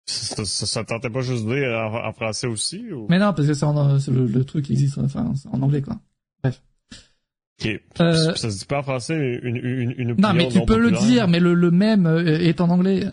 Ça, 0.07 0.45
ça, 0.45 0.67
ça 0.67 0.85
tentait 0.85 1.09
pas 1.11 1.23
juste 1.23 1.47
de 1.47 1.55
dire 1.55 1.71
en, 1.79 2.07
en 2.09 2.13
français 2.13 2.47
aussi? 2.47 2.93
Ou... 2.93 3.07
Mais 3.09 3.19
non, 3.19 3.33
parce 3.33 3.49
que 3.49 3.55
c'est 3.55 3.65
en- 3.65 3.99
c'est 3.99 4.11
le, 4.11 4.27
le 4.27 4.45
truc 4.45 4.67
qui 4.67 4.73
existe, 4.73 4.99
enfin, 4.99 5.33
c'est 5.37 5.49
en 5.49 5.63
anglais, 5.63 5.83
quoi. 5.83 5.99
Ok. 6.45 7.81
Euh, 8.01 8.35
Ça 8.35 8.51
se 8.51 8.59
dit 8.59 8.65
pas 8.67 8.81
en 8.81 8.83
français, 8.83 9.39
une, 9.43 9.57
une, 9.57 9.95
une 9.97 10.11
opinion 10.13 10.29
Non, 10.29 10.35
mais 10.35 10.49
tu 10.49 10.65
peux 10.67 10.79
le 10.79 10.91
dire, 10.91 11.29
mais 11.29 11.39
le, 11.41 11.55
le 11.55 11.71
même 11.71 12.07
euh, 12.07 12.39
est 12.41 12.61
en 12.61 12.69
anglais. 12.69 13.07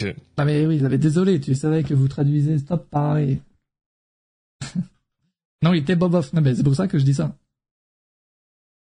Ok. 0.00 0.14
Ah 0.38 0.44
mais 0.46 0.64
oui, 0.66 0.80
mais 0.80 0.96
désolé, 0.98 1.38
tu 1.40 1.54
savais 1.54 1.82
que 1.84 1.92
vous 1.92 2.08
traduisez 2.08 2.58
stop 2.58 2.88
pareil. 2.88 3.42
non, 5.62 5.74
il 5.74 5.80
était 5.82 5.96
Bob 5.96 6.14
Off. 6.14 6.32
Non, 6.32 6.40
mais 6.40 6.54
c'est 6.54 6.62
pour 6.64 6.74
ça 6.74 6.88
que 6.88 6.98
je 6.98 7.04
dis 7.04 7.14
ça. 7.14 7.26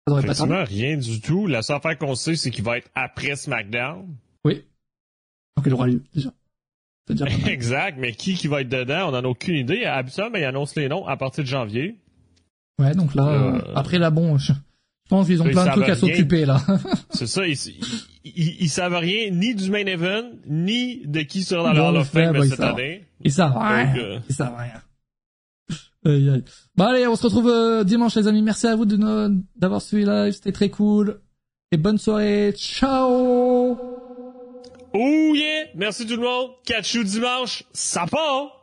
Effectivement, 0.08 0.64
rien 0.64 0.98
du 0.98 1.20
tout. 1.22 1.48
La 1.48 1.62
seule 1.62 1.78
affaire 1.78 1.98
qu'on 1.98 2.16
sait, 2.16 2.36
c'est 2.36 2.50
qu'il 2.52 2.64
va 2.64 2.78
être 2.78 2.90
après 2.96 3.36
SmackDown. 3.36 4.08
Oui. 4.46 4.64
Donc, 5.56 5.66
il 5.66 5.74
aura 5.74 5.88
lieu, 5.88 6.04
déjà. 6.14 6.30
Exact, 7.48 7.98
mais 7.98 8.12
qui 8.14 8.34
qui 8.36 8.48
va 8.48 8.62
être 8.62 8.70
dedans, 8.70 9.10
on 9.10 9.16
en 9.16 9.24
a 9.24 9.28
aucune 9.28 9.56
idée. 9.56 9.86
Habituellement, 9.86 10.32
ben, 10.32 10.40
ils 10.40 10.46
annoncent 10.46 10.74
les 10.76 10.90
noms 10.90 11.06
à 11.08 11.16
partir 11.18 11.44
de 11.44 11.50
janvier. 11.50 11.96
Ouais, 12.80 12.94
donc 12.94 13.16
là, 13.16 13.28
Euh, 13.28 13.56
euh, 13.56 13.74
après 13.76 13.98
là, 13.98 14.10
bon, 14.12 14.38
je, 14.38 14.52
pense 15.10 15.28
qu'ils 15.28 15.42
ont 15.42 15.46
plein 15.46 15.66
de 15.66 15.72
trucs 15.72 15.90
à 15.90 15.96
s'occuper, 15.96 16.46
là. 16.46 16.62
C'est 17.10 17.28
ça, 17.28 17.48
ils, 17.48 17.58
ils, 18.26 18.58
ils- 18.62 18.70
savent 18.70 18.94
rien 18.96 19.32
ni 19.32 19.56
du 19.56 19.72
main 19.72 19.86
event, 19.86 20.26
ni 20.48 21.02
de 21.08 21.22
qui 21.22 21.44
sera 21.44 21.74
dans 21.74 21.80
Bon, 21.86 21.92
le 21.92 21.98
Hall 21.98 22.02
of 22.02 22.10
Fame 22.10 22.44
cette 22.44 22.60
année. 22.60 23.06
Ils 23.24 23.32
savent 23.32 23.58
rien. 23.58 23.96
Euh, 23.98 24.20
Ils 24.30 24.36
savent 24.36 24.56
rien. 24.58 24.82
Aïe. 26.08 26.44
Bon 26.76 26.86
allez, 26.86 27.06
on 27.06 27.16
se 27.16 27.24
retrouve 27.24 27.50
euh, 27.50 27.84
dimanche 27.84 28.16
les 28.16 28.28
amis. 28.28 28.42
Merci 28.42 28.68
à 28.68 28.76
vous 28.76 28.86
de 28.86 28.98
d'avoir 29.56 29.82
suivi 29.82 30.06
live, 30.06 30.32
c'était 30.32 30.52
très 30.52 30.70
cool. 30.70 31.20
Et 31.72 31.78
bonne 31.78 31.98
soirée. 31.98 32.54
Ciao 32.56 33.78
Oh 34.94 35.34
yeah! 35.36 35.66
Merci 35.76 36.08
tout 36.08 36.16
le 36.16 36.22
monde! 36.22 36.52
Catch 36.66 36.94
you 36.94 37.04
dimanche! 37.04 37.64
Ça 37.74 38.06
part! 38.10 38.57